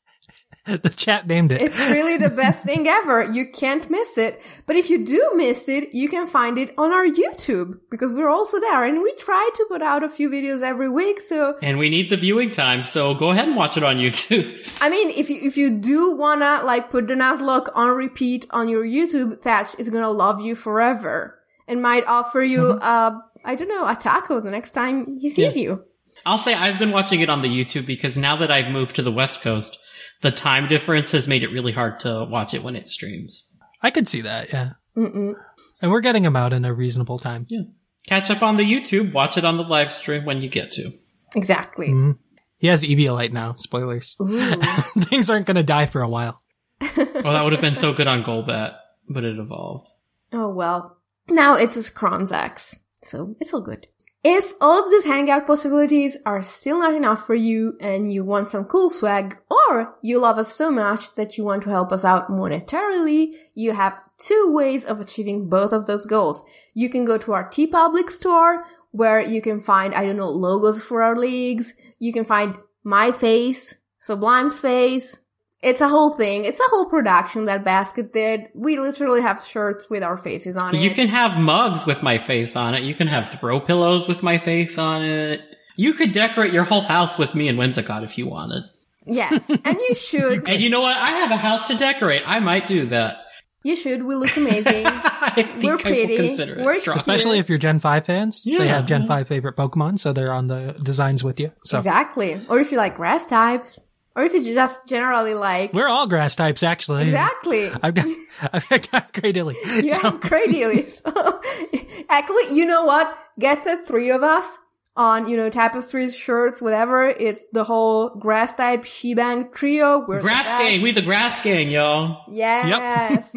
the 0.65 0.89
chat 0.89 1.27
named 1.27 1.51
it. 1.51 1.61
It's 1.61 1.79
really 1.79 2.17
the 2.17 2.29
best 2.29 2.63
thing 2.65 2.87
ever. 2.87 3.23
You 3.31 3.47
can't 3.51 3.89
miss 3.89 4.17
it. 4.17 4.41
But 4.67 4.75
if 4.75 4.89
you 4.89 5.03
do 5.03 5.31
miss 5.35 5.67
it, 5.67 5.93
you 5.93 6.07
can 6.07 6.27
find 6.27 6.57
it 6.57 6.73
on 6.77 6.91
our 6.91 7.05
YouTube 7.05 7.79
because 7.89 8.13
we're 8.13 8.29
also 8.29 8.59
there 8.59 8.83
and 8.83 9.01
we 9.01 9.13
try 9.15 9.49
to 9.55 9.65
put 9.69 9.81
out 9.81 10.03
a 10.03 10.09
few 10.09 10.29
videos 10.29 10.61
every 10.61 10.89
week. 10.89 11.19
So, 11.19 11.57
And 11.61 11.79
we 11.79 11.89
need 11.89 12.09
the 12.09 12.17
viewing 12.17 12.51
time, 12.51 12.83
so 12.83 13.13
go 13.15 13.31
ahead 13.31 13.47
and 13.47 13.57
watch 13.57 13.75
it 13.75 13.83
on 13.83 13.97
YouTube. 13.97 14.69
I 14.79 14.89
mean, 14.89 15.09
if 15.09 15.29
you, 15.29 15.39
if 15.41 15.57
you 15.57 15.71
do 15.71 16.15
wanna 16.15 16.61
like 16.63 16.91
put 16.91 17.07
the 17.07 17.15
Nuzlocke 17.15 17.69
on 17.73 17.95
repeat 17.95 18.45
on 18.51 18.69
your 18.69 18.83
YouTube, 18.83 19.41
Thatch 19.41 19.75
is 19.79 19.89
gonna 19.89 20.11
love 20.11 20.41
you 20.41 20.55
forever 20.55 21.39
and 21.67 21.81
might 21.81 22.05
offer 22.05 22.41
you, 22.41 22.77
uh, 22.81 23.17
I 23.43 23.55
don't 23.55 23.67
know, 23.67 23.87
a 23.87 23.95
taco 23.95 24.39
the 24.39 24.51
next 24.51 24.71
time 24.71 25.17
he 25.19 25.29
sees 25.29 25.57
you. 25.57 25.83
I'll 26.25 26.37
say 26.37 26.53
I've 26.53 26.77
been 26.77 26.91
watching 26.91 27.21
it 27.21 27.29
on 27.29 27.41
the 27.41 27.47
YouTube 27.47 27.85
because 27.87 28.17
now 28.17 28.35
that 28.35 28.51
I've 28.51 28.69
moved 28.69 28.95
to 28.97 29.01
the 29.01 29.11
West 29.11 29.41
Coast, 29.41 29.79
the 30.21 30.31
time 30.31 30.67
difference 30.67 31.11
has 31.11 31.27
made 31.27 31.43
it 31.43 31.51
really 31.51 31.71
hard 31.71 31.99
to 32.01 32.25
watch 32.29 32.53
it 32.53 32.63
when 32.63 32.75
it 32.75 32.87
streams. 32.87 33.47
I 33.81 33.89
could 33.91 34.07
see 34.07 34.21
that, 34.21 34.51
yeah. 34.51 34.73
Mm-mm. 34.95 35.33
And 35.81 35.91
we're 35.91 36.01
getting 36.01 36.23
them 36.23 36.35
out 36.35 36.53
in 36.53 36.65
a 36.65 36.73
reasonable 36.73 37.19
time. 37.19 37.45
Yeah. 37.49 37.61
Catch 38.07 38.29
up 38.29 38.41
on 38.41 38.57
the 38.57 38.63
YouTube, 38.63 39.13
watch 39.13 39.37
it 39.37 39.45
on 39.45 39.57
the 39.57 39.63
live 39.63 39.91
stream 39.91 40.25
when 40.25 40.41
you 40.41 40.49
get 40.49 40.71
to. 40.73 40.91
Exactly. 41.35 41.87
Mm-hmm. 41.89 42.11
He 42.57 42.67
has 42.67 42.83
Eviolite 42.83 43.31
now. 43.31 43.55
Spoilers. 43.57 44.15
Things 45.05 45.29
aren't 45.29 45.47
going 45.47 45.55
to 45.55 45.63
die 45.63 45.87
for 45.87 46.01
a 46.01 46.09
while. 46.09 46.39
Well, 47.23 47.33
that 47.33 47.43
would 47.43 47.53
have 47.53 47.61
been 47.61 47.75
so 47.75 47.93
good 47.93 48.07
on 48.07 48.23
Golbat, 48.23 48.77
but 49.07 49.23
it 49.23 49.37
evolved. 49.37 49.87
Oh 50.33 50.49
well. 50.49 50.97
Now 51.29 51.53
it's 51.53 51.77
a 51.77 51.81
Skronzax, 51.81 52.75
so 53.03 53.35
it's 53.39 53.53
all 53.53 53.61
good. 53.61 53.85
If 54.23 54.53
all 54.61 54.83
of 54.83 54.91
these 54.91 55.05
hangout 55.05 55.47
possibilities 55.47 56.15
are 56.27 56.43
still 56.43 56.79
not 56.79 56.93
enough 56.93 57.25
for 57.25 57.33
you 57.33 57.75
and 57.81 58.13
you 58.13 58.23
want 58.23 58.51
some 58.51 58.65
cool 58.65 58.91
swag, 58.91 59.39
or 59.49 59.95
you 60.03 60.19
love 60.19 60.37
us 60.37 60.53
so 60.53 60.69
much 60.69 61.15
that 61.15 61.39
you 61.39 61.43
want 61.43 61.63
to 61.63 61.71
help 61.71 61.91
us 61.91 62.05
out 62.05 62.29
monetarily, 62.29 63.33
you 63.55 63.71
have 63.71 63.99
two 64.19 64.51
ways 64.53 64.85
of 64.85 64.99
achieving 64.99 65.49
both 65.49 65.71
of 65.71 65.87
those 65.87 66.05
goals. 66.05 66.43
You 66.75 66.87
can 66.87 67.03
go 67.03 67.17
to 67.17 67.33
our 67.33 67.49
TeePublic 67.49 68.11
store, 68.11 68.65
where 68.91 69.21
you 69.21 69.41
can 69.41 69.59
find, 69.59 69.95
I 69.95 70.05
don't 70.05 70.17
know, 70.17 70.29
logos 70.29 70.83
for 70.83 71.01
our 71.01 71.15
leagues. 71.15 71.73
You 71.97 72.13
can 72.13 72.25
find 72.25 72.57
my 72.83 73.11
face, 73.11 73.73
Sublime's 73.97 74.59
face, 74.59 75.20
it's 75.61 75.81
a 75.81 75.87
whole 75.87 76.11
thing. 76.11 76.45
It's 76.45 76.59
a 76.59 76.63
whole 76.69 76.85
production 76.89 77.45
that 77.45 77.63
Basket 77.63 78.11
did. 78.13 78.47
We 78.55 78.79
literally 78.79 79.21
have 79.21 79.43
shirts 79.43 79.89
with 79.89 80.03
our 80.03 80.17
faces 80.17 80.57
on 80.57 80.73
it. 80.75 80.81
You 80.81 80.91
can 80.91 81.07
have 81.07 81.39
mugs 81.39 81.85
with 81.85 82.01
my 82.01 82.17
face 82.17 82.55
on 82.55 82.73
it. 82.73 82.83
You 82.83 82.95
can 82.95 83.07
have 83.07 83.29
throw 83.39 83.59
pillows 83.59 84.07
with 84.07 84.23
my 84.23 84.37
face 84.37 84.77
on 84.77 85.03
it. 85.03 85.41
You 85.77 85.93
could 85.93 86.11
decorate 86.11 86.53
your 86.53 86.63
whole 86.63 86.81
house 86.81 87.17
with 87.17 87.35
me 87.35 87.47
and 87.47 87.57
Whimsicott 87.59 88.03
if 88.03 88.17
you 88.17 88.27
wanted. 88.27 88.63
yes, 89.05 89.49
and 89.49 89.77
you 89.89 89.95
should. 89.95 90.47
And 90.49 90.61
you 90.61 90.69
know 90.69 90.81
what? 90.81 90.95
I 90.97 91.09
have 91.11 91.31
a 91.31 91.37
house 91.37 91.67
to 91.67 91.77
decorate. 91.77 92.23
I 92.25 92.39
might 92.39 92.67
do 92.67 92.85
that. 92.87 93.17
You 93.63 93.75
should. 93.75 94.03
We 94.03 94.15
look 94.15 94.35
amazing. 94.37 94.85
I 94.87 95.31
think 95.35 95.63
We're 95.63 95.71
I 95.73 95.75
will 95.75 95.79
pretty. 95.81 96.15
consider 96.17 96.55
it 96.59 96.65
We're 96.65 96.75
strong. 96.75 96.97
Especially 96.97 97.37
if 97.37 97.47
you're 97.47 97.59
Gen 97.59 97.79
5 97.79 98.05
fans. 98.07 98.41
Yeah. 98.45 98.57
They 98.57 98.67
have 98.67 98.87
Gen 98.87 99.05
5 99.07 99.27
favorite 99.27 99.55
Pokemon, 99.55 99.99
so 99.99 100.11
they're 100.13 100.33
on 100.33 100.47
the 100.47 100.75
designs 100.81 101.23
with 101.23 101.39
you. 101.39 101.51
So 101.63 101.77
exactly. 101.77 102.43
Or 102.49 102.59
if 102.59 102.71
you 102.71 102.77
like 102.77 102.95
grass 102.97 103.25
types, 103.27 103.79
or 104.15 104.23
if 104.23 104.33
you 104.33 104.43
just 104.53 104.87
generally 104.87 105.33
like. 105.33 105.73
we're 105.73 105.87
all 105.87 106.07
grass 106.07 106.35
types, 106.35 106.63
actually. 106.63 107.03
Exactly. 107.03 107.69
I've 107.81 107.93
got, 107.93 108.05
I've 108.53 108.69
got 108.91 109.13
Greydilly. 109.13 109.55
You 109.83 109.89
So, 109.91 110.11
have 110.11 110.21
crazy 110.21 110.63
Actually, 112.09 112.55
you 112.55 112.65
know 112.65 112.85
what? 112.85 113.17
Get 113.39 113.63
the 113.63 113.77
three 113.77 114.11
of 114.11 114.23
us 114.23 114.57
on, 114.97 115.29
you 115.29 115.37
know, 115.37 115.49
tapestries, 115.49 116.15
shirts, 116.15 116.61
whatever. 116.61 117.07
It's 117.07 117.41
the 117.53 117.63
whole 117.63 118.09
grass 118.09 118.53
type 118.53 118.83
shebang 118.83 119.51
trio. 119.53 120.05
We're 120.05 120.21
Grass 120.21 120.43
best. 120.43 120.57
gang. 120.61 120.81
We 120.81 120.91
the 120.91 121.01
grass 121.01 121.41
gang, 121.41 121.69
y'all. 121.69 122.23
Yes. 122.29 123.31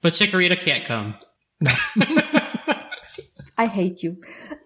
But 0.00 0.12
Chikorita 0.14 0.58
can't 0.58 0.86
come. 0.86 1.14
I 3.56 3.66
hate 3.66 4.02
you. 4.02 4.16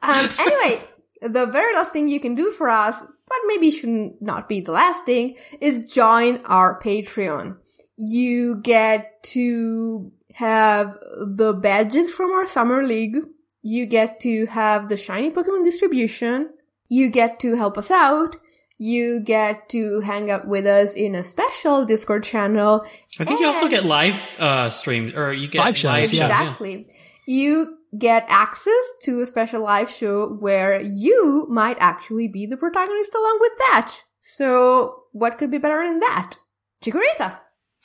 Um, 0.03 0.29
anyway, 0.39 0.81
the 1.21 1.47
very 1.47 1.75
last 1.75 1.93
thing 1.93 2.09
you 2.09 2.21
can 2.21 2.35
do 2.35 2.51
for 2.51 2.71
us, 2.71 3.03
but 3.29 3.39
maybe 3.47 3.71
should 3.71 4.21
not 4.21 4.49
be 4.49 4.61
the 4.61 4.73
last 4.73 5.05
thing, 5.05 5.37
is 5.61 5.93
join 5.93 6.45
our 6.45 6.81
Patreon. 6.81 7.57
You 7.97 8.57
get 8.63 9.23
to 9.25 10.13
have 10.35 10.97
the 11.21 11.53
badges 11.53 12.11
from 12.11 12.31
our 12.33 12.47
summer 12.47 12.83
league. 12.83 13.17
You 13.63 13.87
get 13.87 14.21
to 14.21 14.47
have 14.47 14.89
the 14.89 14.97
shiny 14.97 15.31
Pokemon 15.31 15.65
distribution. 15.65 16.51
You 16.89 17.11
get 17.11 17.41
to 17.41 17.57
help 17.57 17.77
us 17.77 17.91
out. 17.91 18.37
You 18.79 19.21
get 19.21 19.69
to 19.71 20.01
hang 20.01 20.31
out 20.31 20.47
with 20.47 20.65
us 20.65 20.95
in 20.95 21.17
a 21.17 21.25
special 21.25 21.85
Discord 21.85 22.23
channel. 22.23 22.87
I 23.19 23.25
think 23.25 23.41
you 23.41 23.47
also 23.47 23.69
get 23.69 23.85
live 23.85 24.37
uh, 24.39 24.71
streams, 24.71 25.15
or 25.15 25.33
you 25.33 25.49
get 25.49 25.59
Live 25.59 25.77
shows, 25.77 26.13
yeah. 26.13 26.27
Exactly. 26.27 26.87
You 27.27 27.78
get 27.97 28.27
access 28.29 28.85
to 29.05 29.21
a 29.21 29.27
special 29.27 29.63
live 29.63 29.89
show 29.91 30.29
where 30.29 30.81
you 30.83 31.47
might 31.49 31.77
actually 31.81 32.29
be 32.29 32.47
the 32.47 32.57
protagonist 32.57 33.15
along 33.15 33.39
with 33.41 33.53
Thatch. 33.59 34.03
So 34.21 35.05
what 35.13 35.39
could 35.39 35.51
be 35.51 35.59
better 35.59 35.83
than 35.87 36.01
that? 36.01 36.37
Chikorita. 36.83 37.39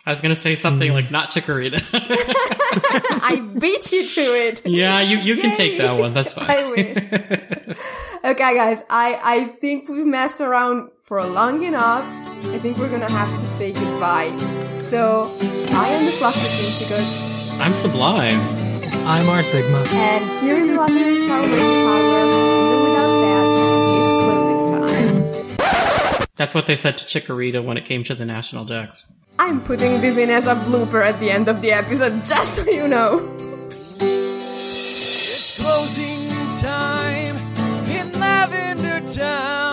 I 0.06 0.10
was 0.10 0.20
gonna 0.20 0.36
say 0.36 0.56
something 0.56 0.90
Hmm. 0.90 0.96
like 0.96 1.12
not 1.12 1.30
Chikorita. 1.30 1.80
I 3.24 3.40
beat 3.60 3.92
you 3.92 4.06
to 4.06 4.22
it. 4.22 4.62
yeah, 4.66 5.00
you 5.00 5.18
you 5.20 5.38
can 5.38 5.56
take 5.56 5.78
that 5.78 5.98
one. 6.00 6.12
That's 6.14 6.34
fine. 6.34 6.46
I 6.50 6.72
win. 6.72 7.76
Okay, 8.26 8.56
guys, 8.56 8.82
I, 8.90 9.20
I 9.24 9.44
think 9.60 9.90
we've 9.90 10.06
messed 10.06 10.40
around 10.42 10.90
for 11.02 11.24
long 11.26 11.64
enough. 11.64 12.06
I 12.54 12.60
think 12.60 12.78
we're 12.78 12.90
gonna 12.90 13.10
have 13.10 13.40
to 13.40 13.48
say 13.48 13.72
goodbye. 13.74 14.36
So, 14.76 15.32
I 15.72 15.88
am 15.90 16.06
the 16.06 16.12
Fluffy 16.14 16.40
Whimsicott, 16.40 17.60
I'm 17.60 17.74
Sublime. 17.74 18.40
I'm 19.06 19.28
R 19.30 19.44
Sigma. 19.44 19.86
and 19.90 20.30
here 20.44 20.57
in 20.57 20.68
the 20.68 20.76
Lavender 20.76 21.26
Tower 21.26 21.44
Radio 21.44 21.84
Tower, 21.84 21.99
even 22.24 22.84
without 22.84 23.14
that, 23.24 23.48
is 23.99 24.11
closing 24.24 24.61
time. 26.18 26.28
That's 26.36 26.56
what 26.56 26.65
they 26.68 26.76
said 26.76 26.98
to 26.98 27.06
Chikorita 27.06 27.64
when 27.64 27.78
it 27.78 27.86
came 27.86 28.03
to 28.06 28.15
the 28.15 28.26
national 28.26 28.65
dex. 28.65 29.03
I'm 29.40 29.61
putting 29.61 29.99
this 29.99 30.18
in 30.18 30.30
as 30.30 30.48
a 30.48 30.56
blooper 30.56 31.03
at 31.06 31.20
the 31.20 31.32
end 31.32 31.48
of 31.48 31.61
the 31.61 31.72
episode, 31.72 32.26
just 32.26 32.56
so 32.56 32.64
you 32.70 32.88
know. 32.88 33.30
It's 33.99 35.60
closing 35.61 36.30
time 36.60 37.36
in 37.90 38.11
Lavender 38.20 39.02
Town. 39.14 39.73